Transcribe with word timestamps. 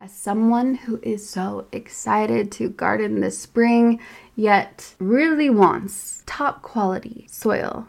As 0.00 0.12
someone 0.12 0.76
who 0.76 1.00
is 1.02 1.28
so 1.28 1.66
excited 1.72 2.52
to 2.52 2.68
garden 2.68 3.20
this 3.20 3.36
spring, 3.36 3.98
yet 4.36 4.94
really 5.00 5.50
wants 5.50 6.22
top 6.24 6.62
quality 6.62 7.26
soil, 7.28 7.88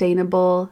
sustainable 0.01 0.71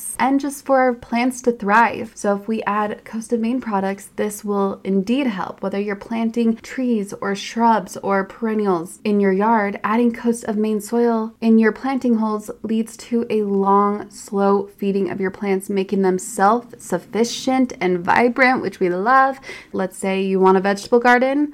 and 0.19 0.39
just 0.39 0.65
for 0.65 0.79
our 0.79 0.93
plants 0.93 1.41
to 1.41 1.51
thrive. 1.51 2.11
So 2.15 2.35
if 2.35 2.47
we 2.47 2.61
add 2.63 3.03
Coast 3.05 3.33
of 3.33 3.39
Maine 3.39 3.61
products, 3.61 4.09
this 4.15 4.43
will 4.43 4.81
indeed 4.83 5.27
help. 5.27 5.61
Whether 5.61 5.79
you're 5.79 5.95
planting 5.95 6.55
trees 6.57 7.13
or 7.21 7.35
shrubs 7.35 7.97
or 7.97 8.23
perennials 8.23 8.99
in 9.03 9.19
your 9.19 9.31
yard, 9.31 9.79
adding 9.83 10.13
Coast 10.13 10.43
of 10.45 10.57
Maine 10.57 10.81
soil 10.81 11.33
in 11.41 11.59
your 11.59 11.71
planting 11.71 12.15
holes 12.15 12.51
leads 12.63 12.95
to 12.97 13.25
a 13.29 13.43
long, 13.43 14.09
slow 14.09 14.67
feeding 14.77 15.09
of 15.09 15.19
your 15.19 15.31
plants, 15.31 15.69
making 15.69 16.01
them 16.01 16.19
self 16.19 16.79
sufficient 16.79 17.73
and 17.81 17.99
vibrant, 17.99 18.61
which 18.61 18.79
we 18.79 18.89
love. 18.89 19.39
Let's 19.73 19.97
say 19.97 20.21
you 20.21 20.39
want 20.39 20.57
a 20.57 20.61
vegetable 20.61 20.99
garden. 20.99 21.53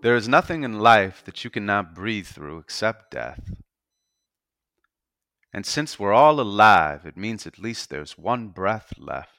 There 0.00 0.14
is 0.14 0.28
nothing 0.28 0.62
in 0.62 0.78
life 0.78 1.24
that 1.24 1.42
you 1.42 1.50
cannot 1.50 1.94
breathe 1.94 2.26
through 2.26 2.58
except 2.58 3.10
death. 3.10 3.50
And 5.52 5.66
since 5.66 5.98
we're 5.98 6.12
all 6.12 6.40
alive, 6.40 7.04
it 7.04 7.16
means 7.16 7.46
at 7.46 7.58
least 7.58 7.90
there's 7.90 8.16
one 8.16 8.48
breath 8.48 8.92
left. 8.96 9.37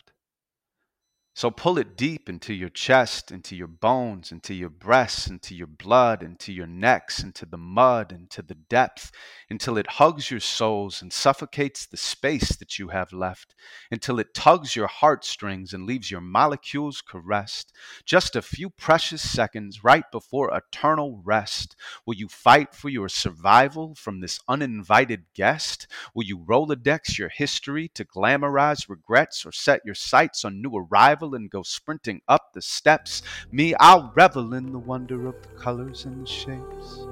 So 1.39 1.49
pull 1.49 1.77
it 1.77 1.95
deep 1.95 2.27
into 2.27 2.53
your 2.53 2.67
chest, 2.67 3.31
into 3.31 3.55
your 3.55 3.67
bones, 3.67 4.29
into 4.29 4.53
your 4.53 4.69
breasts, 4.69 5.27
into 5.29 5.55
your 5.55 5.67
blood, 5.67 6.21
into 6.21 6.51
your 6.51 6.67
necks, 6.67 7.23
into 7.23 7.45
the 7.45 7.57
mud, 7.57 8.11
into 8.11 8.41
the 8.41 8.55
depth, 8.55 9.09
until 9.49 9.77
it 9.77 9.87
hugs 9.87 10.29
your 10.29 10.41
souls 10.41 11.01
and 11.01 11.13
suffocates 11.13 11.85
the 11.85 11.95
space 11.95 12.57
that 12.57 12.77
you 12.77 12.89
have 12.89 13.13
left, 13.13 13.55
until 13.89 14.19
it 14.19 14.33
tugs 14.33 14.75
your 14.75 14.87
heartstrings 14.87 15.71
and 15.71 15.85
leaves 15.85 16.11
your 16.11 16.19
molecules 16.19 17.01
caressed. 17.01 17.71
Just 18.03 18.35
a 18.35 18.41
few 18.41 18.69
precious 18.69 19.21
seconds 19.21 19.81
right 19.81 20.03
before 20.11 20.53
eternal 20.53 21.21
rest. 21.23 21.77
Will 22.05 22.15
you 22.15 22.27
fight 22.27 22.75
for 22.75 22.89
your 22.89 23.07
survival 23.07 23.95
from 23.95 24.19
this 24.19 24.41
uninvited 24.49 25.23
guest? 25.33 25.87
Will 26.13 26.25
you 26.25 26.39
Rolodex 26.39 27.17
your 27.17 27.29
history 27.29 27.87
to 27.93 28.03
glamorize 28.03 28.89
regrets 28.89 29.45
or 29.45 29.53
set 29.53 29.79
your 29.85 29.95
sights 29.95 30.43
on 30.43 30.61
new 30.61 30.75
arrivals? 30.75 31.28
And 31.35 31.49
go 31.49 31.63
sprinting 31.63 32.21
up 32.27 32.53
the 32.53 32.61
steps. 32.61 33.21
Me, 33.51 33.73
I'll 33.79 34.11
revel 34.15 34.53
in 34.53 34.71
the 34.71 34.79
wonder 34.79 35.27
of 35.27 35.41
the 35.41 35.49
colors 35.49 36.05
and 36.05 36.25
the 36.25 36.29
shapes. 36.29 37.07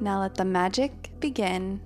Now 0.00 0.20
let 0.20 0.34
the 0.36 0.44
magic 0.44 1.10
begin. 1.18 1.80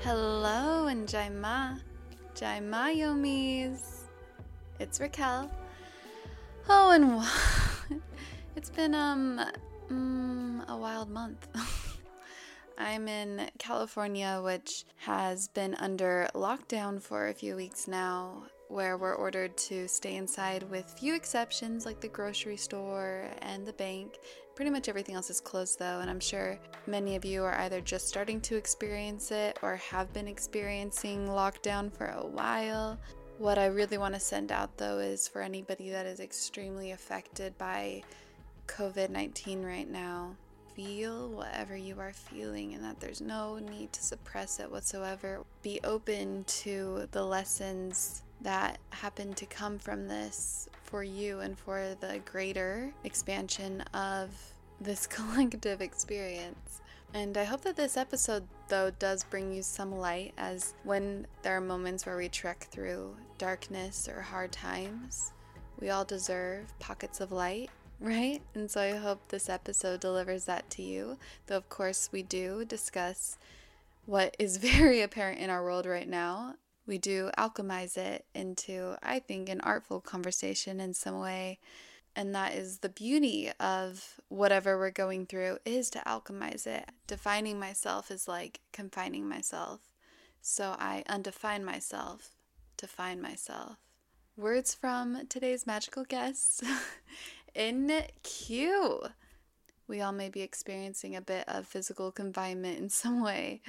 Hello 0.00 0.86
and 0.86 1.08
Jaima. 1.08 1.80
Jaima 2.34 2.96
Yomis. 2.96 4.04
It's 4.78 5.00
Raquel. 5.00 5.50
Oh, 6.68 6.90
and 6.92 8.00
it's 8.56 8.70
been 8.70 8.94
um 8.94 9.40
mm, 9.90 10.68
a 10.68 10.76
wild 10.76 11.10
month. 11.10 11.48
I'm 12.80 13.08
in 13.08 13.50
California, 13.58 14.40
which 14.40 14.84
has 14.98 15.48
been 15.48 15.74
under 15.74 16.28
lockdown 16.32 17.02
for 17.02 17.26
a 17.26 17.34
few 17.34 17.56
weeks 17.56 17.88
now, 17.88 18.44
where 18.68 18.96
we're 18.96 19.16
ordered 19.16 19.56
to 19.56 19.88
stay 19.88 20.14
inside 20.14 20.62
with 20.70 20.94
few 20.96 21.16
exceptions 21.16 21.84
like 21.84 22.00
the 22.00 22.06
grocery 22.06 22.56
store 22.56 23.24
and 23.42 23.66
the 23.66 23.72
bank. 23.72 24.18
Pretty 24.54 24.70
much 24.70 24.88
everything 24.88 25.16
else 25.16 25.28
is 25.28 25.40
closed 25.40 25.80
though, 25.80 25.98
and 25.98 26.08
I'm 26.08 26.20
sure 26.20 26.56
many 26.86 27.16
of 27.16 27.24
you 27.24 27.42
are 27.42 27.58
either 27.62 27.80
just 27.80 28.06
starting 28.06 28.40
to 28.42 28.54
experience 28.54 29.32
it 29.32 29.58
or 29.60 29.74
have 29.74 30.12
been 30.12 30.28
experiencing 30.28 31.26
lockdown 31.26 31.92
for 31.92 32.06
a 32.06 32.24
while. 32.24 32.96
What 33.38 33.58
I 33.58 33.66
really 33.66 33.98
want 33.98 34.14
to 34.14 34.20
send 34.20 34.52
out 34.52 34.76
though 34.76 35.00
is 35.00 35.26
for 35.26 35.42
anybody 35.42 35.90
that 35.90 36.06
is 36.06 36.20
extremely 36.20 36.92
affected 36.92 37.58
by 37.58 38.04
COVID 38.68 39.10
19 39.10 39.64
right 39.64 39.90
now 39.90 40.36
feel 40.78 41.28
whatever 41.30 41.76
you 41.76 41.98
are 41.98 42.12
feeling 42.12 42.72
and 42.72 42.84
that 42.84 43.00
there's 43.00 43.20
no 43.20 43.58
need 43.58 43.92
to 43.92 44.00
suppress 44.00 44.60
it 44.60 44.70
whatsoever. 44.70 45.40
Be 45.60 45.80
open 45.82 46.44
to 46.44 47.08
the 47.10 47.24
lessons 47.24 48.22
that 48.42 48.78
happen 48.90 49.34
to 49.34 49.46
come 49.46 49.80
from 49.80 50.06
this 50.06 50.68
for 50.84 51.02
you 51.02 51.40
and 51.40 51.58
for 51.58 51.96
the 51.98 52.20
greater 52.24 52.92
expansion 53.02 53.80
of 53.92 54.30
this 54.80 55.04
collective 55.08 55.80
experience. 55.80 56.80
And 57.12 57.36
I 57.36 57.42
hope 57.42 57.62
that 57.62 57.74
this 57.74 57.96
episode, 57.96 58.46
though, 58.68 58.92
does 59.00 59.24
bring 59.24 59.52
you 59.52 59.62
some 59.62 59.98
light 59.98 60.32
as 60.38 60.74
when 60.84 61.26
there 61.42 61.56
are 61.56 61.60
moments 61.60 62.06
where 62.06 62.16
we 62.16 62.28
trek 62.28 62.68
through 62.70 63.16
darkness 63.36 64.08
or 64.08 64.20
hard 64.20 64.52
times, 64.52 65.32
we 65.80 65.90
all 65.90 66.04
deserve 66.04 66.72
pockets 66.78 67.20
of 67.20 67.32
light 67.32 67.70
right? 68.00 68.40
And 68.54 68.70
so 68.70 68.80
I 68.80 68.96
hope 68.96 69.28
this 69.28 69.48
episode 69.48 70.00
delivers 70.00 70.44
that 70.44 70.70
to 70.70 70.82
you. 70.82 71.18
Though, 71.46 71.56
of 71.56 71.68
course, 71.68 72.10
we 72.12 72.22
do 72.22 72.64
discuss 72.64 73.38
what 74.06 74.36
is 74.38 74.56
very 74.58 75.00
apparent 75.00 75.40
in 75.40 75.50
our 75.50 75.62
world 75.62 75.86
right 75.86 76.08
now. 76.08 76.54
We 76.86 76.98
do 76.98 77.30
alchemize 77.36 77.98
it 77.98 78.24
into, 78.34 78.96
I 79.02 79.18
think, 79.18 79.48
an 79.48 79.60
artful 79.60 80.00
conversation 80.00 80.80
in 80.80 80.94
some 80.94 81.18
way. 81.18 81.58
And 82.16 82.34
that 82.34 82.54
is 82.54 82.78
the 82.78 82.88
beauty 82.88 83.52
of 83.60 84.14
whatever 84.28 84.78
we're 84.78 84.90
going 84.90 85.26
through 85.26 85.58
is 85.64 85.90
to 85.90 85.98
alchemize 86.00 86.66
it. 86.66 86.88
Defining 87.06 87.60
myself 87.60 88.10
is 88.10 88.26
like 88.26 88.60
confining 88.72 89.28
myself. 89.28 89.80
So 90.40 90.74
I 90.78 91.04
undefine 91.08 91.64
myself 91.64 92.30
to 92.78 92.86
find 92.86 93.20
myself. 93.20 93.76
Words 94.36 94.72
from 94.72 95.26
today's 95.28 95.66
magical 95.66 96.04
guest 96.04 96.62
in 97.54 98.02
Q. 98.22 99.02
We 99.86 100.00
all 100.00 100.12
may 100.12 100.28
be 100.28 100.42
experiencing 100.42 101.16
a 101.16 101.20
bit 101.20 101.44
of 101.48 101.66
physical 101.66 102.12
confinement 102.12 102.78
in 102.78 102.88
some 102.88 103.22
way, 103.24 103.62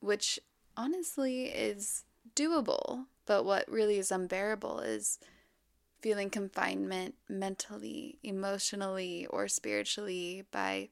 which 0.00 0.38
honestly 0.76 1.46
is 1.46 2.04
doable. 2.34 3.06
But 3.26 3.44
what 3.44 3.68
really 3.68 3.98
is 3.98 4.12
unbearable 4.12 4.80
is 4.80 5.18
feeling 6.00 6.30
confinement 6.30 7.16
mentally, 7.28 8.18
emotionally, 8.22 9.26
or 9.26 9.48
spiritually 9.48 10.44
by 10.52 10.90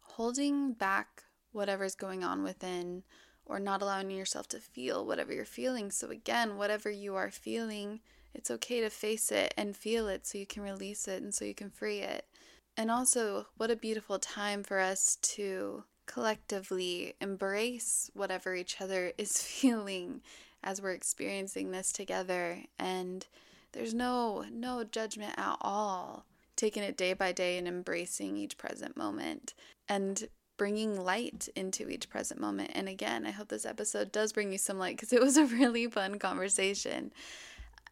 holding 0.00 0.72
back 0.72 1.24
whatever's 1.50 1.94
going 1.94 2.22
on 2.22 2.42
within 2.42 3.02
or 3.44 3.58
not 3.58 3.82
allowing 3.82 4.10
yourself 4.10 4.48
to 4.48 4.60
feel 4.60 5.04
whatever 5.04 5.32
you're 5.32 5.44
feeling. 5.44 5.90
So, 5.90 6.10
again, 6.10 6.56
whatever 6.56 6.90
you 6.90 7.16
are 7.16 7.30
feeling, 7.30 8.00
it's 8.34 8.50
okay 8.50 8.80
to 8.80 8.90
face 8.90 9.30
it 9.30 9.54
and 9.56 9.76
feel 9.76 10.08
it 10.08 10.26
so 10.26 10.38
you 10.38 10.46
can 10.46 10.62
release 10.62 11.06
it 11.08 11.22
and 11.22 11.34
so 11.34 11.44
you 11.44 11.54
can 11.54 11.70
free 11.70 11.98
it. 11.98 12.26
And 12.76 12.90
also, 12.90 13.46
what 13.56 13.70
a 13.70 13.76
beautiful 13.76 14.18
time 14.18 14.62
for 14.62 14.78
us 14.80 15.16
to 15.22 15.84
collectively 16.06 17.14
embrace 17.20 18.10
whatever 18.14 18.54
each 18.54 18.80
other 18.80 19.12
is 19.18 19.42
feeling 19.42 20.22
as 20.64 20.80
we're 20.80 20.92
experiencing 20.92 21.70
this 21.70 21.92
together. 21.92 22.58
And 22.78 23.26
there's 23.72 23.94
no 23.94 24.44
no 24.50 24.84
judgment 24.84 25.34
at 25.36 25.56
all 25.60 26.26
taking 26.56 26.82
it 26.82 26.96
day 26.96 27.14
by 27.14 27.32
day 27.32 27.56
and 27.58 27.66
embracing 27.66 28.36
each 28.36 28.58
present 28.58 28.96
moment 28.96 29.54
and 29.88 30.28
bringing 30.58 31.02
light 31.02 31.48
into 31.56 31.88
each 31.88 32.08
present 32.10 32.38
moment. 32.38 32.70
And 32.74 32.88
again 32.88 33.26
i 33.26 33.30
hope 33.30 33.48
this 33.48 33.64
episode 33.64 34.12
does 34.12 34.32
bring 34.32 34.52
you 34.52 34.58
some 34.58 34.78
light 34.78 34.96
because 34.96 35.12
it 35.12 35.20
was 35.20 35.36
a 35.36 35.46
really 35.58 35.86
fun 35.86 36.18
conversation 36.18 37.12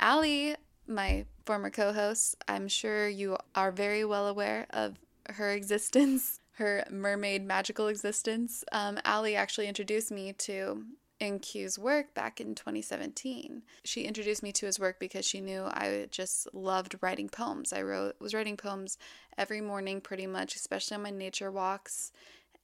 Allie, 0.00 0.57
my 0.87 1.26
former 1.45 1.69
co 1.69 1.92
host, 1.92 2.37
I'm 2.49 2.69
sure 2.69 3.07
you 3.07 3.37
are 3.54 3.71
very 3.71 4.02
well 4.04 4.26
aware 4.26 4.66
of 4.71 4.99
her 5.28 5.50
existence, 5.52 6.40
her 6.52 6.85
mermaid 6.90 7.45
magical 7.45 7.88
existence. 7.88 8.64
Um, 8.73 8.99
Allie 9.04 9.37
actually 9.37 9.69
introduced 9.69 10.11
me 10.11 10.33
to 10.33 10.85
InQ's 11.21 11.78
work 11.78 12.14
back 12.14 12.40
in 12.40 12.54
2017. 12.54 13.62
She 13.85 14.04
introduced 14.04 14.42
me 14.42 14.52
to 14.52 14.64
his 14.64 14.80
work 14.80 14.99
because 14.99 15.26
she 15.26 15.42
knew 15.42 15.64
I 15.64 16.09
just 16.11 16.49
loved 16.54 16.97
writing 17.02 17.28
poems. 17.28 17.71
I 17.71 17.83
wrote 17.83 18.16
was 18.21 18.33
writing 18.33 18.57
poems 18.57 18.97
every 19.37 19.61
morning 19.61 20.00
pretty 20.00 20.26
much, 20.26 20.57
especially 20.57 20.95
on 20.95 21.02
my 21.02 21.11
nature 21.11 21.50
walks, 21.50 22.11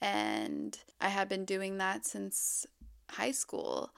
and 0.00 0.78
I 1.02 1.08
had 1.10 1.28
been 1.28 1.44
doing 1.44 1.76
that 1.78 2.06
since 2.06 2.66
high 3.10 3.32
school. 3.32 3.90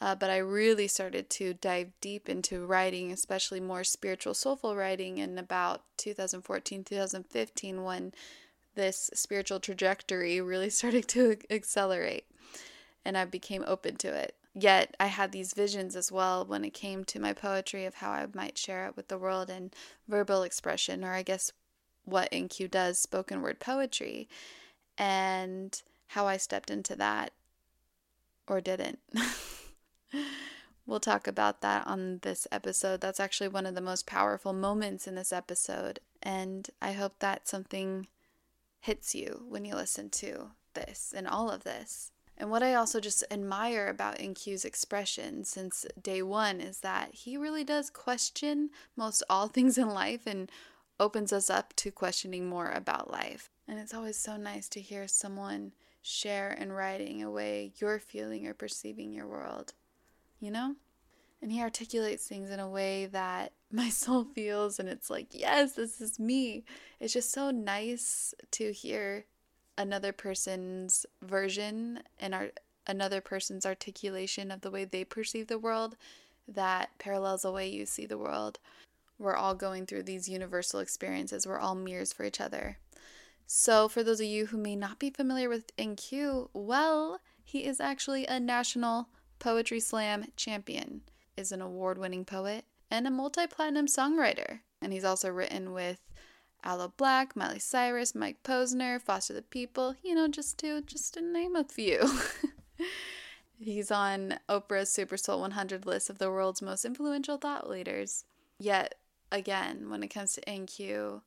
Uh, 0.00 0.14
but 0.14 0.28
I 0.28 0.36
really 0.38 0.88
started 0.88 1.30
to 1.30 1.54
dive 1.54 1.90
deep 2.00 2.28
into 2.28 2.66
writing, 2.66 3.12
especially 3.12 3.60
more 3.60 3.82
spiritual, 3.82 4.34
soulful 4.34 4.76
writing 4.76 5.18
in 5.18 5.38
about 5.38 5.82
2014, 5.96 6.84
2015, 6.84 7.82
when 7.82 8.12
this 8.74 9.10
spiritual 9.14 9.58
trajectory 9.58 10.40
really 10.42 10.70
started 10.70 11.08
to 11.08 11.38
accelerate 11.50 12.26
and 13.06 13.16
I 13.16 13.24
became 13.24 13.64
open 13.68 13.96
to 13.98 14.08
it. 14.08 14.34
Yet 14.52 14.96
I 14.98 15.06
had 15.06 15.30
these 15.30 15.54
visions 15.54 15.94
as 15.94 16.10
well 16.10 16.44
when 16.44 16.64
it 16.64 16.74
came 16.74 17.04
to 17.04 17.20
my 17.20 17.32
poetry 17.32 17.84
of 17.84 17.94
how 17.94 18.10
I 18.10 18.26
might 18.34 18.58
share 18.58 18.88
it 18.88 18.96
with 18.96 19.06
the 19.06 19.18
world 19.18 19.48
and 19.48 19.72
verbal 20.08 20.42
expression, 20.42 21.04
or 21.04 21.12
I 21.12 21.22
guess 21.22 21.52
what 22.04 22.32
InQ 22.32 22.70
does, 22.70 22.98
spoken 22.98 23.42
word 23.42 23.60
poetry, 23.60 24.28
and 24.98 25.80
how 26.08 26.26
I 26.26 26.36
stepped 26.36 26.70
into 26.70 26.96
that 26.96 27.32
or 28.48 28.60
didn't. 28.60 28.98
We'll 30.86 31.00
talk 31.00 31.26
about 31.26 31.62
that 31.62 31.84
on 31.86 32.20
this 32.22 32.46
episode. 32.52 33.00
That's 33.00 33.18
actually 33.18 33.48
one 33.48 33.66
of 33.66 33.74
the 33.74 33.80
most 33.80 34.06
powerful 34.06 34.52
moments 34.52 35.08
in 35.08 35.16
this 35.16 35.32
episode. 35.32 35.98
And 36.22 36.70
I 36.80 36.92
hope 36.92 37.18
that 37.18 37.48
something 37.48 38.06
hits 38.78 39.12
you 39.12 39.46
when 39.48 39.64
you 39.64 39.74
listen 39.74 40.10
to 40.10 40.50
this 40.74 41.12
and 41.16 41.26
all 41.26 41.50
of 41.50 41.64
this. 41.64 42.12
And 42.38 42.50
what 42.50 42.62
I 42.62 42.74
also 42.74 43.00
just 43.00 43.24
admire 43.32 43.88
about 43.88 44.18
InQ's 44.18 44.64
expression 44.64 45.42
since 45.42 45.86
day 46.00 46.22
one 46.22 46.60
is 46.60 46.80
that 46.80 47.12
he 47.12 47.36
really 47.36 47.64
does 47.64 47.90
question 47.90 48.70
most 48.94 49.24
all 49.28 49.48
things 49.48 49.78
in 49.78 49.88
life 49.88 50.24
and 50.24 50.50
opens 51.00 51.32
us 51.32 51.50
up 51.50 51.74
to 51.76 51.90
questioning 51.90 52.46
more 52.48 52.70
about 52.70 53.10
life. 53.10 53.50
And 53.66 53.80
it's 53.80 53.94
always 53.94 54.16
so 54.16 54.36
nice 54.36 54.68
to 54.68 54.80
hear 54.80 55.08
someone 55.08 55.72
share 56.00 56.52
in 56.52 56.70
writing 56.72 57.24
a 57.24 57.30
way 57.30 57.72
you're 57.78 57.98
feeling 57.98 58.46
or 58.46 58.54
perceiving 58.54 59.12
your 59.12 59.26
world 59.26 59.72
you 60.40 60.50
know? 60.50 60.76
And 61.42 61.52
he 61.52 61.60
articulates 61.60 62.26
things 62.26 62.50
in 62.50 62.60
a 62.60 62.68
way 62.68 63.06
that 63.06 63.52
my 63.70 63.88
soul 63.88 64.24
feels, 64.24 64.78
and 64.78 64.88
it's 64.88 65.10
like, 65.10 65.28
yes, 65.30 65.72
this 65.72 66.00
is 66.00 66.18
me. 66.18 66.64
It's 67.00 67.12
just 67.12 67.32
so 67.32 67.50
nice 67.50 68.34
to 68.52 68.72
hear 68.72 69.26
another 69.78 70.12
person's 70.12 71.04
version 71.22 72.00
and 72.18 72.34
our 72.34 72.50
another 72.86 73.20
person's 73.20 73.66
articulation 73.66 74.50
of 74.52 74.60
the 74.60 74.70
way 74.70 74.84
they 74.84 75.04
perceive 75.04 75.48
the 75.48 75.58
world 75.58 75.96
that 76.46 76.90
parallels 76.98 77.42
the 77.42 77.50
way 77.50 77.68
you 77.68 77.84
see 77.84 78.06
the 78.06 78.16
world. 78.16 78.60
We're 79.18 79.34
all 79.34 79.54
going 79.54 79.86
through 79.86 80.04
these 80.04 80.28
universal 80.28 80.80
experiences. 80.80 81.46
We're 81.46 81.58
all 81.58 81.74
mirrors 81.74 82.12
for 82.12 82.24
each 82.24 82.40
other. 82.40 82.78
So, 83.46 83.88
for 83.88 84.02
those 84.02 84.20
of 84.20 84.26
you 84.26 84.46
who 84.46 84.56
may 84.56 84.76
not 84.76 84.98
be 84.98 85.10
familiar 85.10 85.48
with 85.48 85.76
InQ, 85.76 86.50
well, 86.52 87.20
he 87.42 87.64
is 87.64 87.80
actually 87.80 88.26
a 88.26 88.40
national 88.40 89.08
poetry 89.38 89.80
slam 89.80 90.26
champion, 90.36 91.02
is 91.36 91.52
an 91.52 91.60
award-winning 91.60 92.24
poet, 92.24 92.64
and 92.90 93.06
a 93.06 93.10
multi-platinum 93.10 93.86
songwriter. 93.86 94.60
And 94.80 94.92
he's 94.92 95.04
also 95.04 95.30
written 95.30 95.72
with 95.72 96.00
Aloe 96.64 96.92
Blacc, 96.96 97.36
Miley 97.36 97.58
Cyrus, 97.58 98.14
Mike 98.14 98.42
Posner, 98.42 99.00
Foster 99.00 99.34
the 99.34 99.42
People, 99.42 99.94
you 100.02 100.14
know, 100.14 100.28
just 100.28 100.58
to 100.58 100.82
just 100.82 101.14
to 101.14 101.22
name 101.22 101.56
a 101.56 101.64
few. 101.64 102.00
He's 103.58 103.90
on 103.90 104.38
Oprah's 104.48 104.90
Super 104.90 105.16
Soul 105.16 105.40
100 105.40 105.86
list 105.86 106.10
of 106.10 106.18
the 106.18 106.30
world's 106.30 106.60
most 106.60 106.84
influential 106.84 107.38
thought 107.38 107.70
leaders. 107.70 108.24
Yet 108.58 108.96
again, 109.32 109.88
when 109.88 110.02
it 110.02 110.08
comes 110.08 110.34
to 110.34 110.40
InQ, 110.42 111.22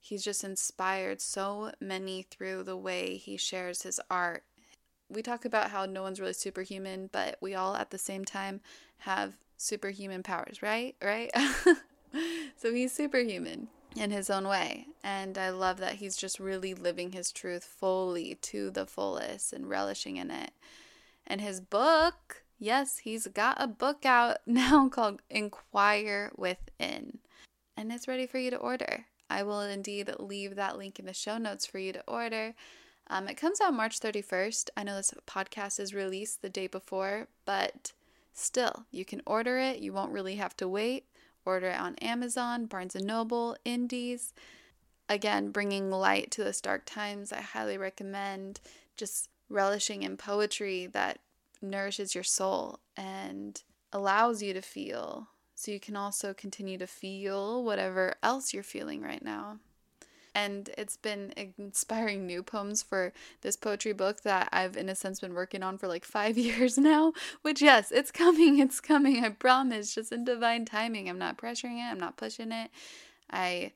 he's 0.00 0.24
just 0.24 0.44
inspired 0.44 1.20
so 1.20 1.72
many 1.80 2.22
through 2.22 2.62
the 2.62 2.76
way 2.76 3.16
he 3.16 3.36
shares 3.36 3.82
his 3.82 4.00
art. 4.10 4.44
We 5.14 5.22
talk 5.22 5.44
about 5.44 5.70
how 5.70 5.86
no 5.86 6.02
one's 6.02 6.20
really 6.20 6.32
superhuman, 6.32 7.08
but 7.12 7.36
we 7.40 7.54
all 7.54 7.76
at 7.76 7.90
the 7.90 7.98
same 7.98 8.24
time 8.24 8.60
have 8.98 9.36
superhuman 9.56 10.22
powers, 10.22 10.62
right? 10.62 10.96
Right? 11.02 11.30
so 12.56 12.72
he's 12.72 12.92
superhuman 12.92 13.68
in 13.96 14.10
his 14.10 14.30
own 14.30 14.48
way. 14.48 14.86
And 15.02 15.38
I 15.38 15.50
love 15.50 15.78
that 15.78 15.94
he's 15.94 16.16
just 16.16 16.40
really 16.40 16.74
living 16.74 17.12
his 17.12 17.30
truth 17.30 17.64
fully 17.64 18.36
to 18.42 18.70
the 18.70 18.86
fullest 18.86 19.52
and 19.52 19.68
relishing 19.68 20.16
in 20.16 20.30
it. 20.30 20.50
And 21.26 21.40
his 21.40 21.60
book, 21.60 22.44
yes, 22.58 22.98
he's 22.98 23.26
got 23.28 23.56
a 23.60 23.66
book 23.66 24.04
out 24.04 24.38
now 24.46 24.88
called 24.88 25.22
Inquire 25.30 26.32
Within. 26.36 27.18
And 27.76 27.92
it's 27.92 28.08
ready 28.08 28.26
for 28.26 28.38
you 28.38 28.50
to 28.50 28.56
order. 28.56 29.06
I 29.30 29.42
will 29.42 29.60
indeed 29.60 30.12
leave 30.18 30.54
that 30.56 30.76
link 30.76 30.98
in 30.98 31.06
the 31.06 31.14
show 31.14 31.38
notes 31.38 31.66
for 31.66 31.78
you 31.78 31.92
to 31.92 32.04
order. 32.06 32.54
Um, 33.08 33.28
it 33.28 33.36
comes 33.36 33.60
out 33.60 33.74
March 33.74 34.00
31st. 34.00 34.70
I 34.76 34.82
know 34.82 34.96
this 34.96 35.12
podcast 35.26 35.78
is 35.78 35.94
released 35.94 36.42
the 36.42 36.48
day 36.48 36.66
before, 36.66 37.28
but 37.44 37.92
still, 38.32 38.86
you 38.90 39.04
can 39.04 39.22
order 39.26 39.58
it. 39.58 39.80
You 39.80 39.92
won't 39.92 40.12
really 40.12 40.36
have 40.36 40.56
to 40.58 40.68
wait. 40.68 41.04
Order 41.44 41.68
it 41.68 41.80
on 41.80 41.96
Amazon, 41.96 42.66
Barnes 42.66 42.94
& 42.94 43.00
Noble, 43.00 43.56
Indies. 43.64 44.32
Again, 45.08 45.50
bringing 45.50 45.90
light 45.90 46.30
to 46.32 46.44
the 46.44 46.58
dark 46.62 46.86
times. 46.86 47.32
I 47.32 47.42
highly 47.42 47.76
recommend 47.76 48.60
just 48.96 49.28
relishing 49.50 50.02
in 50.02 50.16
poetry 50.16 50.86
that 50.86 51.18
nourishes 51.60 52.14
your 52.14 52.24
soul 52.24 52.80
and 52.96 53.62
allows 53.92 54.42
you 54.42 54.54
to 54.54 54.62
feel 54.62 55.28
so 55.54 55.70
you 55.70 55.80
can 55.80 55.96
also 55.96 56.34
continue 56.34 56.78
to 56.78 56.86
feel 56.86 57.62
whatever 57.62 58.14
else 58.22 58.52
you're 58.52 58.62
feeling 58.62 59.02
right 59.02 59.24
now. 59.24 59.58
And 60.34 60.70
it's 60.76 60.96
been 60.96 61.32
inspiring 61.58 62.26
new 62.26 62.42
poems 62.42 62.82
for 62.82 63.12
this 63.42 63.56
poetry 63.56 63.92
book 63.92 64.22
that 64.22 64.48
I've, 64.52 64.76
in 64.76 64.88
a 64.88 64.94
sense, 64.94 65.20
been 65.20 65.34
working 65.34 65.62
on 65.62 65.78
for 65.78 65.86
like 65.86 66.04
five 66.04 66.36
years 66.48 66.76
now. 66.76 67.12
Which, 67.42 67.62
yes, 67.62 67.92
it's 67.92 68.10
coming, 68.10 68.58
it's 68.58 68.80
coming, 68.80 69.24
I 69.24 69.28
promise, 69.30 69.94
just 69.94 70.12
in 70.12 70.24
divine 70.24 70.64
timing. 70.64 71.08
I'm 71.08 71.18
not 71.18 71.38
pressuring 71.38 71.78
it, 71.78 71.90
I'm 71.90 72.00
not 72.00 72.16
pushing 72.16 72.52
it. 72.52 72.70
I 73.30 73.72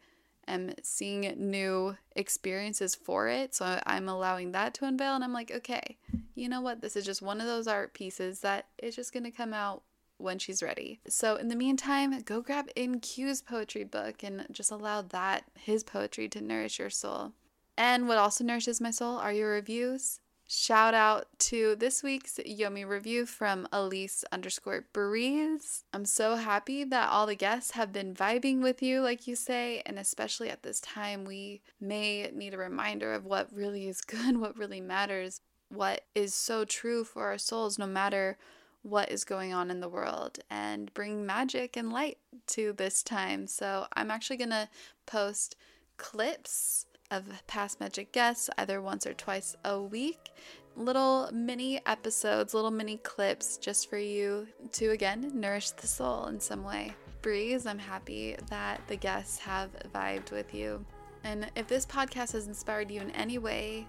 am 0.48 0.72
seeing 0.82 1.32
new 1.36 1.96
experiences 2.16 2.94
for 2.94 3.28
it. 3.28 3.54
So 3.54 3.80
I'm 3.86 4.08
allowing 4.08 4.52
that 4.52 4.74
to 4.74 4.86
unveil. 4.86 5.14
And 5.14 5.22
I'm 5.22 5.32
like, 5.32 5.50
okay, 5.50 5.96
you 6.34 6.48
know 6.48 6.60
what? 6.60 6.80
This 6.80 6.96
is 6.96 7.04
just 7.04 7.22
one 7.22 7.40
of 7.40 7.46
those 7.46 7.68
art 7.68 7.94
pieces 7.94 8.40
that 8.40 8.66
is 8.82 8.96
just 8.96 9.12
going 9.12 9.24
to 9.24 9.30
come 9.30 9.52
out 9.52 9.82
when 10.18 10.38
she's 10.38 10.62
ready. 10.62 11.00
So 11.08 11.36
in 11.36 11.48
the 11.48 11.56
meantime, 11.56 12.20
go 12.22 12.40
grab 12.40 12.68
InQ's 12.76 13.42
poetry 13.42 13.84
book 13.84 14.22
and 14.22 14.46
just 14.50 14.70
allow 14.70 15.02
that, 15.02 15.44
his 15.54 15.82
poetry, 15.82 16.28
to 16.28 16.40
nourish 16.40 16.78
your 16.78 16.90
soul. 16.90 17.32
And 17.76 18.08
what 18.08 18.18
also 18.18 18.44
nourishes 18.44 18.80
my 18.80 18.90
soul 18.90 19.16
are 19.16 19.32
your 19.32 19.52
reviews. 19.52 20.20
Shout 20.50 20.94
out 20.94 21.26
to 21.40 21.76
this 21.76 22.02
week's 22.02 22.38
Yomi 22.38 22.88
review 22.88 23.26
from 23.26 23.68
Elise 23.70 24.24
underscore 24.32 24.86
Breeze. 24.94 25.84
I'm 25.92 26.06
so 26.06 26.36
happy 26.36 26.84
that 26.84 27.10
all 27.10 27.26
the 27.26 27.34
guests 27.34 27.72
have 27.72 27.92
been 27.92 28.14
vibing 28.14 28.62
with 28.62 28.82
you, 28.82 29.02
like 29.02 29.26
you 29.26 29.36
say, 29.36 29.82
and 29.84 29.98
especially 29.98 30.48
at 30.48 30.62
this 30.62 30.80
time, 30.80 31.26
we 31.26 31.60
may 31.82 32.30
need 32.32 32.54
a 32.54 32.58
reminder 32.58 33.12
of 33.12 33.26
what 33.26 33.52
really 33.52 33.88
is 33.88 34.00
good, 34.00 34.36
what 34.40 34.56
really 34.56 34.80
matters, 34.80 35.42
what 35.68 36.06
is 36.14 36.34
so 36.34 36.64
true 36.64 37.04
for 37.04 37.26
our 37.26 37.36
souls, 37.36 37.78
no 37.78 37.86
matter 37.86 38.38
what 38.82 39.10
is 39.10 39.24
going 39.24 39.52
on 39.52 39.70
in 39.70 39.80
the 39.80 39.88
world, 39.88 40.38
and 40.50 40.92
bring 40.94 41.26
magic 41.26 41.76
and 41.76 41.92
light 41.92 42.18
to 42.48 42.72
this 42.72 43.02
time. 43.02 43.46
So 43.46 43.86
I'm 43.94 44.10
actually 44.10 44.36
going 44.36 44.50
to 44.50 44.68
post 45.06 45.56
clips 45.96 46.86
of 47.10 47.24
past 47.46 47.80
magic 47.80 48.12
guests 48.12 48.50
either 48.58 48.80
once 48.80 49.06
or 49.06 49.14
twice 49.14 49.56
a 49.64 49.80
week. 49.80 50.30
Little 50.76 51.28
mini 51.32 51.80
episodes, 51.86 52.54
little 52.54 52.70
mini 52.70 52.98
clips 52.98 53.56
just 53.56 53.90
for 53.90 53.98
you 53.98 54.46
to 54.72 54.90
again 54.90 55.32
nourish 55.34 55.70
the 55.70 55.86
soul 55.86 56.26
in 56.26 56.38
some 56.38 56.62
way. 56.62 56.94
Breeze, 57.20 57.66
I'm 57.66 57.80
happy 57.80 58.36
that 58.48 58.80
the 58.86 58.96
guests 58.96 59.38
have 59.38 59.70
vibed 59.92 60.30
with 60.30 60.54
you. 60.54 60.84
And 61.24 61.50
if 61.56 61.66
this 61.66 61.84
podcast 61.84 62.32
has 62.32 62.46
inspired 62.46 62.90
you 62.90 63.00
in 63.00 63.10
any 63.10 63.38
way, 63.38 63.88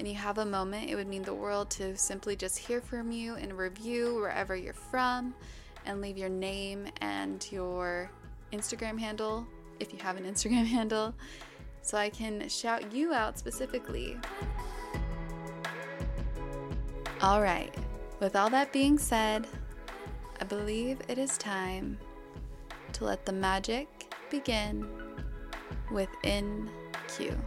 and 0.00 0.08
you 0.08 0.14
have 0.14 0.38
a 0.38 0.46
moment, 0.46 0.88
it 0.88 0.96
would 0.96 1.06
mean 1.06 1.22
the 1.22 1.34
world 1.34 1.68
to 1.72 1.94
simply 1.94 2.34
just 2.34 2.56
hear 2.56 2.80
from 2.80 3.12
you 3.12 3.34
and 3.34 3.52
review 3.52 4.14
wherever 4.14 4.56
you're 4.56 4.72
from 4.72 5.34
and 5.84 6.00
leave 6.00 6.16
your 6.16 6.30
name 6.30 6.86
and 7.02 7.46
your 7.52 8.10
Instagram 8.50 8.98
handle 8.98 9.46
if 9.78 9.92
you 9.92 9.98
have 9.98 10.16
an 10.16 10.24
Instagram 10.24 10.64
handle 10.66 11.14
so 11.82 11.98
I 11.98 12.08
can 12.08 12.48
shout 12.48 12.90
you 12.94 13.12
out 13.12 13.38
specifically. 13.38 14.16
All 17.20 17.42
right, 17.42 17.74
with 18.20 18.36
all 18.36 18.48
that 18.48 18.72
being 18.72 18.96
said, 18.96 19.46
I 20.40 20.44
believe 20.44 20.98
it 21.08 21.18
is 21.18 21.36
time 21.36 21.98
to 22.94 23.04
let 23.04 23.26
the 23.26 23.32
magic 23.32 24.14
begin 24.30 24.88
with 25.90 26.08
InQ. 26.24 27.38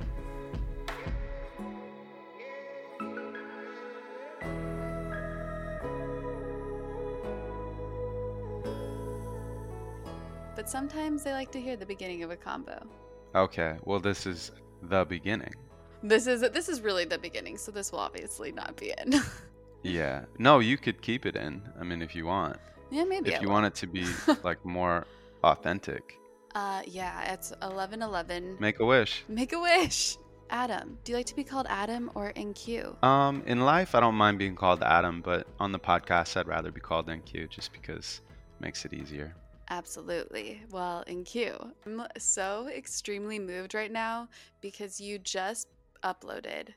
But 10.63 10.69
sometimes 10.69 11.25
they 11.25 11.33
like 11.33 11.51
to 11.51 11.59
hear 11.59 11.75
the 11.75 11.85
beginning 11.85 12.23
of 12.23 12.31
a 12.31 12.37
combo. 12.37 12.87
Okay, 13.35 13.75
well, 13.83 13.99
this 13.99 14.25
is 14.25 14.53
the 14.83 15.03
beginning. 15.03 15.53
This 16.01 16.25
is 16.25 16.39
this 16.39 16.69
is 16.69 16.79
really 16.79 17.03
the 17.03 17.17
beginning, 17.17 17.57
so 17.57 17.69
this 17.69 17.91
will 17.91 17.99
obviously 17.99 18.53
not 18.53 18.77
be 18.77 18.93
in. 18.97 19.13
yeah. 19.83 20.23
No, 20.39 20.59
you 20.59 20.77
could 20.77 21.01
keep 21.01 21.25
it 21.25 21.35
in. 21.35 21.61
I 21.77 21.83
mean, 21.83 22.01
if 22.01 22.15
you 22.15 22.27
want. 22.27 22.55
Yeah, 22.91 23.03
maybe. 23.03 23.31
If 23.31 23.39
I 23.39 23.41
you 23.41 23.47
will. 23.47 23.55
want 23.55 23.65
it 23.65 23.75
to 23.75 23.87
be 23.87 24.05
like 24.43 24.63
more 24.63 25.05
authentic. 25.43 26.17
Uh, 26.55 26.81
yeah, 26.87 27.33
it's 27.33 27.51
eleven 27.61 28.01
eleven. 28.01 28.55
Make 28.57 28.79
a 28.79 28.85
wish. 28.85 29.25
Make 29.27 29.51
a 29.51 29.59
wish. 29.59 30.15
Adam, 30.49 30.97
do 31.03 31.11
you 31.11 31.17
like 31.17 31.25
to 31.25 31.35
be 31.35 31.43
called 31.43 31.67
Adam 31.67 32.09
or 32.15 32.31
InQ? 32.31 33.03
Um, 33.03 33.43
in 33.45 33.59
life, 33.59 33.95
I 33.95 33.99
don't 33.99 34.15
mind 34.15 34.39
being 34.39 34.55
called 34.55 34.81
Adam, 34.81 35.21
but 35.21 35.45
on 35.59 35.73
the 35.73 35.79
podcast, 35.79 36.37
I'd 36.37 36.47
rather 36.47 36.71
be 36.71 36.79
called 36.79 37.07
InQ 37.07 37.49
just 37.49 37.73
because 37.73 38.21
it 38.29 38.61
makes 38.61 38.85
it 38.85 38.93
easier. 38.93 39.35
Absolutely. 39.73 40.61
Well, 40.69 41.03
InQ, 41.07 41.71
I'm 41.87 42.03
so 42.19 42.67
extremely 42.67 43.39
moved 43.39 43.73
right 43.73 43.91
now 43.91 44.29
because 44.61 45.01
you 45.01 45.17
just 45.17 45.67
uploaded 46.03 46.69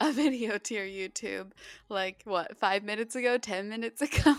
a 0.00 0.10
video 0.20 0.56
to 0.56 0.74
your 0.74 0.86
YouTube 0.86 1.50
like 1.90 2.22
what, 2.24 2.56
five 2.56 2.82
minutes 2.82 3.14
ago, 3.14 3.36
10 3.36 3.68
minutes 3.68 4.00
ago? 4.08 4.34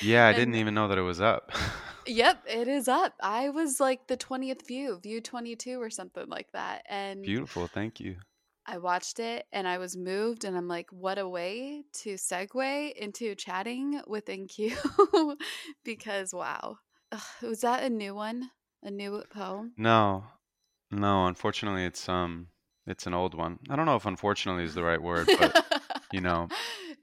Yeah, 0.00 0.24
I 0.24 0.28
And- 0.30 0.36
didn't 0.38 0.54
even 0.54 0.72
know 0.72 0.88
that 0.88 0.96
it 0.96 1.02
was 1.02 1.20
up. 1.20 1.52
yep, 2.06 2.42
it 2.48 2.68
is 2.68 2.88
up. 2.88 3.12
I 3.22 3.50
was 3.50 3.80
like 3.80 4.06
the 4.06 4.16
20th 4.16 4.66
view, 4.66 4.98
view 5.02 5.20
22 5.20 5.78
or 5.78 5.90
something 5.90 6.26
like 6.28 6.50
that. 6.52 6.84
And 6.88 7.22
Beautiful, 7.22 7.66
thank 7.66 8.00
you. 8.00 8.16
I 8.64 8.78
watched 8.78 9.20
it 9.20 9.44
and 9.52 9.68
I 9.68 9.76
was 9.76 9.94
moved, 9.94 10.44
and 10.44 10.56
I'm 10.56 10.68
like, 10.68 10.90
what 10.90 11.18
a 11.18 11.28
way 11.28 11.84
to 12.02 12.14
segue 12.14 12.92
into 12.94 13.34
chatting 13.34 14.00
with 14.08 14.24
InQ 14.26 15.36
because 15.84 16.32
wow. 16.32 16.78
Ugh, 17.12 17.20
was 17.42 17.60
that 17.60 17.82
a 17.82 17.90
new 17.90 18.14
one? 18.14 18.50
A 18.82 18.90
new 18.90 19.22
poem? 19.30 19.72
No, 19.76 20.24
no, 20.90 21.26
unfortunately, 21.26 21.84
it's 21.84 22.08
um, 22.08 22.48
it's 22.86 23.06
an 23.06 23.14
old 23.14 23.34
one. 23.34 23.58
I 23.68 23.76
don't 23.76 23.86
know 23.86 23.96
if 23.96 24.06
unfortunately 24.06 24.64
is 24.64 24.74
the 24.74 24.84
right 24.84 25.02
word, 25.02 25.28
but 25.38 25.64
you 26.12 26.20
know, 26.20 26.48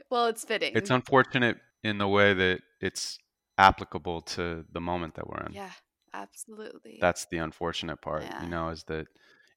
well, 0.10 0.28
it's 0.28 0.46
fitting. 0.46 0.72
it's 0.76 0.90
unfortunate 0.92 1.58
in 1.84 1.98
the 1.98 2.08
way 2.08 2.34
that 2.34 2.62
it's 2.80 3.20
applicable 3.58 4.22
to 4.22 4.66
the 4.72 4.80
moment 4.82 5.16
that 5.16 5.28
we're 5.28 5.46
in. 5.48 5.54
Yeah, 5.54 5.72
absolutely. 6.14 6.98
That's 7.02 7.26
the 7.26 7.38
unfortunate 7.38 8.02
part, 8.02 8.24
Yeah. 8.24 8.44
you 8.44 8.50
know, 8.50 8.70
is 8.70 8.84
that 8.86 9.08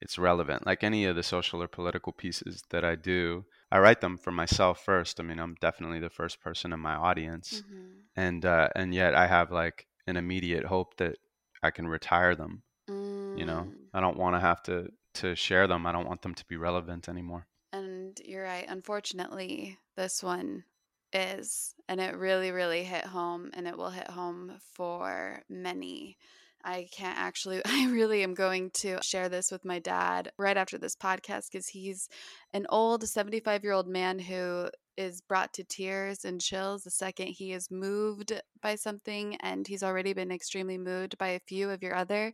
it's 0.01 0.19
relevant. 0.19 0.67
Like 0.67 0.83
any 0.85 1.05
of 1.07 1.17
the 1.17 1.23
social 1.23 1.63
or 1.63 1.69
political 1.69 2.13
pieces 2.13 2.63
that 2.71 2.85
I 2.85 2.97
do, 2.97 3.45
I 3.71 3.79
write 3.79 4.01
them 4.01 4.19
for 4.19 4.31
myself 4.33 4.85
first. 4.85 5.21
I 5.21 5.23
mean, 5.23 5.39
I'm 5.39 5.55
definitely 5.61 6.01
the 6.01 6.11
first 6.11 6.41
person 6.41 6.73
in 6.73 6.81
my 6.81 6.95
audience, 6.95 7.63
Mhm. 7.63 8.03
and 8.17 8.45
uh, 8.45 8.69
and 8.75 8.95
yet 8.95 9.15
I 9.15 9.27
have 9.29 9.53
like 9.53 9.87
an 10.07 10.17
immediate 10.17 10.65
hope 10.65 10.97
that 10.97 11.17
I 11.63 11.71
can 11.71 11.89
retire 11.89 12.35
them. 12.35 12.63
You 12.89 13.45
know, 13.45 13.67
Mm. 13.69 13.75
I 13.93 14.01
don't 14.01 14.17
want 14.17 14.37
to 14.37 14.41
have 14.41 14.63
to 14.65 14.89
to 15.15 15.35
share 15.35 15.67
them. 15.67 15.87
I 15.87 15.93
don't 15.93 16.07
want 16.07 16.23
them 16.23 16.35
to 16.35 16.45
be 16.47 16.57
relevant 16.57 17.09
anymore. 17.09 17.47
And 17.73 18.21
you're 18.25 18.45
right. 18.45 18.67
Unfortunately, 18.69 19.79
this 19.97 20.23
one 20.23 20.65
is, 21.13 21.75
and 21.89 22.01
it 22.01 22.17
really, 22.17 22.51
really 22.51 22.85
hit 22.85 23.07
home, 23.07 23.51
and 23.55 23.67
it 23.67 23.77
will 23.79 23.91
hit 23.91 24.11
home 24.11 24.53
for 24.75 25.43
many. 25.49 26.19
I 26.63 26.89
can't 26.93 27.19
actually, 27.19 27.63
I 27.67 27.89
really 27.89 28.23
am 28.23 28.35
going 28.35 28.71
to 28.83 29.01
share 29.03 29.29
this 29.29 29.51
with 29.51 29.65
my 29.65 29.79
dad 29.79 30.33
right 30.39 30.57
after 30.57 30.79
this 30.79 30.97
podcast 30.97 31.51
because 31.51 31.69
he's 31.69 32.09
an 32.53 32.67
old 32.69 33.09
75 33.09 33.65
year 33.65 33.73
old 33.73 33.89
man 33.89 34.19
who 34.19 34.69
is 34.97 35.21
brought 35.21 35.53
to 35.55 35.65
tears 35.65 36.25
and 36.25 36.41
chills 36.41 36.85
the 36.85 36.91
second 36.91 37.29
he 37.29 37.53
is 37.53 37.71
moved 37.71 38.33
by 38.63 38.75
something. 38.75 39.37
And 39.37 39.67
he's 39.67 39.83
already 39.83 40.13
been 40.13 40.31
extremely 40.31 40.79
moved 40.79 41.19
by 41.19 41.29
a 41.29 41.41
few 41.41 41.71
of 41.71 41.83
your 41.83 41.95
other 41.95 42.33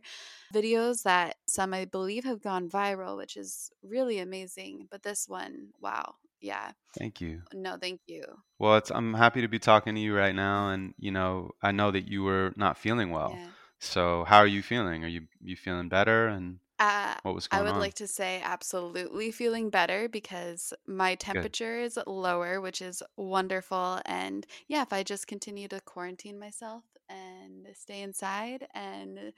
videos 0.53 1.03
that 1.03 1.35
some 1.47 1.73
I 1.73 1.85
believe 1.85 2.23
have 2.23 2.41
gone 2.41 2.69
viral, 2.69 3.17
which 3.17 3.37
is 3.37 3.71
really 3.83 4.19
amazing. 4.19 4.87
But 4.89 5.03
this 5.03 5.27
one, 5.27 5.69
wow. 5.81 6.15
Yeah. 6.43 6.71
Thank 6.97 7.21
you. 7.21 7.41
No, 7.53 7.77
thank 7.79 8.01
you. 8.05 8.23
Well, 8.59 8.75
it's 8.75 8.91
I'm 8.91 9.13
happy 9.13 9.41
to 9.41 9.47
be 9.47 9.59
talking 9.59 9.95
to 9.95 10.01
you 10.01 10.13
right 10.13 10.35
now, 10.35 10.69
and 10.69 10.93
you 10.99 11.09
know, 11.09 11.51
I 11.61 11.71
know 11.71 11.89
that 11.91 12.09
you 12.09 12.23
were 12.23 12.53
not 12.57 12.77
feeling 12.77 13.11
well. 13.11 13.33
Yeah. 13.37 13.47
So, 13.79 14.25
how 14.25 14.37
are 14.39 14.47
you 14.47 14.61
feeling? 14.61 15.05
Are 15.05 15.07
you 15.07 15.21
you 15.41 15.55
feeling 15.55 15.87
better? 15.87 16.27
And 16.27 16.59
Uh, 16.79 17.15
what 17.23 17.35
was 17.35 17.47
I 17.51 17.61
would 17.61 17.75
on? 17.75 17.77
like 17.77 17.93
to 17.95 18.07
say 18.07 18.41
absolutely 18.41 19.31
feeling 19.31 19.69
better 19.69 20.09
because 20.09 20.73
my 20.87 21.15
temperature 21.15 21.79
is 21.79 21.99
lower, 22.07 22.59
which 22.59 22.81
is 22.81 23.03
wonderful. 23.15 24.01
And 24.05 24.45
yeah, 24.67 24.81
if 24.81 24.91
I 24.91 25.03
just 25.03 25.27
continue 25.27 25.67
to 25.67 25.81
quarantine 25.81 26.39
myself 26.39 26.83
and 27.09 27.67
stay 27.75 28.01
inside 28.01 28.67
and 28.73 29.33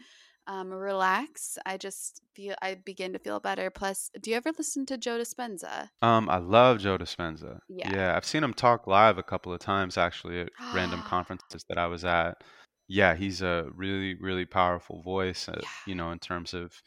um, 0.48 0.72
relax, 0.72 1.58
I 1.66 1.78
just 1.78 2.22
feel 2.34 2.56
I 2.62 2.76
begin 2.76 3.12
to 3.14 3.20
feel 3.20 3.40
better. 3.42 3.70
Plus, 3.70 4.10
do 4.22 4.30
you 4.32 4.38
ever 4.38 4.52
listen 4.58 4.86
to 4.88 4.98
Joe 4.98 5.20
Dispenza? 5.20 5.90
Um, 6.02 6.30
I 6.30 6.38
love 6.38 6.80
Joe 6.80 6.98
Dispenza. 6.98 7.60
Yeah. 7.68 7.92
Yeah, 7.94 8.16
I've 8.16 8.26
seen 8.26 8.44
him 8.44 8.54
talk 8.54 8.88
live 8.88 9.18
a 9.18 9.24
couple 9.24 9.54
of 9.54 9.60
times 9.60 9.98
actually 9.98 10.40
at 10.42 10.50
random 10.72 11.02
conferences 11.04 11.64
that 11.70 11.78
I 11.78 11.88
was 11.88 12.04
at. 12.06 12.44
Yeah, 12.88 13.16
he's 13.16 13.42
a 13.42 13.70
really, 13.74 14.16
really 14.16 14.46
powerful 14.46 15.02
voice, 15.02 15.50
uh, 15.50 15.62
Yeah. 15.62 15.70
you 15.86 15.96
know, 15.96 16.12
in 16.12 16.20
terms 16.20 16.54
of 16.54 16.82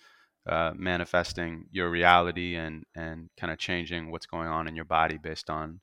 uh, 0.48 0.72
manifesting 0.76 1.66
your 1.70 1.90
reality 1.90 2.56
and 2.56 2.84
and 2.94 3.30
kind 3.38 3.52
of 3.52 3.58
changing 3.58 4.10
what's 4.10 4.26
going 4.26 4.48
on 4.48 4.68
in 4.68 4.76
your 4.76 4.84
body 4.84 5.18
based 5.18 5.50
on 5.50 5.80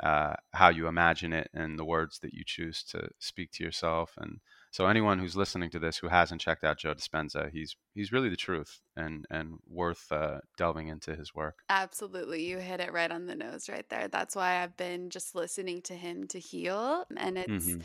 uh, 0.00 0.34
how 0.52 0.68
you 0.70 0.88
imagine 0.88 1.32
it 1.32 1.48
and 1.54 1.78
the 1.78 1.84
words 1.84 2.18
that 2.20 2.34
you 2.34 2.42
choose 2.44 2.82
to 2.82 3.08
speak 3.20 3.52
to 3.52 3.62
yourself. 3.64 4.14
And 4.16 4.40
so, 4.72 4.86
anyone 4.86 5.20
who's 5.20 5.36
listening 5.36 5.70
to 5.70 5.78
this 5.78 5.98
who 5.98 6.08
hasn't 6.08 6.40
checked 6.40 6.64
out 6.64 6.78
Joe 6.78 6.94
Dispenza, 6.94 7.50
he's 7.50 7.76
he's 7.94 8.12
really 8.12 8.28
the 8.28 8.36
truth 8.36 8.80
and 8.96 9.26
and 9.30 9.58
worth 9.66 10.10
uh, 10.10 10.40
delving 10.56 10.88
into 10.88 11.14
his 11.16 11.34
work. 11.34 11.60
Absolutely. 11.68 12.44
You 12.44 12.58
hit 12.58 12.80
it 12.80 12.92
right 12.92 13.10
on 13.10 13.26
the 13.26 13.34
nose 13.34 13.68
right 13.68 13.88
there. 13.88 14.08
That's 14.08 14.36
why 14.36 14.62
I've 14.62 14.76
been 14.76 15.08
just 15.10 15.34
listening 15.34 15.80
to 15.82 15.94
him 15.94 16.26
to 16.28 16.38
heal. 16.38 17.06
And 17.16 17.38
it's 17.38 17.76
hmm 17.76 17.84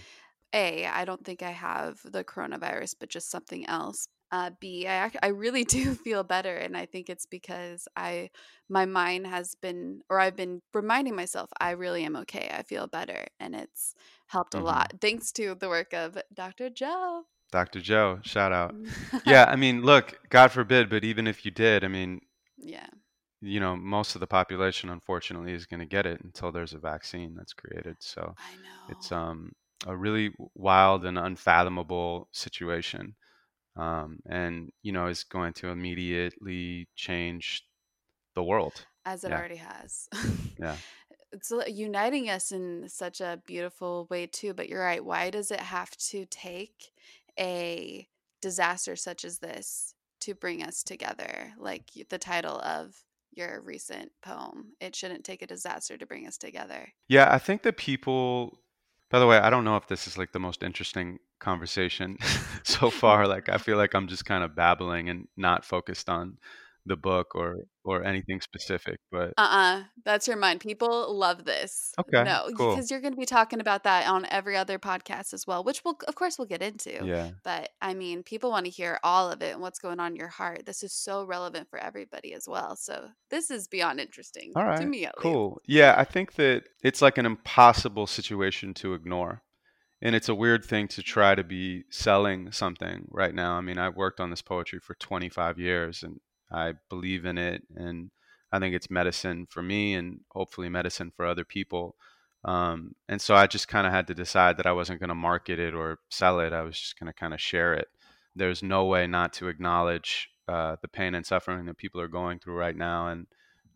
A, 0.53 0.85
I 0.87 1.05
don't 1.05 1.25
think 1.25 1.43
I 1.43 1.51
have 1.51 2.01
the 2.05 2.23
coronavirus, 2.25 2.95
but 2.99 3.09
just 3.09 3.31
something 3.31 3.67
else. 3.67 4.07
Uh, 4.31 4.51
B, 4.59 4.87
I 4.87 5.27
really 5.27 5.63
do 5.65 5.95
feel 5.95 6.23
better, 6.23 6.55
and 6.55 6.77
I 6.77 6.85
think 6.85 7.09
it's 7.09 7.25
because 7.25 7.87
I 7.95 8.29
my 8.69 8.85
mind 8.85 9.25
has 9.27 9.55
been, 9.55 10.01
or 10.09 10.19
I've 10.19 10.35
been 10.35 10.61
reminding 10.73 11.15
myself 11.15 11.49
I 11.59 11.71
really 11.71 12.03
am 12.03 12.15
okay. 12.17 12.49
I 12.53 12.63
feel 12.63 12.87
better, 12.87 13.25
and 13.39 13.55
it's 13.55 13.95
helped 14.27 14.53
a 14.55 14.59
hmm 14.59 14.61
lot 14.61 14.93
thanks 15.01 15.31
to 15.33 15.55
the 15.55 15.69
work 15.69 15.93
of 15.93 16.17
Dr. 16.33 16.69
Joe. 16.69 17.23
Dr. 17.51 17.79
Joe, 17.79 18.19
shout 18.23 18.51
out. 18.51 18.75
Yeah, 19.23 19.45
I 19.47 19.55
mean, 19.55 19.83
look, 19.83 20.19
God 20.29 20.51
forbid, 20.51 20.89
but 20.89 21.03
even 21.05 21.27
if 21.27 21.45
you 21.45 21.51
did, 21.51 21.83
I 21.83 21.87
mean, 21.87 22.21
yeah, 22.57 22.89
you 23.41 23.59
know, 23.59 23.75
most 23.75 24.15
of 24.15 24.21
the 24.21 24.27
population, 24.27 24.89
unfortunately, 24.89 25.53
is 25.53 25.65
going 25.65 25.79
to 25.79 25.85
get 25.85 26.05
it 26.05 26.21
until 26.23 26.51
there's 26.51 26.73
a 26.73 26.79
vaccine 26.79 27.35
that's 27.35 27.53
created. 27.53 27.95
So 27.99 28.35
I 28.37 28.55
know. 28.57 28.89
it's 28.89 29.11
um, 29.11 29.53
a 29.87 29.95
really 29.95 30.31
wild 30.55 31.05
and 31.05 31.17
unfathomable 31.17 32.27
situation, 32.31 33.15
um, 33.79 34.19
and 34.29 34.71
you 34.83 34.91
know, 34.91 35.07
is 35.07 35.23
going 35.23 35.53
to 35.53 35.69
immediately 35.69 36.87
change 36.95 37.65
the 38.35 38.43
world. 38.43 38.85
as 39.05 39.23
it 39.23 39.31
Yeah, 39.31 39.39
already 39.39 39.57
has. 39.57 40.07
yeah. 40.59 40.77
it's 41.31 41.51
uh, 41.51 41.63
uniting 41.67 42.29
us 42.29 42.51
in 42.51 42.87
such 42.89 43.21
a 43.21 43.41
beautiful 43.45 44.07
way 44.09 44.25
too 44.27 44.53
but 44.53 44.69
you're 44.69 44.81
right 44.81 45.03
why 45.03 45.29
does 45.29 45.51
it 45.51 45.59
have 45.59 45.95
to 45.97 46.25
take 46.25 46.91
a 47.39 48.07
disaster 48.41 48.95
such 48.95 49.23
as 49.25 49.39
this 49.39 49.93
to 50.19 50.33
bring 50.33 50.63
us 50.63 50.83
together 50.83 51.53
like 51.57 51.91
the 52.09 52.17
title 52.17 52.59
of 52.61 53.03
your 53.31 53.61
recent 53.61 54.11
poem 54.21 54.73
it 54.79 54.95
shouldn't 54.95 55.23
take 55.23 55.41
a 55.41 55.47
disaster 55.47 55.97
to 55.97 56.05
bring 56.05 56.27
us 56.27 56.37
together 56.37 56.93
Yeah, 57.07 57.33
I 57.33 57.39
think 57.39 57.63
that 57.63 57.77
people, 57.77 58.61
by 59.09 59.19
the 59.19 59.27
way, 59.27 59.37
I 59.37 59.49
don't 59.49 59.63
know 59.63 59.75
if 59.75 59.87
this 59.87 60.07
is 60.07 60.17
like 60.17 60.31
the 60.31 60.39
most 60.39 60.63
interesting 60.63 61.19
conversation 61.39 62.17
so 62.63 62.89
far. 62.89 63.27
Like, 63.27 63.49
I 63.49 63.57
feel 63.57 63.77
like 63.77 63.93
I'm 63.93 64.07
just 64.07 64.25
kind 64.25 64.43
of 64.43 64.55
babbling 64.55 65.09
and 65.09 65.27
not 65.35 65.65
focused 65.65 66.09
on 66.09 66.37
the 66.89 66.97
book 66.97 67.27
or 67.35 67.59
or 67.85 68.03
anything 68.03 68.41
specific. 68.41 68.99
But 69.11 69.33
uh-uh 69.37 69.83
that's 70.03 70.27
your 70.27 70.37
mind 70.37 70.59
people 70.59 71.15
love 71.17 71.45
this 71.45 71.93
okay, 71.97 72.23
no 72.23 72.49
cool. 72.57 72.71
because 72.71 72.91
you're 72.91 73.01
going 73.01 73.13
to 73.13 73.19
be 73.19 73.25
talking 73.25 73.61
about 73.61 73.83
that 73.85 74.07
on 74.07 74.25
every 74.29 74.57
other 74.57 74.77
podcast 74.77 75.33
as 75.33 75.45
well 75.47 75.63
which 75.63 75.81
we'll 75.83 75.97
of 76.07 76.15
course 76.15 76.37
we'll 76.37 76.47
get 76.47 76.61
into 76.61 77.05
Yeah. 77.05 77.31
But 77.43 77.69
I 77.81 77.93
mean, 77.93 78.23
people 78.23 78.49
want 78.49 78.65
to 78.65 78.71
hear 78.71 78.99
all 79.03 79.31
of 79.31 79.41
it 79.41 79.53
and 79.53 79.61
what's 79.61 79.79
going 79.79 79.99
on 79.99 80.11
in 80.11 80.15
your 80.17 80.27
heart. 80.27 80.65
This 80.65 80.83
is 80.83 80.93
so 80.93 81.23
relevant 81.23 81.69
for 81.69 81.79
everybody 81.79 82.33
as 82.33 82.47
well. 82.47 82.75
So 82.75 83.09
this 83.29 83.49
is 83.49 83.67
beyond 83.67 83.99
interesting 83.99 84.51
all 84.55 84.65
right 84.65 84.79
to 84.79 84.85
me, 84.85 85.05
at 85.05 85.17
least. 85.17 85.23
cool. 85.23 85.61
Yeah, 85.65 85.95
I 85.97 86.03
think 86.03 86.35
that 86.35 86.63
it's 86.83 87.01
like 87.01 87.17
an 87.17 87.25
impossible 87.25 88.07
situation 88.07 88.73
to 88.75 88.93
ignore. 88.93 89.43
And 90.01 90.15
it's 90.15 90.29
a 90.29 90.35
weird 90.35 90.63
thing 90.63 90.87
to 90.89 91.03
try 91.03 91.35
to 91.35 91.43
be 91.43 91.83
selling 91.89 92.51
something 92.51 93.07
right 93.11 93.35
now. 93.35 93.55
I 93.55 93.61
mean, 93.61 93.77
I've 93.77 93.97
worked 93.97 94.21
on 94.21 94.29
this 94.29 94.41
poetry 94.41 94.79
for 94.79 94.95
25 94.95 95.59
years 95.59 96.03
and 96.03 96.21
I 96.51 96.73
believe 96.89 97.25
in 97.25 97.37
it. 97.37 97.63
And 97.75 98.11
I 98.51 98.59
think 98.59 98.75
it's 98.75 98.89
medicine 98.89 99.47
for 99.49 99.61
me 99.61 99.93
and 99.93 100.21
hopefully 100.31 100.69
medicine 100.69 101.11
for 101.15 101.25
other 101.25 101.45
people. 101.45 101.95
Um, 102.45 102.95
and 103.07 103.21
so 103.21 103.35
I 103.35 103.47
just 103.47 103.67
kind 103.67 103.85
of 103.85 103.93
had 103.93 104.07
to 104.07 104.13
decide 104.13 104.57
that 104.57 104.65
I 104.65 104.71
wasn't 104.71 104.99
going 104.99 105.09
to 105.09 105.15
market 105.15 105.59
it 105.59 105.73
or 105.73 105.99
sell 106.09 106.39
it. 106.39 106.53
I 106.53 106.61
was 106.61 106.79
just 106.79 106.99
going 106.99 107.11
to 107.11 107.19
kind 107.19 107.33
of 107.33 107.41
share 107.41 107.73
it. 107.73 107.87
There's 108.35 108.63
no 108.63 108.85
way 108.85 109.07
not 109.07 109.33
to 109.33 109.49
acknowledge 109.49 110.29
uh, 110.47 110.77
the 110.81 110.87
pain 110.87 111.15
and 111.15 111.25
suffering 111.25 111.65
that 111.65 111.77
people 111.77 112.01
are 112.01 112.07
going 112.07 112.39
through 112.39 112.55
right 112.55 112.75
now 112.75 113.07
and 113.09 113.27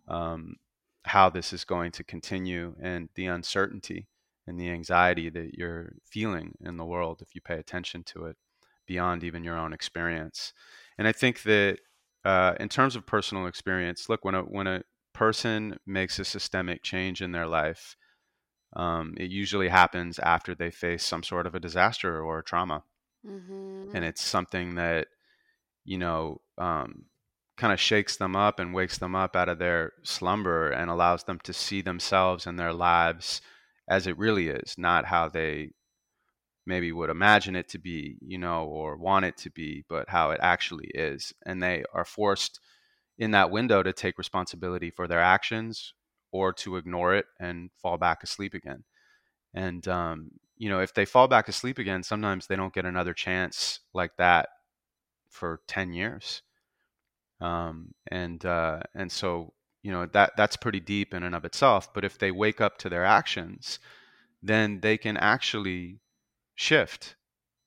um, 0.08 0.56
how 1.04 1.30
this 1.30 1.54
is 1.54 1.66
going 1.66 1.92
to 1.92 2.04
continue 2.04 2.76
and 2.82 3.10
the 3.16 3.26
uncertainty 3.26 4.08
and 4.48 4.60
the 4.60 4.70
anxiety 4.70 5.30
that 5.30 5.54
you're 5.56 5.94
feeling 6.06 6.54
in 6.62 6.78
the 6.78 6.86
world 6.86 7.22
if 7.22 7.36
you 7.36 7.42
pay 7.42 7.60
attention 7.60 8.04
to 8.04 8.26
it 8.26 8.38
beyond 8.86 9.24
even 9.24 9.44
your 9.44 9.58
own 9.58 9.74
experience. 9.74 10.54
And 10.98 11.08
I 11.08 11.12
think 11.12 11.44
that 11.44 11.80
uh, 12.26 12.56
in 12.60 12.70
terms 12.70 12.96
of 12.96 13.06
personal 13.06 13.48
experience, 13.48 14.10
look 14.10 14.24
when 14.26 14.36
a 14.36 14.42
when 14.44 14.68
a 14.68 14.84
person 15.14 15.78
makes 15.86 16.20
a 16.20 16.26
systemic 16.26 16.84
change 16.84 17.22
in 17.22 17.32
their 17.32 17.48
life, 17.48 17.96
um, 18.76 19.14
it 19.18 19.30
usually 19.32 19.70
happens 19.70 20.20
after 20.20 20.56
they 20.56 20.72
face 20.72 21.04
some 21.04 21.24
sort 21.24 21.48
of 21.48 21.56
a 21.56 21.60
disaster 21.60 22.22
or 22.22 22.40
a 22.40 22.44
trauma, 22.44 22.84
Mm-hmm. 23.26 23.96
and 23.96 24.04
it's 24.06 24.22
something 24.24 24.76
that 24.76 25.08
you 25.86 25.98
know 25.98 26.42
um, 26.58 27.06
kind 27.58 27.74
of 27.74 27.80
shakes 27.80 28.18
them 28.18 28.36
up 28.36 28.60
and 28.60 28.74
wakes 28.74 28.98
them 28.98 29.16
up 29.16 29.36
out 29.36 29.50
of 29.50 29.60
their 29.60 29.94
slumber 30.04 30.70
and 30.70 30.90
allows 30.90 31.24
them 31.26 31.40
to 31.44 31.54
see 31.54 31.82
themselves 31.82 32.48
and 32.48 32.60
their 32.60 32.74
lives 32.74 33.42
as 33.90 34.08
it 34.08 34.18
really 34.18 34.50
is, 34.50 34.76
not 34.78 35.06
how 35.06 35.28
they 35.30 35.72
maybe 36.65 36.91
would 36.91 37.10
imagine 37.10 37.56
it 37.56 37.67
to 37.69 37.80
be, 37.80 38.17
you 38.21 38.38
know, 38.38 38.65
or 38.65 38.97
want 38.97 39.26
it 39.26 39.38
to 39.38 39.49
be, 39.52 39.84
but 39.89 40.10
how 40.10 40.32
it 40.32 40.39
actually 40.41 40.89
is. 40.93 41.34
And 41.45 41.62
they 41.62 41.84
are 41.93 42.06
forced 42.06 42.60
in 43.17 43.32
that 43.32 43.52
window 43.52 43.84
to 43.84 43.93
take 43.93 44.17
responsibility 44.17 44.89
for 44.89 45.08
their 45.08 45.21
actions 45.21 45.93
or 46.32 46.54
to 46.54 46.78
ignore 46.78 47.13
it 47.15 47.26
and 47.39 47.69
fall 47.82 47.97
back 47.97 48.23
asleep 48.23 48.54
again. 48.54 48.84
And, 49.54 49.88
um, 49.88 50.32
you 50.58 50.69
know, 50.69 50.80
if 50.80 50.93
they 50.93 51.06
fall 51.06 51.28
back 51.28 51.47
asleep 51.47 51.78
again, 51.80 52.04
sometimes 52.04 52.47
they 52.47 52.56
don't 52.56 52.73
get 52.73 52.86
another 52.86 53.13
chance 53.13 53.80
like 53.93 54.12
that 54.17 54.49
for 55.30 55.62
10 55.67 55.93
years. 55.93 56.41
Um, 57.41 57.93
and, 58.10 58.43
uh, 58.45 58.82
and 58.95 59.12
so, 59.12 59.54
you 59.82 59.91
know, 59.91 60.06
that, 60.08 60.34
that's 60.38 60.56
pretty 60.56 60.80
deep 60.80 61.13
in 61.13 61.23
and 61.23 61.36
of 61.36 61.45
itself. 61.45 61.93
But 61.93 62.06
if 62.06 62.17
they 62.17 62.32
wake 62.32 62.62
up 62.62 62.78
to 62.80 62.89
their 62.89 63.06
actions, 63.06 63.80
then 64.41 64.80
they 64.82 64.97
can 64.97 65.17
actually 65.17 65.99
shift 66.56 67.16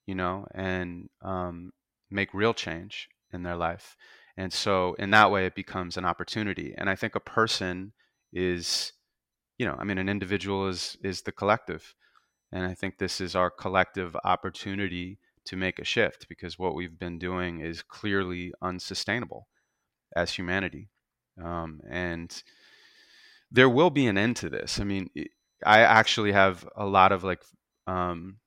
you 0.06 0.14
know, 0.14 0.46
and 0.54 1.08
um, 1.22 1.72
make 2.10 2.32
real 2.32 2.54
change 2.54 3.08
in 3.32 3.42
their 3.42 3.56
life. 3.56 3.96
And 4.36 4.52
so, 4.52 4.94
in 4.94 5.10
that 5.10 5.30
way, 5.30 5.46
it 5.46 5.54
becomes 5.54 5.96
an 5.96 6.04
opportunity. 6.04 6.74
And 6.76 6.88
I 6.88 6.94
think 6.94 7.14
a 7.14 7.20
person 7.20 7.92
is, 8.32 8.92
you 9.58 9.66
know, 9.66 9.76
I 9.78 9.84
mean, 9.84 9.98
an 9.98 10.08
individual 10.08 10.68
is 10.68 10.96
is 11.02 11.22
the 11.22 11.32
collective, 11.32 11.94
and 12.52 12.64
I 12.64 12.74
think 12.74 12.98
this 12.98 13.20
is 13.20 13.34
our 13.34 13.50
collective 13.50 14.16
opportunity 14.24 15.18
to 15.46 15.56
make 15.56 15.78
a 15.78 15.84
shift 15.84 16.28
because 16.28 16.58
what 16.58 16.74
we've 16.74 16.98
been 16.98 17.18
doing 17.18 17.60
is 17.60 17.82
clearly 17.82 18.52
unsustainable 18.62 19.48
as 20.14 20.32
humanity. 20.32 20.88
Um, 21.42 21.80
and 21.88 22.42
there 23.50 23.68
will 23.68 23.90
be 23.90 24.06
an 24.06 24.18
end 24.18 24.36
to 24.36 24.48
this. 24.48 24.80
I 24.80 24.84
mean, 24.84 25.08
I 25.64 25.80
actually 25.80 26.32
have 26.32 26.68
a 26.76 26.84
lot 26.84 27.12
of 27.12 27.22
like, 27.22 27.42
um, 27.86 28.38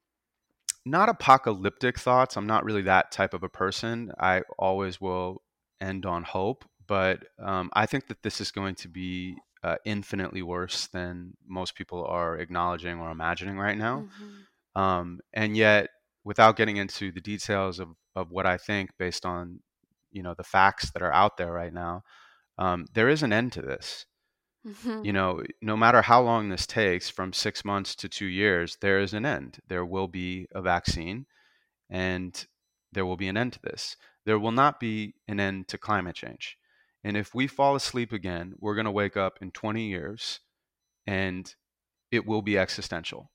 not 0.89 1.09
apocalyptic 1.09 1.99
thoughts. 1.99 2.35
I'm 2.37 2.47
not 2.47 2.63
really 2.63 2.83
that 2.83 3.11
type 3.11 3.33
of 3.33 3.43
a 3.43 3.49
person. 3.49 4.11
I 4.19 4.41
always 4.57 4.99
will 4.99 5.41
end 5.81 6.05
on 6.05 6.23
hope, 6.23 6.65
but 6.87 7.23
um, 7.39 7.69
I 7.73 7.85
think 7.85 8.07
that 8.07 8.23
this 8.23 8.41
is 8.41 8.51
going 8.51 8.75
to 8.75 8.87
be 8.87 9.37
uh, 9.63 9.75
infinitely 9.85 10.41
worse 10.41 10.87
than 10.87 11.33
most 11.47 11.75
people 11.75 12.05
are 12.05 12.37
acknowledging 12.37 12.99
or 12.99 13.11
imagining 13.11 13.57
right 13.57 13.77
now. 13.77 14.05
Mm-hmm. 14.05 14.81
Um, 14.81 15.19
and 15.33 15.57
yet, 15.57 15.89
without 16.23 16.55
getting 16.55 16.77
into 16.77 17.11
the 17.11 17.21
details 17.21 17.79
of, 17.79 17.89
of 18.15 18.31
what 18.31 18.45
I 18.45 18.57
think 18.57 18.91
based 18.97 19.25
on 19.25 19.59
you 20.11 20.23
know 20.23 20.33
the 20.33 20.43
facts 20.43 20.91
that 20.91 21.01
are 21.01 21.13
out 21.13 21.37
there 21.37 21.51
right 21.51 21.73
now, 21.73 22.03
um, 22.57 22.85
there 22.93 23.09
is 23.09 23.23
an 23.23 23.33
end 23.33 23.51
to 23.53 23.61
this. 23.61 24.05
Mm-hmm. 24.67 25.05
You 25.05 25.13
know, 25.13 25.43
no 25.61 25.77
matter 25.77 26.01
how 26.01 26.21
long 26.21 26.49
this 26.49 26.67
takes, 26.67 27.09
from 27.09 27.33
six 27.33 27.63
months 27.63 27.95
to 27.95 28.09
two 28.09 28.25
years, 28.25 28.77
there 28.81 28.99
is 28.99 29.13
an 29.13 29.25
end. 29.25 29.59
There 29.67 29.85
will 29.85 30.07
be 30.07 30.47
a 30.53 30.61
vaccine, 30.61 31.25
and 31.89 32.45
there 32.91 33.05
will 33.05 33.17
be 33.17 33.27
an 33.27 33.37
end 33.37 33.53
to 33.53 33.61
this. 33.61 33.95
There 34.25 34.39
will 34.39 34.51
not 34.51 34.79
be 34.79 35.15
an 35.27 35.39
end 35.39 35.67
to 35.69 35.77
climate 35.77 36.15
change. 36.15 36.57
And 37.03 37.15
if 37.15 37.33
we 37.33 37.47
fall 37.47 37.75
asleep 37.75 38.11
again, 38.11 38.53
we're 38.59 38.75
going 38.75 38.85
to 38.85 38.91
wake 38.91 39.15
up 39.15 39.39
in 39.41 39.51
20 39.51 39.87
years 39.87 40.41
and 41.07 41.53
it 42.11 42.25
will 42.25 42.41
be 42.41 42.57
existential. 42.57 43.31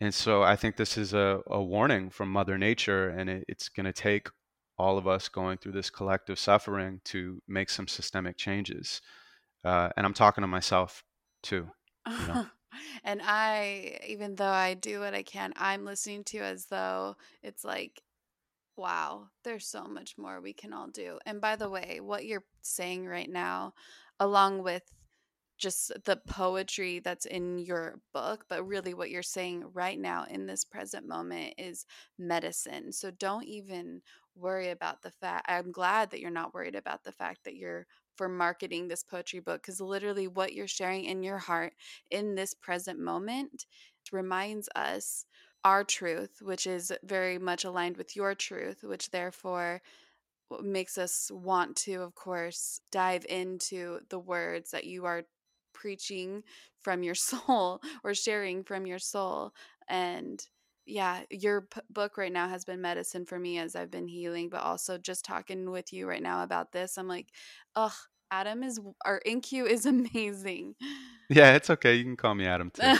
And 0.00 0.14
so 0.14 0.42
I 0.42 0.56
think 0.56 0.76
this 0.76 0.96
is 0.96 1.12
a, 1.12 1.40
a 1.46 1.62
warning 1.62 2.08
from 2.08 2.32
Mother 2.32 2.56
Nature, 2.56 3.10
and 3.10 3.28
it, 3.28 3.44
it's 3.48 3.68
going 3.68 3.84
to 3.84 3.92
take 3.92 4.28
all 4.78 4.96
of 4.96 5.06
us 5.06 5.28
going 5.28 5.58
through 5.58 5.72
this 5.72 5.90
collective 5.90 6.38
suffering 6.38 7.02
to 7.04 7.42
make 7.46 7.68
some 7.68 7.86
systemic 7.86 8.38
changes. 8.38 9.02
Uh, 9.64 9.90
and 9.96 10.06
I'm 10.06 10.14
talking 10.14 10.42
to 10.42 10.48
myself 10.48 11.04
too. 11.42 11.68
You 12.08 12.26
know? 12.26 12.46
and 13.04 13.20
I, 13.22 13.98
even 14.06 14.36
though 14.36 14.46
I 14.46 14.74
do 14.74 15.00
what 15.00 15.14
I 15.14 15.22
can, 15.22 15.52
I'm 15.56 15.84
listening 15.84 16.24
to 16.24 16.38
as 16.38 16.66
though 16.66 17.16
it's 17.42 17.64
like, 17.64 18.02
wow, 18.76 19.28
there's 19.44 19.66
so 19.66 19.84
much 19.84 20.16
more 20.16 20.40
we 20.40 20.52
can 20.54 20.72
all 20.72 20.88
do. 20.88 21.18
And 21.26 21.40
by 21.40 21.56
the 21.56 21.68
way, 21.68 22.00
what 22.00 22.24
you're 22.24 22.44
saying 22.62 23.06
right 23.06 23.30
now, 23.30 23.74
along 24.18 24.62
with 24.62 24.82
just 25.58 25.92
the 26.06 26.16
poetry 26.16 27.00
that's 27.00 27.26
in 27.26 27.58
your 27.58 28.00
book, 28.14 28.46
but 28.48 28.66
really 28.66 28.94
what 28.94 29.10
you're 29.10 29.22
saying 29.22 29.62
right 29.74 30.00
now 30.00 30.24
in 30.28 30.46
this 30.46 30.64
present 30.64 31.06
moment 31.06 31.54
is 31.58 31.84
medicine. 32.18 32.90
So 32.92 33.10
don't 33.10 33.44
even 33.44 34.00
worry 34.34 34.70
about 34.70 35.02
the 35.02 35.10
fact. 35.10 35.44
I'm 35.48 35.70
glad 35.70 36.10
that 36.10 36.20
you're 36.20 36.30
not 36.30 36.54
worried 36.54 36.74
about 36.74 37.04
the 37.04 37.12
fact 37.12 37.44
that 37.44 37.56
you're 37.56 37.86
for 38.20 38.28
marketing 38.28 38.86
this 38.86 39.02
poetry 39.02 39.40
book 39.40 39.62
because 39.62 39.80
literally 39.80 40.28
what 40.28 40.52
you're 40.52 40.68
sharing 40.68 41.06
in 41.06 41.22
your 41.22 41.38
heart 41.38 41.72
in 42.10 42.34
this 42.34 42.52
present 42.52 42.98
moment 43.00 43.64
reminds 44.12 44.68
us 44.76 45.24
our 45.64 45.84
truth, 45.84 46.42
which 46.42 46.66
is 46.66 46.92
very 47.02 47.38
much 47.38 47.64
aligned 47.64 47.96
with 47.96 48.14
your 48.14 48.34
truth, 48.34 48.84
which 48.84 49.10
therefore 49.10 49.80
makes 50.62 50.98
us 50.98 51.30
want 51.32 51.76
to, 51.76 52.02
of 52.02 52.14
course, 52.14 52.82
dive 52.92 53.24
into 53.30 54.00
the 54.10 54.18
words 54.18 54.70
that 54.72 54.84
you 54.84 55.06
are 55.06 55.22
preaching 55.72 56.42
from 56.82 57.02
your 57.02 57.14
soul 57.30 57.80
or 58.04 58.12
sharing 58.12 58.62
from 58.64 58.86
your 58.86 58.98
soul. 58.98 59.54
And 59.88 60.46
yeah, 60.86 61.20
your 61.30 61.62
p- 61.62 61.80
book 61.88 62.18
right 62.18 62.32
now 62.32 62.48
has 62.50 62.66
been 62.66 62.82
medicine 62.82 63.24
for 63.24 63.38
me 63.38 63.58
as 63.58 63.74
I've 63.74 63.90
been 63.90 64.08
healing, 64.08 64.50
but 64.50 64.62
also 64.62 64.98
just 64.98 65.24
talking 65.24 65.70
with 65.70 65.90
you 65.92 66.06
right 66.06 66.22
now 66.22 66.42
about 66.42 66.72
this, 66.72 66.98
I'm 66.98 67.08
like, 67.08 67.28
ugh, 67.76 67.92
Adam 68.30 68.62
is, 68.62 68.80
our 69.04 69.20
InQ 69.26 69.66
is 69.66 69.86
amazing. 69.96 70.74
Yeah, 71.28 71.54
it's 71.54 71.70
okay. 71.70 71.94
You 71.94 72.04
can 72.04 72.16
call 72.16 72.34
me 72.34 72.46
Adam 72.46 72.70
too. 72.70 72.82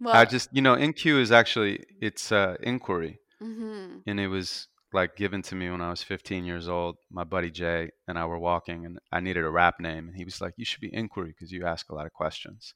well, 0.00 0.14
I 0.14 0.24
just, 0.24 0.48
you 0.52 0.62
know, 0.62 0.76
InQ 0.76 1.20
is 1.20 1.32
actually, 1.32 1.84
it's 2.00 2.32
uh, 2.32 2.56
inquiry. 2.62 3.20
Mm-hmm. 3.42 3.98
And 4.06 4.20
it 4.20 4.28
was 4.28 4.68
like 4.92 5.16
given 5.16 5.42
to 5.42 5.54
me 5.54 5.70
when 5.70 5.80
I 5.80 5.90
was 5.90 6.02
15 6.02 6.44
years 6.44 6.68
old. 6.68 6.96
My 7.10 7.24
buddy 7.24 7.50
Jay 7.50 7.90
and 8.08 8.18
I 8.18 8.24
were 8.24 8.38
walking, 8.38 8.86
and 8.86 8.98
I 9.12 9.20
needed 9.20 9.44
a 9.44 9.50
rap 9.50 9.74
name, 9.78 10.08
and 10.08 10.16
he 10.16 10.24
was 10.24 10.40
like, 10.40 10.54
"You 10.56 10.64
should 10.64 10.80
be 10.80 10.94
Inquiry 10.94 11.34
because 11.34 11.52
you 11.52 11.66
ask 11.66 11.90
a 11.90 11.94
lot 11.94 12.06
of 12.06 12.12
questions." 12.12 12.72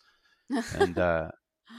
and 0.75 0.99
uh, 0.99 1.31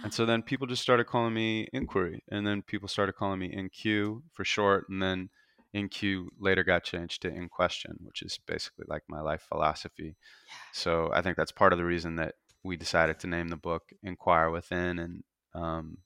and 0.04 0.13
so 0.13 0.26
then 0.26 0.41
people 0.41 0.67
just 0.67 0.82
started 0.82 1.06
calling 1.06 1.34
me 1.34 1.67
Inquiry, 1.74 2.24
and 2.30 2.45
then 2.45 2.62
people 2.63 2.88
started 2.88 3.13
calling 3.13 3.39
me 3.39 3.56
InQ 3.56 4.21
for 4.34 4.43
short, 4.43 4.88
and 4.89 5.02
then 5.02 5.30
InQ 5.76 6.28
later 6.40 6.64
got 6.64 6.84
changed 6.84 7.22
to 7.22 7.30
In 7.30 7.50
Question, 7.50 7.98
which 8.02 8.22
is 8.22 8.40
basically 8.46 8.86
like 8.88 9.04
my 9.08 9.22
life 9.22 9.46
philosophy. 9.48 10.16
Yeah. 10.48 10.54
So 10.74 11.12
I 11.14 11.22
think 11.22 11.38
that's 11.38 11.52
part 11.52 11.74
of 11.74 11.80
the 11.80 11.86
reason 11.86 12.16
that 12.18 12.36
we 12.64 12.78
decided 12.78 13.20
to 13.20 13.28
name 13.28 13.48
the 13.48 13.58
book 13.58 13.84
Inquire 14.04 14.50
Within, 14.50 15.00
and 15.00 15.24
um, 15.54 15.98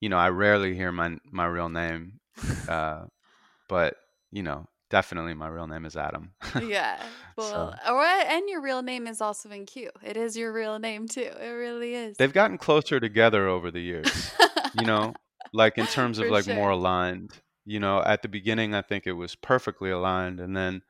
you 0.00 0.08
know, 0.08 0.18
I 0.18 0.28
rarely 0.30 0.74
hear 0.74 0.92
my 0.92 1.16
my 1.30 1.46
real 1.46 1.68
name. 1.68 2.20
Uh, 2.68 3.04
but 3.68 3.96
you 4.30 4.42
know, 4.42 4.66
definitely 4.90 5.34
my 5.34 5.48
real 5.48 5.66
name 5.66 5.86
is 5.86 5.96
Adam. 5.96 6.32
yeah. 6.62 7.02
Well, 7.36 7.74
so. 7.84 7.92
or 7.92 8.02
and 8.02 8.48
your 8.48 8.60
real 8.60 8.82
name 8.82 9.06
is 9.06 9.20
also 9.20 9.48
InQ. 9.48 9.88
It 10.04 10.16
is 10.16 10.36
your 10.36 10.52
real 10.52 10.78
name 10.78 11.08
too. 11.08 11.30
It 11.40 11.50
really 11.50 11.94
is. 11.94 12.16
They've 12.18 12.32
gotten 12.32 12.58
closer 12.58 13.00
together 13.00 13.48
over 13.48 13.70
the 13.70 13.80
years. 13.80 14.30
you 14.78 14.86
know, 14.86 15.14
like 15.52 15.78
in 15.78 15.86
terms 15.98 16.18
of 16.18 16.26
For 16.26 16.32
like 16.32 16.44
sure. 16.44 16.54
more 16.54 16.70
aligned. 16.70 17.32
You 17.64 17.80
know, 17.80 18.02
at 18.02 18.22
the 18.22 18.28
beginning 18.28 18.74
I 18.74 18.82
think 18.82 19.06
it 19.06 19.12
was 19.12 19.34
perfectly 19.34 19.90
aligned 19.90 20.40
and 20.40 20.56
then 20.56 20.82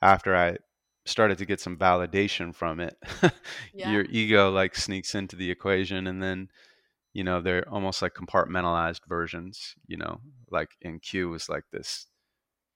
after 0.00 0.36
I 0.36 0.56
started 1.04 1.38
to 1.38 1.46
get 1.46 1.60
some 1.60 1.76
validation 1.76 2.54
from 2.54 2.80
it, 2.80 2.96
yeah. 3.74 3.90
your 3.90 4.04
ego 4.08 4.50
like 4.50 4.76
sneaks 4.76 5.14
into 5.14 5.36
the 5.36 5.50
equation 5.50 6.06
and 6.06 6.22
then 6.22 6.48
you 7.12 7.24
know, 7.24 7.40
they're 7.40 7.68
almost 7.68 8.00
like 8.00 8.14
compartmentalized 8.14 9.02
versions, 9.06 9.74
you 9.86 9.96
know, 9.96 10.20
like 10.50 10.70
InQ 10.84 11.30
was 11.30 11.48
like 11.48 11.64
this 11.70 12.06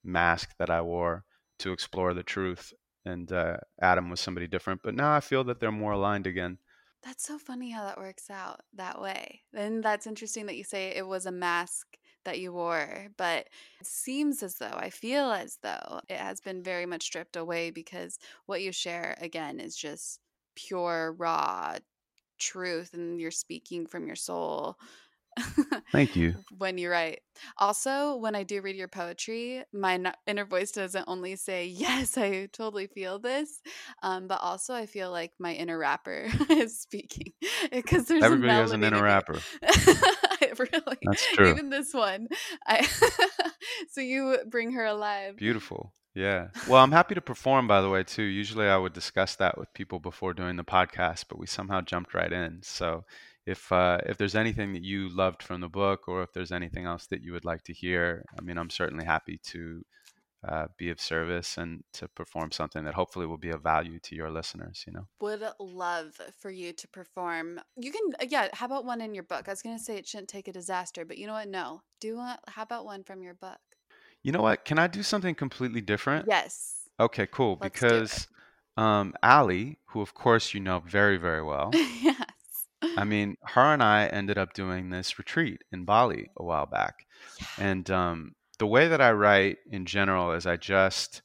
mask 0.04 0.50
that 0.58 0.70
I 0.70 0.82
wore 0.82 1.24
to 1.60 1.72
explore 1.72 2.12
the 2.14 2.22
truth. 2.22 2.72
And 3.04 3.30
uh, 3.32 3.58
Adam 3.80 4.10
was 4.10 4.20
somebody 4.20 4.46
different. 4.46 4.82
But 4.82 4.94
now 4.94 5.14
I 5.14 5.20
feel 5.20 5.44
that 5.44 5.60
they're 5.60 5.72
more 5.72 5.92
aligned 5.92 6.26
again. 6.26 6.58
That's 7.02 7.24
so 7.24 7.38
funny 7.38 7.70
how 7.70 7.84
that 7.84 7.98
works 7.98 8.30
out 8.30 8.60
that 8.74 9.00
way. 9.00 9.42
And 9.54 9.82
that's 9.82 10.06
interesting 10.06 10.46
that 10.46 10.56
you 10.56 10.64
say 10.64 10.88
it 10.88 11.06
was 11.06 11.24
a 11.24 11.32
mask 11.32 11.86
that 12.26 12.38
you 12.38 12.52
wore, 12.52 13.08
but 13.16 13.48
it 13.80 13.86
seems 13.86 14.42
as 14.42 14.56
though 14.56 14.66
I 14.66 14.90
feel 14.90 15.32
as 15.32 15.58
though 15.62 16.00
it 16.08 16.18
has 16.18 16.40
been 16.40 16.62
very 16.62 16.86
much 16.86 17.04
stripped 17.04 17.36
away 17.36 17.70
because 17.70 18.18
what 18.44 18.62
you 18.62 18.70
share 18.70 19.16
again 19.20 19.58
is 19.58 19.74
just 19.74 20.20
pure, 20.54 21.14
raw 21.18 21.76
truth 22.38 22.92
and 22.92 23.20
you're 23.20 23.30
speaking 23.30 23.86
from 23.86 24.06
your 24.06 24.16
soul. 24.16 24.76
Thank 25.92 26.16
you. 26.16 26.34
when 26.58 26.78
you 26.78 26.90
write. 26.90 27.20
Also, 27.58 28.16
when 28.16 28.34
I 28.34 28.42
do 28.42 28.62
read 28.62 28.76
your 28.76 28.88
poetry, 28.88 29.62
my 29.72 30.12
inner 30.26 30.44
voice 30.44 30.72
doesn't 30.72 31.04
only 31.06 31.36
say, 31.36 31.66
Yes, 31.66 32.16
I 32.16 32.48
totally 32.52 32.86
feel 32.86 33.18
this, 33.18 33.60
um, 34.02 34.28
but 34.28 34.40
also 34.40 34.74
I 34.74 34.86
feel 34.86 35.10
like 35.10 35.32
my 35.38 35.52
inner 35.52 35.78
rapper 35.78 36.28
is 36.50 36.80
speaking 36.80 37.32
because 37.70 38.06
there's 38.06 38.24
everybody 38.24 38.52
has 38.52 38.72
an 38.72 38.82
inner 38.82 39.02
rapper. 39.02 39.38
really, 40.58 40.98
that's 41.02 41.26
true. 41.34 41.50
Even 41.50 41.70
this 41.70 41.92
one, 41.94 42.28
I 42.66 42.86
so 43.90 44.00
you 44.00 44.38
bring 44.48 44.72
her 44.72 44.84
alive. 44.84 45.36
Beautiful. 45.36 45.92
Yeah. 46.14 46.48
Well, 46.66 46.82
I'm 46.82 46.92
happy 46.92 47.14
to 47.14 47.20
perform, 47.20 47.68
by 47.68 47.82
the 47.82 47.90
way, 47.90 48.02
too. 48.02 48.22
Usually 48.22 48.66
I 48.66 48.78
would 48.78 48.94
discuss 48.94 49.36
that 49.36 49.58
with 49.58 49.72
people 49.74 49.98
before 49.98 50.32
doing 50.32 50.56
the 50.56 50.64
podcast, 50.64 51.26
but 51.28 51.38
we 51.38 51.46
somehow 51.46 51.82
jumped 51.82 52.14
right 52.14 52.32
in. 52.32 52.60
So 52.62 53.04
if 53.44 53.70
uh, 53.70 53.98
if 54.06 54.16
there's 54.16 54.34
anything 54.34 54.72
that 54.72 54.82
you 54.82 55.08
loved 55.08 55.42
from 55.42 55.60
the 55.60 55.68
book, 55.68 56.08
or 56.08 56.22
if 56.22 56.32
there's 56.32 56.52
anything 56.52 56.86
else 56.86 57.06
that 57.08 57.22
you 57.22 57.32
would 57.32 57.44
like 57.44 57.64
to 57.64 57.74
hear, 57.74 58.24
I 58.36 58.42
mean, 58.42 58.56
I'm 58.56 58.70
certainly 58.70 59.04
happy 59.04 59.38
to 59.44 59.84
uh, 60.46 60.66
be 60.76 60.90
of 60.90 61.00
service 61.00 61.56
and 61.56 61.82
to 61.92 62.08
perform 62.08 62.52
something 62.52 62.84
that 62.84 62.94
hopefully 62.94 63.26
will 63.26 63.36
be 63.36 63.50
of 63.50 63.62
value 63.62 63.98
to 64.00 64.14
your 64.14 64.30
listeners. 64.30 64.84
You 64.86 64.92
know, 64.92 65.06
would 65.20 65.42
love 65.58 66.20
for 66.38 66.50
you 66.50 66.72
to 66.72 66.88
perform. 66.88 67.60
You 67.76 67.92
can, 67.92 68.02
uh, 68.20 68.26
yeah. 68.28 68.48
How 68.52 68.66
about 68.66 68.84
one 68.84 69.00
in 69.00 69.14
your 69.14 69.24
book? 69.24 69.48
I 69.48 69.52
was 69.52 69.62
gonna 69.62 69.78
say 69.78 69.96
it 69.96 70.06
shouldn't 70.06 70.28
take 70.28 70.48
a 70.48 70.52
disaster, 70.52 71.04
but 71.04 71.18
you 71.18 71.26
know 71.26 71.34
what? 71.34 71.48
No, 71.48 71.82
do 72.00 72.16
what? 72.16 72.40
How 72.48 72.62
about 72.62 72.84
one 72.84 73.02
from 73.02 73.22
your 73.22 73.34
book? 73.34 73.58
You 74.22 74.32
know 74.32 74.42
what? 74.42 74.64
Can 74.64 74.78
I 74.78 74.86
do 74.86 75.02
something 75.02 75.34
completely 75.34 75.80
different? 75.80 76.26
Yes. 76.28 76.88
Okay, 76.98 77.26
cool. 77.30 77.58
Let's 77.60 77.72
because 77.72 78.26
um, 78.76 79.14
Allie, 79.22 79.78
who 79.86 80.00
of 80.00 80.14
course 80.14 80.54
you 80.54 80.60
know 80.60 80.80
very 80.80 81.16
very 81.16 81.42
well, 81.42 81.70
yes 81.74 82.26
I 82.96 83.04
mean, 83.04 83.36
her 83.42 83.72
and 83.72 83.82
I 83.82 84.06
ended 84.06 84.38
up 84.38 84.52
doing 84.52 84.90
this 84.90 85.18
retreat 85.18 85.62
in 85.72 85.84
Bali 85.84 86.30
a 86.36 86.44
while 86.44 86.66
back. 86.66 87.06
Yeah. 87.40 87.46
And 87.58 87.90
um, 87.90 88.34
the 88.58 88.66
way 88.66 88.88
that 88.88 89.00
I 89.00 89.12
write 89.12 89.58
in 89.70 89.86
general 89.86 90.32
is 90.32 90.46
I 90.46 90.56
just 90.56 91.22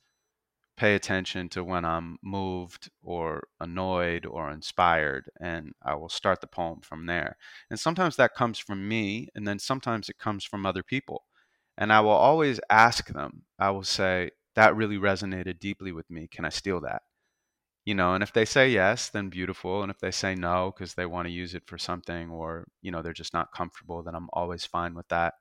pay 0.77 0.95
attention 0.95 1.47
to 1.49 1.63
when 1.63 1.85
I'm 1.85 2.17
moved 2.23 2.89
or 3.03 3.43
annoyed 3.59 4.25
or 4.25 4.51
inspired, 4.51 5.29
and 5.39 5.73
I 5.83 5.95
will 5.95 6.09
start 6.09 6.41
the 6.41 6.47
poem 6.47 6.81
from 6.81 7.05
there. 7.05 7.37
And 7.69 7.79
sometimes 7.79 8.15
that 8.15 8.33
comes 8.35 8.57
from 8.59 8.87
me, 8.87 9.29
and 9.35 9.47
then 9.47 9.59
sometimes 9.59 10.09
it 10.09 10.17
comes 10.17 10.43
from 10.43 10.65
other 10.65 10.83
people. 10.83 11.25
And 11.77 11.93
I 11.93 12.01
will 12.01 12.09
always 12.11 12.59
ask 12.69 13.07
them, 13.07 13.43
I 13.59 13.69
will 13.71 13.83
say, 13.83 14.31
that 14.55 14.75
really 14.75 14.97
resonated 14.97 15.59
deeply 15.59 15.91
with 15.91 16.09
me. 16.09 16.27
Can 16.27 16.45
I 16.45 16.49
steal 16.49 16.81
that? 16.81 17.03
You 17.85 17.95
know, 17.95 18.13
and 18.13 18.23
if 18.23 18.33
they 18.33 18.45
say 18.45 18.69
yes, 18.69 19.09
then 19.09 19.29
beautiful. 19.29 19.81
And 19.83 19.91
if 19.91 19.99
they 19.99 20.11
say 20.11 20.35
no 20.35 20.71
because 20.75 20.93
they 20.93 21.05
want 21.05 21.27
to 21.27 21.31
use 21.33 21.55
it 21.55 21.63
for 21.67 21.77
something 21.77 22.29
or, 22.29 22.67
you 22.81 22.91
know, 22.91 23.01
they're 23.01 23.13
just 23.13 23.33
not 23.33 23.51
comfortable, 23.53 24.03
then 24.03 24.15
I'm 24.15 24.29
always 24.33 24.65
fine 24.65 24.93
with 24.93 25.07
that. 25.09 25.35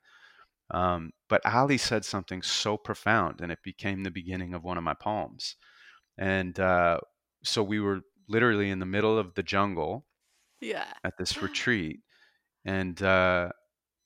Um, 0.72 1.12
but 1.28 1.44
Allie 1.44 1.78
said 1.78 2.04
something 2.04 2.42
so 2.42 2.76
profound, 2.76 3.40
and 3.40 3.52
it 3.52 3.60
became 3.64 4.02
the 4.02 4.10
beginning 4.10 4.54
of 4.54 4.64
one 4.64 4.78
of 4.78 4.84
my 4.84 4.94
poems. 4.94 5.56
And 6.18 6.58
uh, 6.60 7.00
so 7.44 7.62
we 7.62 7.80
were 7.80 8.00
literally 8.28 8.70
in 8.70 8.78
the 8.78 8.86
middle 8.86 9.18
of 9.18 9.34
the 9.34 9.42
jungle 9.42 10.06
Yeah. 10.60 10.92
at 11.04 11.16
this 11.18 11.36
retreat, 11.42 12.00
and 12.64 13.00
uh, 13.02 13.50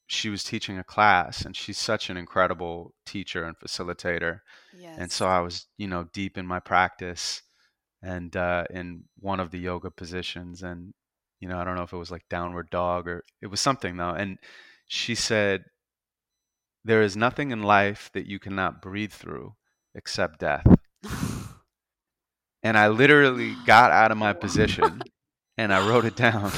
she 0.06 0.28
was 0.30 0.44
teaching 0.44 0.78
a 0.78 0.84
class, 0.84 1.44
and 1.44 1.56
she's 1.56 1.78
such 1.78 2.10
an 2.10 2.16
incredible 2.16 2.94
teacher 3.06 3.44
and 3.44 3.56
facilitator. 3.58 4.40
And 4.98 5.10
so 5.12 5.26
I 5.28 5.40
was, 5.40 5.66
you 5.78 5.88
know, 5.88 6.04
deep 6.12 6.38
in 6.38 6.46
my 6.46 6.60
practice 6.60 7.42
and 8.02 8.36
uh, 8.36 8.64
in 8.70 9.04
one 9.18 9.40
of 9.40 9.50
the 9.50 9.58
yoga 9.58 9.90
positions, 9.90 10.62
and 10.62 10.94
you 11.40 11.48
know, 11.48 11.58
I 11.58 11.64
don't 11.64 11.76
know 11.76 11.82
if 11.82 11.92
it 11.92 11.96
was 11.98 12.10
like 12.10 12.28
downward 12.30 12.70
dog 12.70 13.08
or 13.08 13.24
it 13.42 13.48
was 13.48 13.60
something 13.60 13.96
though. 13.96 14.10
And 14.10 14.38
she 14.86 15.14
said, 15.14 15.64
there 16.84 17.02
is 17.02 17.16
nothing 17.16 17.50
in 17.50 17.62
life 17.62 18.10
that 18.12 18.26
you 18.26 18.38
cannot 18.38 18.82
breathe 18.82 19.12
through 19.12 19.54
except 19.94 20.40
death. 20.40 20.66
And 22.62 22.78
I 22.78 22.88
literally 22.88 23.54
got 23.66 23.90
out 23.90 24.10
of 24.10 24.16
my 24.16 24.32
position 24.32 25.02
and 25.58 25.72
I 25.72 25.86
wrote 25.88 26.04
it 26.04 26.16
down. 26.16 26.50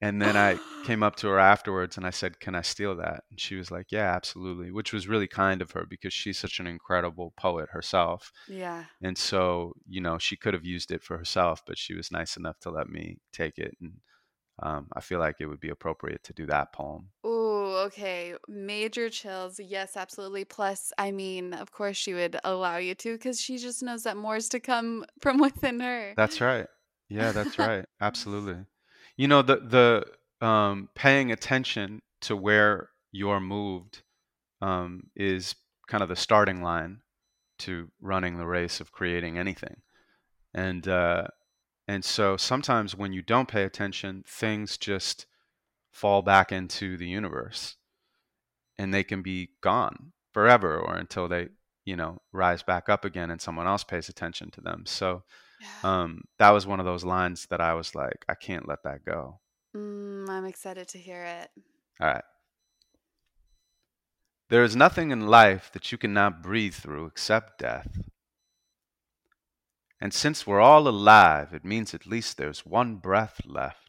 And 0.00 0.22
then 0.22 0.36
I 0.36 0.58
came 0.84 1.02
up 1.02 1.16
to 1.16 1.28
her 1.28 1.40
afterwards 1.40 1.96
and 1.96 2.06
I 2.06 2.10
said, 2.10 2.38
Can 2.38 2.54
I 2.54 2.62
steal 2.62 2.96
that? 2.96 3.24
And 3.30 3.40
she 3.40 3.56
was 3.56 3.70
like, 3.70 3.86
Yeah, 3.90 4.14
absolutely, 4.14 4.70
which 4.70 4.92
was 4.92 5.08
really 5.08 5.26
kind 5.26 5.60
of 5.60 5.72
her 5.72 5.84
because 5.88 6.12
she's 6.12 6.38
such 6.38 6.60
an 6.60 6.66
incredible 6.68 7.32
poet 7.36 7.68
herself. 7.70 8.30
yeah. 8.48 8.84
And 9.02 9.18
so, 9.18 9.72
you 9.88 10.00
know, 10.00 10.18
she 10.18 10.36
could 10.36 10.54
have 10.54 10.64
used 10.64 10.92
it 10.92 11.02
for 11.02 11.18
herself, 11.18 11.62
but 11.66 11.78
she 11.78 11.94
was 11.94 12.12
nice 12.12 12.36
enough 12.36 12.58
to 12.60 12.70
let 12.70 12.88
me 12.88 13.18
take 13.32 13.58
it. 13.58 13.76
And 13.80 13.94
um, 14.62 14.86
I 14.94 15.00
feel 15.00 15.18
like 15.18 15.36
it 15.40 15.46
would 15.46 15.60
be 15.60 15.70
appropriate 15.70 16.22
to 16.24 16.32
do 16.32 16.46
that 16.46 16.72
poem. 16.72 17.08
Ooh, 17.26 17.37
okay. 17.86 18.34
Major 18.48 19.08
chills. 19.10 19.60
Yes, 19.60 19.96
absolutely. 19.96 20.44
Plus, 20.44 20.92
I 20.98 21.10
mean, 21.10 21.54
of 21.54 21.72
course 21.72 21.96
she 21.96 22.14
would 22.14 22.38
allow 22.44 22.76
you 22.76 22.94
to 22.96 23.12
because 23.12 23.40
she 23.40 23.58
just 23.58 23.82
knows 23.82 24.02
that 24.04 24.16
more 24.16 24.36
is 24.36 24.48
to 24.50 24.60
come 24.60 25.04
from 25.20 25.38
within 25.38 25.80
her. 25.80 26.14
That's 26.16 26.40
right. 26.40 26.66
Yeah, 27.08 27.32
that's 27.32 27.58
right. 27.58 27.86
Absolutely. 28.00 28.64
You 29.16 29.28
know, 29.28 29.42
the 29.42 30.04
the 30.40 30.46
um, 30.46 30.88
paying 30.94 31.32
attention 31.32 32.02
to 32.22 32.36
where 32.36 32.90
you're 33.12 33.40
moved 33.40 34.02
um, 34.60 35.08
is 35.16 35.54
kind 35.86 36.02
of 36.02 36.08
the 36.08 36.16
starting 36.16 36.62
line 36.62 37.00
to 37.58 37.90
running 38.00 38.38
the 38.38 38.46
race 38.46 38.80
of 38.80 38.92
creating 38.92 39.38
anything. 39.38 39.82
And 40.54 40.86
uh, 40.86 41.28
and 41.86 42.04
so 42.04 42.36
sometimes 42.36 42.94
when 42.94 43.12
you 43.12 43.22
don't 43.22 43.48
pay 43.48 43.64
attention, 43.64 44.24
things 44.26 44.76
just 44.76 45.26
fall 45.90 46.22
back 46.22 46.52
into 46.52 46.96
the 46.96 47.08
universe, 47.08 47.76
and 48.78 48.92
they 48.92 49.04
can 49.04 49.22
be 49.22 49.50
gone 49.60 50.12
forever 50.32 50.78
or 50.78 50.96
until 50.96 51.28
they, 51.28 51.48
you 51.84 51.96
know, 51.96 52.18
rise 52.32 52.62
back 52.62 52.88
up 52.88 53.04
again 53.04 53.30
and 53.30 53.40
someone 53.40 53.66
else 53.66 53.84
pays 53.84 54.08
attention 54.08 54.50
to 54.52 54.60
them. 54.60 54.84
So 54.86 55.22
Yeah. 55.60 55.68
um, 55.82 56.22
that 56.38 56.50
was 56.50 56.66
one 56.66 56.80
of 56.80 56.86
those 56.86 57.04
lines 57.04 57.46
that 57.50 57.60
I 57.60 57.74
was 57.74 57.94
like, 57.94 58.24
I 58.28 58.34
can't 58.34 58.68
let 58.68 58.82
that 58.84 59.04
go. 59.04 59.40
Mm, 59.74 60.28
I'm 60.28 60.44
excited 60.44 60.88
to 60.88 60.98
hear 60.98 61.24
it. 61.24 61.50
All 62.00 62.06
right. 62.06 62.24
There 64.50 64.62
is 64.64 64.76
nothing 64.76 65.10
in 65.10 65.26
life 65.26 65.70
that 65.72 65.90
you 65.92 65.98
cannot 65.98 66.42
breathe 66.42 66.74
through 66.74 67.06
except 67.06 67.58
death. 67.58 67.88
And 70.00 70.14
since 70.14 70.46
we're 70.46 70.60
all 70.60 70.86
alive, 70.86 71.52
it 71.52 71.64
means 71.64 71.92
at 71.92 72.06
least 72.06 72.36
there's 72.36 72.64
one 72.64 72.96
breath 72.96 73.40
left. 73.44 73.87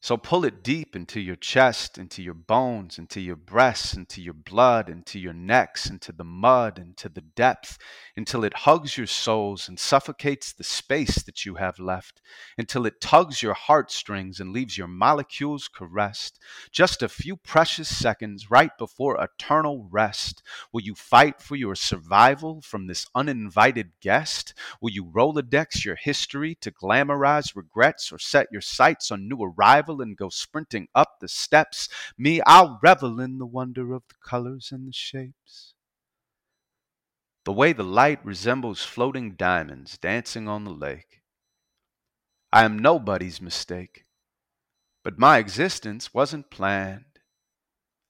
So 0.00 0.16
pull 0.16 0.44
it 0.44 0.62
deep 0.62 0.94
into 0.94 1.18
your 1.18 1.34
chest, 1.34 1.98
into 1.98 2.22
your 2.22 2.34
bones, 2.34 2.98
into 2.98 3.20
your 3.20 3.34
breasts, 3.34 3.94
into 3.94 4.22
your 4.22 4.32
blood, 4.32 4.88
into 4.88 5.18
your 5.18 5.32
necks, 5.32 5.90
into 5.90 6.12
the 6.12 6.24
mud, 6.24 6.78
into 6.78 7.08
the 7.08 7.20
depth, 7.20 7.78
until 8.16 8.44
it 8.44 8.58
hugs 8.58 8.96
your 8.96 9.08
souls 9.08 9.68
and 9.68 9.76
suffocates 9.76 10.52
the 10.52 10.62
space 10.62 11.24
that 11.24 11.44
you 11.44 11.56
have 11.56 11.80
left, 11.80 12.22
until 12.56 12.86
it 12.86 13.00
tugs 13.00 13.42
your 13.42 13.54
heartstrings 13.54 14.38
and 14.38 14.52
leaves 14.52 14.78
your 14.78 14.86
molecules 14.86 15.66
caressed. 15.66 16.38
Just 16.70 17.02
a 17.02 17.08
few 17.08 17.36
precious 17.36 17.94
seconds 17.94 18.52
right 18.52 18.70
before 18.78 19.20
eternal 19.20 19.88
rest. 19.90 20.44
Will 20.72 20.82
you 20.82 20.94
fight 20.94 21.42
for 21.42 21.56
your 21.56 21.74
survival 21.74 22.60
from 22.60 22.86
this 22.86 23.08
uninvited 23.16 23.90
guest? 24.00 24.54
Will 24.80 24.90
you 24.92 25.04
Rolodex 25.04 25.84
your 25.84 25.96
history 25.96 26.54
to 26.60 26.70
glamorize 26.70 27.56
regrets 27.56 28.12
or 28.12 28.20
set 28.20 28.46
your 28.52 28.60
sights 28.60 29.10
on 29.10 29.28
new 29.28 29.42
arrival 29.42 29.87
and 30.00 30.16
go 30.16 30.28
sprinting 30.28 30.88
up 30.94 31.20
the 31.20 31.28
steps? 31.28 31.88
Me, 32.16 32.40
I'll 32.46 32.78
revel 32.82 33.20
in 33.20 33.38
the 33.38 33.46
wonder 33.46 33.92
of 33.94 34.02
the 34.08 34.14
colors 34.22 34.70
and 34.72 34.86
the 34.86 34.92
shapes. 34.92 35.74
The 37.44 37.52
way 37.52 37.72
the 37.72 37.82
light 37.82 38.24
resembles 38.24 38.82
floating 38.82 39.34
diamonds 39.34 39.96
dancing 39.96 40.48
on 40.48 40.64
the 40.64 40.70
lake. 40.70 41.22
I 42.52 42.64
am 42.64 42.78
nobody's 42.78 43.40
mistake, 43.40 44.04
but 45.02 45.18
my 45.18 45.38
existence 45.38 46.12
wasn't 46.12 46.50
planned. 46.50 47.04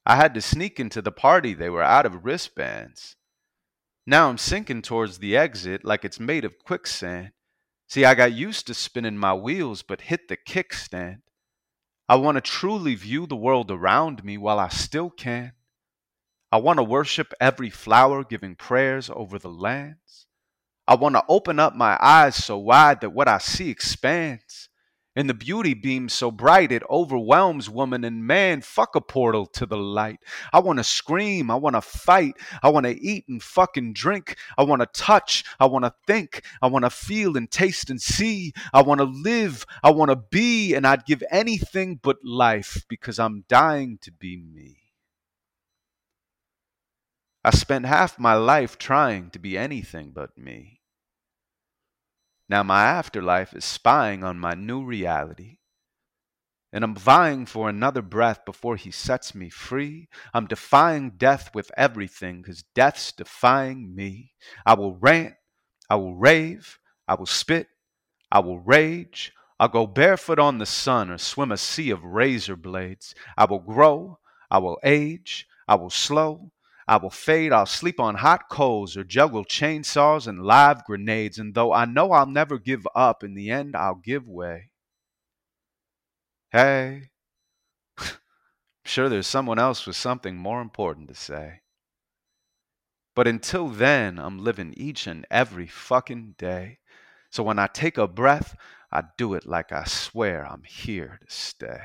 I 0.04 0.16
had 0.16 0.34
to 0.34 0.40
sneak 0.40 0.80
into 0.80 1.02
the 1.02 1.12
party, 1.12 1.54
they 1.54 1.70
were 1.70 1.82
out 1.82 2.06
of 2.06 2.24
wristbands. 2.24 3.16
Now 4.06 4.28
I'm 4.30 4.38
sinking 4.38 4.82
towards 4.82 5.18
the 5.18 5.36
exit 5.36 5.84
like 5.84 6.04
it's 6.04 6.18
made 6.18 6.44
of 6.44 6.58
quicksand. 6.64 7.32
See, 7.88 8.04
I 8.04 8.14
got 8.14 8.32
used 8.32 8.66
to 8.66 8.74
spinning 8.74 9.18
my 9.18 9.34
wheels, 9.34 9.82
but 9.82 10.00
hit 10.00 10.28
the 10.28 10.36
kickstand. 10.36 11.20
I 12.08 12.16
want 12.16 12.36
to 12.36 12.40
truly 12.40 12.94
view 12.94 13.26
the 13.26 13.36
world 13.36 13.70
around 13.70 14.24
me 14.24 14.38
while 14.38 14.58
I 14.58 14.68
still 14.68 15.10
can. 15.10 15.52
I 16.50 16.56
want 16.56 16.78
to 16.78 16.82
worship 16.82 17.34
every 17.38 17.68
flower, 17.68 18.24
giving 18.24 18.56
prayers 18.56 19.10
over 19.12 19.38
the 19.38 19.50
lands. 19.50 20.26
I 20.86 20.94
want 20.94 21.16
to 21.16 21.24
open 21.28 21.58
up 21.58 21.74
my 21.74 21.98
eyes 22.00 22.42
so 22.42 22.56
wide 22.56 23.02
that 23.02 23.10
what 23.10 23.28
I 23.28 23.36
see 23.36 23.68
expands. 23.68 24.70
And 25.18 25.28
the 25.28 25.34
beauty 25.34 25.74
beams 25.74 26.12
so 26.12 26.30
bright 26.30 26.70
it 26.70 26.84
overwhelms 26.88 27.68
woman 27.68 28.04
and 28.04 28.24
man. 28.24 28.60
Fuck 28.60 28.94
a 28.94 29.00
portal 29.00 29.46
to 29.46 29.66
the 29.66 29.76
light. 29.76 30.20
I 30.52 30.60
want 30.60 30.78
to 30.78 30.84
scream. 30.84 31.50
I 31.50 31.56
want 31.56 31.74
to 31.74 31.80
fight. 31.80 32.36
I 32.62 32.68
want 32.68 32.86
to 32.86 32.96
eat 33.02 33.24
and 33.26 33.42
fucking 33.42 33.94
drink. 33.94 34.36
I 34.56 34.62
want 34.62 34.80
to 34.80 34.86
touch. 34.86 35.42
I 35.58 35.66
want 35.66 35.84
to 35.86 35.92
think. 36.06 36.44
I 36.62 36.68
want 36.68 36.84
to 36.84 36.90
feel 36.90 37.36
and 37.36 37.50
taste 37.50 37.90
and 37.90 38.00
see. 38.00 38.52
I 38.72 38.82
want 38.82 39.00
to 39.00 39.06
live. 39.06 39.66
I 39.82 39.90
want 39.90 40.12
to 40.12 40.16
be. 40.16 40.76
And 40.76 40.86
I'd 40.86 41.04
give 41.04 41.24
anything 41.32 41.98
but 42.00 42.18
life 42.22 42.84
because 42.88 43.18
I'm 43.18 43.44
dying 43.48 43.98
to 44.02 44.12
be 44.12 44.36
me. 44.36 44.76
I 47.44 47.50
spent 47.50 47.86
half 47.86 48.20
my 48.20 48.34
life 48.34 48.78
trying 48.78 49.30
to 49.30 49.40
be 49.40 49.58
anything 49.58 50.12
but 50.14 50.38
me. 50.38 50.77
Now 52.48 52.62
my 52.62 52.84
afterlife 52.84 53.54
is 53.54 53.64
spying 53.64 54.24
on 54.24 54.38
my 54.38 54.54
new 54.54 54.84
reality. 54.84 55.58
And 56.72 56.84
I'm 56.84 56.94
vying 56.94 57.46
for 57.46 57.68
another 57.68 58.02
breath 58.02 58.44
before 58.44 58.76
he 58.76 58.90
sets 58.90 59.34
me 59.34 59.48
free. 59.48 60.08
I'm 60.34 60.46
defying 60.46 61.12
death 61.16 61.50
with 61.54 61.70
everything, 61.76 62.42
because 62.42 62.62
death's 62.74 63.12
defying 63.12 63.94
me. 63.94 64.32
I 64.66 64.74
will 64.74 64.94
rant, 64.96 65.34
I 65.88 65.96
will 65.96 66.14
rave, 66.14 66.78
I 67.06 67.14
will 67.14 67.26
spit, 67.26 67.68
I 68.30 68.40
will 68.40 68.60
rage. 68.60 69.32
I'll 69.58 69.68
go 69.68 69.86
barefoot 69.86 70.38
on 70.38 70.58
the 70.58 70.66
sun 70.66 71.10
or 71.10 71.18
swim 71.18 71.50
a 71.52 71.56
sea 71.56 71.90
of 71.90 72.04
razor 72.04 72.54
blades. 72.54 73.14
I 73.36 73.46
will 73.46 73.60
grow, 73.60 74.18
I 74.50 74.58
will 74.58 74.78
age, 74.84 75.46
I 75.66 75.74
will 75.76 75.90
slow, 75.90 76.52
I 76.88 76.96
will 76.96 77.10
fade, 77.10 77.52
I'll 77.52 77.66
sleep 77.66 78.00
on 78.00 78.14
hot 78.14 78.48
coals 78.48 78.96
or 78.96 79.04
juggle 79.04 79.44
chainsaws 79.44 80.26
and 80.26 80.42
live 80.42 80.86
grenades. 80.86 81.38
And 81.38 81.54
though 81.54 81.70
I 81.70 81.84
know 81.84 82.12
I'll 82.12 82.26
never 82.26 82.58
give 82.58 82.88
up, 82.94 83.22
in 83.22 83.34
the 83.34 83.50
end 83.50 83.76
I'll 83.76 84.00
give 84.02 84.26
way. 84.26 84.70
Hey, 86.50 87.10
I'm 87.98 88.08
sure 88.86 89.10
there's 89.10 89.26
someone 89.26 89.58
else 89.58 89.86
with 89.86 89.96
something 89.96 90.36
more 90.38 90.62
important 90.62 91.08
to 91.08 91.14
say. 91.14 91.60
But 93.14 93.26
until 93.26 93.68
then, 93.68 94.18
I'm 94.18 94.38
living 94.38 94.72
each 94.74 95.06
and 95.06 95.26
every 95.30 95.66
fucking 95.66 96.36
day. 96.38 96.78
So 97.30 97.42
when 97.42 97.58
I 97.58 97.66
take 97.66 97.98
a 97.98 98.08
breath, 98.08 98.56
I 98.90 99.02
do 99.18 99.34
it 99.34 99.44
like 99.44 99.72
I 99.72 99.84
swear 99.84 100.46
I'm 100.46 100.62
here 100.62 101.20
to 101.20 101.30
stay. 101.30 101.82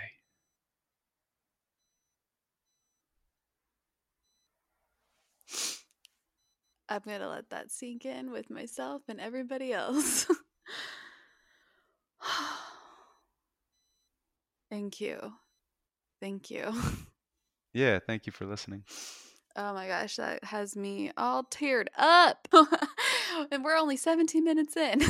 I'm 6.94 7.02
going 7.06 7.22
to 7.22 7.30
let 7.30 7.50
that 7.50 7.72
sink 7.72 8.06
in 8.06 8.32
with 8.32 8.52
myself 8.52 9.02
and 9.08 9.20
everybody 9.20 9.74
else. 9.74 10.28
Thank 14.70 15.02
you. 15.02 15.34
Thank 16.22 16.52
you. 16.52 16.72
Yeah, 17.76 17.98
thank 18.06 18.28
you 18.28 18.32
for 18.32 18.46
listening. 18.46 18.84
Oh 19.56 19.74
my 19.74 19.88
gosh, 19.88 20.18
that 20.18 20.44
has 20.44 20.76
me 20.76 21.12
all 21.18 21.44
teared 21.44 21.88
up. 21.98 22.48
and 23.52 23.64
we're 23.64 23.76
only 23.76 23.98
17 23.98 24.44
minutes 24.44 24.78
in. 24.78 25.02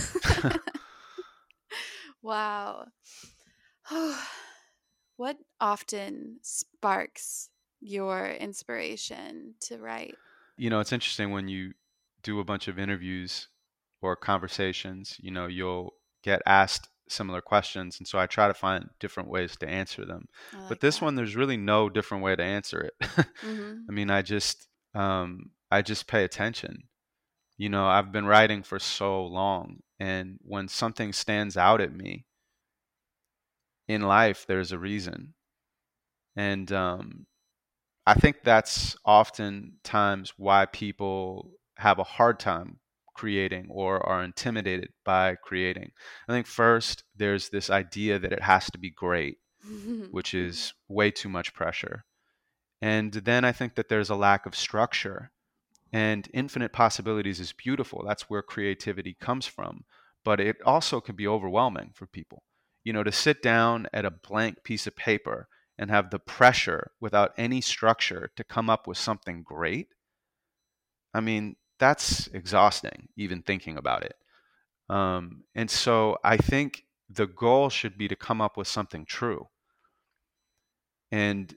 wow. 2.21 2.85
what 5.17 5.37
often 5.59 6.37
sparks 6.41 7.49
your 7.81 8.29
inspiration 8.29 9.55
to 9.63 9.77
write? 9.79 10.15
You 10.57 10.69
know, 10.69 10.79
it's 10.79 10.91
interesting 10.93 11.31
when 11.31 11.47
you 11.47 11.73
do 12.21 12.39
a 12.39 12.43
bunch 12.43 12.67
of 12.67 12.79
interviews 12.79 13.47
or 14.01 14.15
conversations, 14.15 15.17
you 15.19 15.31
know, 15.31 15.47
you'll 15.47 15.93
get 16.23 16.41
asked 16.45 16.89
similar 17.09 17.41
questions 17.41 17.99
and 17.99 18.07
so 18.07 18.17
I 18.17 18.27
try 18.27 18.47
to 18.47 18.53
find 18.53 18.89
different 18.99 19.29
ways 19.29 19.57
to 19.57 19.67
answer 19.67 20.05
them. 20.05 20.25
I 20.53 20.57
But 20.67 20.79
this 20.79 20.99
that. 20.99 21.05
one 21.05 21.15
there's 21.15 21.35
really 21.35 21.57
no 21.57 21.89
different 21.89 22.23
way 22.23 22.35
to 22.35 22.43
answer 22.43 22.81
it. 22.81 22.93
hmm 23.41 23.89
I 23.89 23.91
mean, 23.91 24.09
I 24.09 24.21
just 24.21 24.67
um 24.95 25.51
I 25.71 25.81
just 25.81 26.07
pay 26.07 26.23
attention. 26.23 26.83
You 27.57 27.69
know, 27.69 27.87
I've 27.87 28.11
been 28.11 28.25
writing 28.25 28.63
for 28.63 28.79
so 28.79 29.25
long 29.25 29.81
and 29.99 30.39
when 30.43 30.67
something 30.69 31.13
stands 31.13 31.57
out 31.57 31.81
at 31.81 31.93
me 31.93 32.25
in 33.87 34.01
life, 34.01 34.45
there's 34.45 34.73
a 34.73 34.77
reason. 34.77 35.35
And 36.35 36.71
um 36.71 37.25
I 38.05 38.15
think 38.15 38.43
that's 38.43 38.97
oftentimes 39.05 40.33
why 40.37 40.65
people 40.65 41.51
have 41.77 41.99
a 41.99 42.03
hard 42.03 42.39
time 42.39 42.79
creating 43.13 43.67
or 43.69 44.05
are 44.05 44.23
intimidated 44.23 44.89
by 45.05 45.35
creating. 45.35 45.91
I 46.27 46.33
think 46.33 46.47
first 46.47 47.03
there's 47.15 47.49
this 47.49 47.69
idea 47.69 48.19
that 48.19 48.33
it 48.33 48.41
has 48.41 48.69
to 48.71 48.77
be 48.77 48.89
great, 48.89 49.37
which 50.11 50.33
is 50.33 50.57
mm-hmm. 50.57 50.93
way 50.93 51.11
too 51.11 51.29
much 51.29 51.53
pressure. 51.53 52.05
And 52.81 53.13
then 53.13 53.45
I 53.45 53.53
think 53.53 53.75
that 53.75 53.87
there's 53.87 54.09
a 54.09 54.15
lack 54.15 54.45
of 54.45 54.55
structure. 54.55 55.31
And 55.93 56.27
infinite 56.33 56.73
possibilities 56.73 57.39
is 57.39 57.53
beautiful. 57.53 58.03
That's 58.05 58.29
where 58.29 58.41
creativity 58.41 59.15
comes 59.21 59.45
from. 59.45 59.85
But 60.25 60.39
it 60.39 60.57
also 60.65 60.99
can 60.99 61.15
be 61.15 61.27
overwhelming 61.27 61.91
for 61.93 62.07
people. 62.07 62.43
You 62.83 62.91
know, 62.91 63.03
to 63.03 63.11
sit 63.11 63.41
down 63.41 63.87
at 63.93 64.03
a 64.03 64.11
blank 64.11 64.63
piece 64.63 64.87
of 64.87 64.95
paper 64.95 65.47
and 65.83 65.91
have 65.91 66.11
the 66.11 66.19
pressure 66.19 66.91
without 67.01 67.33
any 67.37 67.59
structure 67.59 68.31
to 68.37 68.43
come 68.45 68.69
up 68.69 68.87
with 68.87 68.97
something 68.97 69.43
great, 69.43 69.89
I 71.13 71.19
mean, 71.19 71.57
that's 71.77 72.27
exhausting, 72.27 73.09
even 73.17 73.41
thinking 73.41 73.75
about 73.75 74.03
it. 74.03 74.15
Um, 74.87 75.43
and 75.53 75.69
so 75.69 76.17
I 76.23 76.37
think 76.37 76.85
the 77.09 77.27
goal 77.27 77.69
should 77.69 77.97
be 77.97 78.07
to 78.07 78.15
come 78.15 78.39
up 78.39 78.55
with 78.55 78.69
something 78.69 79.05
true. 79.05 79.49
And 81.11 81.53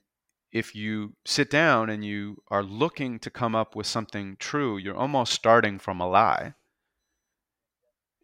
if 0.51 0.75
you 0.75 1.15
sit 1.25 1.49
down 1.49 1.89
and 1.89 2.05
you 2.05 2.43
are 2.49 2.65
looking 2.65 3.21
to 3.21 3.31
come 3.31 3.55
up 3.55 3.77
with 3.77 3.87
something 3.87 4.37
true, 4.41 4.77
you're 4.77 4.97
almost 4.97 5.35
starting 5.35 5.79
from 5.79 6.01
a 6.01 6.09
lie. 6.09 6.55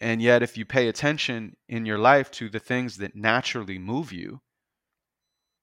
And 0.01 0.21
yet, 0.21 0.43
if 0.43 0.59
you 0.59 0.65
pay 0.65 0.89
attention 0.89 1.55
in 1.69 1.87
your 1.87 1.99
life 1.99 2.29
to 2.33 2.49
the 2.49 2.59
things 2.59 2.97
that 2.97 3.15
naturally 3.15 3.79
move 3.79 4.13
you, 4.13 4.41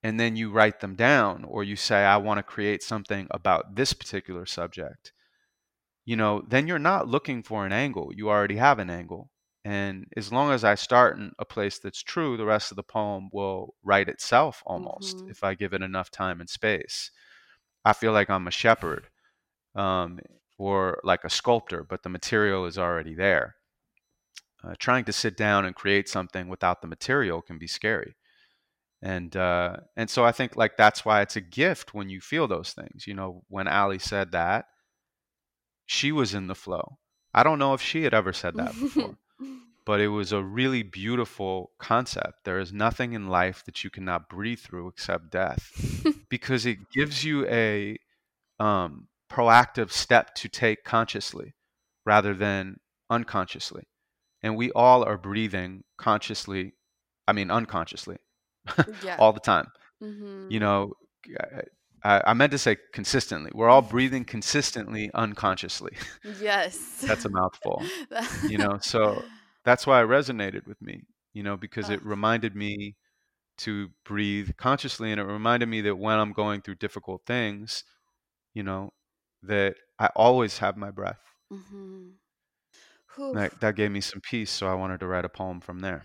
and 0.03 0.19
then 0.19 0.35
you 0.35 0.51
write 0.51 0.79
them 0.79 0.95
down, 0.95 1.43
or 1.45 1.63
you 1.63 1.75
say, 1.75 2.03
I 2.05 2.17
want 2.17 2.37
to 2.39 2.43
create 2.43 2.83
something 2.83 3.27
about 3.31 3.75
this 3.75 3.93
particular 3.93 4.45
subject, 4.45 5.13
you 6.05 6.15
know, 6.15 6.43
then 6.47 6.67
you're 6.67 6.79
not 6.79 7.07
looking 7.07 7.43
for 7.43 7.65
an 7.65 7.71
angle. 7.71 8.11
You 8.15 8.29
already 8.29 8.55
have 8.57 8.79
an 8.79 8.89
angle. 8.89 9.29
And 9.63 10.07
as 10.17 10.31
long 10.31 10.51
as 10.51 10.63
I 10.63 10.75
start 10.75 11.17
in 11.17 11.31
a 11.37 11.45
place 11.45 11.79
that's 11.79 12.01
true, 12.01 12.37
the 12.37 12.45
rest 12.45 12.71
of 12.71 12.77
the 12.77 12.83
poem 12.83 13.29
will 13.31 13.75
write 13.83 14.09
itself 14.09 14.63
almost 14.65 15.23
hmm 15.23 15.29
if 15.29 15.43
I 15.43 15.53
give 15.53 15.73
it 15.73 15.81
enough 15.81 16.09
time 16.11 16.39
and 16.39 16.49
space. 16.49 17.11
I 17.85 17.93
feel 17.93 18.13
like 18.13 18.29
I'm 18.29 18.47
a 18.47 18.51
shepherd 18.51 19.07
um, 19.75 20.19
or 20.57 20.99
like 21.03 21.23
a 21.25 21.29
sculptor, 21.29 21.83
but 21.83 22.03
the 22.03 22.09
material 22.09 22.65
is 22.65 22.77
already 22.77 23.15
there. 23.15 23.55
Uh, 24.63 24.73
trying 24.79 25.05
to 25.05 25.11
sit 25.13 25.35
down 25.37 25.65
and 25.65 25.75
create 25.75 26.07
something 26.09 26.47
without 26.47 26.81
the 26.81 26.87
material 26.87 27.41
can 27.41 27.57
be 27.57 27.67
scary. 27.67 28.15
And 29.01 29.35
uh, 29.35 29.77
and 29.95 30.09
so 30.09 30.25
I 30.25 30.31
think 30.31 30.57
like 30.57 30.75
that's 30.75 31.05
why 31.05 31.21
it's 31.21 31.37
a 31.37 31.41
gift 31.41 31.93
when 31.93 32.09
you 32.09 32.19
feel 32.19 32.47
those 32.47 32.73
things. 32.73 33.07
You 33.07 33.13
know, 33.13 33.43
when 33.47 33.67
Allie 33.67 33.99
said 33.99 34.31
that, 34.33 34.65
she 35.85 36.11
was 36.11 36.33
in 36.33 36.47
the 36.47 36.55
flow. 36.55 36.97
I 37.33 37.43
don't 37.43 37.59
know 37.59 37.73
if 37.73 37.81
she 37.81 38.03
had 38.03 38.13
ever 38.13 38.33
said 38.33 38.55
that 38.55 38.73
before, 38.77 39.15
but 39.85 40.01
it 40.01 40.09
was 40.09 40.33
a 40.33 40.43
really 40.43 40.83
beautiful 40.83 41.71
concept. 41.79 42.43
There 42.43 42.59
is 42.59 42.73
nothing 42.73 43.13
in 43.13 43.27
life 43.27 43.63
that 43.65 43.83
you 43.83 43.89
cannot 43.89 44.29
breathe 44.29 44.59
through 44.59 44.89
except 44.89 45.31
death 45.31 45.71
because 46.29 46.65
it 46.65 46.91
gives 46.91 47.23
you 47.23 47.47
a 47.47 47.97
um, 48.59 49.07
proactive 49.31 49.91
step 49.91 50.35
to 50.35 50.49
take 50.49 50.83
consciously 50.83 51.53
rather 52.05 52.33
than 52.33 52.79
unconsciously. 53.09 53.83
And 54.41 54.57
we 54.57 54.71
all 54.71 55.03
are 55.03 55.17
breathing 55.17 55.83
consciously, 55.97 56.73
I 57.27 57.33
mean, 57.33 57.49
unconsciously 57.49 58.17
yeah. 59.03 59.15
all 59.19 59.33
the 59.33 59.39
time. 59.39 59.67
hmm 59.99 60.47
You 60.49 60.59
know, 60.59 60.93
I, 62.03 62.21
I 62.27 62.33
meant 62.33 62.51
to 62.51 62.57
say 62.57 62.77
consistently. 62.93 63.51
We're 63.53 63.69
all 63.69 63.81
breathing 63.81 64.25
consistently 64.25 65.11
unconsciously. 65.13 65.91
Yes. 66.41 67.03
That's 67.07 67.25
a 67.25 67.29
mouthful. 67.29 67.83
you 68.47 68.57
know 68.57 68.77
so 68.81 69.21
that's 69.65 69.87
why 69.87 70.01
it 70.01 70.05
resonated 70.07 70.65
with 70.67 70.81
me 70.81 71.01
you 71.33 71.43
know 71.43 71.57
because 71.57 71.89
it 71.89 72.03
reminded 72.05 72.55
me 72.55 72.95
to 73.57 73.89
breathe 74.05 74.49
consciously 74.57 75.11
and 75.11 75.19
it 75.19 75.23
reminded 75.23 75.67
me 75.67 75.81
that 75.81 75.95
when 75.95 76.17
i'm 76.19 76.31
going 76.33 76.61
through 76.61 76.75
difficult 76.75 77.21
things 77.25 77.83
you 78.53 78.63
know 78.63 78.91
that 79.43 79.75
i 79.99 80.07
always 80.15 80.57
have 80.59 80.77
my 80.77 80.91
breath 80.91 81.19
Mhm. 81.51 82.13
That, 83.33 83.59
that 83.61 83.75
gave 83.75 83.91
me 83.91 84.01
some 84.01 84.21
peace 84.21 84.51
so 84.51 84.67
i 84.67 84.73
wanted 84.73 84.99
to 85.01 85.07
write 85.07 85.25
a 85.25 85.29
poem 85.29 85.59
from 85.61 85.79
there 85.79 86.03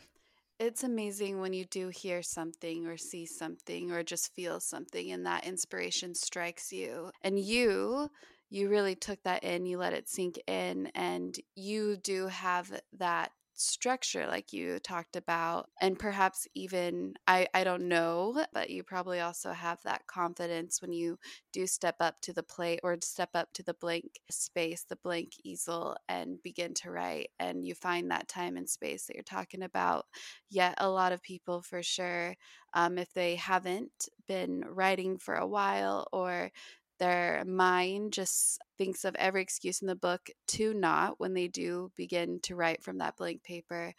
It's 0.60 0.84
amazing 0.84 1.40
when 1.40 1.52
you 1.52 1.64
do 1.64 1.88
hear 1.88 2.22
something 2.22 2.86
or 2.86 2.96
see 2.96 3.26
something 3.26 3.90
or 3.90 4.04
just 4.04 4.32
feel 4.34 4.60
something 4.60 5.10
and 5.10 5.26
that 5.26 5.46
inspiration 5.46 6.14
strikes 6.14 6.72
you. 6.72 7.10
And 7.22 7.38
you, 7.38 8.08
you 8.50 8.68
really 8.68 8.94
took 8.94 9.20
that 9.24 9.42
in, 9.42 9.66
you 9.66 9.78
let 9.78 9.94
it 9.94 10.08
sink 10.08 10.40
in, 10.46 10.92
and 10.94 11.36
you 11.56 11.96
do 11.96 12.28
have 12.28 12.80
that 12.98 13.32
structure 13.56 14.26
like 14.26 14.52
you 14.52 14.78
talked 14.80 15.16
about 15.16 15.70
and 15.80 15.98
perhaps 15.98 16.48
even 16.54 17.14
I 17.26 17.46
I 17.54 17.64
don't 17.64 17.88
know 17.88 18.44
but 18.52 18.70
you 18.70 18.82
probably 18.82 19.20
also 19.20 19.52
have 19.52 19.80
that 19.84 20.06
confidence 20.06 20.82
when 20.82 20.92
you 20.92 21.18
do 21.52 21.66
step 21.66 21.96
up 22.00 22.20
to 22.22 22.32
the 22.32 22.42
plate 22.42 22.80
or 22.82 22.96
step 23.02 23.30
up 23.34 23.52
to 23.54 23.62
the 23.62 23.74
blank 23.74 24.18
space 24.30 24.84
the 24.88 24.96
blank 24.96 25.32
easel 25.44 25.96
and 26.08 26.42
begin 26.42 26.74
to 26.74 26.90
write 26.90 27.30
and 27.38 27.64
you 27.66 27.74
find 27.74 28.10
that 28.10 28.28
time 28.28 28.56
and 28.56 28.68
space 28.68 29.06
that 29.06 29.14
you're 29.14 29.22
talking 29.22 29.62
about 29.62 30.06
yet 30.50 30.74
a 30.78 30.88
lot 30.88 31.12
of 31.12 31.22
people 31.22 31.62
for 31.62 31.82
sure 31.82 32.34
um, 32.74 32.98
if 32.98 33.12
they 33.12 33.36
haven't 33.36 34.08
been 34.26 34.64
writing 34.68 35.16
for 35.18 35.36
a 35.36 35.46
while 35.46 36.08
or 36.12 36.50
their 36.98 37.44
mind 37.46 38.12
just 38.12 38.60
thinks 38.78 39.04
of 39.04 39.14
every 39.16 39.42
excuse 39.42 39.80
in 39.80 39.88
the 39.88 39.96
book 39.96 40.30
to 40.48 40.74
not 40.74 41.18
when 41.18 41.34
they 41.34 41.48
do 41.48 41.90
begin 41.96 42.40
to 42.42 42.54
write 42.54 42.82
from 42.82 42.98
that 42.98 43.16
blank 43.16 43.42
paper. 43.42 43.94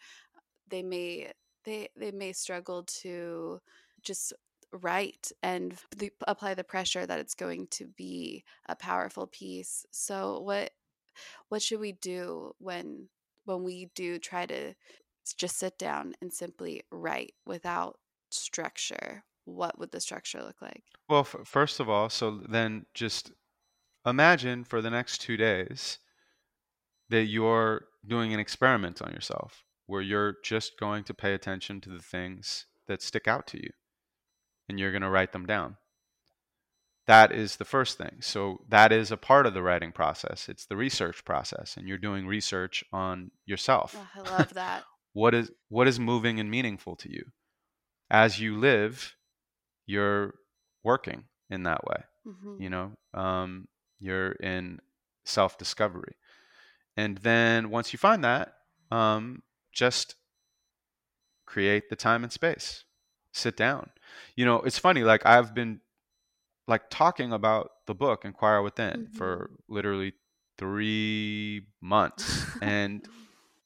They 0.68 0.82
may 0.82 1.32
they 1.64 1.88
they 1.96 2.10
may 2.10 2.32
struggle 2.32 2.84
to 3.02 3.60
just 4.02 4.32
write 4.72 5.32
and 5.42 5.74
the, 5.96 6.10
apply 6.26 6.54
the 6.54 6.64
pressure 6.64 7.06
that 7.06 7.20
it's 7.20 7.34
going 7.34 7.66
to 7.68 7.86
be 7.86 8.44
a 8.68 8.76
powerful 8.76 9.26
piece. 9.26 9.86
So 9.90 10.40
what 10.40 10.70
what 11.48 11.62
should 11.62 11.80
we 11.80 11.92
do 11.92 12.54
when 12.58 13.08
when 13.44 13.62
we 13.62 13.90
do 13.94 14.18
try 14.18 14.46
to 14.46 14.74
just 15.36 15.58
sit 15.58 15.78
down 15.78 16.14
and 16.20 16.32
simply 16.32 16.82
write 16.90 17.34
without 17.44 17.98
structure 18.30 19.24
what 19.46 19.78
would 19.78 19.90
the 19.90 20.00
structure 20.00 20.42
look 20.42 20.60
like 20.60 20.84
well 21.08 21.20
f- 21.20 21.36
first 21.44 21.80
of 21.80 21.88
all 21.88 22.08
so 22.08 22.42
then 22.48 22.84
just 22.94 23.32
imagine 24.04 24.64
for 24.64 24.82
the 24.82 24.90
next 24.90 25.18
two 25.18 25.36
days 25.36 25.98
that 27.08 27.24
you're 27.24 27.86
doing 28.06 28.34
an 28.34 28.40
experiment 28.40 29.00
on 29.00 29.12
yourself 29.12 29.64
where 29.86 30.02
you're 30.02 30.36
just 30.42 30.78
going 30.78 31.04
to 31.04 31.14
pay 31.14 31.32
attention 31.32 31.80
to 31.80 31.88
the 31.88 32.02
things 32.02 32.66
that 32.88 33.02
stick 33.02 33.26
out 33.28 33.46
to 33.46 33.58
you 33.58 33.70
and 34.68 34.78
you're 34.78 34.90
going 34.90 35.02
to 35.02 35.10
write 35.10 35.32
them 35.32 35.46
down. 35.46 35.76
That 37.06 37.30
is 37.30 37.56
the 37.56 37.64
first 37.64 37.98
thing. 37.98 38.16
So, 38.20 38.58
that 38.68 38.90
is 38.90 39.12
a 39.12 39.16
part 39.16 39.46
of 39.46 39.54
the 39.54 39.62
writing 39.62 39.92
process. 39.92 40.48
It's 40.48 40.66
the 40.66 40.76
research 40.76 41.24
process, 41.24 41.76
and 41.76 41.86
you're 41.86 41.98
doing 41.98 42.26
research 42.26 42.82
on 42.92 43.30
yourself. 43.44 43.96
Oh, 43.96 44.22
i 44.24 44.36
love 44.36 44.54
that 44.54 44.82
what 45.12 45.32
is 45.32 45.52
what 45.68 45.86
is 45.86 46.00
moving 46.00 46.40
and 46.40 46.50
meaningful 46.50 46.96
to 46.96 47.10
you 47.10 47.24
as 48.10 48.40
you 48.40 48.58
live 48.58 49.15
you're 49.86 50.34
working 50.82 51.24
in 51.50 51.62
that 51.64 51.84
way 51.84 52.02
Mhm. 52.26 52.60
you 52.60 52.70
know? 52.70 52.92
Um, 53.14 53.68
you're 53.98 54.32
in 54.32 54.80
self-discovery. 55.24 56.14
And 56.96 57.18
then 57.18 57.70
once 57.70 57.92
you 57.92 57.98
find 57.98 58.22
that 58.24 58.54
um, 58.90 59.42
just 59.72 60.16
create 61.46 61.88
the 61.88 61.96
time 61.96 62.24
and 62.24 62.32
space. 62.32 62.84
Sit 63.32 63.56
down. 63.56 63.90
You 64.34 64.44
know 64.44 64.60
it's 64.62 64.78
funny 64.78 65.02
like 65.04 65.24
i've 65.26 65.54
been 65.54 65.80
like 66.66 66.82
talking 66.90 67.32
about 67.32 67.70
the 67.86 67.94
book 67.94 68.24
inquire 68.24 68.62
within 68.62 69.08
for 69.12 69.50
literally 69.68 70.14
three 70.58 71.66
months. 71.80 72.44
And 72.62 73.06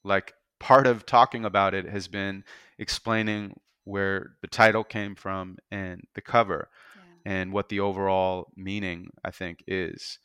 like 0.05 0.35
part 0.59 0.87
of 0.87 1.07
talking 1.07 1.45
about 1.45 1.73
it 1.75 1.87
has 1.87 2.09
been 2.09 2.45
explaining 2.79 3.59
where 3.85 4.37
the 4.43 4.49
title 4.49 4.85
came 4.85 5.15
from 5.15 5.57
and 5.71 6.03
the 6.15 6.21
cover 6.21 6.69
Yeah. 6.97 7.33
and 7.33 7.53
what 7.53 7.69
the 7.69 7.81
overall 7.81 8.53
meaning 8.57 9.11
I 9.25 9.31
think 9.31 9.63
is. 9.67 10.19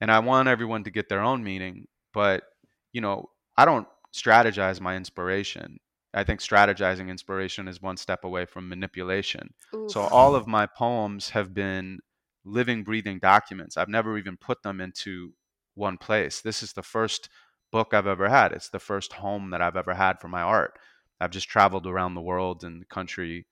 And 0.00 0.10
I 0.10 0.18
want 0.18 0.48
everyone 0.48 0.84
to 0.84 0.90
get 0.90 1.08
their 1.08 1.20
own 1.22 1.44
meaning, 1.44 1.86
but 2.12 2.44
you 2.92 3.00
know, 3.00 3.30
I 3.56 3.64
don't 3.64 3.86
strategize 4.14 4.80
my 4.80 4.96
inspiration. 4.96 5.78
I 6.14 6.24
think 6.24 6.40
strategizing 6.40 7.08
inspiration 7.08 7.68
is 7.68 7.80
one 7.80 7.96
step 7.96 8.24
away 8.24 8.44
from 8.44 8.68
manipulation. 8.68 9.54
So 9.88 10.02
all 10.02 10.34
of 10.34 10.46
my 10.46 10.66
poems 10.66 11.30
have 11.30 11.54
been 11.54 12.00
living 12.44 12.82
breathing 12.84 13.18
documents. 13.18 13.76
I've 13.76 13.88
never 13.88 14.18
even 14.18 14.36
put 14.36 14.62
them 14.62 14.80
into 14.80 15.32
one 15.74 15.96
place. 15.96 16.40
This 16.42 16.62
is 16.62 16.72
the 16.74 16.82
first 16.82 17.30
book 17.70 17.94
I've 17.94 18.06
ever 18.06 18.28
had. 18.28 18.52
It's 18.52 18.68
the 18.68 18.78
first 18.78 19.14
home 19.14 19.50
that 19.50 19.62
I've 19.62 19.76
ever 19.76 19.94
had 19.94 20.20
for 20.20 20.28
my 20.28 20.42
art. 20.42 20.78
I've 21.22 21.30
just 21.30 21.48
traveled 21.48 21.86
around 21.86 22.14
the 22.14 22.20
world 22.20 22.64
and 22.64 22.80
the 22.80 22.86
country 22.86 23.46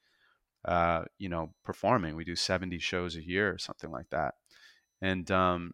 uh, 0.64 1.04
you 1.18 1.28
know, 1.28 1.50
performing. 1.64 2.16
We 2.16 2.24
do 2.24 2.36
70 2.36 2.78
shows 2.78 3.16
a 3.16 3.26
year 3.26 3.52
or 3.52 3.58
something 3.58 3.90
like 3.90 4.10
that. 4.10 4.34
And 5.00 5.30
um, 5.30 5.72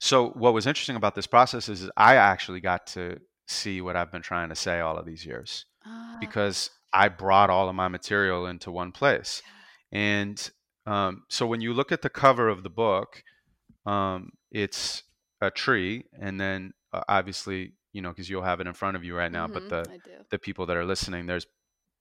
so, 0.00 0.30
what 0.30 0.54
was 0.54 0.66
interesting 0.66 0.96
about 0.96 1.14
this 1.14 1.26
process 1.26 1.68
is 1.68 1.90
I 1.96 2.16
actually 2.16 2.60
got 2.60 2.86
to 2.88 3.18
see 3.46 3.80
what 3.80 3.96
I've 3.96 4.10
been 4.10 4.22
trying 4.22 4.48
to 4.48 4.54
say 4.54 4.80
all 4.80 4.96
of 4.96 5.04
these 5.04 5.24
years 5.24 5.66
Ah, 5.84 6.16
because 6.18 6.70
I 6.92 7.08
brought 7.08 7.50
all 7.50 7.68
of 7.68 7.74
my 7.74 7.88
material 7.88 8.46
into 8.46 8.70
one 8.70 8.92
place. 8.92 9.42
And 9.92 10.50
um, 10.86 11.24
so, 11.28 11.46
when 11.46 11.60
you 11.60 11.74
look 11.74 11.92
at 11.92 12.00
the 12.00 12.08
cover 12.08 12.48
of 12.48 12.62
the 12.62 12.70
book, 12.70 13.22
um, 13.84 14.30
it's 14.50 15.02
a 15.42 15.50
tree, 15.50 16.04
and 16.18 16.40
then 16.40 16.72
uh, 16.94 17.02
obviously, 17.08 17.74
you 17.96 18.02
know, 18.02 18.10
because 18.10 18.30
you'll 18.30 18.42
have 18.50 18.60
it 18.60 18.68
in 18.68 18.74
front 18.74 18.96
of 18.96 19.04
you 19.04 19.16
right 19.16 19.32
now, 19.32 19.48
but 19.48 19.64
mhm, 19.64 19.70
the 19.70 19.90
the 20.30 20.38
people 20.38 20.66
that 20.66 20.76
are 20.76 20.84
listening, 20.86 21.26
there's 21.26 21.46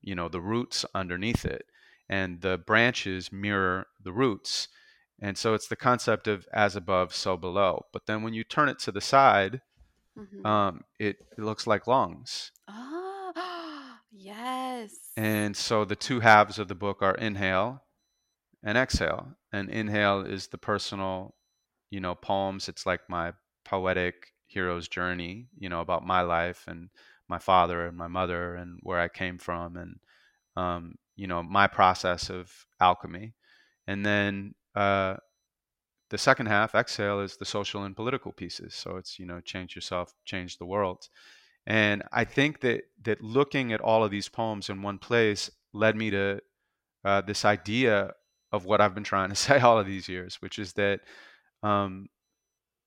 you 0.02 0.16
know 0.16 0.30
the 0.30 0.42
roots 0.42 0.86
underneath 0.96 1.46
it, 1.46 1.66
and 2.10 2.42
the 2.42 2.58
branches 2.58 3.32
mirror 3.32 3.88
the 4.04 4.14
roots, 4.14 4.70
and 5.22 5.38
so 5.38 5.54
it's 5.56 5.68
the 5.70 5.76
concept 5.78 6.28
of 6.28 6.48
as 6.54 6.76
above, 6.76 7.14
so 7.16 7.38
below. 7.38 7.86
But 7.94 8.08
then 8.08 8.24
when 8.24 8.34
you 8.34 8.44
turn 8.44 8.70
it 8.70 8.80
to 8.82 8.92
the 8.92 9.02
side, 9.02 9.62
Mhm. 10.16 10.44
um, 10.44 10.84
it, 11.00 11.18
it 11.38 11.42
looks 11.44 11.68
like 11.68 11.88
lungs, 11.88 12.52
Ah, 12.68 14.02
yes. 14.12 15.18
and 15.18 15.56
so 15.56 15.86
the 15.86 15.96
two 15.96 16.20
halves 16.22 16.60
of 16.60 16.68
the 16.68 16.76
book 16.76 17.02
are 17.02 17.16
inhale 17.16 17.84
and 18.64 18.78
exhale. 18.78 19.36
And 19.52 19.70
inhale 19.70 20.22
is 20.22 20.48
the 20.50 20.58
personal, 20.58 21.36
you 21.92 22.00
know, 22.02 22.16
poems. 22.16 22.70
It's 22.70 22.86
like 22.86 23.02
my 23.10 23.34
poetic 23.66 24.34
hero's 24.48 24.88
journey, 24.88 25.48
you 25.58 25.70
know, 25.70 25.82
about 25.82 26.06
my 26.06 26.22
life 26.22 26.66
and 26.68 26.90
my 27.28 27.40
father 27.40 27.86
and 27.86 27.98
my 27.98 28.08
mother 28.08 28.56
and 28.56 28.80
where 28.84 29.00
I 29.00 29.08
came 29.08 29.38
from 29.38 29.78
and, 29.78 30.00
um, 30.56 30.96
you 31.16 31.28
know, 31.28 31.42
my 31.44 31.68
process 31.68 32.30
of 32.30 32.52
alchemy. 32.80 33.34
And 33.88 34.06
then 34.06 34.54
uh, 34.76 35.16
the 36.10 36.18
second 36.18 36.48
half, 36.48 36.76
exhale, 36.76 37.20
is 37.20 37.38
the 37.38 37.46
social 37.46 37.84
and 37.84 37.96
political 37.96 38.32
pieces. 38.32 38.76
So 38.76 38.98
it's, 38.98 39.18
you 39.20 39.26
know, 39.26 39.42
change 39.42 39.76
yourself, 39.76 40.14
change 40.26 40.58
the 40.58 40.66
world. 40.66 41.10
And 41.68 42.04
I 42.12 42.26
think 42.26 42.62
that 42.62 42.84
that 43.04 43.22
looking 43.22 43.74
at 43.74 43.82
all 43.82 44.04
of 44.04 44.12
these 44.12 44.30
poems 44.30 44.70
in 44.70 44.82
one 44.82 45.00
place 45.00 45.50
led 45.74 45.96
me 45.96 46.12
to 46.12 46.40
uh, 47.04 47.22
this 47.22 47.44
idea 47.44 48.14
of 48.52 48.66
what 48.66 48.82
I've 48.82 48.94
been 48.94 49.04
trying 49.04 49.30
to 49.30 49.36
say 49.48 49.60
all 49.60 49.80
of 49.80 49.88
these 49.88 50.08
years, 50.08 50.36
which 50.42 50.60
is 50.60 50.74
that 50.74 51.02
um, 51.64 52.08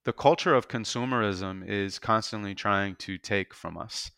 the 0.08 0.12
culture 0.14 0.54
of 0.54 0.68
consumerism 0.68 1.62
is 1.68 1.98
constantly 1.98 2.54
trying 2.54 2.96
to 2.96 3.18
take 3.18 3.52
from 3.52 3.76
us. 3.76 4.10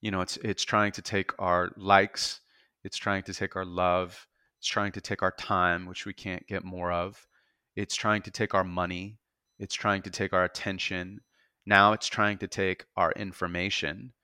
You 0.00 0.10
know, 0.10 0.22
it's 0.22 0.38
it's 0.38 0.64
trying 0.64 0.90
to 0.98 1.02
take 1.02 1.30
our 1.38 1.70
likes, 1.76 2.40
it's 2.82 2.96
trying 2.96 3.22
to 3.22 3.32
take 3.32 3.54
our 3.54 3.64
love, 3.64 4.26
it's 4.58 4.66
trying 4.66 4.90
to 4.90 5.00
take 5.00 5.22
our 5.22 5.30
time, 5.30 5.86
which 5.86 6.04
we 6.04 6.12
can't 6.12 6.48
get 6.48 6.64
more 6.64 6.90
of. 6.90 7.28
It's 7.76 7.94
trying 7.94 8.22
to 8.22 8.32
take 8.32 8.54
our 8.54 8.64
money, 8.64 9.18
it's 9.60 9.76
trying 9.76 10.02
to 10.02 10.10
take 10.10 10.32
our 10.32 10.42
attention. 10.42 11.20
Now 11.64 11.92
it's 11.92 12.08
trying 12.08 12.38
to 12.38 12.48
take 12.48 12.86
our 12.96 13.12
information. 13.12 14.14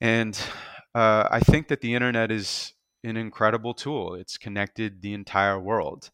And 0.00 0.34
uh, 0.94 1.28
I 1.30 1.40
think 1.40 1.68
that 1.68 1.82
the 1.82 1.92
internet 1.92 2.30
is 2.30 2.72
an 3.02 3.18
incredible 3.18 3.74
tool. 3.74 4.14
It's 4.14 4.38
connected 4.38 5.02
the 5.02 5.12
entire 5.12 5.60
world 5.60 6.10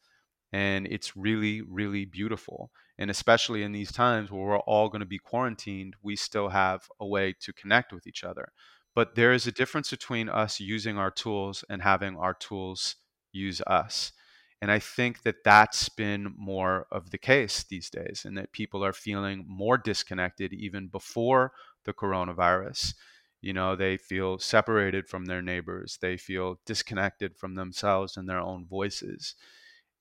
and 0.53 0.87
it's 0.87 1.17
really, 1.17 1.63
really 1.63 2.05
beautiful. 2.05 2.71
And 2.99 3.11
especially 3.11 3.63
in 3.63 3.73
these 3.73 3.93
times 3.93 4.31
where 4.31 4.43
we're 4.43 4.59
all 4.61 4.89
going 4.89 5.01
to 5.01 5.07
be 5.07 5.19
quarantined, 5.19 5.97
we 6.03 6.17
still 6.17 6.51
have 6.51 6.89
a 7.01 7.07
way 7.07 7.35
to 7.41 7.53
connect 7.53 7.93
with 7.93 8.07
each 8.07 8.25
other. 8.25 8.53
But 8.95 9.15
there 9.15 9.33
is 9.33 9.47
a 9.47 9.53
difference 9.53 9.91
between 9.91 10.29
us 10.29 10.61
using 10.61 10.99
our 10.99 11.11
tools 11.11 11.65
and 11.71 11.83
having 11.83 12.17
our 12.17 12.35
tools 12.35 12.97
use 13.33 13.63
us. 13.67 14.13
And 14.61 14.71
I 14.71 14.79
think 14.79 15.23
that 15.23 15.43
that's 15.45 15.89
been 15.89 16.35
more 16.37 16.87
of 16.93 17.11
the 17.11 17.19
case 17.19 17.63
these 17.63 17.89
days, 17.89 18.25
and 18.27 18.37
that 18.37 18.53
people 18.53 18.85
are 18.85 18.93
feeling 18.93 19.45
more 19.49 19.79
disconnected 19.79 20.53
even 20.53 20.89
before 20.89 21.53
the 21.85 21.95
coronavirus. 21.95 22.95
You 23.41 23.55
know, 23.55 23.75
they 23.75 23.97
feel 23.97 24.39
separated 24.39 25.09
from 25.09 25.25
their 25.25 25.41
neighbors, 25.41 25.99
they 26.03 26.19
feel 26.19 26.61
disconnected 26.67 27.37
from 27.39 27.55
themselves 27.55 28.19
and 28.19 28.29
their 28.29 28.41
own 28.41 28.67
voices. 28.67 29.35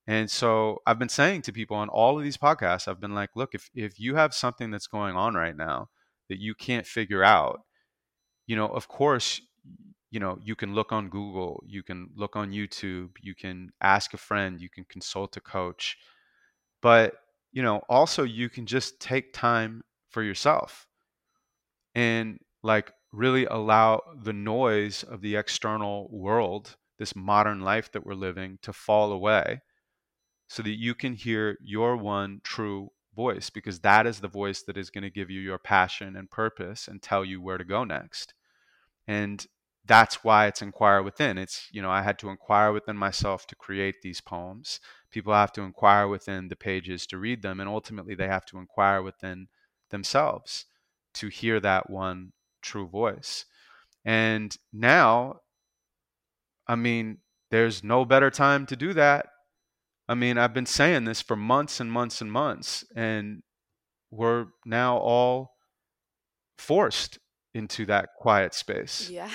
And 0.08 0.30
so 0.30 0.82
I've 0.88 0.98
been 0.98 1.10
saying 1.10 1.44
to 1.44 1.54
people 1.54 1.78
on 1.78 1.90
all 1.90 2.18
of 2.18 2.24
these 2.24 2.38
podcasts, 2.38 2.88
I've 2.88 3.00
been 3.00 3.14
like, 3.14 3.30
look, 3.36 3.54
if, 3.54 3.70
if 3.76 4.00
you 4.00 4.16
have 4.16 4.34
something 4.34 4.72
that's 4.72 4.88
going 4.88 5.16
on 5.16 5.36
right 5.36 5.56
now 5.56 5.90
that 6.30 6.40
you 6.40 6.56
can't 6.56 6.88
figure 6.88 7.24
out, 7.24 7.62
you 8.48 8.56
know, 8.56 8.68
of 8.68 8.88
course, 8.88 9.40
you 10.10 10.20
know, 10.20 10.40
you 10.42 10.56
can 10.56 10.74
look 10.74 10.92
on 10.92 11.10
Google, 11.10 11.64
you 11.68 11.84
can 11.84 12.10
look 12.16 12.36
on 12.36 12.52
YouTube, 12.52 13.10
you 13.22 13.36
can 13.36 13.70
ask 13.82 14.14
a 14.16 14.18
friend, 14.18 14.60
you 14.60 14.70
can 14.70 14.84
consult 14.86 15.38
a 15.38 15.42
coach. 15.42 15.98
But, 16.82 17.14
you 17.52 17.62
know, 17.62 17.84
also 17.88 18.24
you 18.24 18.50
can 18.50 18.66
just 18.66 19.00
take 19.00 19.34
time 19.34 19.84
for 20.10 20.24
yourself 20.24 20.88
and 21.94 22.40
like 22.64 22.92
really 23.12 23.46
allow 23.46 24.02
the 24.24 24.34
noise 24.34 25.04
of 25.04 25.22
the 25.22 25.36
external 25.36 26.10
world, 26.12 26.76
this 26.98 27.16
modern 27.16 27.62
life 27.62 27.92
that 27.92 28.06
we're 28.06 28.14
living, 28.14 28.58
to 28.64 28.74
fall 28.74 29.12
away 29.12 29.62
so 30.50 30.64
that 30.64 30.80
you 30.80 30.96
can 30.96 31.14
hear 31.14 31.58
your 31.62 31.96
one 31.96 32.42
true 32.44 32.90
voice 33.16 33.52
because 33.52 33.82
that 33.82 34.08
is 34.08 34.20
the 34.20 34.28
voice 34.28 34.64
that 34.64 34.78
is 34.78 34.90
going 34.90 35.04
to 35.04 35.10
give 35.10 35.30
you 35.30 35.40
your 35.40 35.60
passion 35.60 36.16
and 36.16 36.32
purpose 36.32 36.88
and 36.88 37.02
tell 37.02 37.24
you 37.24 37.40
where 37.40 37.60
to 37.60 37.64
go 37.64 37.84
next. 37.84 38.34
And 39.08 39.46
that's 39.86 40.24
why 40.24 40.48
it's 40.48 40.64
inquire 40.64 41.04
within. 41.04 41.38
It's, 41.38 41.68
you 41.72 41.84
know, 41.84 41.92
I 41.92 42.02
had 42.02 42.18
to 42.20 42.30
inquire 42.30 42.72
within 42.72 42.98
myself 42.98 43.46
to 43.48 43.56
create 43.56 44.02
these 44.02 44.22
poems. 44.22 44.80
People 45.12 45.34
have 45.34 45.52
to 45.54 45.62
inquire 45.62 46.08
within 46.08 46.48
the 46.48 46.56
pages 46.56 47.06
to 47.08 47.20
read 47.20 47.44
them. 47.44 47.60
And 47.60 47.70
ultimately, 47.70 48.16
they 48.16 48.28
have 48.28 48.46
to 48.48 48.58
inquire 48.58 49.04
within 49.04 49.50
themselves 49.92 50.66
to 51.16 51.28
hear 51.28 51.60
that 51.60 51.92
one 51.92 52.34
true 52.64 52.88
voice. 52.88 53.46
And 54.04 54.56
now, 54.74 55.42
I 56.68 56.76
mean, 56.76 57.20
there's 57.52 57.84
no 57.84 58.04
better 58.04 58.32
time 58.32 58.66
to 58.68 58.76
do 58.76 58.94
that 58.94 59.28
I 60.10 60.16
mean, 60.16 60.38
I've 60.40 60.54
been 60.56 60.66
saying 60.66 61.06
this 61.06 61.22
for 61.22 61.36
months 61.36 61.80
and 61.80 61.92
months 61.92 62.20
and 62.20 62.32
months, 62.32 62.84
and 62.96 63.44
we're 64.10 64.48
now 64.66 64.98
all 64.98 65.56
forced 66.58 67.20
into 67.54 67.86
that 67.86 68.10
quiet 68.18 68.54
space. 68.56 69.10
Yeah. 69.10 69.30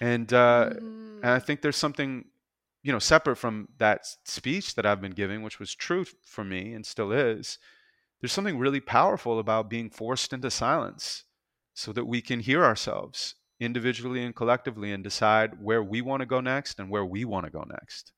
And 0.00 0.32
uh, 0.32 0.70
and 1.22 1.30
I 1.32 1.38
Mhm. 1.38 1.44
think 1.46 1.62
there's 1.62 1.76
something, 1.76 2.24
you 2.82 2.92
know, 2.92 2.98
separate 2.98 3.36
from 3.36 3.68
that 3.78 4.06
speech 4.24 4.74
that 4.74 4.86
I've 4.86 5.00
been 5.00 5.12
giving, 5.12 5.42
which 5.42 5.58
was 5.60 5.74
true 5.74 6.04
for 6.24 6.44
me 6.44 6.72
and 6.72 6.84
still 6.84 7.12
is. 7.12 7.58
There's 8.20 8.32
something 8.32 8.58
really 8.58 8.80
powerful 8.80 9.38
about 9.38 9.70
being 9.70 9.90
forced 9.90 10.32
into 10.32 10.50
silence 10.50 11.24
so 11.74 11.92
that 11.92 12.06
we 12.06 12.20
can 12.20 12.40
hear 12.40 12.64
ourselves 12.64 13.36
individually 13.60 14.24
and 14.24 14.34
collectively 14.34 14.92
and 14.92 15.04
decide 15.04 15.62
where 15.62 15.82
we 15.82 16.00
want 16.00 16.20
to 16.20 16.26
go 16.26 16.40
next 16.40 16.80
and 16.80 16.90
where 16.90 17.04
we 17.04 17.24
want 17.24 17.46
to 17.46 17.52
go 17.52 17.64
next. 17.68 18.12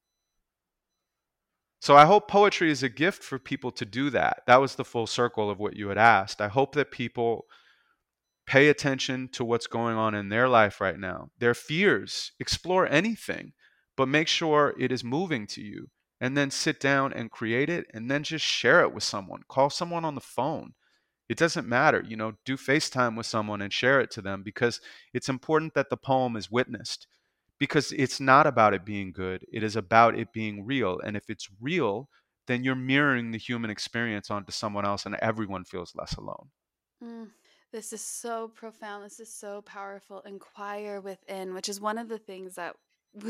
So 1.81 1.97
I 1.97 2.05
hope 2.05 2.29
poetry 2.29 2.71
is 2.71 2.83
a 2.83 2.89
gift 2.89 3.23
for 3.23 3.39
people 3.39 3.71
to 3.73 3.85
do 3.85 4.11
that. 4.11 4.43
That 4.47 4.61
was 4.61 4.75
the 4.75 4.85
full 4.85 5.07
circle 5.07 5.51
of 5.51 5.59
what 5.59 5.77
you 5.77 5.89
had 5.89 5.99
asked. 5.99 6.41
I 6.41 6.49
hope 6.49 6.75
that 6.75 6.91
people 6.91 7.47
Pay 8.51 8.69
attention 8.69 9.29
to 9.29 9.45
what's 9.45 9.69
going 9.69 9.97
on 9.97 10.13
in 10.13 10.29
their 10.29 10.49
life 10.49 10.81
right 10.81 10.99
now, 10.99 11.31
their 11.39 11.55
fears. 11.55 12.33
Explore 12.41 12.89
anything, 12.89 13.53
but 13.97 14.09
make 14.09 14.27
sure 14.27 14.75
it 14.77 14.91
is 14.91 15.05
moving 15.05 15.47
to 15.47 15.63
you. 15.63 15.87
And 16.21 16.37
then 16.37 16.51
sit 16.51 16.81
down 16.81 17.13
and 17.13 17.31
create 17.31 17.71
it 17.71 17.87
and 17.95 18.11
then 18.11 18.25
just 18.25 18.45
share 18.45 18.81
it 18.81 18.93
with 18.93 19.05
someone. 19.05 19.43
Call 19.49 19.71
someone 19.71 20.05
on 20.05 20.17
the 20.17 20.21
phone. 20.21 20.73
It 21.29 21.39
doesn't 21.39 21.69
matter, 21.69 22.05
you 22.05 22.17
know, 22.17 22.33
do 22.45 22.57
FaceTime 22.57 23.17
with 23.17 23.27
someone 23.27 23.63
and 23.63 23.73
share 23.73 24.01
it 24.01 24.11
to 24.11 24.21
them 24.21 24.43
because 24.43 24.81
it's 25.15 25.29
important 25.29 25.75
that 25.75 25.89
the 25.89 25.97
poem 25.97 26.35
is 26.35 26.51
witnessed 26.51 27.07
because 27.61 27.93
it's 27.93 28.19
not 28.19 28.47
about 28.47 28.75
it 28.75 28.85
being 28.85 29.13
good. 29.13 29.45
It 29.53 29.63
is 29.63 29.77
about 29.77 30.19
it 30.19 30.33
being 30.33 30.65
real. 30.65 30.99
And 31.05 31.17
if 31.17 31.29
it's 31.29 31.49
real, 31.61 32.09
then 32.49 32.65
you're 32.65 32.75
mirroring 32.75 33.31
the 33.31 33.39
human 33.39 33.71
experience 33.71 34.31
onto 34.31 34.51
someone 34.51 34.87
else 34.87 35.07
and 35.07 35.15
everyone 35.17 35.65
feels 35.65 35.93
less 35.95 36.15
alone. 36.15 36.49
Mm, 37.05 37.29
this 37.71 37.93
is 37.93 38.01
so 38.01 38.49
profound. 38.49 39.05
This 39.05 39.21
is 39.21 39.33
so 39.33 39.63
powerful. 39.63 40.21
Inquire 40.23 41.01
within, 41.01 41.55
which 41.55 41.69
is 41.69 41.81
one 41.81 41.99
of 41.99 42.09
the 42.09 42.19
things 42.19 42.57
that 42.57 42.75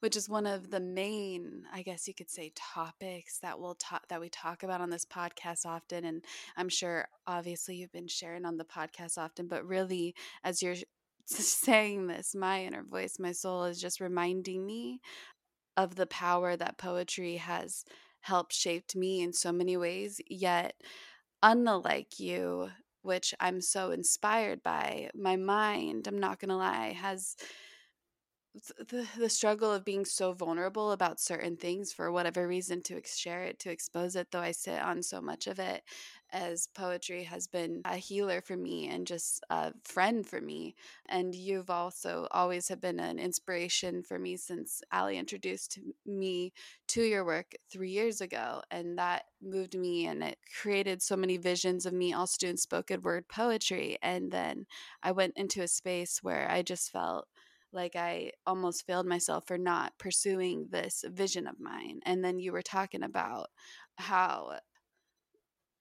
which 0.00 0.16
is 0.16 0.28
one 0.28 0.46
of 0.46 0.70
the 0.70 0.78
main 0.78 1.64
i 1.72 1.82
guess 1.82 2.06
you 2.06 2.14
could 2.14 2.30
say 2.30 2.52
topics 2.54 3.40
that 3.40 3.58
we'll 3.58 3.74
talk 3.74 4.06
that 4.06 4.20
we 4.20 4.28
talk 4.28 4.62
about 4.62 4.80
on 4.80 4.90
this 4.90 5.04
podcast 5.04 5.66
often 5.66 6.04
and 6.04 6.24
i'm 6.56 6.68
sure 6.68 7.08
obviously 7.26 7.74
you've 7.74 7.90
been 7.90 8.06
sharing 8.06 8.44
on 8.44 8.56
the 8.56 8.64
podcast 8.64 9.18
often 9.18 9.48
but 9.48 9.66
really 9.66 10.14
as 10.44 10.62
you're 10.62 10.76
saying 11.64 12.06
this 12.06 12.34
my 12.34 12.64
inner 12.64 12.82
voice 12.82 13.18
my 13.18 13.32
soul 13.32 13.64
is 13.64 13.80
just 13.80 14.00
reminding 14.00 14.64
me 14.64 15.00
of 15.76 15.96
the 15.96 16.06
power 16.06 16.56
that 16.56 16.78
poetry 16.78 17.36
has 17.36 17.84
helped 18.20 18.52
shaped 18.52 18.96
me 18.96 19.22
in 19.22 19.32
so 19.32 19.52
many 19.52 19.76
ways 19.76 20.20
yet 20.28 20.74
unlike 21.42 22.18
you 22.18 22.68
which 23.02 23.34
i'm 23.40 23.60
so 23.60 23.90
inspired 23.90 24.62
by 24.62 25.10
my 25.14 25.36
mind 25.36 26.06
i'm 26.06 26.18
not 26.18 26.38
gonna 26.40 26.56
lie 26.56 26.92
has 27.00 27.36
the, 28.88 29.06
the 29.18 29.28
struggle 29.28 29.72
of 29.72 29.84
being 29.84 30.04
so 30.04 30.32
vulnerable 30.32 30.92
about 30.92 31.20
certain 31.20 31.56
things 31.56 31.92
for 31.92 32.12
whatever 32.12 32.46
reason 32.46 32.82
to 32.82 33.00
share 33.04 33.42
it 33.44 33.58
to 33.58 33.70
expose 33.70 34.14
it 34.14 34.28
though 34.30 34.40
i 34.40 34.52
sit 34.52 34.80
on 34.80 35.02
so 35.02 35.20
much 35.20 35.46
of 35.46 35.58
it 35.58 35.82
as 36.34 36.66
poetry 36.74 37.22
has 37.22 37.46
been 37.46 37.80
a 37.84 37.96
healer 37.96 38.40
for 38.40 38.56
me 38.56 38.88
and 38.88 39.06
just 39.06 39.40
a 39.50 39.72
friend 39.84 40.26
for 40.26 40.40
me. 40.40 40.74
And 41.08 41.32
you've 41.32 41.70
also 41.70 42.26
always 42.32 42.68
have 42.68 42.80
been 42.80 42.98
an 42.98 43.20
inspiration 43.20 44.02
for 44.02 44.18
me 44.18 44.36
since 44.36 44.82
Allie 44.90 45.16
introduced 45.16 45.78
me 46.04 46.52
to 46.88 47.02
your 47.02 47.24
work 47.24 47.54
three 47.70 47.90
years 47.90 48.20
ago 48.20 48.62
and 48.70 48.98
that 48.98 49.26
moved 49.40 49.78
me 49.78 50.06
and 50.06 50.24
it 50.24 50.38
created 50.60 51.00
so 51.02 51.16
many 51.16 51.36
visions 51.36 51.86
of 51.86 51.92
me 51.92 52.12
also 52.12 52.36
doing 52.40 52.56
spoken 52.56 53.00
word 53.02 53.28
poetry. 53.28 53.96
And 54.02 54.32
then 54.32 54.66
i 55.02 55.12
went 55.12 55.34
into 55.36 55.62
a 55.62 55.68
space 55.68 56.20
where 56.22 56.50
i 56.50 56.62
just 56.62 56.90
felt 56.90 57.28
like 57.74 57.96
I 57.96 58.32
almost 58.46 58.86
failed 58.86 59.06
myself 59.06 59.46
for 59.46 59.58
not 59.58 59.98
pursuing 59.98 60.68
this 60.70 61.04
vision 61.08 61.46
of 61.46 61.60
mine. 61.60 62.00
And 62.06 62.24
then 62.24 62.38
you 62.38 62.52
were 62.52 62.62
talking 62.62 63.02
about 63.02 63.48
how 63.96 64.58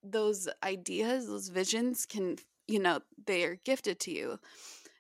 those 0.04 0.50
ideas, 0.64 1.28
those 1.28 1.50
visions 1.50 2.06
can, 2.06 2.38
you 2.68 2.80
know, 2.80 3.00
they 3.26 3.44
are 3.46 3.58
gifted 3.64 4.00
to 4.02 4.12
you. 4.12 4.39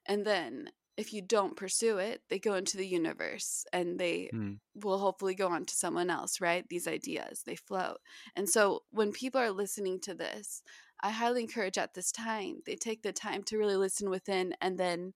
And 0.05 0.25
then 0.25 0.69
if 0.95 1.11
you 1.11 1.21
don't 1.21 1.57
pursue 1.57 1.97
it, 1.97 2.21
they 2.29 2.37
go 2.37 2.53
into 2.53 2.77
the 2.77 2.87
universe 2.87 3.65
and 3.73 3.99
they 3.99 4.29
mm. 4.33 4.59
will 4.75 4.99
hopefully 4.99 5.33
go 5.33 5.47
on 5.47 5.65
to 5.65 5.75
someone 5.75 6.09
else, 6.09 6.39
right? 6.39 6.65
These 6.69 6.87
ideas, 6.87 7.43
they 7.45 7.55
float. 7.55 7.97
And 8.35 8.47
so 8.47 8.83
when 8.91 9.11
people 9.11 9.41
are 9.41 9.51
listening 9.51 9.99
to 10.01 10.13
this, 10.13 10.61
I 11.01 11.09
highly 11.09 11.41
encourage 11.41 11.77
at 11.77 11.95
this 11.95 12.11
time, 12.11 12.57
they 12.65 12.75
take 12.75 13.01
the 13.01 13.11
time 13.11 13.43
to 13.45 13.57
really 13.57 13.75
listen 13.75 14.09
within 14.09 14.53
and 14.61 14.77
then 14.77 15.13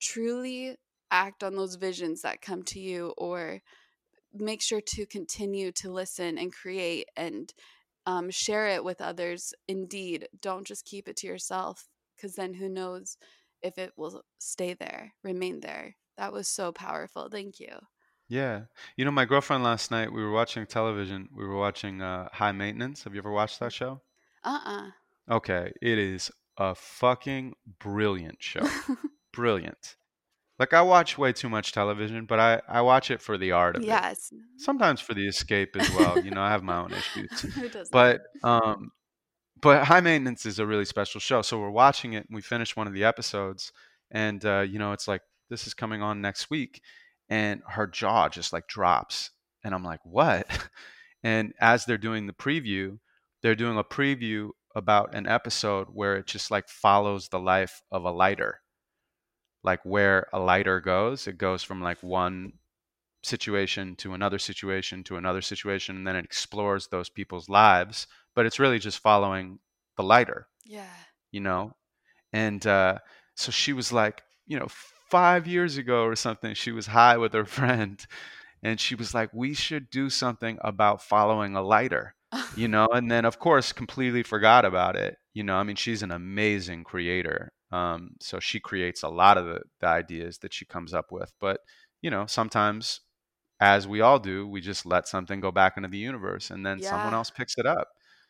truly 0.00 0.76
act 1.10 1.42
on 1.42 1.56
those 1.56 1.76
visions 1.76 2.22
that 2.22 2.42
come 2.42 2.62
to 2.62 2.80
you 2.80 3.14
or 3.16 3.60
make 4.32 4.62
sure 4.62 4.80
to 4.80 5.06
continue 5.06 5.72
to 5.72 5.90
listen 5.90 6.38
and 6.38 6.52
create 6.52 7.08
and 7.16 7.52
um, 8.06 8.30
share 8.30 8.68
it 8.68 8.84
with 8.84 9.00
others 9.00 9.52
indeed 9.66 10.28
don't 10.40 10.66
just 10.66 10.84
keep 10.84 11.08
it 11.08 11.16
to 11.16 11.26
yourself 11.26 11.88
because 12.16 12.34
then 12.34 12.54
who 12.54 12.68
knows 12.68 13.16
if 13.62 13.78
it 13.78 13.92
will 13.96 14.22
stay 14.38 14.74
there 14.74 15.12
remain 15.22 15.60
there. 15.60 15.96
That 16.16 16.32
was 16.32 16.48
so 16.48 16.72
powerful 16.72 17.28
thank 17.30 17.60
you. 17.60 17.74
Yeah. 18.28 18.62
You 18.96 19.04
know 19.04 19.10
my 19.10 19.24
girlfriend 19.24 19.64
last 19.64 19.90
night 19.90 20.12
we 20.12 20.22
were 20.22 20.32
watching 20.32 20.66
television 20.66 21.28
we 21.34 21.46
were 21.46 21.56
watching 21.56 22.02
uh, 22.02 22.28
high 22.32 22.52
maintenance. 22.52 23.04
Have 23.04 23.14
you 23.14 23.20
ever 23.20 23.32
watched 23.32 23.60
that 23.60 23.72
show? 23.72 24.00
Uh-uh. 24.44 24.90
Okay 25.30 25.72
it 25.80 25.98
is 25.98 26.30
a 26.56 26.74
fucking 26.74 27.54
brilliant 27.78 28.42
show. 28.42 28.66
Brilliant 29.32 29.96
like 30.58 30.74
I 30.74 30.82
watch 30.82 31.16
way 31.16 31.32
too 31.32 31.48
much 31.48 31.72
television, 31.72 32.26
but 32.26 32.40
I 32.40 32.60
I 32.68 32.80
watch 32.82 33.10
it 33.10 33.22
for 33.22 33.38
the 33.38 33.52
art 33.52 33.76
of 33.76 33.84
yes. 33.84 34.30
it. 34.32 34.38
Sometimes 34.56 35.00
for 35.00 35.14
the 35.14 35.26
escape 35.26 35.76
as 35.76 35.88
well. 35.90 36.20
you 36.20 36.30
know, 36.30 36.42
I 36.42 36.50
have 36.50 36.62
my 36.62 36.78
own 36.78 36.92
issues. 36.92 37.40
Who 37.54 37.68
doesn't? 37.68 37.92
But 37.92 38.22
um 38.42 38.90
but 39.60 39.84
High 39.84 40.00
Maintenance 40.00 40.46
is 40.46 40.58
a 40.58 40.66
really 40.66 40.84
special 40.84 41.20
show. 41.20 41.42
So 41.42 41.58
we're 41.58 41.70
watching 41.70 42.12
it 42.12 42.26
and 42.28 42.34
we 42.34 42.42
finished 42.42 42.76
one 42.76 42.86
of 42.86 42.92
the 42.92 43.04
episodes 43.04 43.72
and 44.10 44.44
uh, 44.44 44.60
you 44.60 44.78
know, 44.78 44.92
it's 44.92 45.08
like 45.08 45.22
this 45.50 45.66
is 45.66 45.74
coming 45.74 46.02
on 46.02 46.20
next 46.20 46.50
week 46.50 46.80
and 47.28 47.62
her 47.68 47.86
jaw 47.86 48.28
just 48.28 48.52
like 48.52 48.66
drops 48.68 49.30
and 49.64 49.74
I'm 49.74 49.84
like, 49.84 50.00
"What?" 50.04 50.46
and 51.22 51.52
as 51.60 51.84
they're 51.84 51.98
doing 51.98 52.26
the 52.26 52.32
preview, 52.32 52.98
they're 53.42 53.54
doing 53.54 53.76
a 53.76 53.84
preview 53.84 54.50
about 54.74 55.14
an 55.14 55.26
episode 55.26 55.88
where 55.92 56.16
it 56.16 56.26
just 56.26 56.50
like 56.50 56.68
follows 56.68 57.28
the 57.28 57.40
life 57.40 57.82
of 57.90 58.04
a 58.04 58.10
lighter 58.10 58.60
like 59.62 59.80
where 59.84 60.26
a 60.32 60.38
lighter 60.38 60.80
goes. 60.80 61.26
It 61.26 61.38
goes 61.38 61.62
from 61.62 61.82
like 61.82 62.02
one 62.02 62.54
situation 63.22 63.96
to 63.96 64.14
another 64.14 64.38
situation 64.38 65.02
to 65.04 65.16
another 65.16 65.42
situation, 65.42 65.96
and 65.96 66.06
then 66.06 66.16
it 66.16 66.24
explores 66.24 66.88
those 66.88 67.08
people's 67.08 67.48
lives. 67.48 68.06
But 68.34 68.46
it's 68.46 68.58
really 68.58 68.78
just 68.78 69.00
following 69.00 69.58
the 69.96 70.02
lighter. 70.02 70.46
Yeah. 70.64 70.86
You 71.32 71.40
know? 71.40 71.72
And 72.32 72.64
uh, 72.66 72.98
so 73.34 73.50
she 73.50 73.72
was 73.72 73.92
like, 73.92 74.22
you 74.46 74.58
know, 74.58 74.68
five 75.10 75.46
years 75.46 75.76
ago 75.76 76.04
or 76.04 76.16
something, 76.16 76.54
she 76.54 76.72
was 76.72 76.86
high 76.86 77.16
with 77.16 77.32
her 77.32 77.44
friend. 77.58 78.04
And 78.62 78.80
she 78.80 78.94
was 78.94 79.14
like, 79.14 79.30
we 79.32 79.54
should 79.54 79.88
do 79.90 80.10
something 80.10 80.58
about 80.62 81.02
following 81.02 81.54
a 81.54 81.62
lighter, 81.62 82.14
you 82.56 82.66
know? 82.74 82.88
And 82.92 83.10
then, 83.10 83.24
of 83.24 83.38
course, 83.38 83.72
completely 83.72 84.24
forgot 84.24 84.64
about 84.64 84.96
it. 84.96 85.16
You 85.32 85.44
know, 85.44 85.56
I 85.56 85.62
mean, 85.62 85.76
she's 85.76 86.02
an 86.02 86.10
amazing 86.10 86.82
creator. 86.82 87.52
Um, 87.70 88.12
so 88.20 88.40
she 88.40 88.60
creates 88.60 89.02
a 89.02 89.08
lot 89.08 89.38
of 89.38 89.46
the, 89.46 89.60
the 89.80 89.86
ideas 89.86 90.38
that 90.38 90.52
she 90.52 90.64
comes 90.64 90.94
up 90.94 91.12
with. 91.12 91.32
But, 91.40 91.60
you 92.02 92.10
know, 92.10 92.26
sometimes, 92.26 93.00
as 93.60 93.86
we 93.86 94.00
all 94.00 94.18
do, 94.18 94.46
we 94.46 94.60
just 94.60 94.86
let 94.86 95.08
something 95.08 95.40
go 95.40 95.50
back 95.50 95.76
into 95.76 95.88
the 95.88 95.98
universe 95.98 96.50
and 96.50 96.64
then 96.64 96.78
yeah. 96.78 96.90
someone 96.90 97.14
else 97.14 97.30
picks 97.30 97.58
it 97.58 97.66
up. 97.66 97.88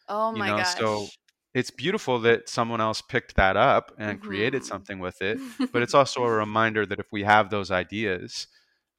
Oh 0.08 0.32
my 0.32 0.46
you 0.46 0.52
know? 0.52 0.58
gosh. 0.58 0.74
So 0.76 1.06
it's 1.54 1.70
beautiful 1.70 2.20
that 2.20 2.48
someone 2.48 2.80
else 2.80 3.02
picked 3.02 3.36
that 3.36 3.56
up 3.56 3.92
and 3.98 4.18
mm-hmm. 4.18 4.28
created 4.28 4.64
something 4.64 4.98
with 4.98 5.20
it. 5.22 5.38
but 5.72 5.82
it's 5.82 5.94
also 5.94 6.22
a 6.24 6.30
reminder 6.30 6.86
that 6.86 6.98
if 6.98 7.06
we 7.12 7.24
have 7.24 7.50
those 7.50 7.70
ideas, 7.70 8.46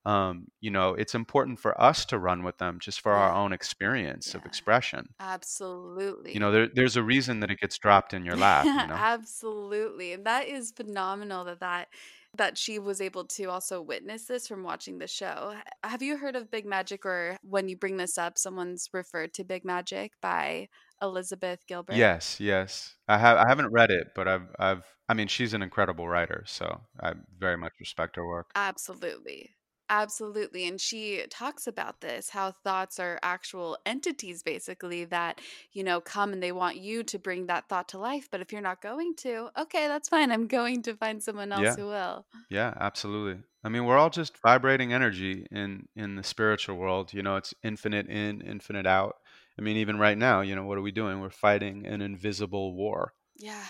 um, 0.06 0.48
you 0.62 0.72
know, 0.72 0.94
it's 0.94 1.14
important 1.14 1.60
for 1.60 1.80
us 1.80 2.06
to 2.06 2.18
run 2.18 2.44
with 2.44 2.58
them 2.58 2.80
just 2.80 3.02
for 3.02 3.12
yeah. 3.12 3.20
our 3.20 3.34
own 3.34 3.52
experience 3.52 4.32
yeah. 4.32 4.40
of 4.40 4.46
expression. 4.46 5.10
Absolutely. 5.20 6.34
You 6.34 6.40
know, 6.40 6.52
there, 6.52 6.68
there's 6.74 6.96
a 6.96 7.04
reason 7.04 7.42
that 7.42 7.52
it 7.52 7.60
gets 7.60 7.78
dropped 7.78 8.14
in 8.14 8.24
your 8.24 8.36
lap. 8.36 8.66
You 8.66 8.74
know? 8.88 8.94
Absolutely. 8.94 10.14
And 10.14 10.26
that 10.26 10.48
is 10.48 10.72
phenomenal 10.72 11.44
that 11.46 11.60
that 11.60 11.90
that 12.38 12.58
she 12.58 12.78
was 12.78 13.02
able 13.02 13.26
to 13.26 13.46
also 13.46 13.82
witness 13.82 14.26
this 14.26 14.48
from 14.48 14.64
watching 14.64 15.00
the 15.00 15.08
show. 15.08 15.56
Have 15.84 16.04
you 16.04 16.16
heard 16.16 16.36
of 16.36 16.52
Big 16.52 16.66
Magic 16.66 17.06
or 17.06 17.38
when 17.42 17.68
you 17.68 17.76
bring 17.76 17.98
this 17.98 18.20
up 18.20 18.38
someone's 18.38 18.88
referred 18.94 19.34
to 19.34 19.44
Big 19.44 19.66
Magic 19.66 20.14
by 20.22 20.70
Elizabeth 21.02 21.66
Gilbert? 21.68 21.96
Yes, 21.96 22.40
yes. 22.40 22.96
I 23.08 23.18
have 23.18 23.38
I 23.38 23.46
haven't 23.48 23.72
read 23.72 23.90
it, 23.90 24.10
but 24.16 24.28
I've 24.28 24.48
I've 24.60 24.86
I 25.08 25.16
mean 25.16 25.28
she's 25.28 25.54
an 25.54 25.64
incredible 25.64 26.08
writer, 26.08 26.44
so 26.46 26.82
I 27.02 27.14
very 27.38 27.58
much 27.58 27.74
respect 27.80 28.16
her 28.16 28.28
work. 28.28 28.52
Absolutely. 28.56 29.56
Absolutely. 29.90 30.68
And 30.68 30.80
she 30.80 31.24
talks 31.30 31.66
about 31.66 32.00
this 32.02 32.30
how 32.30 32.52
thoughts 32.52 33.00
are 33.00 33.20
actual 33.24 33.78
entities, 33.86 34.44
basically, 34.44 35.06
that, 35.06 35.42
you 35.74 35.84
know, 35.84 36.00
come 36.00 36.32
and 36.32 36.44
they 36.44 36.52
want 36.52 36.78
you 36.78 37.04
to 37.04 37.18
bring 37.18 37.48
that 37.48 37.68
thought 37.68 37.90
to 37.90 37.98
life. 37.98 38.28
But 38.32 38.40
if 38.40 38.52
you're 38.52 38.62
not 38.62 38.82
going 38.82 39.16
to, 39.18 39.50
okay, 39.58 39.88
that's 39.88 40.08
fine. 40.08 40.32
I'm 40.32 40.48
going 40.48 40.84
to 40.84 40.96
find 40.96 41.24
someone 41.24 41.52
else 41.52 41.64
Yeah. 41.64 41.76
who 41.76 41.88
will. 41.88 42.26
Yeah, 42.50 42.74
absolutely. 42.80 43.42
I 43.64 43.70
mean, 43.70 43.86
we're 43.86 43.98
all 43.98 44.12
just 44.12 44.38
vibrating 44.38 44.94
energy 44.94 45.48
in 45.52 45.88
in 45.96 46.16
the 46.16 46.24
spiritual 46.24 46.78
world. 46.78 47.12
You 47.14 47.24
know, 47.24 47.36
it's 47.36 47.54
infinite 47.64 48.08
in, 48.08 48.42
infinite 48.42 48.86
out. 48.86 49.16
I 49.58 49.62
mean, 49.62 49.76
even 49.78 49.98
right 49.98 50.18
now, 50.18 50.42
you 50.42 50.56
know, 50.56 50.66
what 50.66 50.78
are 50.78 50.82
we 50.82 50.92
doing? 50.92 51.20
We're 51.20 51.30
fighting 51.32 51.86
an 51.86 52.02
invisible 52.02 52.74
war. 52.76 53.14
Yeah. 53.36 53.66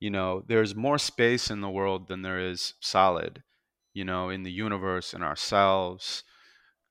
You 0.00 0.10
know, 0.10 0.42
there's 0.46 0.74
more 0.74 0.98
space 0.98 1.48
in 1.50 1.60
the 1.62 1.70
world 1.70 2.08
than 2.08 2.22
there 2.22 2.38
is 2.40 2.74
solid 2.80 3.42
you 3.94 4.04
know, 4.04 4.30
in 4.30 4.42
the 4.44 4.52
universe 4.52 5.14
and 5.14 5.24
ourselves. 5.24 6.24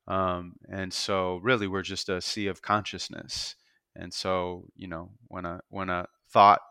Um, 0.08 0.56
and 0.70 0.94
so 0.94 1.38
really 1.44 1.68
we're 1.68 1.84
just 1.84 2.10
a 2.10 2.22
sea 2.22 2.48
of 2.48 2.62
consciousness. 2.62 3.56
And 3.96 4.14
so, 4.14 4.68
you 4.76 4.88
know, 4.88 5.12
when 5.28 5.46
a 5.46 5.62
when 5.70 5.90
a 5.90 6.08
thought 6.32 6.62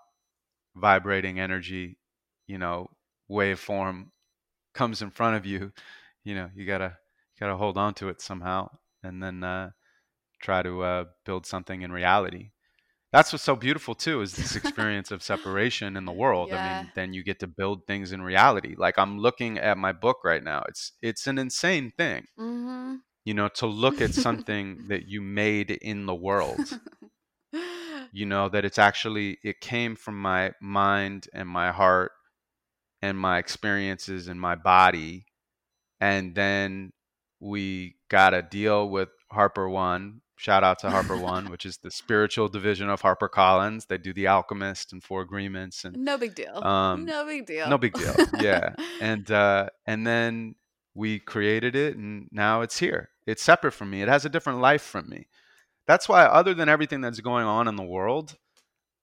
vibrating 0.77 1.39
energy 1.41 1.99
you 2.49 2.59
know, 2.59 2.91
waveform 3.31 4.07
comes 4.75 5.03
in 5.03 5.11
front 5.11 5.37
of 5.37 5.47
you, 5.47 5.73
you 6.25 6.35
know, 6.35 6.51
you 6.55 6.67
gotta 6.67 6.97
you 7.37 7.41
gotta 7.41 7.57
hold 7.57 7.79
on 7.79 7.95
to 7.95 8.09
it 8.09 8.21
somehow, 8.21 8.69
and 9.03 9.23
then 9.23 9.45
uh, 9.45 9.71
try 10.43 10.63
to 10.63 10.83
uh, 10.83 11.05
build 11.27 11.47
something 11.47 11.83
in 11.83 11.93
reality. 11.93 12.51
That's 13.13 13.33
what's 13.33 13.45
so 13.45 13.57
beautiful 13.57 13.95
too, 13.95 14.23
is 14.23 14.33
this 14.33 14.57
experience 14.63 15.11
of 15.11 15.23
separation 15.23 15.97
in 15.97 16.05
the 16.07 16.13
world. 16.13 16.53
I 16.53 16.81
mean, 16.81 16.91
then 16.95 17.13
you 17.13 17.23
get 17.23 17.41
to 17.41 17.47
build 17.47 17.87
things 17.87 18.13
in 18.13 18.23
reality. 18.23 18.75
Like 18.77 18.99
I'm 18.99 19.19
looking 19.19 19.59
at 19.59 19.77
my 19.79 19.93
book 19.93 20.19
right 20.25 20.43
now. 20.43 20.63
It's 20.69 20.93
it's 21.03 21.27
an 21.27 21.39
insane 21.39 21.93
thing, 21.97 22.25
Mm-hmm. 22.39 22.97
you 23.25 23.35
know, 23.35 23.49
to 23.49 23.67
look 23.67 24.01
at 24.01 24.15
something 24.15 24.87
that 24.89 25.07
you 25.09 25.21
made 25.21 25.71
in 25.71 26.07
the 26.07 26.15
world. 26.15 26.61
You 28.15 28.27
know, 28.27 28.51
that 28.51 28.65
it's 28.67 28.79
actually 28.79 29.39
it 29.43 29.61
came 29.61 29.97
from 29.97 30.21
my 30.21 30.53
mind 30.61 31.29
and 31.33 31.49
my 31.49 31.73
heart 31.73 32.13
and 33.01 33.19
my 33.19 33.39
experiences 33.39 34.29
and 34.29 34.39
my 34.39 34.55
body 34.55 35.25
and 36.01 36.35
then 36.35 36.93
we 37.41 37.97
got 38.11 38.35
a 38.35 38.43
deal 38.43 38.89
with 38.89 39.09
HarperOne. 39.33 40.21
Shout 40.43 40.65
out 40.65 40.81
to 40.81 40.89
HarperOne, 40.89 41.51
which 41.51 41.65
is 41.65 41.77
the 41.77 41.91
spiritual 41.93 42.49
division 42.49 42.91
of 42.91 43.01
HarperCollins. 43.01 43.87
They 43.87 43.97
do 43.97 44.13
The 44.13 44.27
Alchemist 44.27 44.93
and 44.93 45.01
Four 45.01 45.21
Agreements, 45.23 45.85
and 45.85 45.97
no 45.97 46.19
big 46.19 46.35
deal. 46.35 46.57
um, 46.65 47.05
no 47.05 47.25
big 47.25 47.47
deal. 47.47 47.69
no 47.71 47.79
big 47.79 47.93
deal. 47.93 48.13
Yeah, 48.41 48.75
and 49.01 49.31
uh, 49.31 49.69
and 49.87 50.05
then 50.05 50.57
we 50.97 51.21
created 51.21 51.77
it, 51.77 51.97
and 51.97 52.27
now 52.33 52.63
it's 52.63 52.77
here. 52.81 53.11
It's 53.25 53.41
separate 53.41 53.71
from 53.71 53.91
me. 53.91 54.03
It 54.03 54.09
has 54.09 54.25
a 54.25 54.29
different 54.29 54.59
life 54.59 54.83
from 54.83 55.09
me. 55.09 55.29
That's 55.87 56.09
why, 56.09 56.25
other 56.25 56.55
than 56.55 56.69
everything 56.69 57.03
that's 57.03 57.21
going 57.21 57.47
on 57.47 57.69
in 57.69 57.77
the 57.77 57.85
world, 57.85 58.37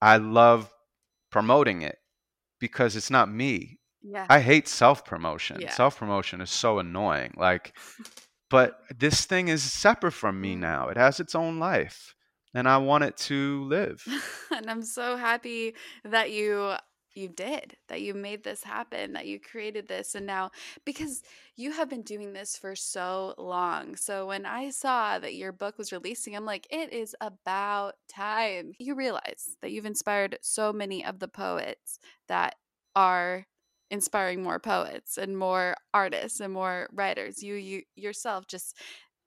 I 0.01 0.17
love 0.17 0.69
promoting 1.31 1.83
it 1.83 1.99
because 2.59 2.97
it's 2.97 3.09
not 3.09 3.31
me. 3.31 3.79
yeah. 4.01 4.25
I 4.29 4.41
hate 4.41 4.67
self 4.67 5.05
promotion. 5.05 5.61
Yeah. 5.61 5.71
Self 5.71 5.97
promotion 5.97 6.41
is 6.41 6.49
so 6.51 6.79
annoying. 6.79 7.33
Like, 7.37 7.73
but 8.49 8.79
this 8.97 9.25
thing 9.25 9.47
is 9.47 9.63
separate 9.63 10.11
from 10.13 10.41
me 10.41 10.55
Mm. 10.55 10.59
now. 10.59 10.89
It 10.89 10.97
has 10.97 11.19
its 11.19 11.35
own 11.35 11.59
life, 11.59 12.15
and 12.53 12.67
I 12.67 12.77
want 12.77 13.03
it 13.03 13.17
to 13.29 13.63
live. 13.65 14.03
and 14.51 14.69
I'm 14.69 14.83
so 14.83 15.15
happy 15.17 15.75
that 16.03 16.31
you 16.31 16.75
you 17.15 17.27
did 17.27 17.75
that 17.89 18.01
you 18.01 18.13
made 18.13 18.43
this 18.43 18.63
happen 18.63 19.13
that 19.13 19.25
you 19.25 19.39
created 19.39 19.87
this 19.87 20.15
and 20.15 20.25
now 20.25 20.51
because 20.85 21.21
you 21.55 21.71
have 21.71 21.89
been 21.89 22.03
doing 22.03 22.33
this 22.33 22.55
for 22.55 22.75
so 22.75 23.33
long 23.37 23.95
so 23.95 24.27
when 24.27 24.45
i 24.45 24.69
saw 24.69 25.17
that 25.19 25.33
your 25.35 25.51
book 25.51 25.77
was 25.77 25.91
releasing 25.91 26.35
i'm 26.35 26.45
like 26.45 26.67
it 26.69 26.93
is 26.93 27.15
about 27.19 27.95
time 28.07 28.71
you 28.77 28.95
realize 28.95 29.57
that 29.61 29.71
you've 29.71 29.87
inspired 29.87 30.37
so 30.41 30.71
many 30.71 31.03
of 31.03 31.19
the 31.19 31.27
poets 31.27 31.99
that 32.27 32.55
are 32.95 33.45
inspiring 33.91 34.43
more 34.43 34.59
poets 34.59 35.17
and 35.17 35.37
more 35.37 35.75
artists 35.93 36.39
and 36.39 36.53
more 36.53 36.87
writers 36.93 37.41
you 37.41 37.55
you 37.55 37.81
yourself 37.95 38.47
just 38.47 38.75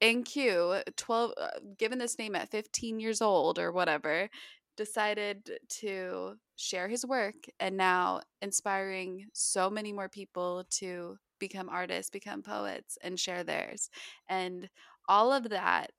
InQ, 0.02 0.82
12, 0.96 1.32
uh, 1.40 1.48
given 1.78 1.98
this 1.98 2.18
name 2.18 2.34
at 2.34 2.50
15 2.50 2.98
years 2.98 3.22
old 3.22 3.58
or 3.58 3.70
whatever, 3.70 4.28
decided 4.76 5.48
to 5.68 6.34
share 6.56 6.88
his 6.88 7.06
work 7.06 7.34
and 7.60 7.76
now 7.76 8.20
inspiring 8.40 9.26
so 9.32 9.70
many 9.70 9.92
more 9.92 10.08
people 10.08 10.64
to 10.70 11.16
become 11.38 11.68
artists, 11.68 12.10
become 12.10 12.42
poets, 12.42 12.98
and 13.02 13.18
share 13.18 13.44
theirs. 13.44 13.90
And 14.28 14.68
all 15.08 15.32
of 15.32 15.50
that 15.50 15.92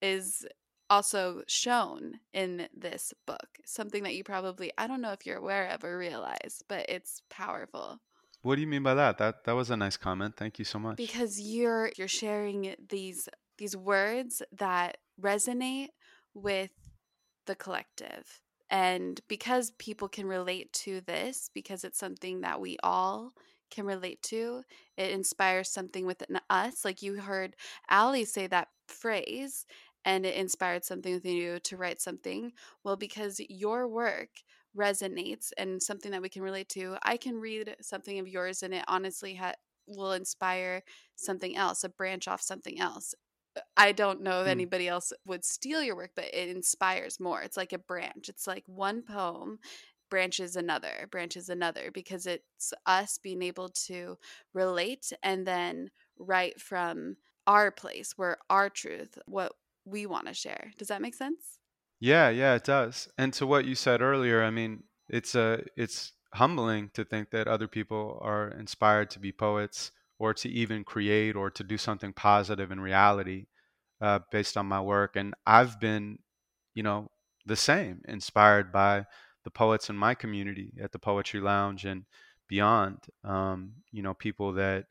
is 0.00 0.46
also 0.88 1.42
shown 1.46 2.14
in 2.32 2.66
this 2.74 3.12
book, 3.26 3.58
something 3.66 4.02
that 4.04 4.14
you 4.14 4.24
probably, 4.24 4.72
I 4.78 4.86
don't 4.86 5.02
know 5.02 5.12
if 5.12 5.26
you're 5.26 5.36
aware 5.36 5.68
of 5.68 5.84
or 5.84 5.98
realize, 5.98 6.62
but 6.66 6.86
it's 6.88 7.20
powerful 7.28 8.00
What 8.42 8.54
do 8.54 8.60
you 8.62 8.66
mean 8.66 8.82
by 8.82 8.94
that? 8.94 9.18
That 9.18 9.44
that 9.44 9.52
was 9.52 9.70
a 9.70 9.76
nice 9.76 9.96
comment. 9.96 10.36
Thank 10.36 10.58
you 10.58 10.64
so 10.64 10.78
much. 10.78 10.96
because 10.96 11.40
you're 11.40 11.90
you're 11.96 12.08
sharing 12.08 12.74
these 12.88 13.28
these 13.58 13.76
words 13.76 14.42
that 14.52 14.98
resonate 15.20 15.88
with 16.34 16.70
the 17.46 17.54
collective 17.54 18.40
and 18.70 19.20
because 19.28 19.72
people 19.78 20.08
can 20.08 20.26
relate 20.26 20.72
to 20.72 21.00
this 21.02 21.50
because 21.52 21.84
it's 21.84 21.98
something 21.98 22.40
that 22.40 22.60
we 22.60 22.76
all 22.82 23.32
can 23.70 23.84
relate 23.84 24.22
to 24.22 24.62
it 24.96 25.10
inspires 25.10 25.68
something 25.68 26.06
within 26.06 26.38
us 26.48 26.84
like 26.84 27.02
you 27.02 27.20
heard 27.20 27.54
Allie 27.88 28.24
say 28.24 28.46
that 28.46 28.68
phrase 28.88 29.66
and 30.04 30.24
it 30.24 30.36
inspired 30.36 30.84
something 30.84 31.12
within 31.14 31.36
you 31.36 31.58
to 31.60 31.76
write 31.76 32.00
something 32.00 32.52
well 32.84 32.96
because 32.96 33.40
your 33.50 33.86
work 33.88 34.30
resonates 34.76 35.50
and 35.58 35.82
something 35.82 36.12
that 36.12 36.22
we 36.22 36.28
can 36.28 36.42
relate 36.42 36.68
to 36.68 36.96
i 37.02 37.16
can 37.16 37.36
read 37.38 37.74
something 37.80 38.18
of 38.18 38.28
yours 38.28 38.62
and 38.62 38.72
it 38.74 38.84
honestly 38.88 39.34
ha- 39.34 39.54
will 39.86 40.12
inspire 40.12 40.82
something 41.16 41.56
else 41.56 41.82
a 41.82 41.88
branch 41.88 42.28
off 42.28 42.40
something 42.40 42.80
else 42.80 43.14
I 43.76 43.92
don't 43.92 44.22
know 44.22 44.42
if 44.42 44.46
Hmm. 44.46 44.48
anybody 44.48 44.88
else 44.88 45.12
would 45.26 45.44
steal 45.44 45.82
your 45.82 45.96
work, 45.96 46.12
but 46.14 46.32
it 46.32 46.48
inspires 46.48 47.18
more. 47.20 47.42
It's 47.42 47.56
like 47.56 47.72
a 47.72 47.78
branch. 47.78 48.28
It's 48.28 48.46
like 48.46 48.64
one 48.66 49.02
poem 49.02 49.58
branches 50.08 50.56
another, 50.56 51.08
branches 51.10 51.48
another, 51.48 51.90
because 51.90 52.26
it's 52.26 52.72
us 52.86 53.18
being 53.18 53.42
able 53.42 53.68
to 53.68 54.18
relate 54.52 55.12
and 55.22 55.46
then 55.46 55.90
write 56.18 56.60
from 56.60 57.16
our 57.46 57.70
place, 57.70 58.12
where 58.16 58.38
our 58.48 58.70
truth, 58.70 59.18
what 59.26 59.52
we 59.84 60.06
want 60.06 60.26
to 60.26 60.34
share. 60.34 60.72
Does 60.78 60.88
that 60.88 61.02
make 61.02 61.14
sense? 61.14 61.59
Yeah, 62.00 62.30
yeah, 62.30 62.54
it 62.54 62.64
does. 62.64 63.08
And 63.18 63.32
to 63.34 63.46
what 63.46 63.64
you 63.64 63.74
said 63.74 64.00
earlier, 64.00 64.42
I 64.42 64.50
mean, 64.50 64.84
it's 65.08 65.34
a 65.34 65.64
it's 65.76 66.12
humbling 66.34 66.90
to 66.94 67.04
think 67.04 67.30
that 67.30 67.48
other 67.48 67.68
people 67.68 68.18
are 68.22 68.48
inspired 68.52 69.10
to 69.10 69.18
be 69.18 69.32
poets 69.32 69.92
or 70.18 70.32
to 70.34 70.48
even 70.48 70.84
create 70.84 71.34
or 71.36 71.50
to 71.50 71.64
do 71.64 71.76
something 71.76 72.12
positive 72.12 72.70
in 72.70 72.80
reality 72.80 73.46
uh, 74.00 74.20
based 74.30 74.56
on 74.56 74.66
my 74.66 74.80
work. 74.80 75.16
And 75.16 75.34
I've 75.46 75.80
been, 75.80 76.18
you 76.74 76.82
know, 76.82 77.10
the 77.46 77.56
same, 77.56 78.02
inspired 78.08 78.72
by 78.72 79.06
the 79.44 79.50
poets 79.50 79.90
in 79.90 79.96
my 79.96 80.14
community 80.14 80.72
at 80.80 80.92
the 80.92 80.98
Poetry 80.98 81.40
Lounge 81.40 81.84
and 81.84 82.04
beyond. 82.48 82.98
Um, 83.24 83.72
you 83.92 84.02
know, 84.02 84.14
people 84.14 84.52
that 84.54 84.86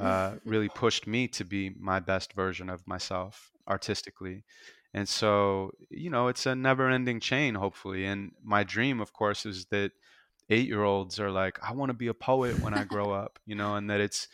uh, 0.00 0.34
really 0.44 0.68
pushed 0.74 1.06
me 1.06 1.28
to 1.28 1.44
be 1.44 1.70
my 1.78 2.00
best 2.00 2.32
version 2.34 2.70
of 2.70 2.86
myself 2.86 3.50
artistically. 3.68 4.44
And 4.96 5.08
so, 5.08 5.72
you 5.90 6.10
know, 6.10 6.28
it's 6.28 6.46
a 6.46 6.56
never 6.56 6.90
ending 6.90 7.20
chain, 7.20 7.56
hopefully. 7.56 8.06
And 8.06 8.32
my 8.42 8.64
dream, 8.64 9.00
of 9.00 9.12
course, 9.14 9.46
is 9.46 9.66
that 9.66 9.92
eight 10.50 10.68
year 10.68 10.84
olds 10.84 11.20
are 11.20 11.30
like, 11.30 11.62
I 11.62 11.72
want 11.72 11.90
to 11.90 11.94
be 11.94 12.08
a 12.08 12.14
poet 12.14 12.60
when 12.60 12.74
I 12.74 12.84
grow 12.84 13.12
up, 13.12 13.38
you 13.46 13.56
know, 13.56 13.76
and 13.76 13.90
that 13.90 14.00
it's 14.00 14.28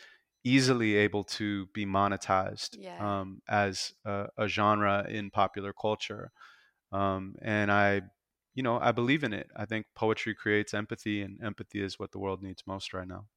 easily 0.45 0.95
able 0.95 1.25
to 1.25 1.67
be 1.67 1.85
monetized 1.85 2.77
Yeah. 2.77 2.99
um, 2.99 3.41
as 3.49 3.93
a, 4.05 4.29
a 4.37 4.47
genre 4.47 5.05
in 5.09 5.31
popular 5.31 5.73
culture. 5.73 6.31
Um, 6.91 7.35
and 7.41 7.71
I, 7.71 8.03
you 8.53 8.63
know, 8.63 8.79
I 8.79 8.91
believe 8.91 9.23
in 9.23 9.33
it. 9.33 9.49
I 9.55 9.65
think 9.65 9.87
poetry 9.95 10.35
creates 10.35 10.73
empathy, 10.73 11.21
and 11.21 11.43
empathy 11.43 11.81
is 11.81 11.99
what 11.99 12.11
the 12.11 12.19
world 12.19 12.43
needs 12.43 12.67
most 12.67 12.93
right 12.93 13.07
now. 13.07 13.27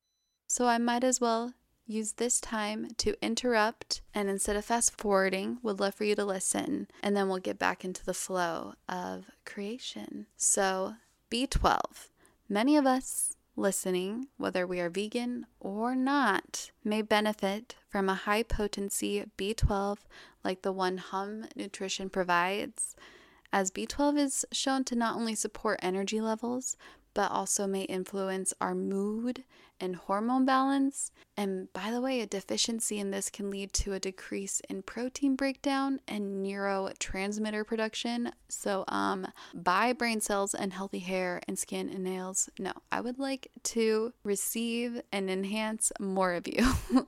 So 0.49 0.67
I 0.67 0.79
might 0.79 1.05
as 1.05 1.21
well 1.21 1.55
use 1.87 2.13
this 2.13 2.41
time 2.41 2.89
to 2.99 3.15
interrupt 3.25 4.03
and 4.15 4.29
instead 4.29 4.57
of 4.57 4.65
fast 4.65 4.99
forwarding, 5.01 5.59
would 5.63 5.81
love 5.81 5.95
for 5.95 6.05
you 6.05 6.15
to 6.15 6.25
listen 6.25 6.89
and 7.03 7.17
then 7.17 7.29
we'll 7.29 7.39
get 7.39 7.59
back 7.59 7.85
into 7.85 8.05
the 8.05 8.15
flow 8.15 8.75
of 8.89 9.27
creation. 9.45 10.27
So, 10.37 10.95
B12. 11.31 12.09
Many 12.49 12.77
of 12.77 12.87
us 12.87 13.35
listening, 13.57 14.29
whether 14.37 14.67
we 14.67 14.81
are 14.81 14.91
vegan 14.91 15.47
or 15.59 15.95
not, 15.95 16.71
may 16.85 17.03
benefit 17.03 17.77
from 17.89 18.09
a 18.09 18.15
high 18.15 18.43
potency 18.43 19.25
B12 19.39 19.99
like 20.45 20.63
the 20.63 20.73
one 20.73 20.99
Hum 20.99 21.47
Nutrition 21.57 22.11
provides, 22.11 22.95
as 23.53 23.71
B12 23.71 24.19
is 24.19 24.45
shown 24.53 24.85
to 24.85 24.95
not 24.95 25.17
only 25.17 25.35
support 25.35 25.81
energy 25.83 26.21
levels, 26.21 26.77
but 27.17 27.33
also 27.33 27.67
may 27.67 27.85
influence 27.85 28.53
our 28.61 28.75
mood 28.75 29.43
and 29.81 29.97
hormone 29.97 30.45
balance. 30.45 31.13
And 31.35 31.73
by 31.73 31.91
the 31.91 32.03
way, 32.03 32.21
a 32.21 32.27
deficiency 32.27 32.99
in 32.99 33.11
this 33.11 33.31
can 33.31 33.51
lead 33.51 33.73
to 33.75 33.95
a 33.95 33.99
decrease 33.99 34.61
in 34.69 34.83
protein 34.83 35.35
breakdown 35.35 36.01
and 36.07 36.45
neurotransmitter 36.45 37.67
production. 37.67 38.33
So, 38.51 38.85
um, 38.89 39.29
buy 39.55 39.95
brain 39.95 40.21
cells 40.21 40.55
and 40.55 40.75
healthy 40.75 40.99
hair 40.99 41.41
and 41.49 41.59
skin 41.59 41.89
and 41.89 42.05
nails. 42.05 42.51
No, 42.59 42.73
I 42.93 43.01
would 43.01 43.19
like 43.19 43.49
to 43.65 44.13
receive 44.23 45.01
and 45.11 45.31
enhance 45.31 45.93
more 45.99 46.35
of 46.35 46.47
you. 46.47 46.71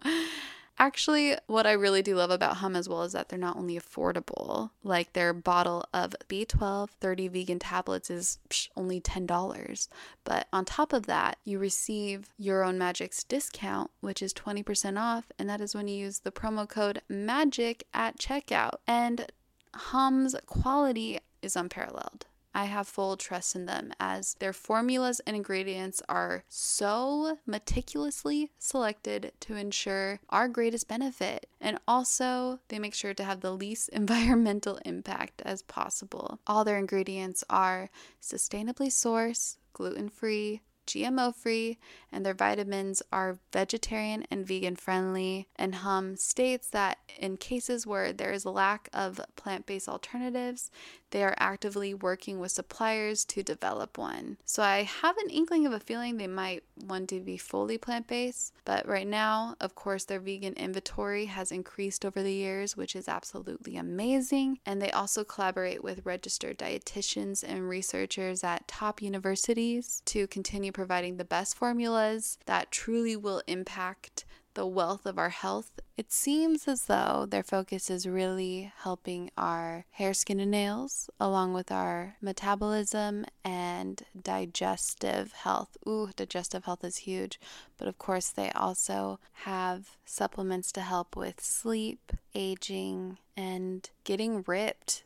Actually, 0.80 1.34
what 1.48 1.66
I 1.66 1.72
really 1.72 2.02
do 2.02 2.14
love 2.14 2.30
about 2.30 2.58
Hum 2.58 2.76
as 2.76 2.88
well 2.88 3.02
is 3.02 3.12
that 3.12 3.28
they're 3.28 3.38
not 3.38 3.56
only 3.56 3.78
affordable, 3.78 4.70
like 4.84 5.12
their 5.12 5.32
bottle 5.32 5.84
of 5.92 6.14
B12 6.28 6.90
30 6.90 7.28
vegan 7.28 7.58
tablets 7.58 8.10
is 8.10 8.38
psh, 8.48 8.68
only 8.76 9.00
$10. 9.00 9.88
But 10.22 10.46
on 10.52 10.64
top 10.64 10.92
of 10.92 11.06
that, 11.06 11.38
you 11.44 11.58
receive 11.58 12.28
Your 12.38 12.62
Own 12.62 12.78
Magic's 12.78 13.24
discount, 13.24 13.90
which 14.00 14.22
is 14.22 14.32
20% 14.32 15.00
off, 15.00 15.32
and 15.36 15.50
that 15.50 15.60
is 15.60 15.74
when 15.74 15.88
you 15.88 15.96
use 15.96 16.20
the 16.20 16.30
promo 16.30 16.68
code 16.68 17.02
MAGIC 17.08 17.82
at 17.92 18.18
checkout. 18.18 18.76
And 18.86 19.32
Hum's 19.74 20.36
quality 20.46 21.18
is 21.42 21.56
unparalleled. 21.56 22.26
I 22.58 22.64
have 22.64 22.88
full 22.88 23.16
trust 23.16 23.54
in 23.54 23.66
them 23.66 23.92
as 24.00 24.34
their 24.40 24.52
formulas 24.52 25.20
and 25.20 25.36
ingredients 25.36 26.02
are 26.08 26.42
so 26.48 27.38
meticulously 27.46 28.50
selected 28.58 29.30
to 29.42 29.54
ensure 29.54 30.18
our 30.28 30.48
greatest 30.48 30.88
benefit. 30.88 31.48
And 31.60 31.78
also, 31.86 32.58
they 32.66 32.80
make 32.80 32.94
sure 32.94 33.14
to 33.14 33.22
have 33.22 33.42
the 33.42 33.52
least 33.52 33.88
environmental 33.92 34.80
impact 34.84 35.40
as 35.44 35.62
possible. 35.62 36.40
All 36.48 36.64
their 36.64 36.78
ingredients 36.78 37.44
are 37.48 37.90
sustainably 38.20 38.88
sourced, 38.88 39.58
gluten 39.72 40.08
free, 40.08 40.62
GMO 40.88 41.34
free, 41.34 41.78
and 42.10 42.24
their 42.24 42.34
vitamins 42.34 43.02
are 43.12 43.38
vegetarian 43.52 44.24
and 44.30 44.46
vegan 44.46 44.74
friendly. 44.74 45.48
And 45.54 45.76
Hum 45.76 46.16
states 46.16 46.68
that 46.70 46.98
in 47.18 47.36
cases 47.36 47.86
where 47.86 48.12
there 48.12 48.32
is 48.32 48.44
a 48.44 48.50
lack 48.50 48.88
of 48.92 49.20
plant 49.36 49.66
based 49.66 49.88
alternatives, 49.88 50.70
they 51.10 51.22
are 51.22 51.34
actively 51.38 51.94
working 51.94 52.38
with 52.38 52.52
suppliers 52.52 53.24
to 53.26 53.42
develop 53.42 53.98
one. 53.98 54.36
So 54.44 54.62
I 54.62 54.82
have 54.82 55.16
an 55.18 55.30
inkling 55.30 55.66
of 55.66 55.72
a 55.72 55.80
feeling 55.80 56.16
they 56.16 56.26
might 56.26 56.64
want 56.86 57.08
to 57.10 57.20
be 57.20 57.36
fully 57.36 57.78
plant 57.78 58.06
based, 58.06 58.52
but 58.64 58.86
right 58.86 59.06
now, 59.06 59.56
of 59.60 59.74
course, 59.74 60.04
their 60.04 60.20
vegan 60.20 60.54
inventory 60.54 61.26
has 61.26 61.52
increased 61.52 62.04
over 62.04 62.22
the 62.22 62.32
years, 62.32 62.76
which 62.76 62.94
is 62.94 63.08
absolutely 63.08 63.76
amazing. 63.76 64.58
And 64.66 64.80
they 64.80 64.90
also 64.90 65.24
collaborate 65.24 65.82
with 65.82 66.04
registered 66.04 66.58
dietitians 66.58 67.44
and 67.46 67.68
researchers 67.68 68.44
at 68.44 68.68
top 68.68 69.02
universities 69.02 70.02
to 70.06 70.26
continue 70.26 70.72
providing 70.72 71.16
the 71.16 71.24
best 71.24 71.56
formulas 71.56 72.38
that 72.46 72.70
truly 72.70 73.16
will 73.16 73.42
impact 73.46 74.24
the 74.58 74.66
wealth 74.66 75.06
of 75.06 75.20
our 75.20 75.28
health, 75.28 75.70
it 75.96 76.10
seems 76.10 76.66
as 76.66 76.86
though 76.86 77.24
their 77.30 77.44
focus 77.44 77.88
is 77.88 78.08
really 78.08 78.72
helping 78.78 79.30
our 79.38 79.84
hair, 79.92 80.12
skin, 80.12 80.40
and 80.40 80.50
nails, 80.50 81.08
along 81.20 81.54
with 81.54 81.70
our 81.70 82.16
metabolism 82.20 83.24
and 83.44 84.02
digestive 84.20 85.30
health. 85.30 85.76
Ooh, 85.86 86.10
digestive 86.16 86.64
health 86.64 86.82
is 86.82 86.96
huge. 86.96 87.38
But 87.78 87.86
of 87.86 87.98
course, 87.98 88.30
they 88.30 88.50
also 88.50 89.20
have 89.44 89.90
supplements 90.04 90.72
to 90.72 90.80
help 90.80 91.14
with 91.14 91.40
sleep, 91.40 92.10
aging, 92.34 93.18
and 93.36 93.88
getting 94.02 94.42
ripped. 94.44 95.04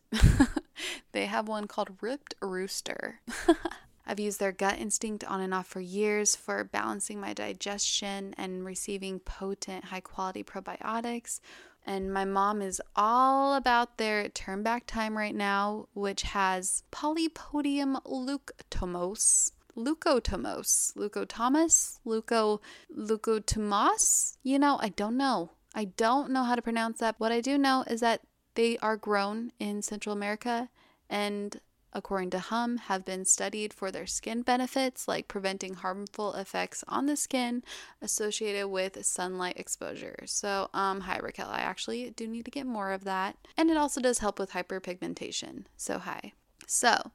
they 1.13 1.27
have 1.27 1.47
one 1.47 1.67
called 1.67 1.99
Ripped 2.01 2.37
Rooster. 2.41 3.21
I've 4.13 4.21
used 4.21 4.41
their 4.41 4.53
gut 4.53 4.79
instinct 4.79 5.25
on 5.25 5.41
and 5.41 5.55
off 5.55 5.67
for 5.67 5.81
years 5.81 6.37
for 6.37 6.65
balancing 6.65 7.19
my 7.19 7.33
digestion 7.33 8.35
and 8.37 8.63
receiving 8.63 9.21
potent, 9.21 9.87
high 9.87 10.01
quality 10.01 10.45
probiotics. 10.45 11.41
And 11.87 12.13
my 12.13 12.27
mom 12.27 12.61
is 12.61 12.79
all 12.95 13.55
about 13.55 13.97
their 13.97 14.29
turn 14.29 14.63
back 14.63 14.87
time 14.87 15.17
right 15.17 15.35
now, 15.35 15.89
which 15.95 16.25
has 16.25 16.83
polypodium 16.93 18.03
leucotomos. 18.05 19.53
Leucotomos, 19.75 20.93
leucotomos, 20.95 21.99
leuco, 22.05 22.61
leucotomos. 22.95 24.37
You 24.43 24.59
know, 24.59 24.77
I 24.79 24.91
don't 24.91 25.17
know. 25.17 25.53
I 25.75 25.87
don't 25.87 26.33
know 26.33 26.45
how 26.45 26.55
to 26.55 26.61
pronounce 26.61 26.99
that. 26.99 27.15
What 27.17 27.33
I 27.33 27.41
do 27.41 27.57
know 27.57 27.83
is 27.87 28.01
that 28.01 28.21
they 28.57 28.77
are 28.83 28.99
grown 28.99 29.53
in 29.59 29.81
Central 29.81 30.15
America 30.15 30.69
and 31.09 31.59
according 31.93 32.31
to 32.31 32.39
Hum, 32.39 32.77
have 32.79 33.05
been 33.05 33.25
studied 33.25 33.73
for 33.73 33.91
their 33.91 34.07
skin 34.07 34.43
benefits, 34.43 35.07
like 35.07 35.29
preventing 35.29 35.75
harmful 35.75 36.35
effects 36.35 36.85
on 36.89 37.07
the 37.07 37.17
skin 37.17 37.63
associated 38.01 38.69
with 38.69 39.05
sunlight 39.05 39.59
exposure. 39.59 40.25
So, 40.27 40.69
um, 40.75 41.03
hi 41.03 41.19
Raquel, 41.19 41.49
I 41.49 41.61
actually 41.61 42.11
do 42.11 42.27
need 42.27 42.45
to 42.45 42.51
get 42.51 42.67
more 42.67 42.93
of 42.93 43.05
that. 43.05 43.37
And 43.57 43.71
it 43.71 43.77
also 43.77 44.01
does 44.01 44.19
help 44.19 44.39
with 44.39 44.53
hyperpigmentation. 44.53 45.65
So, 45.77 45.99
hi. 45.99 46.33
So, 46.67 47.11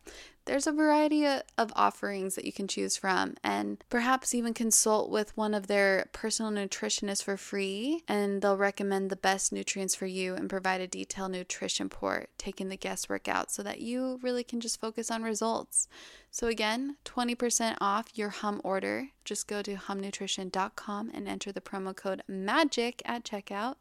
there's 0.47 0.65
a 0.65 0.71
variety 0.71 1.25
of 1.25 1.73
offerings 1.75 2.35
that 2.35 2.45
you 2.45 2.53
can 2.53 2.67
choose 2.67 2.97
from, 2.97 3.35
and 3.43 3.83
perhaps 3.89 4.33
even 4.33 4.53
consult 4.53 5.11
with 5.11 5.35
one 5.37 5.53
of 5.53 5.67
their 5.67 6.09
personal 6.13 6.51
nutritionists 6.51 7.21
for 7.21 7.37
free, 7.37 8.03
and 8.07 8.41
they'll 8.41 8.57
recommend 8.57 9.09
the 9.09 9.15
best 9.15 9.51
nutrients 9.53 9.93
for 9.93 10.07
you 10.07 10.33
and 10.33 10.49
provide 10.49 10.81
a 10.81 10.87
detailed 10.87 11.33
nutrition 11.33 11.85
report, 11.85 12.29
taking 12.37 12.69
the 12.69 12.77
guesswork 12.77 13.27
out 13.27 13.51
so 13.51 13.61
that 13.61 13.81
you 13.81 14.19
really 14.23 14.43
can 14.43 14.59
just 14.59 14.79
focus 14.79 15.11
on 15.11 15.21
results. 15.21 15.87
So, 16.31 16.47
again, 16.47 16.97
20% 17.05 17.75
off 17.81 18.17
your 18.17 18.29
hum 18.29 18.61
order. 18.63 19.09
Just 19.25 19.47
go 19.47 19.61
to 19.61 19.75
humnutrition.com 19.75 21.11
and 21.13 21.27
enter 21.27 21.51
the 21.51 21.61
promo 21.61 21.95
code 21.95 22.23
MAGIC 22.29 23.01
at 23.05 23.23
checkout. 23.23 23.75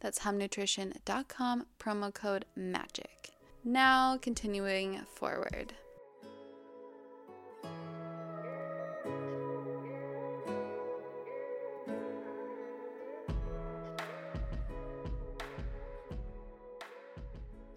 That's 0.00 0.20
humnutrition.com, 0.20 1.66
promo 1.78 2.14
code 2.14 2.44
MAGIC. 2.56 3.30
Now, 3.64 4.18
continuing 4.18 5.00
forward. 5.14 5.74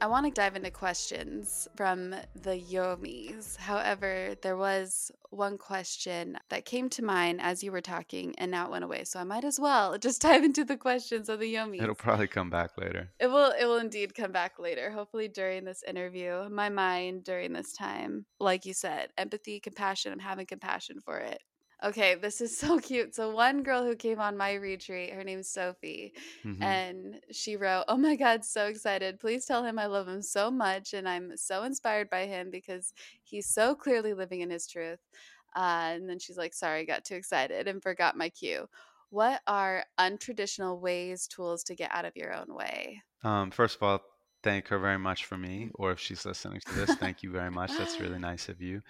I 0.06 0.08
want 0.08 0.28
to 0.28 0.32
dive 0.32 0.56
into 0.56 0.70
questions 0.70 1.68
from 1.76 2.12
the 2.12 2.52
Yomis. 2.52 3.58
However, 3.58 4.36
there 4.44 4.56
was 4.56 5.12
one 5.32 5.58
question 5.58 6.38
that 6.50 6.64
came 6.64 6.90
to 6.90 7.04
mind 7.04 7.42
as 7.42 7.64
you 7.64 7.72
were 7.72 7.82
talking 7.82 8.36
and 8.38 8.52
now 8.52 8.68
it 8.68 8.72
went 8.72 8.84
away. 8.84 9.04
So 9.06 9.20
I 9.20 9.24
might 9.24 9.44
as 9.44 9.60
well 9.60 9.98
just 10.08 10.22
dive 10.22 10.44
into 10.44 10.64
the 10.64 10.78
questions 10.78 11.28
of 11.28 11.40
the 11.40 11.52
Yomis. 11.52 11.82
It'll 11.82 11.96
probably 11.96 12.28
come 12.28 12.52
back 12.52 12.78
later. 12.78 13.10
It 13.20 13.32
will 13.32 13.52
it 13.60 13.66
will 13.66 13.78
indeed 13.78 14.14
come 14.14 14.32
back 14.32 14.60
later. 14.60 14.92
Hopefully 14.92 15.28
during 15.28 15.66
this 15.66 15.82
interview. 15.82 16.50
My 16.50 16.70
mind 16.70 17.24
during 17.24 17.54
this 17.54 17.74
time, 17.74 18.28
like 18.40 18.64
you 18.68 18.76
said, 18.76 19.10
empathy, 19.18 19.60
compassion, 19.60 20.14
I'm 20.14 20.20
having 20.20 20.46
compassion 20.46 21.00
for 21.04 21.18
it. 21.18 21.42
Okay, 21.84 22.16
this 22.16 22.42
is 22.42 22.58
so 22.58 22.80
cute. 22.80 23.16
So 23.16 23.32
one 23.32 23.64
girl 23.64 23.84
who 23.84 23.96
came 23.96 24.20
on 24.20 24.38
my 24.38 24.54
retreat, 24.54 25.14
her 25.14 25.24
name's 25.24 25.50
Sophie, 25.50 26.14
mm-hmm. 26.44 26.62
and 26.64 27.20
she 27.32 27.58
wrote, 27.58 27.86
"Oh 27.88 27.98
my 27.98 28.16
god, 28.16 28.46
so 28.46 28.68
excited. 28.68 29.20
Please 29.20 29.46
tell 29.46 29.64
him 29.64 29.78
I 29.78 29.86
love 29.88 30.08
him 30.08 30.22
so 30.22 30.50
much 30.50 30.94
and 30.94 31.08
I'm 31.08 31.36
so 31.36 31.64
inspired 31.64 32.10
by 32.10 32.26
him 32.26 32.50
because 32.50 32.94
he's 33.24 33.48
so 33.48 33.76
clearly 33.76 34.14
living 34.14 34.42
in 34.42 34.50
his 34.50 34.68
truth." 34.68 35.00
Uh, 35.56 35.92
and 35.94 36.10
then 36.10 36.20
she's 36.20 36.38
like, 36.38 36.54
"Sorry, 36.54 36.86
got 36.86 37.06
too 37.06 37.16
excited 37.16 37.68
and 37.68 37.84
forgot 37.84 38.18
my 38.18 38.30
cue." 38.30 38.68
What 39.10 39.42
are 39.48 39.86
untraditional 40.00 40.80
ways, 40.80 41.28
tools 41.28 41.64
to 41.66 41.76
get 41.76 41.92
out 41.94 42.06
of 42.06 42.16
your 42.16 42.34
own 42.34 42.54
way? 42.54 43.02
Um, 43.24 43.52
first 43.52 43.76
of 43.78 43.84
all, 43.84 44.02
thank 44.44 44.68
her 44.68 44.80
very 44.80 45.00
much 45.00 45.26
for 45.26 45.38
me, 45.38 45.72
or 45.76 45.92
if 45.92 46.00
she's 46.00 46.26
listening 46.26 46.62
to 46.66 46.74
this, 46.74 46.96
thank 46.96 47.24
you 47.24 47.32
very 47.32 47.52
much. 47.52 47.72
That's 47.78 48.00
really 48.00 48.20
nice 48.32 48.50
of 48.50 48.62
you. 48.62 48.82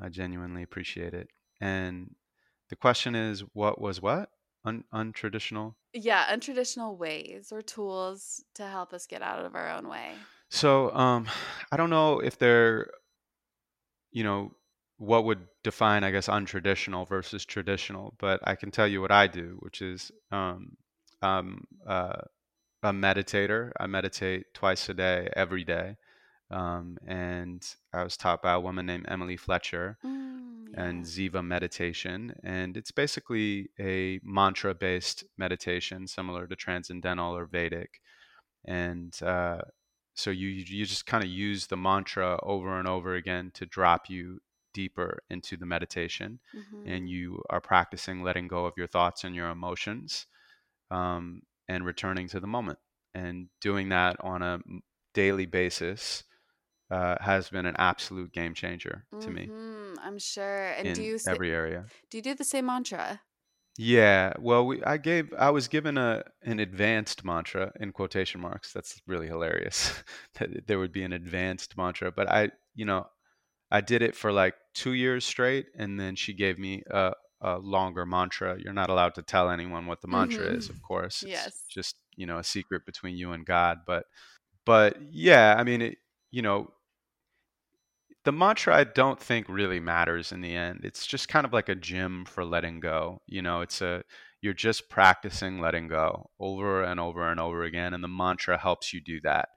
I 0.00 0.08
genuinely 0.08 0.62
appreciate 0.62 1.14
it. 1.14 1.28
And 1.60 2.14
the 2.72 2.76
question 2.76 3.14
is, 3.14 3.44
what 3.52 3.78
was 3.78 4.00
what? 4.00 4.30
Un- 4.64 4.84
untraditional? 4.94 5.74
Yeah, 5.92 6.24
untraditional 6.34 6.96
ways 6.96 7.52
or 7.52 7.60
tools 7.60 8.42
to 8.54 8.66
help 8.66 8.94
us 8.94 9.06
get 9.06 9.20
out 9.20 9.44
of 9.44 9.54
our 9.54 9.68
own 9.68 9.90
way. 9.90 10.12
So, 10.48 10.90
um, 10.94 11.26
I 11.70 11.76
don't 11.76 11.90
know 11.90 12.20
if 12.20 12.38
they're, 12.38 12.90
you 14.10 14.24
know, 14.24 14.52
what 14.96 15.26
would 15.26 15.40
define, 15.62 16.02
I 16.02 16.12
guess, 16.12 16.28
untraditional 16.28 17.06
versus 17.06 17.44
traditional, 17.44 18.14
but 18.18 18.40
I 18.44 18.54
can 18.54 18.70
tell 18.70 18.88
you 18.88 19.02
what 19.02 19.12
I 19.12 19.26
do, 19.26 19.58
which 19.60 19.82
is 19.82 20.10
um, 20.30 20.78
um, 21.20 21.64
uh, 21.86 22.22
a 22.82 22.90
meditator. 22.90 23.72
I 23.78 23.86
meditate 23.86 24.46
twice 24.54 24.88
a 24.88 24.94
day, 24.94 25.28
every 25.36 25.64
day. 25.64 25.96
Um, 26.52 26.98
and 27.06 27.66
I 27.92 28.04
was 28.04 28.16
taught 28.16 28.42
by 28.42 28.52
a 28.52 28.60
woman 28.60 28.86
named 28.86 29.06
Emily 29.08 29.36
Fletcher. 29.36 29.98
Mm 30.04 30.32
and 30.74 31.04
Ziva 31.04 31.44
meditation. 31.44 32.34
And 32.42 32.76
it's 32.76 32.90
basically 32.90 33.70
a 33.78 34.20
mantra 34.22 34.74
based 34.74 35.24
meditation, 35.36 36.06
similar 36.06 36.46
to 36.46 36.56
Transcendental 36.56 37.36
or 37.36 37.46
Vedic. 37.46 38.00
And 38.64 39.16
uh, 39.22 39.58
so 40.14 40.30
you, 40.30 40.48
you 40.48 40.86
just 40.86 41.06
kind 41.06 41.24
of 41.24 41.30
use 41.30 41.66
the 41.66 41.76
mantra 41.76 42.38
over 42.42 42.78
and 42.78 42.88
over 42.88 43.14
again 43.14 43.50
to 43.54 43.66
drop 43.66 44.08
you 44.08 44.40
deeper 44.72 45.22
into 45.28 45.56
the 45.56 45.66
meditation. 45.66 46.40
Mm-hmm. 46.56 46.88
And 46.88 47.08
you 47.08 47.42
are 47.50 47.60
practicing 47.60 48.22
letting 48.22 48.48
go 48.48 48.64
of 48.66 48.74
your 48.76 48.86
thoughts 48.86 49.24
and 49.24 49.34
your 49.34 49.50
emotions 49.50 50.26
um, 50.90 51.42
and 51.68 51.84
returning 51.84 52.28
to 52.28 52.40
the 52.40 52.46
moment. 52.46 52.78
And 53.14 53.48
doing 53.60 53.90
that 53.90 54.16
on 54.20 54.42
a 54.42 54.60
daily 55.12 55.44
basis 55.44 56.24
uh, 56.92 57.16
has 57.20 57.48
been 57.48 57.66
an 57.66 57.74
absolute 57.78 58.32
game 58.32 58.54
changer 58.54 59.04
to 59.20 59.28
mm-hmm. 59.28 59.34
me. 59.34 59.50
I'm 60.04 60.18
sure. 60.18 60.68
And 60.72 60.88
in 60.88 60.94
do 60.94 61.02
you 61.02 61.18
every 61.26 61.50
area? 61.50 61.86
Do 62.10 62.18
you 62.18 62.22
do 62.22 62.34
the 62.34 62.44
same 62.44 62.66
mantra? 62.66 63.20
Yeah. 63.78 64.34
Well, 64.38 64.66
we, 64.66 64.84
I 64.84 64.98
gave 64.98 65.32
I 65.38 65.50
was 65.50 65.68
given 65.68 65.96
a 65.96 66.24
an 66.42 66.60
advanced 66.60 67.24
mantra 67.24 67.72
in 67.80 67.92
quotation 67.92 68.40
marks. 68.40 68.72
That's 68.72 69.00
really 69.06 69.26
hilarious. 69.26 70.02
that 70.38 70.66
there 70.66 70.78
would 70.78 70.92
be 70.92 71.02
an 71.02 71.14
advanced 71.14 71.76
mantra, 71.76 72.12
but 72.12 72.28
I, 72.30 72.50
you 72.74 72.84
know, 72.84 73.06
I 73.70 73.80
did 73.80 74.02
it 74.02 74.14
for 74.14 74.30
like 74.30 74.54
two 74.74 74.92
years 74.92 75.24
straight, 75.24 75.66
and 75.76 75.98
then 75.98 76.14
she 76.14 76.34
gave 76.34 76.58
me 76.58 76.82
a, 76.90 77.12
a 77.40 77.56
longer 77.58 78.04
mantra. 78.04 78.58
You're 78.62 78.74
not 78.74 78.90
allowed 78.90 79.14
to 79.14 79.22
tell 79.22 79.48
anyone 79.48 79.86
what 79.86 80.02
the 80.02 80.08
mantra 80.08 80.44
mm-hmm. 80.44 80.58
is, 80.58 80.68
of 80.68 80.82
course. 80.82 81.22
It's 81.22 81.32
yes. 81.32 81.64
Just 81.70 81.96
you 82.16 82.26
know, 82.26 82.38
a 82.38 82.44
secret 82.44 82.84
between 82.84 83.16
you 83.16 83.32
and 83.32 83.46
God. 83.46 83.78
But, 83.86 84.04
but 84.66 84.98
yeah, 85.10 85.54
I 85.58 85.64
mean, 85.64 85.80
it, 85.80 85.96
you 86.30 86.42
know, 86.42 86.68
the 88.24 88.32
mantra 88.32 88.76
I 88.76 88.84
don't 88.84 89.18
think 89.20 89.48
really 89.48 89.80
matters 89.80 90.32
in 90.32 90.40
the 90.40 90.54
end. 90.54 90.80
It's 90.84 91.06
just 91.06 91.28
kind 91.28 91.44
of 91.46 91.52
like 91.52 91.68
a 91.68 91.74
gym 91.74 92.24
for 92.24 92.44
letting 92.44 92.80
go. 92.80 93.20
You 93.26 93.42
know, 93.42 93.60
it's 93.62 93.80
a 93.82 94.02
you're 94.40 94.54
just 94.54 94.88
practicing 94.88 95.60
letting 95.60 95.88
go 95.88 96.30
over 96.40 96.82
and 96.82 96.98
over 97.00 97.30
and 97.30 97.40
over 97.40 97.62
again, 97.64 97.94
and 97.94 98.02
the 98.02 98.08
mantra 98.08 98.58
helps 98.58 98.92
you 98.92 99.00
do 99.00 99.20
that. 99.22 99.48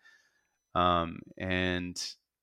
Um, 0.74 1.20
and 1.38 1.96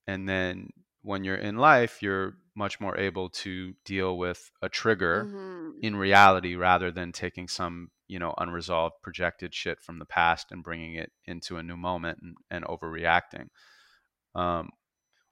and 0.06 0.28
then 0.28 0.70
when 1.02 1.24
you're 1.24 1.36
in 1.36 1.56
life, 1.56 2.02
you're 2.02 2.34
much 2.54 2.80
more 2.80 2.96
able 2.98 3.28
to 3.30 3.72
deal 3.84 4.18
with 4.18 4.50
a 4.62 4.68
trigger 4.68 5.30
hmm 5.30 5.70
in 5.80 5.96
reality 5.96 6.54
rather 6.54 6.92
than 6.92 7.10
taking 7.10 7.48
some 7.48 7.88
you 8.06 8.18
know 8.18 8.32
unresolved 8.38 8.94
projected 9.02 9.52
shit 9.54 9.80
from 9.80 9.98
the 9.98 10.04
past 10.04 10.52
and 10.52 10.62
bringing 10.62 10.94
it 10.94 11.10
into 11.24 11.56
a 11.56 11.62
new 11.62 11.76
moment 11.76 12.18
and, 12.22 12.36
and 12.50 12.64
overreacting 12.66 13.48
um, 14.34 14.70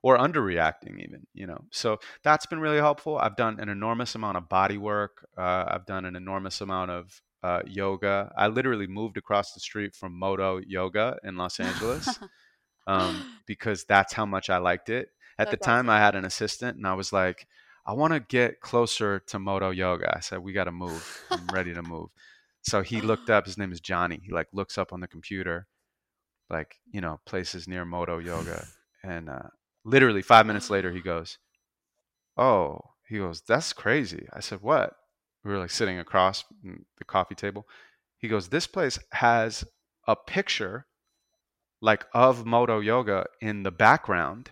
or 0.03 0.17
underreacting 0.17 0.99
even 0.99 1.25
you 1.33 1.47
know? 1.47 1.63
So 1.71 1.99
that's 2.23 2.45
been 2.45 2.59
really 2.59 2.77
helpful. 2.77 3.17
I've 3.17 3.35
done 3.35 3.59
an 3.59 3.69
enormous 3.69 4.15
amount 4.15 4.37
of 4.37 4.49
body 4.49 4.77
work 4.77 5.27
uh, 5.37 5.65
i've 5.67 5.85
done 5.85 6.05
an 6.05 6.15
enormous 6.15 6.61
amount 6.61 6.91
of 6.91 7.21
uh, 7.43 7.61
yoga. 7.65 8.31
I 8.37 8.47
literally 8.47 8.85
moved 8.85 9.17
across 9.17 9.53
the 9.53 9.59
street 9.59 9.95
from 9.95 10.17
Modo 10.17 10.59
Yoga 10.59 11.17
in 11.23 11.37
los 11.37 11.59
angeles 11.59 12.19
um, 12.87 13.25
because 13.47 13.83
that's 13.85 14.13
how 14.13 14.25
much 14.25 14.49
i 14.49 14.57
liked 14.57 14.89
it. 14.89 15.09
At 15.39 15.49
the 15.49 15.57
That's 15.57 15.65
time 15.65 15.89
i 15.89 15.97
had 15.97 16.15
an 16.15 16.25
assistant 16.25 16.77
and 16.77 16.85
i 16.85 16.93
was 16.93 17.11
like 17.11 17.47
i 17.85 17.93
want 17.93 18.13
to 18.13 18.19
get 18.19 18.61
closer 18.61 19.19
to 19.27 19.39
Modo 19.39 19.71
Yoga. 19.71 20.15
I 20.15 20.19
said 20.19 20.39
we 20.39 20.53
got 20.53 20.65
to 20.65 20.71
move. 20.71 21.23
I'm 21.31 21.47
ready 21.53 21.73
to 21.73 21.81
move. 21.81 22.09
So 22.61 22.83
he 22.83 23.01
looked 23.01 23.31
up. 23.31 23.45
His 23.45 23.57
name 23.57 23.71
is 23.71 23.79
johnny. 23.79 24.19
He 24.23 24.31
like 24.31 24.47
looks 24.53 24.77
up 24.77 24.93
on 24.93 24.99
the 24.99 25.07
computer 25.07 25.67
like 26.51 26.75
you 26.91 27.01
know 27.01 27.19
places 27.25 27.67
near 27.67 27.85
Modo 27.85 28.19
Yoga 28.19 28.67
and 29.03 29.29
uh, 29.29 29.49
literally 29.83 30.21
five 30.21 30.45
minutes 30.45 30.69
later 30.69 30.91
he 30.91 31.01
goes 31.01 31.37
oh 32.37 32.79
he 33.11 33.17
goes 33.17 33.41
that's 33.41 33.73
crazy. 33.73 34.25
I 34.31 34.39
said 34.39 34.61
what? 34.61 34.93
We 35.43 35.51
were 35.51 35.57
like 35.59 35.69
sitting 35.71 35.99
across 35.99 36.45
the 36.63 37.03
coffee 37.05 37.35
table. 37.35 37.67
He 38.17 38.29
goes 38.29 38.47
this 38.47 38.67
place 38.67 38.97
has 39.11 39.65
a 40.07 40.15
picture 40.15 40.85
like 41.81 42.05
of 42.13 42.45
Modo 42.45 42.79
Yoga 42.79 43.25
in 43.41 43.63
the 43.63 43.71
background 43.71 44.51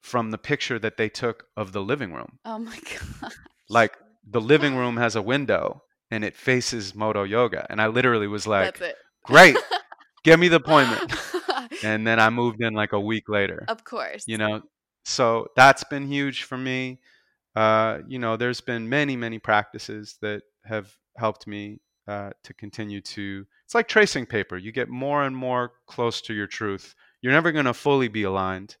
from 0.00 0.32
the 0.32 0.38
picture 0.38 0.80
that 0.80 0.96
they 0.96 1.08
took 1.08 1.44
of 1.56 1.70
the 1.72 1.82
living 1.82 2.12
room. 2.12 2.40
Oh 2.44 2.58
my 2.58 2.76
god. 3.20 3.32
like 3.68 3.96
the 4.28 4.40
living 4.40 4.74
room 4.82 4.96
has 4.96 5.14
a 5.14 5.22
window 5.22 5.82
and 6.10 6.24
it 6.24 6.36
faces 6.36 6.92
Modo 6.92 7.22
Yoga. 7.22 7.66
And 7.70 7.80
i 7.80 7.86
literally 7.86 8.26
was 8.26 8.48
like 8.48 8.82
great. 9.22 9.56
Give 10.24 10.40
me 10.40 10.48
the 10.48 10.56
appointment 10.56 11.12
and 11.82 12.06
then 12.06 12.18
i 12.20 12.30
moved 12.30 12.62
in 12.62 12.74
like 12.74 12.92
a 12.92 13.00
week 13.00 13.28
later 13.28 13.64
of 13.68 13.84
course. 13.84 14.24
you 14.26 14.38
know? 14.38 14.62
So 15.04 15.46
that's 15.54 15.84
been 15.84 16.08
huge 16.08 16.42
for 16.42 16.58
me. 16.58 16.98
Uh, 17.54 18.00
you 18.08 18.18
know 18.18 18.36
there's 18.36 18.60
been 18.60 18.88
many 18.88 19.16
many 19.16 19.38
practices 19.38 20.18
that 20.20 20.42
have 20.64 20.92
helped 21.16 21.46
me 21.46 21.80
uh, 22.08 22.30
to 22.42 22.52
continue 22.54 23.00
to 23.00 23.46
it's 23.64 23.74
like 23.74 23.88
tracing 23.88 24.26
paper 24.26 24.56
you 24.56 24.72
get 24.72 24.88
more 24.88 25.24
and 25.24 25.36
more 25.36 25.72
close 25.86 26.20
to 26.22 26.34
your 26.34 26.46
truth. 26.46 26.94
You're 27.22 27.32
never 27.32 27.52
going 27.52 27.64
to 27.64 27.74
fully 27.74 28.08
be 28.08 28.24
aligned 28.24 28.76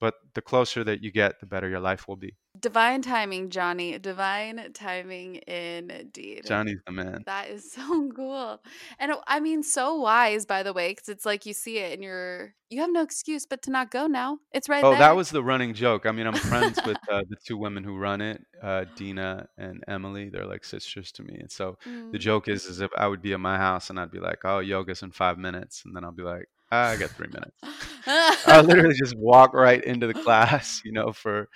but 0.00 0.14
the 0.34 0.42
closer 0.42 0.82
that 0.84 1.02
you 1.02 1.10
get 1.12 1.38
the 1.40 1.46
better 1.46 1.68
your 1.68 1.80
life 1.80 2.08
will 2.08 2.16
be 2.16 2.34
Divine 2.58 3.00
timing, 3.00 3.48
Johnny. 3.48 3.96
Divine 3.98 4.72
timing 4.74 5.36
indeed. 5.46 6.44
johnny's 6.46 6.80
the 6.86 6.92
man 6.92 7.22
That 7.26 7.48
is 7.48 7.70
so 7.76 8.10
cool. 8.14 8.60
And 8.98 9.12
I 9.26 9.40
mean, 9.40 9.62
so 9.62 9.96
wise, 9.96 10.46
by 10.46 10.62
the 10.62 10.72
way, 10.72 10.90
because 10.90 11.08
it's 11.08 11.24
like 11.24 11.46
you 11.46 11.54
see 11.54 11.78
it 11.78 11.94
and 11.94 12.02
you're, 12.02 12.54
you 12.68 12.80
have 12.80 12.90
no 12.92 13.02
excuse 13.02 13.46
but 13.46 13.62
to 13.62 13.70
not 13.70 13.90
go 13.90 14.06
now. 14.06 14.38
It's 14.52 14.68
right 14.68 14.82
there. 14.82 14.88
oh 14.88 14.90
there. 14.92 15.00
that 15.00 15.16
was 15.16 15.30
the 15.30 15.42
running 15.42 15.74
joke 15.74 16.06
i 16.06 16.12
mean 16.12 16.26
i'm 16.26 16.34
friends 16.34 16.78
with 16.84 16.98
uh, 17.10 17.22
the 17.28 17.36
two 17.46 17.56
women 17.56 17.82
who 17.84 17.96
run 17.96 18.20
it 18.20 18.40
uh, 18.62 18.84
dina 18.96 19.46
and 19.58 19.82
emily 19.88 20.28
they're 20.28 20.46
like 20.46 20.64
sisters 20.64 21.10
to 21.12 21.22
me 21.22 21.36
and 21.40 21.50
so 21.50 21.76
the 21.84 22.18
Mm. 22.18 22.20
joke 22.20 22.48
is 22.48 22.64
is 22.66 22.80
if 22.80 22.90
I 22.96 23.06
would 23.06 23.22
be 23.22 23.32
at 23.32 23.40
my 23.40 23.56
house 23.56 23.90
and 23.90 23.98
I'd 23.98 24.10
be 24.10 24.18
like, 24.20 24.40
oh, 24.44 24.58
yoga's 24.60 25.02
in 25.02 25.10
five 25.12 25.38
minutes, 25.38 25.82
and 25.84 25.94
then 25.94 26.04
I'll 26.04 26.12
be 26.12 26.22
like, 26.22 26.48
I 26.70 26.96
got 26.96 27.14
three 27.16 27.28
minutes. 27.28 27.56
I 28.46 28.60
literally 28.62 28.94
just 28.94 29.16
walk 29.16 29.54
right 29.54 29.82
into 29.84 30.06
the 30.06 30.14
class, 30.14 30.82
you 30.84 30.92
know, 30.92 31.12
for 31.12 31.48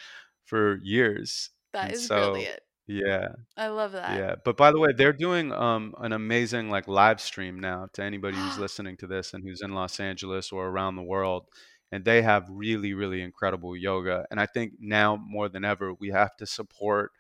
for 0.45 0.79
years, 0.83 1.51
that 1.73 1.91
and 1.91 1.95
is 1.95 2.09
so 2.09 2.11
brilliant. 2.11 2.61
yeah, 2.87 3.29
I 3.57 3.69
love 3.69 3.93
that. 3.93 4.27
yeah. 4.27 4.35
But 4.45 4.57
by 4.57 4.71
the 4.73 4.79
way, 4.81 4.91
they're 4.97 5.13
doing 5.13 5.53
um 5.53 5.95
an 5.99 6.13
amazing 6.13 6.71
like 6.71 6.89
live 6.89 7.21
stream 7.21 7.59
now 7.61 7.89
to 7.95 8.03
anybody 8.03 8.39
who's 8.41 8.59
listening 8.59 8.97
to 8.99 9.07
this 9.07 9.33
and 9.35 9.45
who's 9.45 9.63
in 9.63 9.73
Los 9.75 10.01
Angeles 10.01 10.53
or 10.53 10.69
around 10.69 10.97
the 10.97 11.03
world. 11.03 11.47
And 11.93 12.05
they 12.05 12.23
have 12.23 12.47
really, 12.51 12.93
really 12.95 13.23
incredible 13.23 13.77
yoga. 13.77 14.27
And 14.31 14.41
I 14.41 14.47
think 14.47 14.75
now 14.81 15.17
more 15.17 15.49
than 15.49 15.65
ever, 15.65 15.95
we 15.95 16.11
have 16.11 16.37
to 16.39 16.47
support 16.47 17.13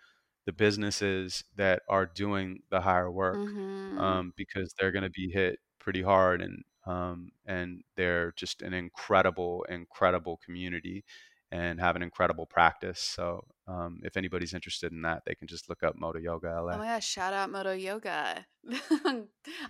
the 0.47 0.53
businesses 0.53 1.45
that 1.57 1.83
are 1.89 2.07
doing 2.07 2.61
the 2.71 2.81
higher 2.81 3.11
work 3.11 3.43
hmm 3.47 3.97
um, 3.97 4.33
because 4.37 4.75
they're 4.79 4.93
going 4.93 5.05
to 5.05 5.11
be 5.11 5.31
hit 5.33 5.59
pretty 5.79 6.03
hard 6.03 6.43
and 6.43 6.63
um, 6.87 7.31
and 7.47 7.83
they're 7.97 8.33
just 8.37 8.63
an 8.63 8.75
incredible 8.75 9.65
incredible 9.69 10.39
community 10.45 11.05
and 11.51 11.79
have 11.81 11.95
an 11.97 12.03
incredible 12.03 12.47
practice 12.47 13.01
so 13.01 13.45
um, 13.69 14.01
if 14.03 14.17
anybody's 14.17 14.55
interested 14.55 14.93
in 14.93 15.03
that 15.03 15.23
they 15.27 15.35
can 15.35 15.47
just 15.47 15.69
look 15.69 15.83
up 15.83 15.95
Modo 15.97 16.19
Yoga 16.19 16.59
Oh 16.59 16.67
la 16.67 16.79
my 16.79 16.87
gosh, 16.87 17.07
shout 17.07 17.33
out 17.33 17.51
Modo 17.51 17.73
Yoga. 17.73 18.47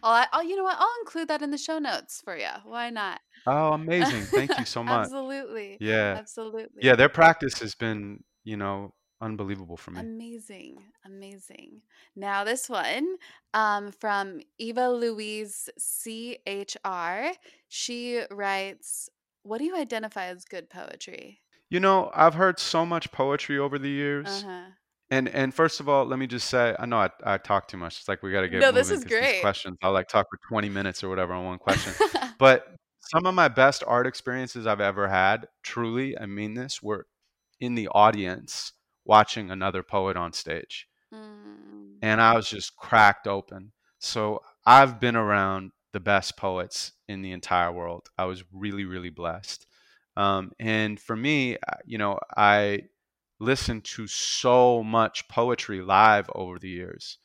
I'll, 0.03 0.27
I'll, 0.33 0.43
you 0.43 0.57
know 0.57 0.65
what? 0.65 0.77
I'll 0.79 0.97
include 1.03 1.29
that 1.29 1.43
in 1.43 1.51
the 1.51 1.59
show 1.59 1.79
notes 1.79 2.21
for 2.25 2.37
you. 2.37 2.49
Why 2.65 2.91
not? 2.91 3.21
oh 3.47 3.73
amazing 3.75 4.23
thank 4.23 4.59
you 4.59 4.65
so 4.65 4.83
much 4.83 5.07
Absolutely. 5.07 5.77
yeah 5.81 6.17
Absolutely. 6.19 6.81
yeah 6.81 6.97
their 6.97 7.09
practice 7.09 7.59
has 7.59 7.75
been 7.75 8.23
you 8.45 8.57
know 8.57 8.95
unbelievable 9.25 9.77
for 9.77 9.91
me 9.93 10.01
Amazing. 10.01 10.75
Amazing. 11.05 11.71
Now 12.15 12.45
this 12.45 12.69
one 12.69 13.07
um 13.55 13.91
from 13.93 14.41
Eva 14.59 14.89
Louise 14.91 15.69
CHR. 15.79 17.33
She 17.69 18.23
writes, 18.31 19.09
"What 19.43 19.59
do 19.59 19.65
you 19.65 19.77
identify 19.77 20.27
as 20.27 20.45
good 20.45 20.69
poetry?" 20.71 21.41
you 21.71 21.81
know 21.81 22.11
i've 22.15 22.35
heard 22.35 22.59
so 22.61 22.85
much 22.85 23.11
poetry 23.11 23.59
over 23.59 23.79
the 23.79 23.89
years 23.91 24.45
Uh-huh. 24.45 24.67
And 25.11 25.29
and 25.29 25.53
first 25.55 25.81
of 25.81 25.89
all, 25.89 26.05
let 26.07 26.19
me 26.19 26.27
just 26.27 26.49
say, 26.49 26.75
I 26.79 26.87
know 26.87 26.97
I, 26.99 27.11
I 27.35 27.37
talk 27.39 27.69
too 27.69 27.77
much. 27.77 27.99
It's 27.99 28.09
like 28.09 28.23
we 28.23 28.33
got 28.33 28.41
to 28.41 28.49
get 28.49 28.61
No, 28.61 28.73
this 28.73 28.91
is 28.91 29.05
great. 29.05 29.41
questions, 29.43 29.77
I'll 29.83 29.93
like 29.93 30.09
talk 30.09 30.27
for 30.31 30.39
20 30.49 30.69
minutes 30.71 31.05
or 31.05 31.09
whatever 31.11 31.33
on 31.35 31.45
one 31.45 31.59
question. 31.59 31.93
But 32.39 32.59
some 33.13 33.27
of 33.27 33.35
my 33.35 33.49
best 33.49 33.85
art 33.87 34.07
experiences 34.07 34.67
I've 34.67 34.81
ever 34.81 35.07
had, 35.09 35.47
truly, 35.63 36.09
I 36.19 36.27
mean 36.27 36.55
this, 36.55 36.83
were 36.83 37.07
in 37.61 37.75
the 37.75 37.89
audience 37.89 38.73
watching 39.05 39.51
another 39.51 39.83
poet 39.83 40.17
on 40.17 40.33
stage. 40.33 40.87
Mm. 41.13 41.99
And 42.03 42.21
I 42.21 42.35
was 42.35 42.49
just 42.49 42.77
cracked 42.77 43.27
open. 43.27 43.73
So 43.99 44.41
I've 44.67 45.01
been 45.01 45.17
around 45.17 45.73
the 45.93 46.01
best 46.01 46.37
poets 46.37 46.93
in 47.09 47.23
the 47.23 47.33
entire 47.33 47.73
world. 47.73 48.09
I 48.19 48.25
was 48.25 48.45
really, 48.53 48.85
really 48.85 49.11
blessed. 49.11 49.67
Um, 50.17 50.53
and 50.59 50.99
for 50.99 51.17
me, 51.17 51.57
you 51.85 51.99
know, 51.99 52.19
I 52.37 52.83
listened 53.41 53.85
to 53.85 54.07
so 54.07 54.83
much 54.83 55.29
poetry 55.29 55.81
live 55.81 56.31
over 56.35 56.59
the 56.59 56.69
years 56.69 57.19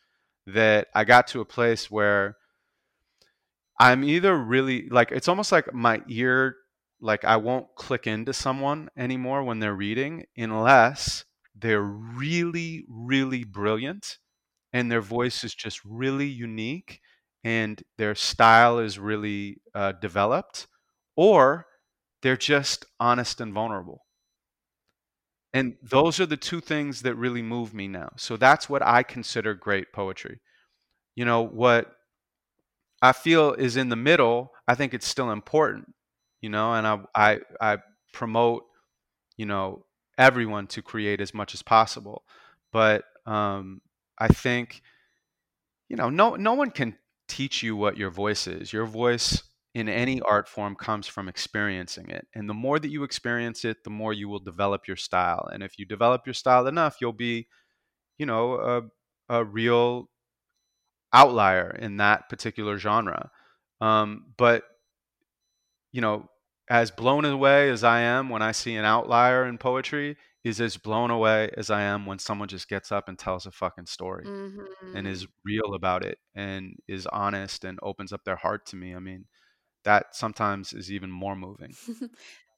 that 0.48 0.88
I 0.96 1.04
got 1.04 1.28
to 1.28 1.42
a 1.42 1.46
place 1.46 1.90
where 1.92 2.38
I'm 3.80 4.04
either 4.04 4.36
really 4.36 4.90
like 4.90 5.12
it's 5.12 5.28
almost 5.28 5.52
like 5.52 5.74
my 5.74 6.02
ear 6.10 6.56
like 7.00 7.24
I 7.24 7.38
won't 7.38 7.68
click 7.76 8.08
into 8.08 8.34
someone 8.34 8.90
anymore 8.98 9.44
when 9.44 9.60
they're 9.60 9.74
reading 9.74 10.26
unless 10.36 11.24
they're 11.56 11.82
really 11.82 12.86
really 12.88 13.44
brilliant 13.44 14.18
and 14.74 14.92
their 14.92 15.02
voice 15.02 15.44
is 15.44 15.56
just 15.56 15.82
really 15.86 16.28
unique 16.28 17.02
and 17.44 17.84
their 17.98 18.16
style 18.16 18.80
is 18.80 19.00
really 19.00 19.62
uh, 19.76 19.94
developed 19.94 20.68
or 21.16 21.68
they're 22.22 22.38
just 22.38 22.86
honest 23.00 23.42
and 23.42 23.54
vulnerable. 23.54 24.06
And 25.54 25.78
those 25.82 26.20
are 26.20 26.26
the 26.26 26.38
two 26.38 26.62
things 26.62 27.02
that 27.02 27.16
really 27.16 27.42
move 27.42 27.74
me 27.74 27.88
now. 27.88 28.10
So 28.18 28.38
that's 28.38 28.70
what 28.70 28.82
i 28.86 29.04
consider 29.04 29.54
great 29.54 29.92
poetry. 29.94 30.40
You 31.16 31.26
know 31.26 31.42
what 31.44 31.92
i 33.02 33.12
feel 33.12 33.54
is 33.54 33.78
in 33.78 33.90
the 33.90 33.96
middle 33.96 34.52
i 34.68 34.76
think 34.76 34.94
it's 34.94 35.08
still 35.08 35.32
important 35.32 35.94
you 36.42 36.50
know 36.50 36.74
and 36.74 36.88
i 36.88 37.00
i, 37.16 37.40
I 37.62 37.78
promote 38.14 38.64
you 39.38 39.46
know 39.46 39.86
everyone 40.20 40.68
to 40.68 40.84
create 40.84 41.22
as 41.22 41.34
much 41.34 41.56
as 41.56 41.64
possible. 41.64 42.24
But 42.72 43.06
um, 43.26 43.82
i 44.20 44.28
think 44.28 44.82
you 45.88 45.96
know 45.96 46.10
no 46.10 46.36
no 46.36 46.54
one 46.54 46.72
can 46.72 46.96
teach 47.28 47.62
you 47.64 47.76
what 47.76 47.98
your 47.98 48.10
voice 48.12 48.48
is. 48.48 48.74
Your 48.74 48.86
voice 48.86 49.44
in 49.76 49.88
any 49.88 50.20
art 50.22 50.48
form 50.48 50.76
comes 50.76 51.06
from 51.08 51.30
experiencing 51.30 52.10
it. 52.10 52.28
And 52.34 52.50
the 52.50 52.56
more 52.56 52.80
that 52.80 52.90
you 52.90 53.04
experience 53.04 53.64
it 53.66 53.84
the 53.84 53.90
more 53.92 54.14
you 54.14 54.28
will 54.30 54.40
develop 54.40 54.88
your 54.88 54.98
style. 54.98 55.48
And 55.52 55.64
if 55.64 55.78
you 55.80 55.86
develop 55.86 56.26
your 56.26 56.34
style 56.34 56.68
enough 56.68 56.98
you'll 57.02 57.14
be 57.14 57.48
you 58.18 58.26
know 58.26 58.56
a, 58.56 59.38
a 59.38 59.44
real 59.46 60.10
outlier 61.14 61.72
in 61.80 61.98
that 61.98 62.30
particular 62.30 62.78
genre. 62.78 63.32
Um, 63.82 64.34
but 64.38 64.64
you 65.92 66.02
know 66.02 66.30
as 66.70 66.92
blown 66.92 67.26
away 67.26 67.70
as 67.70 67.84
i 67.84 68.00
am 68.02 68.30
when 68.30 68.42
i 68.42 68.52
see 68.52 68.76
an 68.76 68.86
outlier 68.86 69.46
in 69.46 69.58
poetry 69.58 70.16
is 70.46 70.62
as 70.62 70.78
blown 70.78 71.12
away 71.12 71.50
as 71.58 71.70
I 71.70 71.82
am 71.82 72.06
when 72.06 72.18
someone 72.18 72.48
just 72.48 72.70
gets 72.70 72.94
up 72.94 73.10
and 73.10 73.20
tells 73.20 73.46
a 73.46 73.52
fucking 73.52 73.88
story 73.88 74.24
Mm-hmm. 74.26 74.96
and 74.96 75.06
is 75.06 75.28
real 75.44 75.74
about 75.76 76.06
it 76.06 76.18
and 76.34 76.78
is 76.88 77.06
honest 77.08 77.66
and 77.66 77.78
opens 77.84 78.14
up 78.14 78.24
their 78.24 78.38
heart 78.38 78.66
to 78.68 78.78
me. 78.78 78.96
I 78.96 79.00
mean, 79.00 79.26
that 79.84 80.16
sometimes 80.16 80.72
is 80.72 80.90
even 80.94 81.12
more 81.12 81.36
moving. 81.36 81.74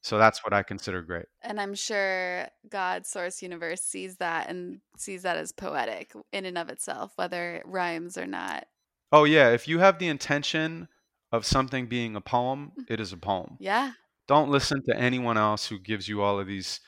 So 0.03 0.17
that's 0.19 0.43
what 0.43 0.51
I 0.53 0.61
consider 0.63 1.01
great. 1.01 1.25
and 1.43 1.59
I'm 1.59 1.73
sure 1.75 2.47
God, 2.69 3.05
Source 3.07 3.41
Universe, 3.41 3.81
sees 3.81 4.17
that 4.17 4.47
and 4.49 4.79
sees 4.97 5.23
that 5.23 5.37
as 5.37 5.51
poetic 5.51 6.13
in 6.31 6.45
and 6.45 6.57
of 6.59 6.69
itself, 6.69 7.11
whether 7.17 7.55
it 7.55 7.63
rhymes 7.65 8.15
or 8.17 8.25
not. 8.27 8.65
Oh 9.11 9.23
yeah, 9.25 9.49
if 9.49 9.67
you 9.67 9.79
have 9.79 9.97
the 9.97 10.07
intention 10.07 10.87
of 11.31 11.45
something 11.47 11.87
being 11.87 12.15
a 12.15 12.21
poem, 12.21 12.71
it 12.87 12.99
is 12.99 13.11
a 13.13 13.17
poem. 13.17 13.57
Yeah. 13.59 13.91
Don't 14.31 14.49
listen 14.49 14.81
to 14.83 14.97
anyone 14.97 15.37
else 15.37 15.67
who 15.67 15.77
gives 15.77 16.07
you 16.07 16.21
all 16.21 16.39
of 16.39 16.47
these, 16.47 16.79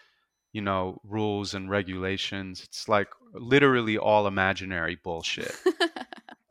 you 0.53 0.61
know, 0.61 1.01
rules 1.03 1.53
and 1.53 1.69
regulations. 1.69 2.63
It's 2.63 2.87
like 2.87 3.09
literally 3.33 3.97
all 3.97 4.27
imaginary 4.27 4.95
bullshit. 5.03 5.53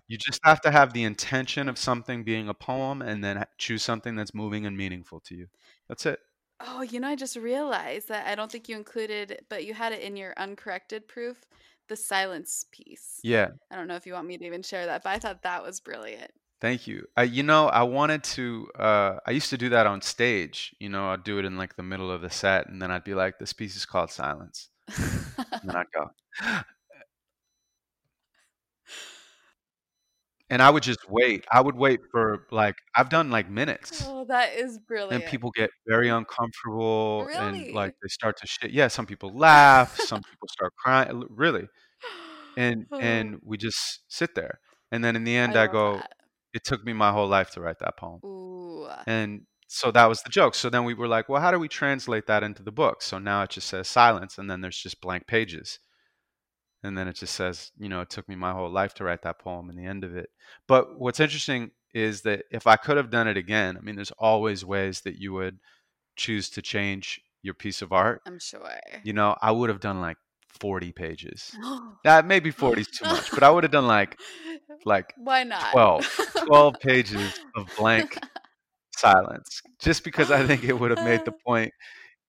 You 0.09 0.19
just 0.19 0.41
have 0.45 0.61
to 0.63 0.71
have 0.71 0.93
the 0.93 1.05
intention 1.05 1.69
of 1.71 1.79
something 1.79 2.23
being 2.23 2.49
a 2.49 2.55
poem 2.55 3.01
and 3.01 3.25
then 3.25 3.47
choose 3.57 3.83
something 3.83 4.15
that's 4.15 4.35
moving 4.35 4.67
and 4.67 4.77
meaningful 4.77 5.21
to 5.21 5.35
you. 5.35 5.47
That's 5.89 6.05
it. 6.05 6.21
oh, 6.61 6.83
you 6.83 7.01
know, 7.01 7.09
I 7.09 7.17
just 7.17 7.37
realized 7.37 8.09
that 8.09 8.27
I 8.27 8.35
don't 8.35 8.53
think 8.53 8.69
you 8.69 8.77
included, 8.77 9.45
but 9.49 9.65
you 9.65 9.75
had 9.75 9.93
it 9.93 10.03
in 10.03 10.17
your 10.17 10.35
uncorrected 10.37 11.09
proof, 11.09 11.47
the 11.89 11.97
silence 11.97 12.67
piece. 12.73 13.21
Yeah. 13.23 13.49
I 13.71 13.77
don't 13.77 13.89
know 13.89 13.97
if 13.97 14.07
you 14.07 14.13
want 14.13 14.27
me 14.27 14.37
to 14.39 14.45
even 14.45 14.63
share 14.63 14.87
that, 14.87 15.03
but 15.03 15.11
I 15.11 15.19
thought 15.19 15.43
that 15.43 15.63
was 15.63 15.81
brilliant. 15.81 16.33
Thank 16.63 16.87
you. 16.87 17.09
I, 17.17 17.25
you 17.25 17.43
know, 17.43 17.67
I 17.69 17.83
wanted 17.83 18.23
to. 18.25 18.69
Uh, 18.79 19.19
I 19.27 19.33
used 19.33 19.51
to 19.51 19.59
do 19.59 19.69
that 19.71 19.87
on 19.89 20.01
stage. 20.01 20.75
You 20.79 20.89
know, 20.89 21.09
I'd 21.11 21.25
do 21.25 21.39
it 21.41 21.45
in 21.45 21.59
like 21.59 21.77
the 21.77 21.83
middle 21.83 22.11
of 22.11 22.23
the 22.23 22.31
set, 22.31 22.69
and 22.69 22.81
then 22.81 22.91
I'd 22.93 23.03
be 23.05 23.15
like, 23.15 23.41
"This 23.41 23.53
piece 23.53 23.75
is 23.77 23.85
called 23.85 24.13
Silence," 24.13 24.71
and 24.97 25.61
then 25.65 25.77
I'd 25.77 25.87
go, 25.93 26.11
and 30.51 30.63
I 30.63 30.71
would 30.71 30.85
just 30.85 31.01
wait. 31.09 31.45
I 31.51 31.61
would 31.61 31.77
wait 31.77 32.01
for 32.13 32.47
like 32.53 32.77
I've 32.95 33.09
done 33.09 33.31
like 33.31 33.51
minutes, 33.51 34.05
oh, 34.07 34.25
that 34.27 34.55
is 34.55 34.79
brilliant. 34.79 35.11
and 35.13 35.21
brilliant. 35.21 35.27
people 35.31 35.51
get 35.51 35.71
very 35.89 36.09
uncomfortable, 36.11 37.27
and 37.35 37.55
Really? 37.55 37.73
like 37.73 37.95
they 38.03 38.09
start 38.09 38.37
to 38.39 38.47
shit. 38.47 38.71
Yeah, 38.71 38.89
some 38.89 39.07
people 39.07 39.37
laugh, 39.37 39.99
some 39.99 40.23
people 40.23 40.49
start 40.49 40.73
crying. 40.77 41.11
l- 41.11 41.27
Really, 41.31 41.67
and 42.57 42.87
Oh, 42.93 42.99
and 43.01 43.41
we 43.45 43.57
just 43.57 44.01
sit 44.09 44.35
there, 44.35 44.61
and 44.93 45.03
then 45.05 45.17
in 45.17 45.25
the 45.25 45.37
I 45.37 45.41
end, 45.41 45.57
I 45.57 45.63
love 45.65 45.73
go, 45.73 45.97
that. 45.99 46.13
"It 46.55 46.65
took 46.65 46.85
me 46.85 46.93
my 46.93 47.13
whole 47.13 47.29
life 47.29 47.51
to 47.53 47.61
write 47.61 47.79
that 47.81 47.97
poem." 47.97 48.21
Ooh. 48.25 48.85
Uh 48.85 49.03
and 49.07 49.47
so 49.69 49.91
that 49.93 50.07
was 50.07 50.23
the 50.23 50.29
joke. 50.31 50.55
So 50.55 50.69
then 50.69 50.85
we 50.85 50.93
were 50.95 51.09
like, 51.09 51.29
well, 51.31 51.41
how 51.41 51.51
do 51.51 51.59
we 51.59 51.69
translate 51.69 52.27
that 52.27 52.43
into 52.43 52.63
the 52.63 52.71
book? 52.73 53.01
So 53.01 53.19
now 53.19 53.43
it 53.43 53.51
just 53.51 53.69
says 53.69 53.89
silence, 53.89 54.37
and 54.39 54.51
then 54.51 54.61
there's 54.61 54.77
just 54.77 55.01
blank 55.01 55.27
pages. 55.27 55.79
And 56.83 56.99
then 56.99 57.09
it 57.09 57.15
just 57.17 57.35
says, 57.35 57.71
you 57.79 57.89
know, 57.89 58.01
it 58.01 58.11
took 58.11 58.29
me 58.29 58.35
my 58.35 58.53
whole 58.53 58.69
life 58.71 58.93
to 58.95 59.05
write 59.05 59.23
that 59.23 59.39
poem 59.39 59.71
and 59.71 59.79
the 59.79 59.87
end 59.87 60.05
of 60.05 60.17
it. 60.17 60.31
But 60.67 60.99
what's 60.99 61.21
interesting 61.21 61.71
is 61.95 62.23
that 62.23 62.45
if 62.51 62.67
I 62.67 62.77
could 62.77 62.97
have 62.97 63.11
done 63.11 63.29
it 63.29 63.37
again, 63.37 63.77
I 63.77 63.81
mean, 63.81 63.95
there's 63.97 64.11
always 64.19 64.65
ways 64.65 65.01
that 65.03 65.17
you 65.17 65.33
would 65.33 65.59
choose 66.17 66.51
to 66.51 66.63
change 66.63 67.21
your 67.43 67.55
piece 67.55 67.83
of 67.83 67.93
art. 67.93 68.21
I'm 68.27 68.39
sure. 68.41 68.69
You 69.05 69.13
know, 69.13 69.37
I 69.41 69.53
would 69.53 69.69
have 69.71 69.81
done 69.81 70.01
like 70.01 70.17
40 70.61 70.93
pages. 70.93 71.57
That 72.05 72.27
maybe 72.27 72.51
40 72.51 72.81
is 72.81 72.89
too 72.89 73.09
much, 73.09 73.33
but 73.33 73.45
I 73.45 73.51
would 73.51 73.63
have 73.63 73.71
done 73.71 73.87
like 73.87 74.19
like 74.85 75.15
Why 75.19 75.45
not? 75.45 75.71
12, 75.71 76.05
12 76.47 76.75
pages 76.81 77.33
of 77.57 77.67
blank 77.77 78.19
silence 78.97 79.63
just 79.81 80.05
because 80.05 80.31
I 80.31 80.45
think 80.47 80.65
it 80.65 80.79
would 80.79 80.91
have 80.91 81.01
made 81.01 81.25
the 81.25 81.33
point 81.47 81.73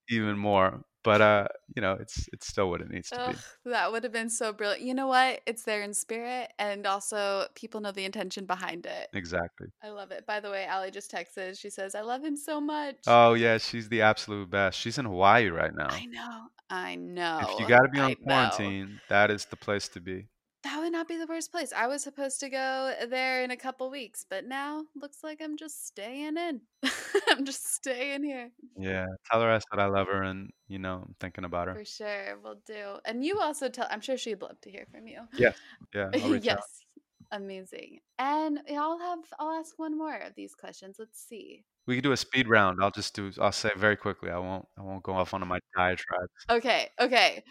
even 0.09 0.37
more. 0.37 0.81
But 1.03 1.21
uh, 1.21 1.47
you 1.75 1.81
know, 1.81 1.97
it's 1.99 2.29
it's 2.31 2.47
still 2.47 2.69
what 2.69 2.79
it 2.81 2.89
needs 2.89 3.09
to 3.09 3.19
Ugh, 3.19 3.35
be. 3.65 3.71
that 3.71 3.91
would 3.91 4.03
have 4.03 4.13
been 4.13 4.29
so 4.29 4.53
brilliant. 4.53 4.83
You 4.83 4.93
know 4.93 5.07
what? 5.07 5.41
It's 5.45 5.63
there 5.63 5.81
in 5.81 5.93
spirit, 5.93 6.53
and 6.59 6.87
also 6.87 7.45
people 7.55 7.81
know 7.81 7.91
the 7.91 8.05
intention 8.05 8.45
behind 8.45 8.85
it. 8.85 9.09
Exactly. 9.13 9.67
I 9.83 9.89
love 9.89 10.11
it. 10.11 10.25
By 10.25 10.39
the 10.39 10.49
way, 10.49 10.65
Allie 10.65 10.91
just 10.91 11.11
texted. 11.11 11.59
She 11.59 11.69
says, 11.69 11.93
"I 11.93 12.01
love 12.01 12.23
him 12.23 12.37
so 12.37 12.61
much." 12.61 12.95
Oh 13.05 13.33
yeah, 13.33 13.57
she's 13.57 13.89
the 13.89 14.01
absolute 14.01 14.49
best. 14.49 14.79
She's 14.79 14.97
in 14.97 15.03
Hawaii 15.05 15.49
right 15.49 15.75
now. 15.75 15.89
I 15.89 16.05
know. 16.05 16.43
I 16.73 16.95
know. 16.95 17.39
If 17.43 17.59
you 17.59 17.67
got 17.67 17.83
to 17.83 17.89
be 17.89 17.99
on 17.99 18.05
I 18.05 18.09
know. 18.09 18.23
quarantine, 18.23 18.99
that 19.07 19.29
is 19.29 19.45
the 19.45 19.55
place 19.55 19.87
to 19.89 20.01
be. 20.01 20.25
That 20.63 20.79
would 20.79 20.91
not 20.91 21.07
be 21.07 21.17
the 21.17 21.27
worst 21.27 21.51
place. 21.51 21.71
I 21.71 21.85
was 21.85 22.01
supposed 22.01 22.39
to 22.39 22.49
go 22.49 22.95
there 23.07 23.43
in 23.43 23.51
a 23.51 23.57
couple 23.57 23.91
weeks, 23.91 24.25
but 24.27 24.45
now 24.45 24.85
looks 24.95 25.17
like 25.23 25.39
I'm 25.39 25.55
just 25.55 25.85
staying 25.85 26.35
in. 26.35 26.61
I'm 27.29 27.45
just 27.45 27.75
staying 27.75 28.23
here. 28.23 28.49
Yeah, 28.75 29.05
tell 29.29 29.41
her 29.41 29.51
I 29.51 29.59
said 29.59 29.79
I 29.79 29.85
love 29.85 30.07
her, 30.07 30.23
and 30.23 30.49
you 30.67 30.79
know, 30.79 31.03
I'm 31.05 31.15
thinking 31.19 31.43
about 31.43 31.67
her. 31.67 31.75
For 31.75 31.85
sure, 31.85 32.39
we'll 32.43 32.61
do. 32.65 32.97
And 33.05 33.23
you 33.23 33.39
also 33.39 33.69
tell. 33.69 33.85
I'm 33.91 34.01
sure 34.01 34.17
she'd 34.17 34.41
love 34.41 34.59
to 34.61 34.71
hear 34.71 34.87
from 34.89 35.07
you. 35.07 35.19
Yes, 35.37 35.55
yeah, 35.93 36.09
yes, 36.15 36.47
out. 36.49 37.39
amazing. 37.39 37.99
And 38.17 38.61
eh, 38.67 38.77
I'll 38.77 38.97
have. 38.97 39.19
I'll 39.37 39.59
ask 39.59 39.77
one 39.77 39.95
more 39.95 40.15
of 40.15 40.33
these 40.35 40.55
questions. 40.55 40.95
Let's 40.97 41.23
see. 41.23 41.65
We 41.85 41.95
could 41.95 42.03
do 42.03 42.11
a 42.11 42.17
speed 42.17 42.47
round. 42.47 42.79
I'll 42.81 42.91
just 42.91 43.15
do. 43.15 43.31
I'll 43.39 43.51
say 43.51 43.71
very 43.75 43.97
quickly. 43.97 44.29
I 44.29 44.37
won't. 44.37 44.65
I 44.77 44.81
won't 44.81 45.03
go 45.03 45.13
off 45.13 45.33
on 45.33 45.45
my 45.47 45.59
diatribes. 45.75 46.31
Okay, 46.49 46.89
okay. 46.99 47.43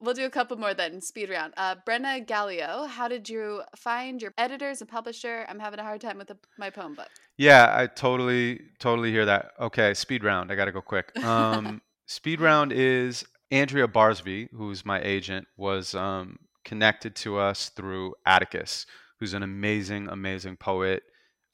We'll 0.00 0.14
do 0.14 0.26
a 0.26 0.30
couple 0.30 0.56
more 0.56 0.74
then. 0.74 1.00
Speed 1.00 1.30
round. 1.30 1.54
Uh, 1.56 1.74
Brenna 1.86 2.24
Gallio, 2.24 2.84
how 2.84 3.08
did 3.08 3.28
you 3.28 3.62
find 3.76 4.22
your 4.22 4.32
editors 4.38 4.80
and 4.80 4.88
publisher? 4.88 5.44
I'm 5.48 5.58
having 5.58 5.80
a 5.80 5.82
hard 5.82 6.00
time 6.00 6.18
with 6.18 6.28
the, 6.28 6.38
my 6.56 6.70
poem 6.70 6.94
book. 6.94 7.08
Yeah, 7.36 7.72
I 7.74 7.88
totally, 7.88 8.60
totally 8.78 9.10
hear 9.10 9.24
that. 9.24 9.50
Okay, 9.60 9.94
speed 9.94 10.22
round. 10.22 10.52
I 10.52 10.54
got 10.54 10.66
to 10.66 10.72
go 10.72 10.80
quick. 10.80 11.16
Um, 11.24 11.82
speed 12.06 12.40
round 12.40 12.72
is 12.72 13.24
Andrea 13.50 13.88
Barzvi, 13.88 14.48
who's 14.52 14.86
my 14.86 15.02
agent, 15.02 15.48
was 15.56 15.96
um, 15.96 16.38
connected 16.64 17.16
to 17.16 17.38
us 17.38 17.70
through 17.70 18.14
Atticus, 18.24 18.86
who's 19.18 19.34
an 19.34 19.42
amazing, 19.42 20.08
amazing 20.08 20.56
poet. 20.56 21.02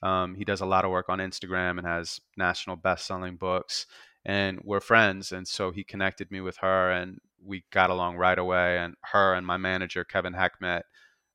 Um, 0.03 0.35
he 0.35 0.45
does 0.45 0.61
a 0.61 0.67
lot 0.67 0.85
of 0.85 0.91
work 0.91 1.09
on 1.09 1.19
Instagram 1.19 1.79
and 1.79 1.87
has 1.87 2.21
national 2.37 2.77
best-selling 2.77 3.37
books, 3.37 3.87
and 4.25 4.61
we're 4.65 4.81
friends. 4.81 5.33
And 5.33 5.49
so 5.49 5.71
he 5.71 5.85
connected 5.85 6.31
me 6.31 6.41
with 6.41 6.59
her, 6.59 6.91
and 6.91 7.19
we 7.43 7.65
got 7.71 7.91
along 7.91 8.17
right 8.17 8.39
away. 8.39 8.79
And 8.79 8.95
her 9.13 9.35
and 9.35 9.47
my 9.47 9.57
manager 9.57 10.05
Kevin 10.05 10.35
Heckmet 10.35 10.83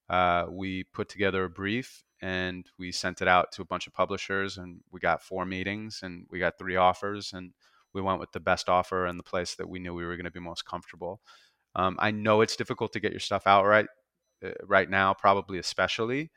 uh, 0.09 0.45
we 0.49 0.83
put 0.85 1.07
together 1.07 1.43
a 1.43 1.49
brief 1.49 2.03
and 2.21 2.65
we 2.77 2.91
sent 2.91 3.21
it 3.21 3.27
out 3.27 3.51
to 3.53 3.61
a 3.61 3.65
bunch 3.65 3.87
of 3.87 3.93
publishers 3.93 4.57
and 4.57 4.81
we 4.91 4.99
got 4.99 5.21
four 5.21 5.45
meetings 5.45 6.01
and 6.03 6.25
we 6.29 6.39
got 6.39 6.57
three 6.57 6.75
offers 6.75 7.31
and 7.33 7.53
we 7.93 8.01
went 8.01 8.19
with 8.19 8.31
the 8.31 8.39
best 8.39 8.67
offer 8.69 9.05
and 9.05 9.17
the 9.19 9.23
place 9.23 9.55
that 9.55 9.69
we 9.69 9.79
knew 9.79 9.93
we 9.93 10.05
were 10.05 10.15
going 10.15 10.25
to 10.25 10.31
be 10.31 10.39
most 10.39 10.65
comfortable 10.65 11.21
um, 11.75 11.95
i 11.99 12.11
know 12.11 12.41
it's 12.41 12.55
difficult 12.55 12.91
to 12.91 12.99
get 12.99 13.11
your 13.11 13.19
stuff 13.19 13.43
out 13.45 13.65
right 13.65 13.85
uh, 14.43 14.49
right 14.65 14.89
now 14.89 15.13
probably 15.13 15.59
especially 15.59 16.31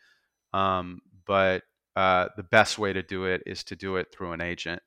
um, 0.52 1.00
but 1.26 1.62
uh, 1.96 2.28
the 2.36 2.42
best 2.42 2.78
way 2.78 2.92
to 2.92 3.02
do 3.02 3.24
it 3.24 3.42
is 3.46 3.64
to 3.64 3.76
do 3.76 3.96
it 3.96 4.08
through 4.12 4.32
an 4.32 4.40
agent 4.40 4.82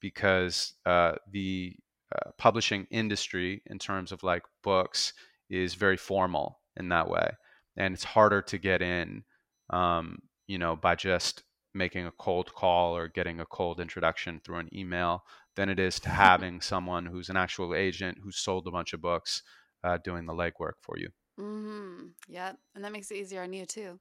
because 0.00 0.74
uh, 0.86 1.12
the 1.30 1.74
uh, 2.14 2.30
publishing 2.38 2.86
industry 2.90 3.62
in 3.66 3.78
terms 3.78 4.12
of 4.12 4.22
like 4.22 4.42
books 4.62 5.12
is 5.50 5.74
very 5.74 5.96
formal 5.96 6.60
in 6.76 6.88
that 6.88 7.08
way 7.08 7.28
and 7.76 7.94
it's 7.94 8.04
harder 8.04 8.40
to 8.42 8.58
get 8.58 8.82
in 8.82 9.24
um, 9.70 10.18
you 10.46 10.58
know 10.58 10.76
by 10.76 10.94
just 10.94 11.42
making 11.74 12.06
a 12.06 12.12
cold 12.12 12.52
call 12.54 12.96
or 12.96 13.08
getting 13.08 13.40
a 13.40 13.46
cold 13.46 13.80
introduction 13.80 14.40
through 14.44 14.58
an 14.58 14.68
email 14.72 15.24
than 15.56 15.68
it 15.68 15.80
is 15.80 15.98
to 15.98 16.08
having 16.26 16.60
someone 16.60 17.06
who's 17.06 17.28
an 17.28 17.36
actual 17.36 17.74
agent 17.74 18.18
who's 18.22 18.38
sold 18.38 18.66
a 18.66 18.70
bunch 18.70 18.92
of 18.92 19.00
books 19.00 19.42
uh, 19.82 19.98
doing 20.04 20.24
the 20.26 20.32
legwork 20.32 20.74
for 20.82 20.96
you 20.98 21.08
Mm-hmm. 21.38 22.06
Yep. 22.28 22.58
And 22.74 22.84
that 22.84 22.92
makes 22.92 23.10
it 23.10 23.16
easier 23.16 23.42
on 23.42 23.52
you 23.52 23.66
too. 23.66 23.98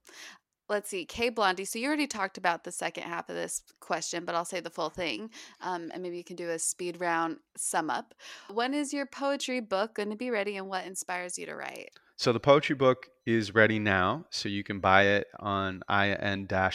Let's 0.70 0.89
see. 0.89 1.05
K 1.05 1.30
Blondie. 1.30 1.66
So 1.66 1.78
you 1.78 1.88
already 1.88 2.07
talked 2.07 2.38
about 2.38 2.64
the 2.64 2.72
second 2.72 3.03
half 3.03 3.30
of 3.30 3.36
this 3.36 3.64
question, 3.80 4.24
but 4.26 4.34
I'll 4.34 4.45
say 4.45 4.61
the 4.61 4.70
full 4.70 4.89
thing. 4.89 5.30
Um, 5.61 5.91
and 5.93 6.01
maybe 6.01 6.18
you 6.18 6.24
can 6.24 6.38
do 6.38 6.49
a 6.49 6.59
speed 6.59 6.99
round 6.99 7.38
sum 7.57 7.89
up. 7.89 8.14
When 8.49 8.74
is 8.74 8.93
your 8.93 9.05
poetry 9.05 9.59
book 9.59 9.95
going 9.95 10.09
to 10.09 10.16
be 10.16 10.30
ready 10.30 10.55
and 10.57 10.68
what 10.68 10.86
inspires 10.86 11.38
you 11.38 11.45
to 11.47 11.55
write? 11.55 11.89
So 12.16 12.32
the 12.32 12.39
poetry 12.39 12.76
book 12.76 13.07
is 13.26 13.53
ready 13.53 13.80
now, 13.80 14.26
so 14.30 14.47
you 14.47 14.64
can 14.64 14.80
buy 14.80 15.03
it 15.07 15.28
on 15.39 15.82
in-q.com. 15.89 16.70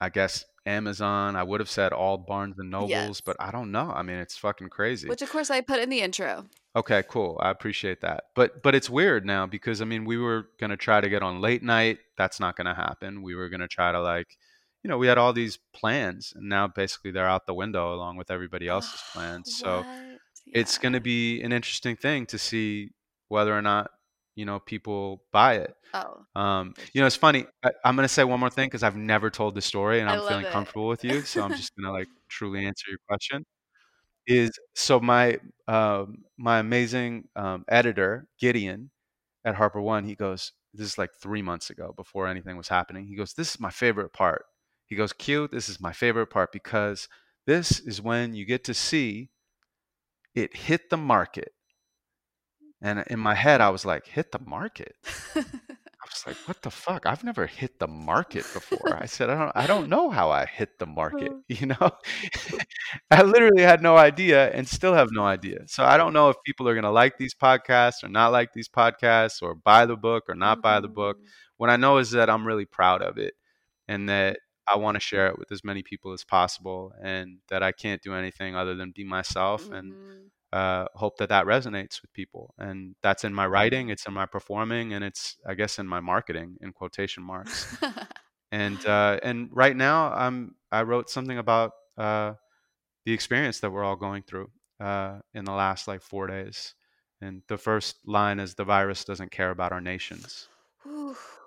I 0.00 0.08
guess 0.08 0.44
Amazon. 0.66 1.36
I 1.36 1.42
would 1.42 1.60
have 1.60 1.68
said 1.70 1.92
all 1.92 2.18
Barnes 2.18 2.58
and 2.58 2.70
Nobles, 2.70 2.90
Yes. 2.90 3.20
but 3.20 3.36
I 3.40 3.50
don't 3.50 3.72
know. 3.72 3.90
I 3.94 4.02
mean, 4.02 4.16
it's 4.16 4.36
fucking 4.36 4.68
crazy. 4.68 5.08
Which, 5.08 5.22
of 5.22 5.30
course, 5.30 5.50
I 5.50 5.60
put 5.60 5.80
in 5.80 5.88
the 5.90 6.00
intro. 6.00 6.46
Okay, 6.74 7.02
cool. 7.08 7.38
I 7.42 7.50
appreciate 7.50 8.00
that. 8.00 8.24
But 8.34 8.62
but 8.62 8.74
it's 8.74 8.88
weird 8.88 9.26
now 9.26 9.46
because 9.46 9.82
I 9.82 9.84
mean, 9.84 10.04
we 10.04 10.16
were 10.16 10.48
gonna 10.58 10.76
try 10.76 11.00
to 11.00 11.08
get 11.08 11.22
on 11.22 11.40
late 11.40 11.62
night. 11.62 11.98
That's 12.16 12.40
not 12.40 12.56
gonna 12.56 12.74
happen. 12.74 13.22
We 13.22 13.34
were 13.34 13.48
gonna 13.48 13.68
try 13.68 13.92
to 13.92 14.00
like, 14.00 14.38
you 14.82 14.88
know, 14.88 14.96
we 14.98 15.06
had 15.06 15.18
all 15.18 15.32
these 15.32 15.58
plans, 15.74 16.32
and 16.34 16.48
now 16.48 16.68
basically 16.68 17.10
they're 17.10 17.28
out 17.28 17.46
the 17.46 17.54
window 17.54 17.94
along 17.94 18.16
with 18.16 18.30
everybody 18.30 18.68
else's 18.68 19.00
plans. 19.12 19.54
So 19.58 19.78
What? 19.82 20.18
it's 20.46 20.78
going 20.78 20.92
to 20.94 21.00
be 21.00 21.40
an 21.42 21.52
interesting 21.52 21.94
thing 21.96 22.26
to 22.26 22.36
see 22.38 22.90
whether 23.28 23.56
or 23.56 23.62
not 23.62 23.90
you 24.34 24.44
know 24.44 24.60
people 24.60 25.22
buy 25.32 25.56
it. 25.56 25.74
Oh, 25.94 26.24
Um, 26.40 26.74
you 26.94 27.00
know, 27.00 27.06
it's 27.06 27.16
funny. 27.16 27.46
I, 27.64 27.70
I'm 27.84 27.96
going 27.96 28.04
to 28.08 28.12
say 28.12 28.24
one 28.24 28.40
more 28.40 28.50
thing 28.50 28.68
because 28.68 28.82
I've 28.82 28.96
never 28.96 29.30
told 29.30 29.54
the 29.54 29.62
story, 29.62 30.00
and 30.00 30.08
I 30.08 30.14
I'm 30.16 30.28
feeling 30.28 30.46
it. 30.46 30.52
comfortable 30.52 30.88
with 30.88 31.04
you. 31.04 31.20
So 31.22 31.42
I'm 31.42 31.52
just 31.52 31.74
going 31.76 31.86
to 31.86 31.92
like 31.92 32.08
truly 32.28 32.64
answer 32.66 32.86
your 32.90 32.98
question. 33.08 33.44
is 34.26 34.50
so 34.74 35.00
my 35.00 35.38
um, 35.68 36.24
my 36.38 36.58
amazing 36.58 37.28
um, 37.36 37.64
editor 37.68 38.26
Gideon 38.38 38.90
at 39.44 39.56
HarperOne. 39.56 40.06
He 40.06 40.14
goes, 40.14 40.52
this 40.74 40.86
is 40.86 40.98
like 40.98 41.10
three 41.20 41.42
months 41.42 41.70
ago 41.70 41.92
before 41.96 42.26
anything 42.28 42.56
was 42.56 42.68
happening. 42.68 43.06
He 43.06 43.16
goes, 43.16 43.34
this 43.34 43.50
is 43.54 43.60
my 43.60 43.70
favorite 43.70 44.12
part. 44.12 44.46
He 44.86 44.96
goes, 44.96 45.12
Q, 45.12 45.48
this 45.48 45.68
is 45.68 45.80
my 45.80 45.92
favorite 45.92 46.28
part 46.28 46.52
because 46.52 47.08
this 47.46 47.80
is 47.80 48.00
when 48.02 48.34
you 48.34 48.44
get 48.46 48.64
to 48.64 48.74
see 48.74 49.30
it 50.34 50.56
hit 50.56 50.90
the 50.90 50.96
market. 50.96 51.52
And 52.82 53.04
in 53.08 53.20
my 53.20 53.34
head, 53.34 53.62
I 53.62 53.70
was 53.70 53.86
like, 53.86 54.06
hit 54.06 54.32
the 54.32 54.40
market. 54.40 54.96
I 56.02 56.06
was 56.10 56.24
like, 56.26 56.38
what 56.46 56.62
the 56.62 56.70
fuck? 56.70 57.06
I've 57.06 57.24
never 57.24 57.46
hit 57.46 57.78
the 57.78 57.86
market 57.88 58.52
before. 58.52 58.98
I 59.00 59.06
said, 59.06 59.30
I 59.30 59.36
don't 59.38 59.52
I 59.56 59.66
don't 59.68 59.88
know 59.88 60.10
how 60.10 60.30
I 60.30 60.46
hit 60.46 60.78
the 60.80 60.86
market, 60.86 61.34
you 61.48 61.66
know? 61.66 61.92
I 63.10 63.22
literally 63.22 63.62
had 63.62 63.82
no 63.82 63.96
idea 63.96 64.50
and 64.52 64.66
still 64.68 64.94
have 64.94 65.08
no 65.12 65.24
idea. 65.24 65.60
So 65.66 65.84
I 65.84 65.96
don't 65.96 66.12
know 66.12 66.28
if 66.30 66.36
people 66.44 66.68
are 66.68 66.74
going 66.74 66.84
to 66.84 66.90
like 66.90 67.18
these 67.18 67.34
podcasts 67.34 68.02
or 68.02 68.08
not 68.08 68.32
like 68.32 68.52
these 68.52 68.68
podcasts 68.68 69.42
or 69.42 69.54
buy 69.54 69.86
the 69.86 69.96
book 69.96 70.24
or 70.28 70.34
not 70.34 70.62
buy 70.62 70.80
the 70.80 70.88
book. 70.88 71.18
Mhm. 71.18 71.26
What 71.58 71.70
I 71.70 71.76
know 71.76 71.98
is 71.98 72.10
that 72.12 72.28
I'm 72.30 72.46
really 72.46 72.66
proud 72.66 73.02
of 73.02 73.18
it 73.18 73.34
and 73.88 74.08
that 74.08 74.38
I 74.68 74.76
want 74.76 74.96
to 74.96 75.00
share 75.00 75.28
it 75.28 75.38
with 75.38 75.52
as 75.52 75.64
many 75.64 75.82
people 75.82 76.12
as 76.12 76.24
possible 76.24 76.92
and 77.02 77.38
that 77.48 77.62
I 77.62 77.72
can't 77.72 78.02
do 78.02 78.14
anything 78.14 78.56
other 78.56 78.74
than 78.74 78.92
be 78.92 79.04
myself 79.04 79.70
and 79.70 79.96
Mhm. 79.96 80.30
Uh, 80.52 80.86
hope 80.94 81.18
that 81.18 81.28
that 81.30 81.46
resonates 81.46 82.02
with 82.02 82.12
people. 82.12 82.54
And 82.58 82.94
that's 83.02 83.24
in 83.24 83.34
my 83.34 83.46
writing, 83.46 83.88
it's 83.88 84.06
in 84.06 84.14
my 84.14 84.26
performing, 84.26 84.92
and 84.92 85.04
it's 85.04 85.36
I 85.46 85.54
guess 85.54 85.78
in 85.78 85.86
my 85.88 86.00
marketing 86.00 86.56
in 86.60 86.72
quotation 86.72 87.22
marks. 87.22 87.76
And 88.52 88.84
uh, 88.84 89.18
and 89.22 89.48
right 89.50 89.74
now 89.74 90.12
I'm 90.12 90.54
I 90.70 90.82
wrote 90.82 91.08
something 91.08 91.38
about 91.38 91.72
uh, 91.96 92.34
the 93.04 93.12
experience 93.12 93.60
that 93.60 93.70
we're 93.70 93.84
all 93.84 93.96
going 93.96 94.22
through 94.22 94.50
uh, 94.80 95.20
in 95.34 95.44
the 95.44 95.52
last 95.52 95.88
like 95.88 96.02
four 96.02 96.26
days. 96.26 96.74
And 97.20 97.42
the 97.48 97.58
first 97.58 97.96
line 98.06 98.40
is 98.40 98.54
the 98.54 98.64
virus 98.64 99.04
doesn't 99.04 99.30
care 99.30 99.50
about 99.50 99.72
our 99.72 99.80
nations. 99.80 100.48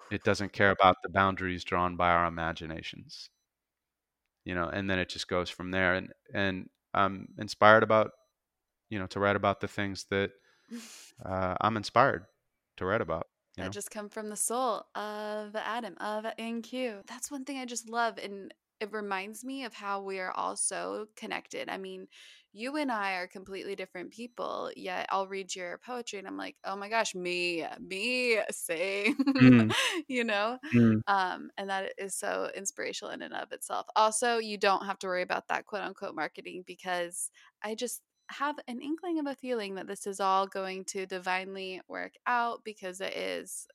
It 0.10 0.24
doesn't 0.24 0.52
care 0.52 0.72
about 0.72 0.98
the 1.04 1.10
boundaries 1.10 1.64
drawn 1.64 1.96
by 1.96 2.10
our 2.10 2.26
imaginations. 2.26 3.30
You 4.44 4.54
know, 4.56 4.68
and 4.70 4.90
then 4.90 5.00
it 5.00 5.10
just 5.10 5.28
goes 5.28 5.50
from 5.50 5.72
there. 5.72 5.96
And 5.96 6.14
and 6.34 6.70
I'm 6.94 7.30
inspired 7.38 7.84
about 7.84 8.12
you 8.90 9.00
know 9.00 9.08
to 9.08 9.20
write 9.20 9.36
about 9.36 9.62
the 9.62 9.68
things 9.68 10.06
that 10.10 10.32
uh, 11.26 11.56
I'm 11.62 11.78
inspired 11.78 12.26
to 12.78 12.86
write 12.86 13.02
about. 13.02 13.28
You 13.58 13.64
that 13.64 13.72
know? 13.72 13.74
just 13.74 13.90
come 13.92 14.10
from 14.10 14.30
the 14.30 14.36
soul 14.36 14.86
of 14.96 15.56
Adam 15.56 15.96
of 16.00 16.26
InQ. 16.38 17.04
That's 17.08 17.32
one 17.32 17.46
thing 17.46 17.58
I 17.58 17.66
just 17.66 17.90
love, 17.90 18.18
and 18.18 18.54
it 18.82 18.92
reminds 18.92 19.46
me 19.46 19.64
of 19.64 19.74
how 19.74 20.02
we 20.02 20.20
are 20.20 20.32
all 20.32 20.58
so 20.58 21.08
connected. 21.16 21.70
I 21.70 21.78
mean, 21.78 22.08
you 22.52 22.76
and 22.76 22.92
I 22.92 23.14
are 23.14 23.28
completely 23.28 23.76
different 23.78 24.12
people, 24.12 24.72
yet 24.76 25.06
I'll 25.10 25.28
read 25.30 25.56
your 25.56 25.78
poetry 25.78 26.20
and 26.20 26.28
I'm 26.28 26.36
like, 26.38 26.58
oh 26.66 26.76
my 26.76 26.90
gosh, 26.90 27.16
me, 27.16 27.66
me, 27.80 28.40
same, 28.52 29.16
Mm, 29.42 29.74
you 30.10 30.26
know. 30.26 30.60
mm, 30.74 31.02
Um, 31.08 31.52
and 31.58 31.70
that 31.70 31.94
is 31.98 32.16
so 32.16 32.52
inspirational 32.56 33.14
in 33.14 33.22
and 33.22 33.34
of 33.34 33.52
itself. 33.54 33.88
Also, 33.96 34.38
you 34.40 34.58
don't 34.58 34.86
have 34.86 35.00
to 35.00 35.08
worry 35.08 35.22
about 35.22 35.48
that 35.48 35.66
quote 35.66 35.84
unquote 35.84 36.16
marketing 36.16 36.64
because 36.68 37.30
I 37.62 37.76
just 37.76 38.02
have 38.30 38.60
an 38.68 38.82
inkling 38.82 39.20
of 39.20 39.28
a 39.28 39.36
feeling 39.36 39.76
that 39.76 39.88
this 39.88 40.08
is 40.08 40.20
all 40.20 40.48
going 40.48 40.86
to 40.86 41.06
divinely 41.06 41.82
work 41.88 42.14
out 42.28 42.64
because 42.64 43.02
it 43.02 43.16
is 43.16 43.68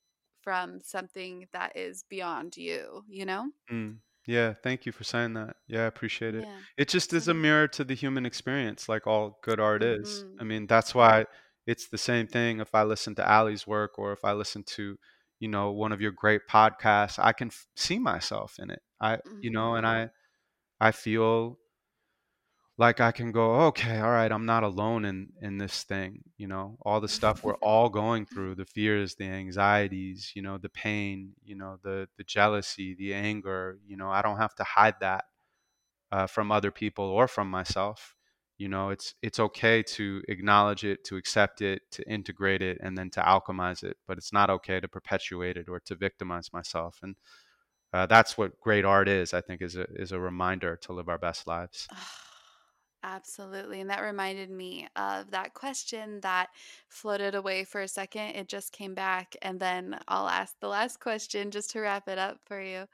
from 0.42 0.80
something 0.80 1.46
that 1.53 1.76
is 1.76 2.05
beyond 2.05 2.57
you, 2.57 3.05
you 3.09 3.24
know? 3.26 3.51
mm. 3.70 3.98
Yeah, 4.26 4.53
thank 4.62 4.84
you 4.86 4.92
for 4.92 5.03
saying 5.05 5.32
that. 5.34 5.57
Yeah, 5.66 5.84
I 5.84 5.86
appreciate 5.86 6.34
it. 6.34 6.46
Yeah. 6.46 6.62
It 6.76 6.88
just 6.88 7.12
is 7.14 7.26
a 7.28 7.34
mirror 7.34 7.66
to 7.68 7.84
the 7.84 7.94
human 7.94 8.26
experience, 8.26 8.88
like 8.88 9.07
all 9.07 9.38
good 9.42 9.59
art 9.59 9.82
is. 9.82 10.24
I 10.38 10.44
Mhm. 10.44 10.44
mean, 10.44 10.66
that's 10.66 10.94
why 10.94 11.24
it's 11.66 11.88
the 11.88 11.98
same 11.98 12.26
thing 12.26 12.61
if 12.61 12.74
I 12.74 12.82
listen 12.84 13.14
to 13.16 13.28
Allie's 13.28 13.66
work 13.66 13.98
or 13.98 14.12
if 14.12 14.24
I 14.24 14.32
listen 14.34 14.62
to, 14.64 14.96
you 15.40 15.48
know, 15.48 15.72
one 15.72 15.90
of 15.92 16.01
your 16.03 16.12
great 16.12 16.42
podcasts, 16.51 17.18
I 17.18 17.32
can 17.32 17.48
f- 17.48 17.66
see 17.76 17.98
myself 17.98 18.57
in 18.59 18.70
it. 18.70 18.80
I, 19.01 19.18
you 19.40 19.51
know, 19.51 19.74
and. 19.74 19.86
I, 19.86 20.11
I 20.80 20.92
feel 20.92 21.59
like 22.80 22.98
I 22.98 23.12
can 23.12 23.30
go, 23.30 23.56
okay, 23.66 23.98
all 23.98 24.10
right, 24.10 24.32
I'm 24.32 24.46
not 24.46 24.64
alone 24.64 25.04
in 25.04 25.28
in 25.42 25.58
this 25.58 25.82
thing, 25.82 26.22
you 26.38 26.48
know, 26.48 26.78
all 26.80 26.98
the 26.98 27.08
stuff 27.08 27.44
we're 27.44 27.54
all 27.62 27.90
going 27.90 28.24
through, 28.24 28.54
the 28.54 28.64
fears, 28.64 29.16
the 29.16 29.26
anxieties, 29.26 30.32
you 30.34 30.40
know, 30.40 30.56
the 30.56 30.70
pain, 30.70 31.34
you 31.44 31.56
know, 31.56 31.78
the 31.84 32.08
the 32.16 32.24
jealousy, 32.24 32.94
the 32.94 33.12
anger, 33.12 33.78
you 33.86 33.98
know, 33.98 34.08
I 34.10 34.22
don't 34.22 34.38
have 34.38 34.54
to 34.54 34.64
hide 34.64 34.94
that 35.02 35.26
uh, 36.10 36.26
from 36.26 36.50
other 36.50 36.70
people 36.70 37.04
or 37.04 37.28
from 37.28 37.50
myself. 37.50 38.16
You 38.56 38.68
know, 38.70 38.88
it's 38.88 39.14
it's 39.22 39.40
okay 39.40 39.82
to 39.82 40.22
acknowledge 40.28 40.82
it, 40.84 41.04
to 41.04 41.18
accept 41.18 41.60
it, 41.60 41.82
to 41.92 42.02
integrate 42.08 42.62
it, 42.62 42.78
and 42.82 42.96
then 42.96 43.10
to 43.10 43.20
alchemize 43.20 43.84
it. 43.84 43.98
But 44.08 44.16
it's 44.16 44.32
not 44.32 44.48
okay 44.48 44.80
to 44.80 44.88
perpetuate 44.88 45.58
it 45.58 45.68
or 45.68 45.80
to 45.80 45.94
victimize 45.94 46.50
myself. 46.54 46.98
And 47.02 47.16
uh, 47.92 48.06
that's 48.06 48.38
what 48.38 48.58
great 48.60 48.86
art 48.86 49.08
is. 49.08 49.34
I 49.34 49.42
think 49.42 49.60
is 49.60 49.76
a 49.76 49.84
is 49.96 50.12
a 50.12 50.20
reminder 50.20 50.76
to 50.84 50.94
live 50.94 51.10
our 51.10 51.18
best 51.18 51.46
lives. 51.46 51.86
Absolutely. 53.03 53.80
And 53.80 53.88
that 53.88 54.01
reminded 54.03 54.51
me 54.51 54.86
of 54.94 55.30
that 55.30 55.55
question 55.55 56.20
that 56.20 56.51
floated 56.88 57.34
away 57.34 57.64
for 57.64 57.80
a 57.80 57.88
second. 57.88 58.34
It 58.36 58.46
just 58.48 58.72
came 58.72 58.94
back. 58.94 59.36
And 59.40 59.59
then 59.59 59.98
I'll 60.07 60.28
ask 60.28 60.55
the 60.61 60.68
last 60.68 61.01
question 61.01 61.51
just 61.51 61.70
to 61.70 61.80
wrap 61.80 62.09
it 62.09 62.18
up 62.18 62.40
for 62.44 62.61
you. 62.61 62.86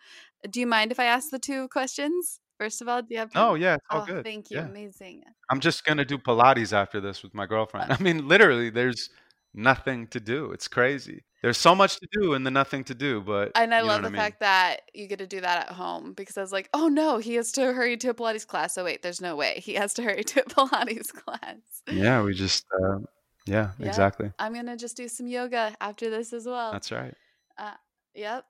Do 0.48 0.60
you 0.60 0.66
mind 0.66 0.92
if 0.92 1.00
I 1.00 1.06
ask 1.06 1.30
the 1.30 1.40
two 1.40 1.68
questions? 1.68 2.40
First 2.58 2.80
of 2.82 2.88
all, 2.88 3.02
do 3.02 3.08
you 3.14 3.18
have 3.18 3.32
Oh 3.34 3.54
time? 3.54 3.54
yeah, 3.54 3.74
it's 3.74 3.86
all 3.90 4.00
Oh, 4.00 4.02
good. 4.02 4.26
thank 4.26 4.50
you. 4.50 4.60
Yeah. 4.60 4.68
Amazing. 4.68 5.24
I'm 5.50 5.60
just 5.60 5.84
gonna 5.84 6.04
do 6.04 6.18
Pilates 6.18 6.72
after 6.72 7.00
this 7.00 7.22
with 7.22 7.34
my 7.34 7.46
girlfriend. 7.46 7.92
I 7.94 7.98
mean, 8.02 8.28
literally, 8.28 8.70
there's 8.70 9.10
nothing 9.54 10.08
to 10.08 10.20
do. 10.20 10.52
It's 10.52 10.68
crazy. 10.68 11.24
There's 11.46 11.58
so 11.58 11.76
much 11.76 12.00
to 12.00 12.08
do 12.10 12.34
and 12.34 12.44
the 12.44 12.50
nothing 12.50 12.82
to 12.82 12.94
do, 12.94 13.20
but 13.20 13.52
and 13.54 13.72
I 13.72 13.80
love 13.82 13.98
what 13.98 14.06
I 14.06 14.08
the 14.08 14.10
mean. 14.10 14.20
fact 14.20 14.40
that 14.40 14.80
you 14.92 15.06
get 15.06 15.20
to 15.20 15.28
do 15.28 15.40
that 15.42 15.68
at 15.68 15.72
home 15.76 16.12
because 16.12 16.36
I 16.36 16.40
was 16.40 16.50
like, 16.50 16.68
oh 16.74 16.88
no, 16.88 17.18
he 17.18 17.34
has 17.36 17.52
to 17.52 17.72
hurry 17.72 17.96
to 17.98 18.08
a 18.08 18.14
Pilates 18.14 18.44
class. 18.44 18.76
Oh, 18.76 18.82
wait, 18.82 19.02
there's 19.04 19.20
no 19.20 19.36
way. 19.36 19.60
He 19.64 19.74
has 19.74 19.94
to 19.94 20.02
hurry 20.02 20.24
to 20.24 20.40
a 20.40 20.44
Pilates 20.48 21.12
class. 21.12 21.58
Yeah, 21.88 22.24
we 22.24 22.34
just, 22.34 22.64
uh, 22.82 22.98
yeah, 23.46 23.70
Yep. 23.78 23.86
exactly. 23.86 24.32
I'm 24.40 24.54
going 24.54 24.66
to 24.66 24.76
just 24.76 24.96
do 24.96 25.06
some 25.06 25.28
yoga 25.28 25.76
after 25.80 26.10
this 26.10 26.32
as 26.32 26.46
well. 26.46 26.72
That's 26.72 26.90
right. 26.90 27.14
Uh, 27.56 27.74
yep. 28.16 28.46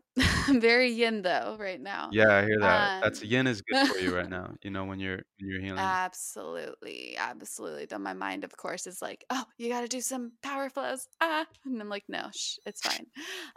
I'm 0.48 0.60
very 0.60 0.90
yin 0.90 1.22
though 1.22 1.56
right 1.58 1.80
now. 1.80 2.14
Yeah, 2.14 2.36
I 2.36 2.42
hear 2.44 2.60
that. 2.60 2.92
That's 3.02 3.22
Um, 3.22 3.24
yin 3.24 3.46
is 3.46 3.62
good 3.62 3.76
for 3.86 4.00
you 4.00 4.14
right 4.14 4.28
now. 4.28 4.54
You 4.62 4.70
know, 4.70 4.84
when 4.84 5.00
you're 5.00 5.16
when 5.38 5.50
you're 5.50 5.60
healing. 5.60 5.98
absolutely, 6.04 7.16
absolutely. 7.16 7.84
Though 7.86 7.98
my 7.98 8.14
mind, 8.14 8.44
of 8.44 8.56
course, 8.56 8.86
is 8.86 9.02
like, 9.02 9.24
"Oh, 9.30 9.44
you 9.58 9.68
got 9.68 9.82
to 9.82 9.88
do 9.88 10.00
some 10.00 10.32
power 10.42 10.70
flows." 10.70 11.06
Ah, 11.20 11.46
and 11.64 11.80
I'm 11.80 11.88
like, 11.88 12.04
"No, 12.08 12.30
shh, 12.34 12.58
it's 12.66 12.80
fine." 12.82 13.06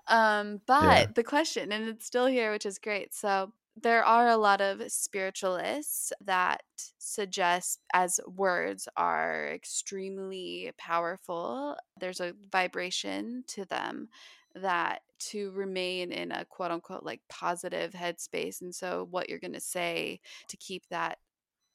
Um, 0.07 0.61
Yeah. 0.79 1.03
but 1.07 1.15
the 1.15 1.23
question, 1.23 1.71
and 1.71 1.87
it's 1.89 2.05
still 2.05 2.27
here, 2.27 2.51
which 2.51 2.65
is 2.65 2.79
great. 2.79 3.13
So 3.13 3.53
there 3.77 4.03
are 4.05 4.27
a 4.27 4.37
lot 4.37 4.61
of 4.61 4.91
spiritualists 4.91 6.11
that 6.21 6.63
suggest 6.99 7.81
as 7.93 8.19
words 8.27 8.87
are 8.97 9.49
extremely 9.53 10.71
powerful. 10.77 11.77
There's 11.99 12.19
a 12.21 12.35
vibration 12.51 13.43
to 13.49 13.65
them 13.65 14.09
that 14.55 15.01
to 15.19 15.51
remain 15.51 16.11
in 16.11 16.31
a 16.31 16.45
quote 16.45 16.71
unquote 16.71 17.03
like 17.03 17.21
positive 17.29 17.93
headspace. 17.93 18.61
And 18.61 18.73
so, 18.73 19.07
what 19.09 19.29
you're 19.29 19.39
going 19.39 19.53
to 19.53 19.59
say 19.61 20.19
to 20.47 20.57
keep 20.57 20.87
that 20.89 21.19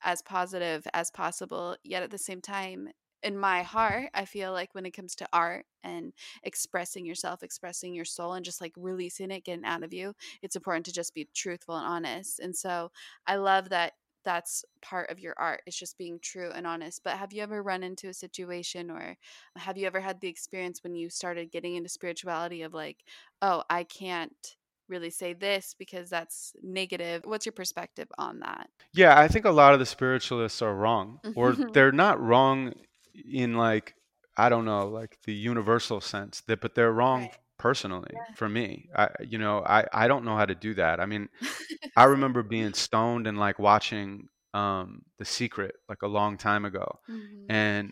as 0.03 0.23
positive 0.23 0.87
as 0.93 1.11
possible, 1.11 1.77
yet 1.85 2.03
at 2.03 2.11
the 2.11 2.19
same 2.19 2.41
time, 2.41 2.89
in 3.23 3.39
my 3.39 3.63
heart, 3.63 4.11
I 4.15 4.27
feel 4.27 4.53
like 4.53 4.75
when 4.75 4.85
it 4.85 4.91
comes 4.93 5.15
to 5.17 5.29
art 5.33 5.65
and 5.83 6.13
expressing 6.43 7.07
yourself, 7.07 7.43
expressing 7.43 7.95
your 7.95 8.05
soul, 8.05 8.35
and 8.35 8.45
just 8.45 8.61
like 8.61 8.75
releasing 8.77 9.31
it, 9.31 9.45
getting 9.45 9.65
out 9.65 9.83
of 9.83 9.95
you, 9.95 10.15
it's 10.43 10.57
important 10.57 10.85
to 10.87 10.93
just 10.93 11.15
be 11.15 11.29
truthful 11.35 11.77
and 11.77 11.87
honest. 11.87 12.39
And 12.41 12.55
so, 12.55 12.91
I 13.27 13.37
love 13.37 13.71
that 13.71 13.95
that's 14.25 14.65
part 14.83 15.11
of 15.11 15.19
your 15.19 15.35
art 15.39 15.63
it's 15.67 15.79
just 15.79 15.99
being 15.99 16.19
true 16.21 16.51
and 16.55 16.67
honest 16.67 17.03
but 17.05 17.17
have 17.17 17.33
you 17.33 17.43
ever 17.43 17.63
run 17.63 17.83
into 17.83 18.09
a 18.09 18.15
situation 18.15 18.91
or 18.91 19.17
have 19.57 19.77
you 19.77 19.87
ever 19.87 20.01
had 20.01 20.21
the 20.21 20.29
experience 20.29 20.83
when 20.83 20.95
you 20.95 21.09
started 21.09 21.53
getting 21.53 21.77
into 21.77 21.89
spirituality 21.89 22.63
of 22.63 22.75
like 22.75 23.05
oh 23.43 23.63
i 23.71 23.85
can't 23.85 24.57
really 24.89 25.11
say 25.11 25.33
this 25.33 25.75
because 25.79 26.11
that's 26.11 26.53
negative 26.63 27.23
what's 27.25 27.47
your 27.47 27.53
perspective 27.53 28.09
on 28.19 28.41
that 28.41 28.69
Yeah, 28.93 29.19
I 29.19 29.29
think 29.29 29.45
a 29.45 29.51
lot 29.51 29.73
of 29.73 29.81
the 29.81 29.87
spiritualists 29.87 30.63
are 30.63 30.75
wrong, 30.75 31.21
or 31.35 31.53
they're 31.73 31.93
not 31.93 32.21
wrong 32.21 32.75
in 33.15 33.55
like 33.55 33.95
I 34.37 34.49
don't 34.49 34.65
know, 34.65 34.89
like 34.89 35.19
the 35.25 35.33
universal 35.33 36.01
sense. 36.01 36.43
That, 36.49 36.61
but 36.61 36.75
they're 36.75 36.93
wrong 36.93 37.23
right 37.23 37.39
personally 37.65 38.11
yeah 38.13 38.35
for 38.37 38.49
me. 38.49 38.69
I, 39.03 39.09
you 39.33 39.39
know, 39.39 39.57
I 39.77 39.81
I 40.03 40.05
don't 40.11 40.25
know 40.27 40.37
how 40.41 40.47
to 40.53 40.55
do 40.69 40.73
that. 40.83 41.01
I 41.01 41.07
mean, 41.07 41.29
I 41.97 42.05
remember 42.15 42.43
being 42.43 42.75
stoned 42.75 43.27
and 43.27 43.39
like 43.47 43.59
watching 43.59 44.29
um 44.63 44.89
The 45.19 45.25
Secret 45.25 45.73
like 45.89 46.03
a 46.03 46.13
long 46.19 46.37
time 46.49 46.65
ago, 46.71 46.87
Mhm. 47.09 47.47
and 47.49 47.87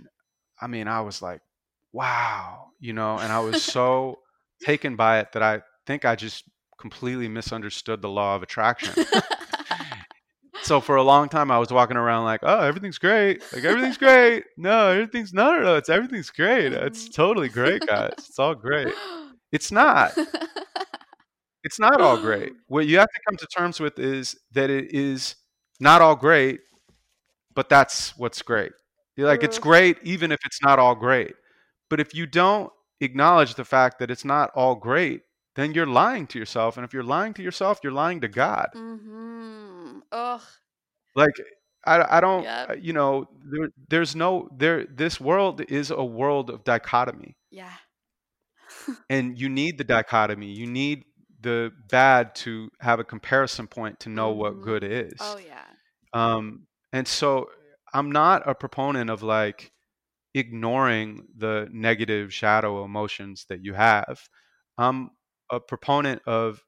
I 0.61 0.67
mean, 0.75 0.87
I 0.89 1.01
was 1.09 1.23
like, 1.29 1.41
wow, 1.93 2.69
you 2.81 2.93
know, 2.93 3.13
and 3.23 3.33
I 3.33 3.41
was 3.41 3.59
so 3.77 4.19
taken 4.71 4.97
by 4.97 5.21
it 5.21 5.33
that 5.33 5.43
I 5.43 5.63
think 5.87 6.05
I 6.05 6.15
just 6.17 6.45
completely 6.85 7.29
misunderstood 7.29 8.03
the 8.03 8.09
law 8.21 8.37
of 8.37 8.43
attraction. 8.43 8.95
so 10.63 10.81
for 10.81 10.97
a 10.97 11.03
long 11.03 11.29
time, 11.29 11.51
I 11.51 11.59
was 11.59 11.73
walking 11.73 11.97
around 11.97 12.25
like, 12.25 12.41
oh, 12.43 12.61
everything's 12.61 12.99
great. 12.99 13.43
Like 13.53 13.65
everything's 13.65 13.99
great. 13.99 14.45
No, 14.57 14.89
everything's 14.91 15.33
no, 15.33 15.47
no, 15.57 15.61
no. 15.63 15.75
It's 15.77 15.89
everything's 15.89 16.31
great. 16.31 16.73
It's 16.73 17.09
Mhm. 17.09 17.15
totally 17.15 17.49
great, 17.49 17.83
guys. 17.87 18.13
It's 18.29 18.39
all 18.39 18.55
great. 18.55 18.95
It's 19.53 19.71
not. 19.71 20.13
It's 21.65 21.79
not 21.79 22.01
all 22.01 22.19
great. 22.19 22.53
What 22.69 22.87
you 22.87 22.99
have 22.99 23.09
to 23.13 23.21
come 23.29 23.37
to 23.37 23.47
terms 23.47 23.81
with 23.81 23.99
is 23.99 24.37
that 24.53 24.71
it 24.71 24.93
is 24.95 25.37
not 25.81 26.03
all 26.03 26.17
great, 26.17 26.61
but 27.55 27.69
that's 27.69 28.17
what's 28.17 28.43
great. 28.43 28.73
You're 29.17 29.29
like, 29.29 29.43
it's 29.45 29.59
great 29.59 29.99
even 30.03 30.33
if 30.33 30.41
it's 30.45 30.63
not 30.63 30.79
all 30.79 30.95
great. 30.95 31.35
But 31.91 32.01
if 32.01 32.15
you 32.15 32.27
don't 32.27 32.73
acknowledge 33.01 33.55
the 33.55 33.65
fact 33.65 33.99
that 33.99 34.11
it's 34.11 34.25
not 34.25 34.51
all 34.55 34.75
great, 34.75 35.23
then 35.57 35.75
you're 35.75 35.87
lying 35.87 36.27
to 36.29 36.39
yourself. 36.39 36.77
And 36.77 36.85
if 36.85 36.95
you're 36.95 37.03
lying 37.05 37.35
to 37.35 37.43
yourself, 37.43 37.81
you're 37.83 37.93
lying 37.93 38.21
to 38.23 38.29
God. 38.29 38.69
mm-hmm. 38.75 39.99
Ugh. 40.13 40.41
Like, 41.15 41.35
I, 41.85 42.19
I 42.19 42.21
don't, 42.21 42.45
Yep. 42.45 42.71
uh, 42.71 42.75
you 42.75 42.93
know, 42.93 43.29
there, 43.45 43.69
there's 43.89 44.15
no, 44.17 44.49
there, 44.57 44.87
this 44.87 45.21
world 45.21 45.61
is 45.69 45.91
a 45.91 46.05
world 46.05 46.51
of 46.51 46.65
dichotomy. 46.65 47.37
Yeah. 47.51 47.71
And 49.11 49.39
you 49.39 49.49
need 49.49 49.79
the 49.79 49.85
dichotomy. 49.85 50.47
You 50.47 50.67
need 50.67 51.05
the 51.41 51.73
bad 51.91 52.35
to 52.37 52.71
have 52.81 53.01
a 53.01 53.05
comparison 53.05 53.67
point 53.67 54.01
to 54.01 54.09
know 54.09 54.31
what 54.31 54.55
Mhm. 54.55 54.63
good 54.63 54.85
is. 54.85 55.15
Oh 55.21 55.39
yeah. 55.39 55.65
Um, 56.13 56.67
and 56.93 57.07
so 57.07 57.51
I'm 57.93 58.11
not 58.11 58.49
a 58.49 58.55
proponent 58.55 59.11
of 59.11 59.23
like 59.23 59.73
ignoring 60.35 61.27
the 61.37 61.69
negative 61.73 62.33
shadow 62.33 62.85
emotions 62.85 63.45
that 63.49 63.63
you 63.65 63.75
have. 63.75 64.29
I'm 64.79 65.11
a 65.51 65.61
proponent 65.61 66.23
of 66.27 66.65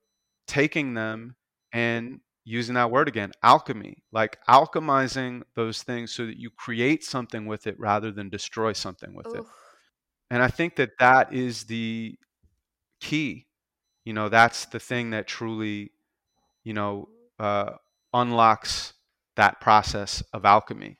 taking 0.47 0.95
them 0.95 1.37
and 1.73 2.21
using 2.45 2.75
that 2.75 2.91
word 2.91 3.09
again, 3.09 3.33
alchemy, 3.43 4.03
like 4.13 4.39
alchemizing 4.47 5.43
those 5.57 5.83
things 5.83 6.13
so 6.13 6.27
that 6.27 6.37
you 6.37 6.51
create 6.51 7.03
something 7.03 7.47
with 7.47 7.67
it 7.67 7.79
rather 7.79 8.13
than 8.13 8.29
destroy 8.29 8.73
something 8.75 9.15
with 9.15 9.27
it. 9.35 9.43
And 10.31 10.43
I 10.43 10.49
think 10.49 10.77
that 10.77 10.91
that 10.99 11.33
is 11.33 11.65
the 11.65 12.17
key. 13.01 13.47
You 14.05 14.13
know, 14.15 14.29
that's 14.29 14.67
the 14.67 14.81
thing 14.81 15.11
that 15.11 15.27
truly, 15.27 15.93
you 16.65 16.75
know, 16.75 17.09
uh, 17.39 17.73
unlocks 18.15 18.95
that 19.37 19.61
process 19.61 20.23
of 20.33 20.45
alchemy. 20.45 20.99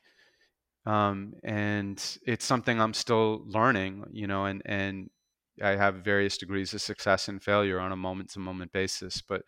Um, 0.87 1.35
and 1.45 2.03
it's 2.27 2.45
something 2.45 2.81
I'm 2.81 2.95
still 2.95 3.45
learning, 3.47 4.05
you 4.13 4.27
know, 4.27 4.45
and, 4.47 4.63
and 4.67 5.11
I 5.63 5.71
have 5.71 5.97
various 6.05 6.37
degrees 6.37 6.75
of 6.75 6.83
success 6.83 7.29
and 7.29 7.43
failure 7.43 7.81
on 7.81 7.93
a 7.93 7.97
moment 7.97 8.31
to 8.31 8.39
moment 8.41 8.73
basis. 8.73 9.23
But 9.23 9.43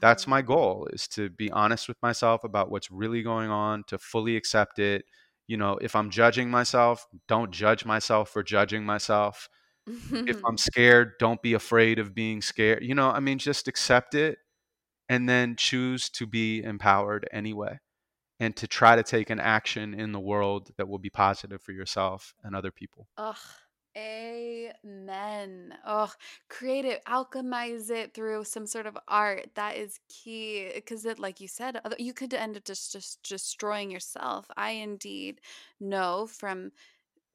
that's 0.00 0.26
Mhm. 0.26 0.30
my 0.30 0.42
goal 0.42 0.88
is 0.92 1.08
to 1.08 1.28
be 1.30 1.50
honest 1.50 1.88
with 1.88 1.98
myself 2.02 2.44
about 2.44 2.70
what's 2.70 2.90
really 2.90 3.22
going 3.22 3.50
on, 3.50 3.84
to 3.88 3.98
fully 3.98 4.36
accept 4.36 4.78
it. 4.78 5.04
You 5.48 5.56
know, 5.56 5.78
if 5.80 5.96
I'm 5.96 6.10
judging 6.10 6.50
myself, 6.50 7.06
don't 7.26 7.50
judge 7.50 7.84
myself 7.84 8.30
for 8.30 8.42
judging 8.42 8.84
myself 8.84 9.48
if 10.12 10.40
I'm 10.46 10.58
scared, 10.58 11.12
don't 11.18 11.42
be 11.42 11.54
afraid 11.54 11.98
of 11.98 12.14
being 12.14 12.42
scared. 12.42 12.84
You 12.84 12.94
know, 12.94 13.10
I 13.10 13.20
mean, 13.20 13.38
just 13.38 13.68
accept 13.68 14.14
it 14.14 14.38
and 15.08 15.28
then 15.28 15.56
choose 15.56 16.10
to 16.10 16.26
be 16.26 16.62
empowered 16.62 17.28
anyway 17.32 17.78
and 18.40 18.54
to 18.56 18.66
try 18.66 18.96
to 18.96 19.02
take 19.02 19.30
an 19.30 19.40
action 19.40 19.94
in 19.94 20.12
the 20.12 20.20
world 20.20 20.70
that 20.76 20.88
will 20.88 20.98
be 20.98 21.10
positive 21.10 21.62
for 21.62 21.72
yourself 21.72 22.34
and 22.44 22.54
other 22.54 22.70
people. 22.70 23.08
Ugh. 23.16 23.36
Amen. 23.96 25.76
Oh, 25.84 26.12
Create 26.48 26.84
it, 26.84 27.04
alchemize 27.06 27.90
it 27.90 28.14
through 28.14 28.44
some 28.44 28.66
sort 28.66 28.86
of 28.86 28.96
art. 29.08 29.54
That 29.56 29.76
is 29.76 29.98
key. 30.08 30.70
Because 30.74 31.04
it, 31.04 31.18
like 31.18 31.40
you 31.40 31.48
said, 31.48 31.80
you 31.98 32.14
could 32.14 32.32
end 32.32 32.56
up 32.56 32.64
just 32.64 32.92
just 32.92 33.22
destroying 33.24 33.90
yourself. 33.90 34.46
I 34.56 34.70
indeed 34.72 35.40
know 35.80 36.26
from 36.28 36.70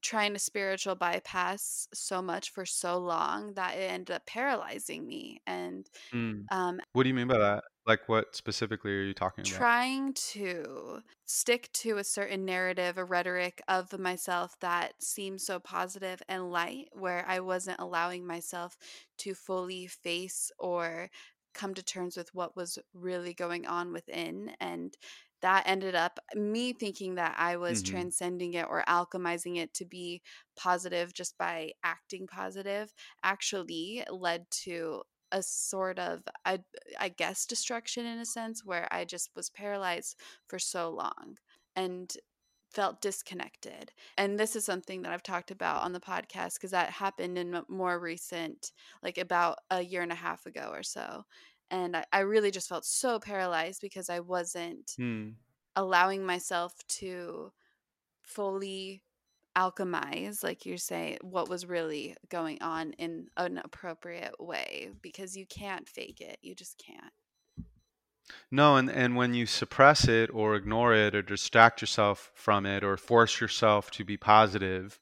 trying 0.01 0.33
to 0.33 0.39
spiritual 0.39 0.95
bypass 0.95 1.87
so 1.93 2.21
much 2.21 2.51
for 2.51 2.65
so 2.65 2.97
long 2.99 3.53
that 3.55 3.77
it 3.77 3.91
ended 3.91 4.15
up 4.15 4.25
paralyzing 4.27 5.07
me. 5.07 5.41
And 5.47 5.89
Mm. 6.13 6.47
um, 6.51 6.81
What 6.93 7.03
do 7.03 7.09
you 7.09 7.15
mean 7.15 7.27
by 7.27 7.37
that? 7.39 7.63
Like, 7.85 8.07
what 8.09 8.35
specifically 8.35 8.91
are 8.91 9.03
you 9.03 9.13
talking 9.13 9.45
about? 9.45 9.67
trying 9.67 10.13
to 10.13 11.01
stick 11.25 11.69
to 11.73 11.97
a 11.97 12.03
certain 12.03 12.45
narrative, 12.45 12.97
a 12.97 13.03
rhetoric 13.03 13.61
of 13.67 13.97
myself 13.99 14.57
that 14.61 14.93
seemed 15.03 15.41
so 15.41 15.59
positive 15.59 16.21
and 16.29 16.49
light, 16.51 16.87
where 16.93 17.25
I 17.27 17.41
wasn't 17.41 17.79
allowing 17.81 18.25
myself 18.25 18.77
to 19.19 19.35
fully 19.35 19.87
face 19.87 20.49
or 20.59 21.09
come 21.53 21.73
to 21.73 21.83
terms 21.83 22.15
with 22.15 22.33
what 22.33 22.55
was 22.55 22.79
really 22.93 23.33
going 23.33 23.65
on 23.67 23.91
within. 23.91 24.55
And 24.61 24.95
that 25.41 25.67
ended 25.67 25.93
up 25.93 26.19
me 26.35 26.71
thinking 26.71 27.15
that 27.15 27.35
I 27.37 27.57
was 27.57 27.81
Mhm. 27.81 27.83
transcending 27.83 28.53
it 28.53 28.65
or 28.69 28.81
alchemizing 28.87 29.57
it 29.57 29.73
to 29.75 29.85
be 29.85 30.21
positive 30.55 31.13
just 31.13 31.37
by 31.37 31.73
acting 31.83 32.27
positive, 32.27 32.93
actually 33.23 34.05
led 34.09 34.49
to 34.63 35.03
a 35.33 35.43
sort 35.43 35.99
of 35.99 36.23
I 36.45 36.61
I 36.99 37.09
guess 37.09 37.45
destruction 37.47 38.05
in 38.05 38.19
a 38.19 38.25
sense 38.25 38.65
where 38.65 38.87
I 38.93 39.05
just 39.05 39.31
was 39.35 39.49
paralyzed 39.51 40.19
for 40.47 40.59
so 40.59 40.91
long 40.91 41.37
and 41.75 42.15
felt 42.71 43.01
disconnected. 43.01 43.91
And 44.17 44.39
this 44.39 44.55
is 44.55 44.65
something 44.65 45.03
that 45.03 45.11
I've 45.11 45.23
talked 45.23 45.51
about 45.51 45.83
on 45.83 45.93
the 45.93 45.99
podcast 45.99 46.55
because 46.55 46.71
that 46.71 46.89
happened 46.91 47.37
in 47.37 47.63
more 47.69 47.99
recent, 47.99 48.71
like 49.03 49.17
about 49.17 49.59
a 49.69 49.81
year 49.81 50.01
and 50.01 50.11
a 50.11 50.15
half 50.15 50.45
ago 50.47 50.69
or 50.73 50.83
so. 50.83 51.23
And 51.71 51.97
I, 51.97 52.05
I 52.13 52.19
really 52.21 52.51
just 52.51 52.69
felt 52.69 52.85
so 52.85 53.19
paralyzed 53.19 53.81
because 53.81 54.09
I 54.09 54.19
wasn't 54.21 54.97
Mm. 54.97 55.37
allowing 55.75 56.25
myself 56.25 56.73
to 56.87 57.51
fully 58.23 59.03
alchemize, 59.57 60.43
like 60.43 60.65
you 60.65 60.77
say, 60.77 61.17
what 61.21 61.49
was 61.49 61.65
really 61.65 62.15
going 62.29 62.61
on 62.61 62.93
in 62.93 63.27
an 63.37 63.59
appropriate 63.63 64.35
way 64.39 64.89
because 65.01 65.35
you 65.35 65.45
can't 65.45 65.87
fake 65.87 66.21
it. 66.21 66.37
You 66.41 66.55
just 66.55 66.81
can't. 66.83 67.13
No, 68.51 68.77
and, 68.77 68.89
and 68.89 69.15
when 69.15 69.33
you 69.33 69.45
suppress 69.45 70.07
it 70.07 70.29
or 70.33 70.55
ignore 70.55 70.93
it 70.93 71.13
or 71.13 71.21
distract 71.21 71.81
yourself 71.81 72.31
from 72.35 72.65
it 72.65 72.83
or 72.83 72.97
force 72.97 73.41
yourself 73.41 73.91
to 73.91 74.05
be 74.05 74.17
positive, 74.17 74.99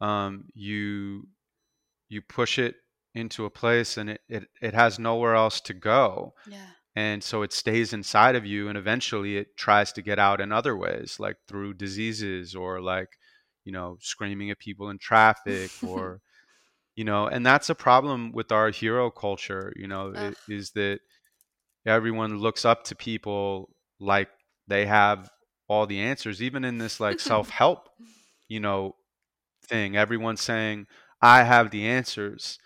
um, 0.00 0.44
you 0.54 1.28
you 2.08 2.22
push 2.22 2.58
it 2.58 2.76
into 3.14 3.44
a 3.44 3.50
place 3.50 3.96
and 3.96 4.10
it, 4.10 4.20
it, 4.28 4.44
it 4.60 4.74
has 4.74 4.98
nowhere 4.98 5.34
else 5.34 5.60
to 5.62 5.74
go. 5.74 6.34
Yeah. 6.48 6.66
And 6.96 7.24
so 7.24 7.42
it 7.42 7.52
stays 7.52 7.92
inside 7.92 8.36
of 8.36 8.46
you 8.46 8.68
and 8.68 8.78
eventually 8.78 9.36
it 9.36 9.56
tries 9.56 9.92
to 9.92 10.02
get 10.02 10.18
out 10.18 10.40
in 10.40 10.52
other 10.52 10.76
ways, 10.76 11.16
like 11.18 11.36
through 11.48 11.74
diseases 11.74 12.54
or 12.54 12.80
like, 12.80 13.18
you 13.64 13.72
know, 13.72 13.96
screaming 14.00 14.50
at 14.50 14.58
people 14.58 14.90
in 14.90 14.98
traffic 14.98 15.72
or 15.82 16.20
you 16.96 17.04
know, 17.04 17.26
and 17.26 17.44
that's 17.46 17.70
a 17.70 17.74
problem 17.74 18.32
with 18.32 18.52
our 18.52 18.70
hero 18.70 19.10
culture, 19.10 19.72
you 19.76 19.86
know, 19.88 20.14
Ugh. 20.14 20.32
i- 20.32 20.34
is 20.48 20.72
that 20.72 21.00
everyone 21.86 22.38
looks 22.38 22.64
up 22.64 22.84
to 22.84 22.94
people 22.96 23.70
like 24.00 24.28
they 24.66 24.86
have 24.86 25.30
all 25.68 25.86
the 25.86 26.00
answers 26.00 26.42
even 26.42 26.64
in 26.64 26.78
this 26.78 27.00
like 27.00 27.18
self-help 27.20 27.88
you 28.48 28.60
know 28.60 28.94
thing 29.68 29.96
everyone's 29.96 30.40
saying 30.42 30.86
i 31.22 31.42
have 31.42 31.70
the 31.70 31.86
answers 31.86 32.58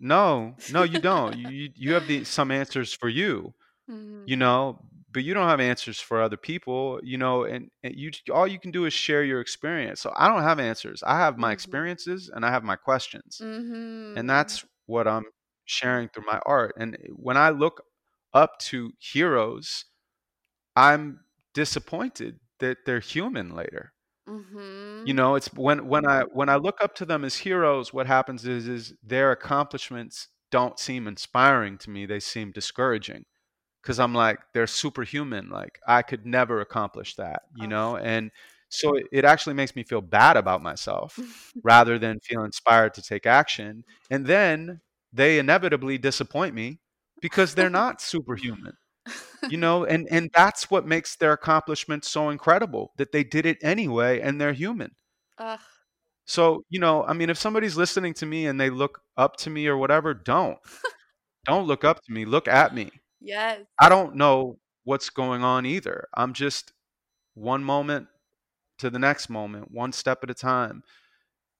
no 0.00 0.56
no 0.68 0.82
you 0.82 0.98
don't 0.98 1.36
you 1.36 1.70
you- 1.76 1.94
have 1.94 2.06
the 2.06 2.24
some 2.24 2.50
answers 2.50 2.92
for 2.92 3.08
you 3.08 3.54
Mhm. 3.88 4.26
you 4.26 4.36
know 4.36 4.80
but 5.10 5.24
you 5.24 5.34
don't 5.34 5.48
have 5.48 5.60
answers 5.60 6.00
for 6.00 6.20
other 6.20 6.36
people 6.36 7.00
you 7.02 7.18
know 7.18 7.44
and, 7.44 7.70
and 7.82 7.94
you 7.96 8.10
all 8.32 8.46
you 8.46 8.58
can 8.58 8.70
do 8.70 8.84
is 8.84 8.92
share 8.92 9.24
your 9.24 9.40
experience 9.40 10.00
so 10.00 10.12
i 10.16 10.28
don't 10.28 10.42
have 10.42 10.60
answers 10.60 11.02
i 11.04 11.18
have 11.18 11.38
my 11.38 11.50
Mhm. 11.50 11.52
experiences 11.52 12.30
and 12.34 12.44
i 12.44 12.50
have 12.50 12.64
my 12.64 12.76
questions 12.76 13.42
Mhm. 13.42 14.16
and 14.16 14.28
that's 14.30 14.64
what 14.86 15.08
i'm 15.08 15.26
sharing 15.64 16.08
through 16.08 16.26
my 16.26 16.40
art 16.46 16.74
and 16.78 16.96
when 17.16 17.36
i 17.36 17.50
look 17.50 17.82
up 18.34 18.58
to 18.58 18.92
heroes 18.98 19.86
i'm 20.76 21.20
disappointed 21.54 22.40
that 22.60 22.78
they're 22.86 23.00
human 23.00 23.54
later 23.54 23.92
Mhm. 24.26 25.04
you 25.04 25.14
know 25.14 25.34
it's 25.34 25.52
when 25.54 25.86
when 25.86 26.06
i 26.06 26.22
when 26.24 26.48
i 26.48 26.56
look 26.56 26.82
up 26.82 26.94
to 26.94 27.04
them 27.04 27.24
as 27.24 27.36
heroes 27.36 27.92
what 27.92 28.06
happens 28.06 28.46
is 28.46 28.68
is 28.68 28.94
their 29.02 29.30
accomplishments 29.32 30.28
don't 30.50 30.78
seem 30.78 31.06
inspiring 31.06 31.78
to 31.78 31.90
me 31.90 32.06
they 32.06 32.20
seem 32.20 32.50
discouraging 32.52 33.24
because 33.82 33.98
i'm 33.98 34.14
like 34.14 34.38
they're 34.54 34.66
superhuman 34.66 35.48
like 35.50 35.78
i 35.86 36.02
could 36.02 36.26
never 36.26 36.60
accomplish 36.60 37.14
that 37.16 37.42
you 37.54 37.66
Ugh. 37.66 37.68
know 37.68 37.96
and 37.96 38.30
so 38.70 38.94
it, 38.96 39.06
it 39.12 39.24
actually 39.24 39.54
makes 39.54 39.74
me 39.76 39.82
feel 39.82 40.00
bad 40.00 40.36
about 40.36 40.62
myself 40.62 41.24
rather 41.62 41.98
than 41.98 42.20
feel 42.20 42.44
inspired 42.44 42.94
to 42.94 43.02
take 43.02 43.26
action 43.26 43.84
and 44.10 44.26
then 44.26 44.80
they 45.12 45.38
inevitably 45.38 45.98
disappoint 45.98 46.54
me 46.54 46.80
because 47.20 47.54
they're 47.54 47.70
not 47.70 48.00
superhuman 48.00 48.74
you 49.48 49.56
know 49.58 49.84
and 49.84 50.08
and 50.10 50.30
that's 50.34 50.70
what 50.70 50.86
makes 50.86 51.16
their 51.16 51.32
accomplishments 51.32 52.08
so 52.10 52.30
incredible 52.30 52.92
that 52.98 53.12
they 53.12 53.24
did 53.24 53.46
it 53.46 53.58
anyway 53.62 54.20
and 54.20 54.40
they're 54.40 54.52
human 54.52 54.92
Ugh. 55.38 55.60
so 56.26 56.62
you 56.68 56.80
know 56.80 57.04
i 57.04 57.12
mean 57.12 57.30
if 57.30 57.38
somebody's 57.38 57.76
listening 57.76 58.14
to 58.14 58.26
me 58.26 58.46
and 58.46 58.60
they 58.60 58.70
look 58.70 59.00
up 59.16 59.36
to 59.36 59.50
me 59.50 59.66
or 59.66 59.76
whatever 59.76 60.14
don't 60.14 60.58
don't 61.46 61.66
look 61.66 61.84
up 61.84 62.02
to 62.04 62.12
me 62.12 62.24
look 62.24 62.48
at 62.48 62.74
me 62.74 62.90
Yes. 63.20 63.66
i 63.80 63.88
don't 63.88 64.14
know 64.16 64.58
what's 64.84 65.10
going 65.10 65.42
on 65.44 65.66
either. 65.66 66.08
I'm 66.14 66.32
just 66.32 66.72
one 67.34 67.62
moment 67.62 68.08
to 68.78 68.90
the 68.90 68.98
next 68.98 69.28
moment, 69.28 69.70
one 69.70 69.92
step 69.92 70.20
at 70.22 70.30
a 70.30 70.34
time. 70.34 70.82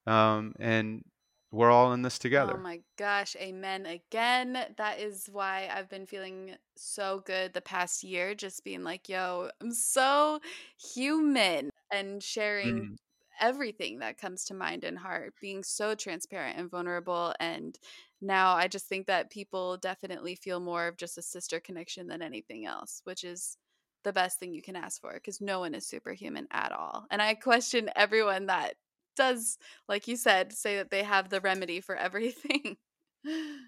Um, 0.06 0.55
and 0.59 1.05
we're 1.52 1.70
all 1.70 1.93
in 1.93 2.02
this 2.02 2.18
together. 2.18 2.55
Oh 2.55 2.56
my 2.56 2.80
gosh, 2.97 3.36
amen 3.36 3.86
again. 3.86 4.52
That 4.76 4.98
is 5.01 5.28
why 5.30 5.68
I've 5.72 5.89
been 5.89 6.06
feeling 6.06 6.56
so 6.76 7.20
good 7.26 7.52
the 7.52 7.60
past 7.60 8.05
year, 8.05 8.35
just 8.35 8.64
being 8.64 8.85
like, 8.85 9.09
yo, 9.09 9.51
I'm 9.60 9.72
so 9.72 10.40
human 10.78 11.70
and 11.93 12.22
sharing 12.22 12.85
Mm. 12.85 12.97
everything 13.40 13.98
that 14.01 14.18
comes 14.18 14.44
to 14.47 14.55
mind 14.55 14.85
and 14.85 14.98
heart, 14.98 15.35
being 15.40 15.62
so 15.64 15.94
transparent 15.94 16.59
and 16.59 16.70
vulnerable. 16.70 17.35
And 17.40 17.78
now 18.20 18.55
I 18.55 18.69
just 18.69 18.86
think 18.86 19.07
that 19.07 19.31
people 19.31 19.77
definitely 19.77 20.35
feel 20.35 20.61
more 20.61 20.89
of 20.89 20.97
just 20.97 21.19
a 21.19 21.23
sister 21.23 21.61
connection 21.61 22.09
than 22.09 22.23
anything 22.23 22.66
else, 22.66 23.01
which 23.05 23.24
is 23.24 23.57
the 24.05 24.12
best 24.12 24.39
thing 24.39 24.53
you 24.53 24.62
can 24.62 24.77
ask 24.77 25.01
for 25.01 25.12
because 25.15 25.40
no 25.40 25.61
one 25.61 25.74
is 25.74 25.86
superhuman 25.86 26.47
at 26.51 26.73
all. 26.73 27.07
And 27.11 27.20
I 27.20 27.35
question 27.35 27.90
everyone 27.95 28.47
that 28.47 28.74
does, 29.16 29.59
like 29.89 30.09
you 30.09 30.16
said, 30.16 30.53
say 30.53 30.77
that 30.77 30.90
they 30.90 31.03
have 31.03 31.28
the 31.28 31.40
remedy 31.40 31.81
for 31.81 31.97
everything. 31.97 32.77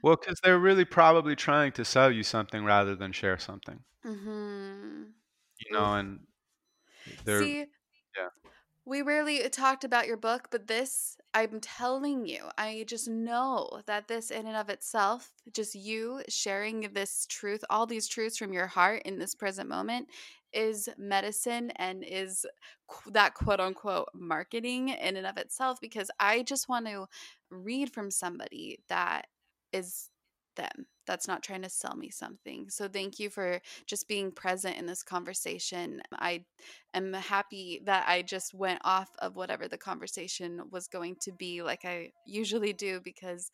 Well, 0.03 0.17
because 0.17 0.39
they're 0.43 0.61
really 0.61 0.85
probably 0.85 1.35
trying 1.35 1.73
to 1.73 1.85
sell 1.85 2.11
you 2.11 2.23
something 2.23 2.65
rather 2.65 2.95
than 2.95 3.13
share 3.13 3.37
something, 3.37 3.81
mm-hmm. 4.07 5.03
you 5.59 5.73
know, 5.77 5.95
and 5.95 6.21
they're, 7.25 7.43
See, 7.43 7.59
yeah. 7.59 8.29
we 8.87 9.03
rarely 9.03 9.47
talked 9.51 9.83
about 9.83 10.07
your 10.07 10.17
book, 10.17 10.49
but 10.51 10.69
this, 10.69 11.17
I'm 11.33 11.61
telling 11.61 12.27
you, 12.27 12.47
I 12.59 12.85
just 12.89 13.09
know 13.09 13.83
that 13.87 14.09
this, 14.09 14.31
in 14.31 14.47
and 14.47 14.57
of 14.57 14.69
itself, 14.69 15.31
just 15.53 15.75
you 15.75 16.23
sharing 16.29 16.89
this 16.93 17.27
truth, 17.29 17.65
all 17.71 17.87
these 17.87 18.09
truths 18.09 18.37
from 18.37 18.53
your 18.53 18.67
heart 18.67 19.03
in 19.05 19.19
this 19.19 19.35
present 19.35 19.69
moment, 19.69 20.09
is 20.53 20.89
medicine 20.99 21.71
and 21.77 22.03
is 22.05 22.45
that 23.13 23.35
quote 23.35 23.61
unquote 23.61 24.09
marketing 24.13 24.89
in 24.89 25.17
and 25.17 25.27
of 25.27 25.37
itself. 25.37 25.81
Because 25.81 26.11
I 26.19 26.43
just 26.43 26.69
want 26.69 26.87
to 26.87 27.07
read 27.51 27.93
from 27.93 28.11
somebody 28.11 28.81
that 28.89 29.29
is 29.73 30.11
them 30.61 30.87
that's 31.07 31.27
not 31.27 31.43
trying 31.43 31.63
to 31.63 31.69
sell 31.69 31.97
me 31.97 32.11
something. 32.11 32.69
So 32.69 32.87
thank 32.87 33.19
you 33.19 33.31
for 33.31 33.61
just 33.87 34.07
being 34.07 34.31
present 34.31 34.77
in 34.77 34.87
this 34.87 35.03
conversation. 35.03 36.01
I 36.13 36.45
am 36.95 37.13
happy 37.13 37.81
that 37.85 38.05
I 38.07 38.23
just 38.23 38.55
went 38.55 38.81
off 38.85 39.09
of 39.19 39.35
whatever 39.35 39.67
the 39.67 39.79
conversation 39.79 40.61
was 40.71 40.87
going 40.87 41.17
to 41.23 41.33
be 41.33 41.63
like 41.63 41.85
I 41.85 42.13
usually 42.27 42.73
do 42.73 43.01
because 43.03 43.51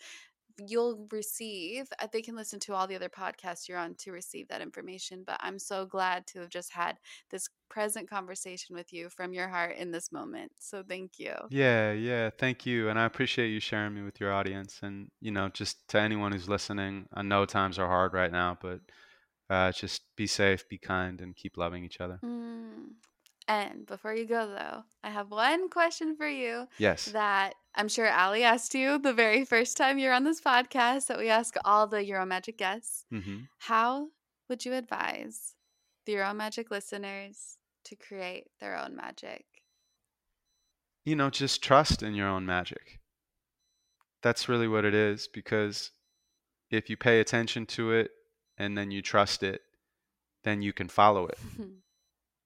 you'll 0.66 1.06
receive 1.12 1.86
uh, 2.00 2.06
they 2.12 2.22
can 2.22 2.36
listen 2.36 2.58
to 2.58 2.74
all 2.74 2.86
the 2.86 2.96
other 2.96 3.08
podcasts 3.08 3.68
you're 3.68 3.78
on 3.78 3.94
to 3.94 4.12
receive 4.12 4.48
that 4.48 4.60
information 4.60 5.22
but 5.26 5.36
i'm 5.40 5.58
so 5.58 5.84
glad 5.84 6.26
to 6.26 6.40
have 6.40 6.48
just 6.48 6.72
had 6.72 6.98
this 7.30 7.48
present 7.68 8.08
conversation 8.08 8.74
with 8.74 8.92
you 8.92 9.08
from 9.08 9.32
your 9.32 9.48
heart 9.48 9.76
in 9.76 9.90
this 9.90 10.12
moment 10.12 10.52
so 10.58 10.82
thank 10.88 11.18
you 11.18 11.34
Yeah, 11.50 11.92
yeah, 11.92 12.30
thank 12.38 12.66
you. 12.66 12.88
And 12.88 12.98
I 12.98 13.04
appreciate 13.04 13.48
you 13.48 13.60
sharing 13.60 13.94
me 13.94 14.02
with 14.02 14.20
your 14.20 14.32
audience. 14.32 14.80
And, 14.82 15.10
you 15.20 15.30
know, 15.30 15.48
just 15.48 15.88
to 15.88 16.00
anyone 16.00 16.32
who's 16.32 16.48
listening, 16.48 17.06
I 17.14 17.22
know 17.22 17.44
times 17.44 17.78
are 17.78 17.86
hard 17.88 18.12
right 18.12 18.32
now, 18.32 18.58
but 18.60 18.80
uh, 19.48 19.72
just 19.72 20.02
be 20.16 20.26
safe, 20.26 20.68
be 20.68 20.78
kind, 20.78 21.20
and 21.20 21.34
keep 21.34 21.56
loving 21.56 21.84
each 21.84 22.00
other. 22.00 22.18
Mm. 22.24 22.94
And 23.48 23.86
before 23.86 24.12
you 24.14 24.26
go, 24.26 24.48
though, 24.48 24.82
I 25.04 25.10
have 25.10 25.30
one 25.30 25.68
question 25.68 26.16
for 26.16 26.28
you 26.28 26.66
Yes. 26.78 27.04
that 27.06 27.54
I'm 27.76 27.88
sure 27.88 28.06
Allie 28.06 28.42
asked 28.42 28.74
you 28.74 28.98
the 28.98 29.12
very 29.12 29.44
first 29.44 29.76
time 29.76 29.98
you're 29.98 30.12
on 30.12 30.24
this 30.24 30.40
podcast 30.40 31.06
that 31.06 31.18
we 31.18 31.28
ask 31.28 31.54
all 31.64 31.86
the 31.86 32.04
Your 32.04 32.20
Own 32.20 32.28
Magic 32.28 32.58
guests. 32.58 33.04
hmm 33.10 33.40
How 33.58 34.08
would 34.48 34.64
you 34.64 34.72
advise 34.74 35.54
the 36.06 36.12
Your 36.12 36.24
Own 36.24 36.36
Magic 36.38 36.70
listeners 36.72 37.58
to 37.84 37.94
create 37.94 38.48
their 38.60 38.76
own 38.76 38.96
magic? 38.96 39.44
You 41.04 41.14
know, 41.14 41.30
just 41.30 41.62
trust 41.62 42.02
in 42.02 42.14
your 42.14 42.26
own 42.28 42.44
magic. 42.46 42.98
That's 44.22 44.48
really 44.48 44.66
what 44.66 44.84
it 44.84 44.94
is 44.94 45.28
because 45.32 45.92
if 46.68 46.90
you 46.90 46.96
pay 46.96 47.20
attention 47.20 47.64
to 47.66 47.92
it 47.92 48.10
and 48.58 48.76
then 48.76 48.90
you 48.90 49.02
trust 49.02 49.44
it, 49.44 49.60
then 50.42 50.62
you 50.62 50.72
can 50.72 50.88
follow 50.88 51.26
it. 51.28 51.38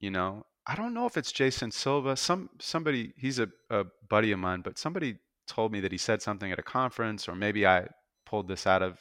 You 0.02 0.10
know, 0.10 0.46
I 0.66 0.74
don't 0.76 0.94
know 0.94 1.06
if 1.06 1.16
it's 1.16 1.32
Jason 1.32 1.70
Silva. 1.70 2.16
Some 2.16 2.50
somebody 2.60 3.12
he's 3.16 3.38
a, 3.38 3.48
a 3.70 3.84
buddy 4.08 4.32
of 4.32 4.38
mine, 4.38 4.60
but 4.62 4.78
somebody 4.78 5.16
told 5.46 5.72
me 5.72 5.80
that 5.80 5.92
he 5.92 5.98
said 5.98 6.22
something 6.22 6.52
at 6.52 6.58
a 6.58 6.62
conference, 6.62 7.28
or 7.28 7.34
maybe 7.34 7.66
I 7.66 7.86
pulled 8.26 8.48
this 8.48 8.66
out 8.66 8.82
of 8.82 8.98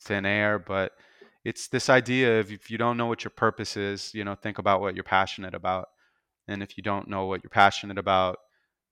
thin 0.00 0.24
air, 0.24 0.58
but 0.58 0.92
it's 1.44 1.68
this 1.68 1.88
idea 1.90 2.40
of 2.40 2.50
if 2.50 2.70
you 2.70 2.78
don't 2.78 2.96
know 2.96 3.06
what 3.06 3.24
your 3.24 3.30
purpose 3.30 3.76
is, 3.76 4.12
you 4.14 4.24
know, 4.24 4.34
think 4.34 4.58
about 4.58 4.80
what 4.80 4.94
you're 4.94 5.04
passionate 5.04 5.54
about. 5.54 5.86
And 6.48 6.62
if 6.62 6.76
you 6.76 6.82
don't 6.82 7.08
know 7.08 7.26
what 7.26 7.42
you're 7.42 7.50
passionate 7.50 7.98
about, 7.98 8.38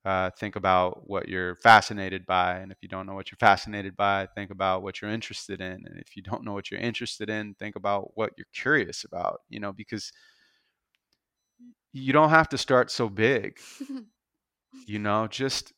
uh, 0.05 0.31
think 0.39 0.57
about 0.57 1.09
what 1.09 1.29
you're 1.29 1.57
fascinated 1.57 2.27
by. 2.27 2.59
And 2.59 2.71
if 2.71 2.79
you 2.83 2.89
don't 2.89 3.07
know 3.07 3.15
what 3.15 3.31
you're 3.31 3.39
fascinated 3.39 3.97
by, 3.97 4.29
think 4.35 4.51
about 4.51 4.83
what 4.83 5.01
you're 5.01 5.11
interested 5.11 5.61
in. 5.61 5.73
And 5.87 5.99
if 5.99 6.17
you 6.17 6.23
don't 6.23 6.45
know 6.45 6.53
what 6.53 6.71
you're 6.71 6.81
interested 6.81 7.31
in, 7.31 7.55
think 7.55 7.77
about 7.77 8.17
what 8.17 8.33
you're 8.37 8.47
curious 8.55 9.05
about, 9.05 9.41
you 9.49 9.61
know, 9.61 9.73
because 9.73 10.13
you 11.95 12.13
don't 12.13 12.31
have 12.31 12.49
to 12.51 12.59
start 12.59 12.91
so 12.91 13.09
big, 13.09 13.59
you 14.87 14.99
know, 14.99 15.27
just 15.29 15.73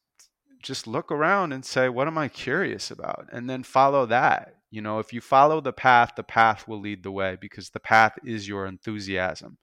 just 0.63 0.87
look 0.87 1.13
around 1.13 1.53
and 1.53 1.65
say 1.65 1.89
what 1.89 2.09
am 2.09 2.19
i 2.19 2.27
curious 2.27 2.91
about 2.91 3.29
and 3.31 3.49
then 3.49 3.63
follow 3.63 4.05
that 4.05 4.55
you 4.69 4.81
know 4.81 4.99
if 4.99 5.13
you 5.13 5.21
follow 5.21 5.61
the 5.61 5.73
path 5.73 6.15
the 6.17 6.25
path 6.25 6.67
will 6.67 6.81
lead 6.81 7.05
the 7.05 7.11
way 7.11 7.37
because 7.41 7.71
the 7.71 7.79
path 7.79 8.19
is 8.25 8.49
your 8.49 8.67
enthusiasm 8.67 9.59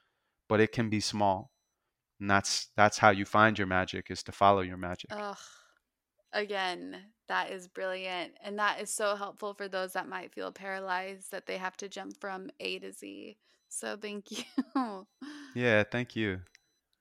but 0.47 0.61
it 0.61 0.71
can 0.71 0.89
be 0.89 1.01
small 1.01 1.51
and 2.21 2.29
that's 2.29 2.69
that's 2.77 2.99
how 2.99 3.09
you 3.09 3.25
find 3.25 3.57
your 3.57 3.67
magic 3.67 4.09
is 4.09 4.23
to 4.23 4.31
follow 4.31 4.61
your 4.61 4.77
magic 4.77 5.09
Ugh. 5.11 5.35
Again, 6.33 6.97
that 7.27 7.51
is 7.51 7.67
brilliant. 7.67 8.33
And 8.43 8.57
that 8.57 8.81
is 8.81 8.89
so 8.89 9.15
helpful 9.15 9.53
for 9.53 9.67
those 9.67 9.93
that 9.93 10.09
might 10.09 10.33
feel 10.33 10.51
paralyzed 10.51 11.31
that 11.31 11.45
they 11.45 11.57
have 11.57 11.77
to 11.77 11.87
jump 11.87 12.19
from 12.19 12.49
A 12.59 12.79
to 12.79 12.91
Z. 12.91 13.37
So 13.73 13.97
thank 13.97 14.31
you. 14.31 14.43
yeah 15.55 15.83
thank 15.83 16.15
you 16.15 16.41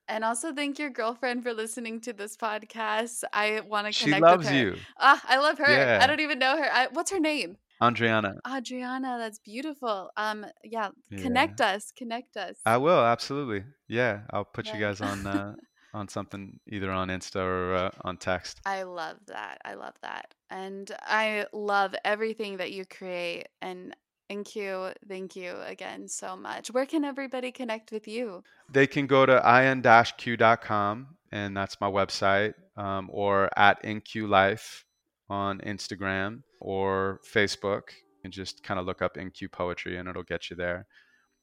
And 0.07 0.23
also 0.23 0.53
thank 0.53 0.79
your 0.79 0.89
girlfriend 0.89 1.43
for 1.43 1.53
listening 1.53 2.01
to 2.01 2.13
this 2.13 2.35
podcast. 2.35 3.23
I 3.31 3.61
want 3.61 3.87
to 3.87 4.03
connect. 4.03 4.17
she 4.17 4.21
loves 4.21 4.45
with 4.45 4.53
her. 4.53 4.59
you 4.59 4.75
Ah, 4.99 5.21
I 5.25 5.37
love 5.37 5.57
her. 5.59 5.65
I 6.01 6.05
don't 6.07 6.19
even 6.19 6.39
know 6.39 6.57
her. 6.57 6.69
I, 6.71 6.87
what's 6.91 7.11
her 7.11 7.19
name? 7.19 7.57
Adriana. 7.81 8.35
Adriana. 8.47 9.17
That's 9.17 9.39
beautiful. 9.39 10.11
Um, 10.17 10.45
yeah, 10.63 10.89
yeah 11.09 11.21
connect 11.21 11.61
us. 11.61 11.91
Connect 11.97 12.35
us. 12.37 12.57
i 12.65 12.77
will 12.77 13.03
absolutely 13.13 13.63
yeah 13.87 14.21
i'll 14.31 14.45
put 14.45 14.65
you 14.73 14.79
guys 14.79 14.99
on 15.01 15.27
uh, 15.27 15.53
on 15.93 16.07
something 16.07 16.59
either 16.67 16.91
on 16.91 17.07
insta 17.09 17.41
or 17.41 17.75
uh, 17.75 17.89
on 18.01 18.17
text 18.17 18.59
I 18.65 18.83
love 18.83 19.17
that. 19.27 19.59
I 19.65 19.73
love 19.75 19.93
that. 20.01 20.33
And 20.49 20.89
I 21.01 21.45
love 21.53 21.93
everything 22.05 22.57
that 22.57 22.71
you 22.71 22.85
create. 22.85 23.47
And 23.61 23.95
thank 24.29 24.55
you. 24.55 24.91
Thank 25.07 25.35
you 25.35 25.55
again 25.65 26.07
so 26.07 26.35
much. 26.35 26.69
Where 26.71 26.85
can 26.85 27.03
everybody 27.03 27.51
connect 27.51 27.91
with 27.91 28.07
you? 28.07 28.43
They 28.71 28.87
can 28.87 29.07
go 29.07 29.25
to 29.25 29.35
in-q.com, 29.35 31.07
and 31.31 31.57
that's 31.57 31.79
my 31.81 31.89
website, 31.89 32.53
um, 32.77 33.09
or 33.11 33.49
at 33.57 33.83
InQLife 33.83 34.83
on 35.29 35.59
Instagram 35.59 36.43
or 36.59 37.19
Facebook, 37.33 37.83
and 38.23 38.31
just 38.31 38.63
kind 38.63 38.79
of 38.79 38.85
look 38.85 39.01
up 39.01 39.15
InQ 39.15 39.51
Poetry, 39.51 39.97
and 39.97 40.07
it'll 40.07 40.23
get 40.23 40.49
you 40.49 40.55
there. 40.55 40.87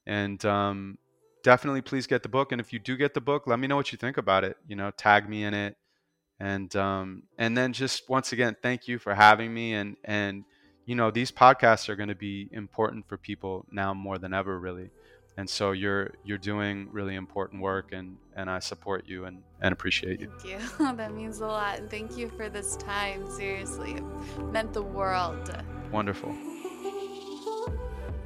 And 0.05 0.43
um, 0.45 0.97
definitely, 1.43 1.81
please 1.81 2.07
get 2.07 2.23
the 2.23 2.29
book. 2.29 2.51
And 2.51 2.59
if 2.59 2.73
you 2.73 2.79
do 2.79 2.97
get 2.97 3.13
the 3.13 3.21
book, 3.21 3.47
let 3.47 3.59
me 3.59 3.67
know 3.67 3.75
what 3.75 3.91
you 3.91 3.97
think 3.97 4.17
about 4.17 4.43
it. 4.43 4.57
You 4.67 4.75
know, 4.75 4.91
tag 4.91 5.29
me 5.29 5.43
in 5.43 5.53
it, 5.53 5.77
and 6.39 6.75
um, 6.75 7.23
and 7.37 7.55
then 7.55 7.73
just 7.73 8.09
once 8.09 8.33
again, 8.33 8.55
thank 8.61 8.87
you 8.87 8.97
for 8.97 9.13
having 9.13 9.53
me. 9.53 9.73
And 9.73 9.95
and 10.03 10.43
you 10.85 10.95
know, 10.95 11.11
these 11.11 11.31
podcasts 11.31 11.89
are 11.89 11.95
going 11.95 12.09
to 12.09 12.15
be 12.15 12.49
important 12.51 13.07
for 13.07 13.17
people 13.17 13.65
now 13.71 13.93
more 13.93 14.17
than 14.17 14.33
ever, 14.33 14.59
really 14.59 14.89
and 15.37 15.49
so 15.49 15.71
you're 15.71 16.11
you're 16.23 16.37
doing 16.37 16.87
really 16.91 17.15
important 17.15 17.61
work 17.61 17.93
and 17.93 18.17
and 18.35 18.49
I 18.49 18.59
support 18.59 19.07
you 19.07 19.25
and 19.25 19.41
and 19.61 19.73
appreciate 19.73 20.19
you. 20.19 20.31
Thank 20.39 20.79
you. 20.79 20.95
that 20.95 21.13
means 21.13 21.39
a 21.39 21.47
lot. 21.47 21.79
And 21.79 21.89
thank 21.89 22.17
you 22.17 22.29
for 22.29 22.49
this 22.49 22.75
time. 22.77 23.29
Seriously, 23.31 23.93
it 23.93 24.43
meant 24.51 24.73
the 24.73 24.83
world. 24.83 25.51
Wonderful. 25.91 26.35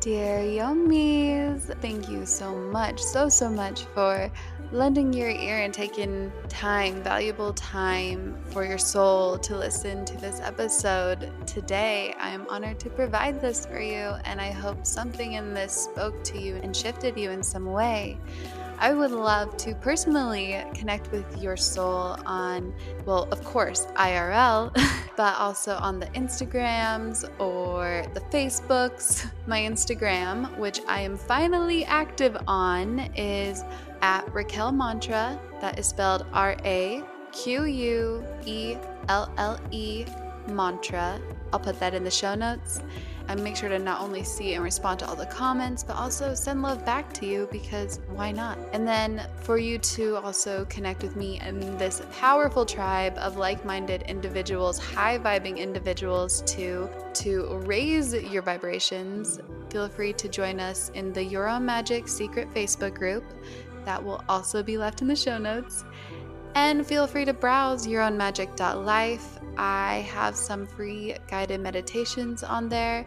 Dear 0.06 0.38
Yummies, 0.38 1.62
thank 1.82 2.08
you 2.10 2.28
so 2.28 2.54
much, 2.54 3.02
so, 3.02 3.28
so 3.28 3.50
much 3.50 3.86
for 3.86 4.30
lending 4.72 5.12
your 5.12 5.32
ear 5.32 5.58
and 5.58 5.74
taking 5.74 6.32
time, 6.48 7.02
valuable 7.02 7.54
time 7.54 8.38
for 8.52 8.64
your 8.64 8.78
soul 8.78 9.40
to 9.40 9.58
listen 9.58 10.06
to 10.06 10.16
this 10.18 10.40
episode. 10.42 11.32
Today, 11.48 12.14
I 12.20 12.30
am 12.30 12.46
honored 12.50 12.80
to 12.82 12.90
provide 12.92 13.42
this 13.42 13.66
for 13.66 13.82
you, 13.82 14.14
and 14.26 14.40
I 14.40 14.52
hope 14.52 14.86
something 14.86 15.34
in 15.34 15.56
this 15.56 15.74
spoke 15.74 16.24
to 16.26 16.40
you 16.40 16.58
and 16.58 16.78
shifted 16.78 17.18
you 17.18 17.32
in 17.32 17.42
some 17.42 17.66
way. 17.66 18.20
I 18.78 18.94
would 18.94 19.10
love 19.10 19.58
to 19.58 19.74
personally 19.74 20.64
connect 20.76 21.12
with 21.12 21.42
your 21.42 21.58
soul 21.58 22.16
on, 22.28 22.76
well, 23.08 23.28
of 23.32 23.44
course, 23.44 23.88
IRL 23.96 24.72
but 25.16 25.38
also 25.38 25.76
on 25.76 26.00
the 26.00 26.08
Instagrams 26.08 27.30
or 27.40 28.06
the 28.14 28.22
Facebooks. 28.22 29.30
My 29.48 29.60
Instagram, 29.62 30.58
which 30.58 30.82
I 30.88 31.02
am 31.02 31.18
finally 31.18 31.86
active 31.86 32.38
on, 32.48 33.00
is 33.16 33.64
at 34.02 34.32
Raquelle 34.34 34.72
Mantra. 34.72 35.40
That 35.62 35.80
is 35.80 35.88
spelled 35.88 36.26
R 36.34 36.58
A 36.66 37.04
Q 37.32 37.66
U 37.66 38.24
E 38.46 38.78
L 39.10 39.32
L 39.38 39.60
E 39.72 40.06
Mantra. 40.50 41.20
I'll 41.54 41.60
put 41.60 41.80
that 41.80 41.94
in 41.94 42.04
the 42.04 42.12
show 42.12 42.36
notes 42.36 42.82
and 43.28 43.44
make 43.44 43.56
sure 43.56 43.70
to 43.70 43.80
not 43.80 44.02
only 44.02 44.24
see 44.24 44.54
and 44.54 44.64
respond 44.64 45.00
to 45.00 45.08
all 45.08 45.16
the 45.16 45.26
comments, 45.26 45.84
but 45.84 45.96
also 45.96 46.34
send 46.34 46.62
love 46.62 46.86
back 46.86 47.14
to 47.14 47.26
you 47.26 47.48
because 47.52 48.00
why 48.10 48.32
not? 48.32 48.58
And 48.74 48.88
then 48.88 49.28
for 49.42 49.58
you 49.58 49.78
to 49.80 50.18
also 50.18 50.66
connect 50.66 51.02
with 51.02 51.16
me 51.16 51.40
and 51.40 51.62
this 51.80 52.02
powerful 52.12 52.66
tribe 52.66 53.18
of 53.18 53.38
like-minded 53.38 54.04
individuals, 54.04 54.78
high 54.80 55.18
vibing 55.18 55.58
individuals 55.58 56.42
to 56.48 56.90
to 57.16 57.58
raise 57.66 58.14
your 58.14 58.42
vibrations, 58.42 59.40
feel 59.70 59.88
free 59.88 60.14
to 60.14 60.28
join 60.28 60.60
us 60.60 60.90
in 60.94 61.14
the 61.14 61.24
Your 61.24 61.48
Own 61.48 61.66
Magic 61.66 62.08
secret 62.08 62.54
Facebook 62.54 62.94
group. 62.94 63.24
That 63.86 64.04
will 64.04 64.24
also 64.28 64.64
be 64.64 64.78
left 64.78 65.02
in 65.02 65.08
the 65.08 65.16
show 65.16 65.38
notes. 65.38 65.86
And 66.56 66.86
feel 66.86 67.08
free 67.08 67.26
to 67.26 67.34
browse 67.34 67.86
yourownmagic.life. 67.86 69.40
I 69.58 70.08
have 70.12 70.36
some 70.36 70.66
free 70.66 71.16
guided 71.28 71.62
meditations 71.62 72.44
on 72.44 72.70
there 72.70 73.06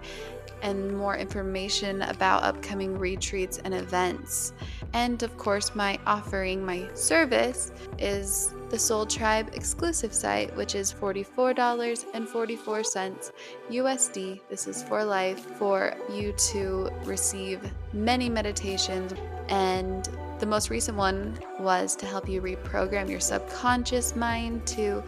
and 0.63 0.97
more 0.97 1.17
information 1.17 2.03
about 2.03 2.43
upcoming 2.43 2.99
retreats 2.99 3.61
and 3.65 3.75
events. 3.75 4.53
And 4.93 5.23
of 5.23 5.37
course, 5.37 5.75
my 5.75 5.99
offering, 6.07 6.65
my 6.65 6.89
service, 6.95 7.73
is 7.99 8.55
the 8.71 8.79
Soul 8.79 9.05
Tribe 9.07 9.51
exclusive 9.55 10.13
site, 10.13 10.55
which 10.57 10.75
is 10.75 10.93
$44.44 10.93 13.33
USD. 13.71 14.41
This 14.49 14.67
is 14.67 14.83
for 14.83 15.05
life 15.05 15.41
for 15.59 15.95
you 16.11 16.33
to 16.51 16.91
receive 17.05 17.61
many 17.93 18.29
meditations 18.29 19.15
and 19.49 20.09
the 20.39 20.47
most 20.47 20.71
recent 20.71 20.97
one 20.97 21.37
was 21.59 21.97
to 21.97 22.07
help 22.07 22.29
you 22.29 22.41
reprogram 22.41 23.11
your 23.11 23.19
subconscious 23.19 24.15
mind 24.15 24.65
to 24.69 25.03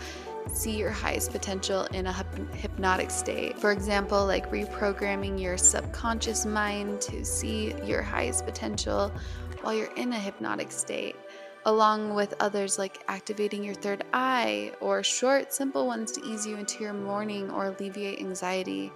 see 0.49 0.77
your 0.77 0.91
highest 0.91 1.33
potential 1.33 1.85
in 1.93 2.07
a 2.07 2.13
hypnotic 2.55 3.11
state. 3.11 3.59
For 3.59 3.73
example, 3.73 4.27
like 4.27 4.51
reprogramming 4.51 5.41
your 5.41 5.57
subconscious 5.57 6.45
mind 6.47 7.01
to 7.03 7.25
see 7.25 7.75
your 7.85 8.03
highest 8.03 8.45
potential 8.45 9.13
while 9.63 9.75
you're 9.75 9.95
in 9.95 10.13
a 10.13 10.19
hypnotic 10.19 10.73
state, 10.73 11.17
along 11.67 12.15
with 12.15 12.35
others 12.41 12.79
like 12.79 13.05
activating 13.09 13.63
your 13.63 13.75
third 13.75 14.05
eye 14.13 14.73
or 14.81 15.03
short, 15.03 15.53
simple 15.53 15.87
ones 15.87 16.13
to 16.13 16.25
ease 16.25 16.47
you 16.47 16.57
into 16.57 16.83
your 16.83 16.95
morning 16.95 17.51
or 17.51 17.67
alleviate 17.67 18.21
anxiety, 18.21 18.91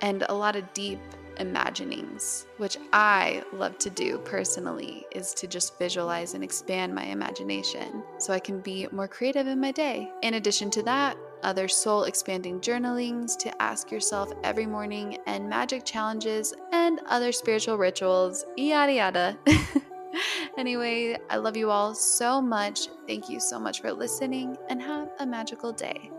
and 0.00 0.24
a 0.28 0.34
lot 0.34 0.56
of 0.56 0.72
deep 0.72 0.98
imaginings, 1.38 2.46
which 2.56 2.76
I 2.92 3.42
love 3.52 3.78
to 3.78 3.90
do 3.90 4.18
personally, 4.18 5.06
is 5.12 5.32
to 5.34 5.46
just 5.46 5.78
visualize 5.78 6.34
and 6.34 6.44
expand 6.44 6.94
my 6.94 7.04
imagination 7.04 8.02
so 8.18 8.32
I 8.32 8.38
can 8.38 8.60
be 8.60 8.86
more 8.92 9.08
creative 9.08 9.46
in 9.46 9.60
my 9.60 9.72
day. 9.72 10.10
In 10.22 10.34
addition 10.34 10.70
to 10.70 10.82
that, 10.84 11.16
other 11.42 11.68
soul 11.68 12.04
expanding 12.04 12.60
journalings 12.60 13.36
to 13.36 13.62
ask 13.62 13.90
yourself 13.90 14.32
every 14.42 14.66
morning, 14.66 15.18
and 15.26 15.48
magic 15.48 15.84
challenges 15.84 16.54
and 16.72 17.00
other 17.06 17.32
spiritual 17.32 17.78
rituals, 17.78 18.44
yada 18.56 18.92
yada. 18.92 19.38
anyway, 20.58 21.16
I 21.30 21.36
love 21.36 21.56
you 21.56 21.70
all 21.70 21.94
so 21.94 22.40
much. 22.40 22.88
Thank 23.06 23.28
you 23.28 23.40
so 23.40 23.58
much 23.58 23.80
for 23.80 23.92
listening 23.92 24.56
and 24.68 24.82
have 24.82 25.10
a 25.20 25.26
magical 25.26 25.72
day. 25.72 26.10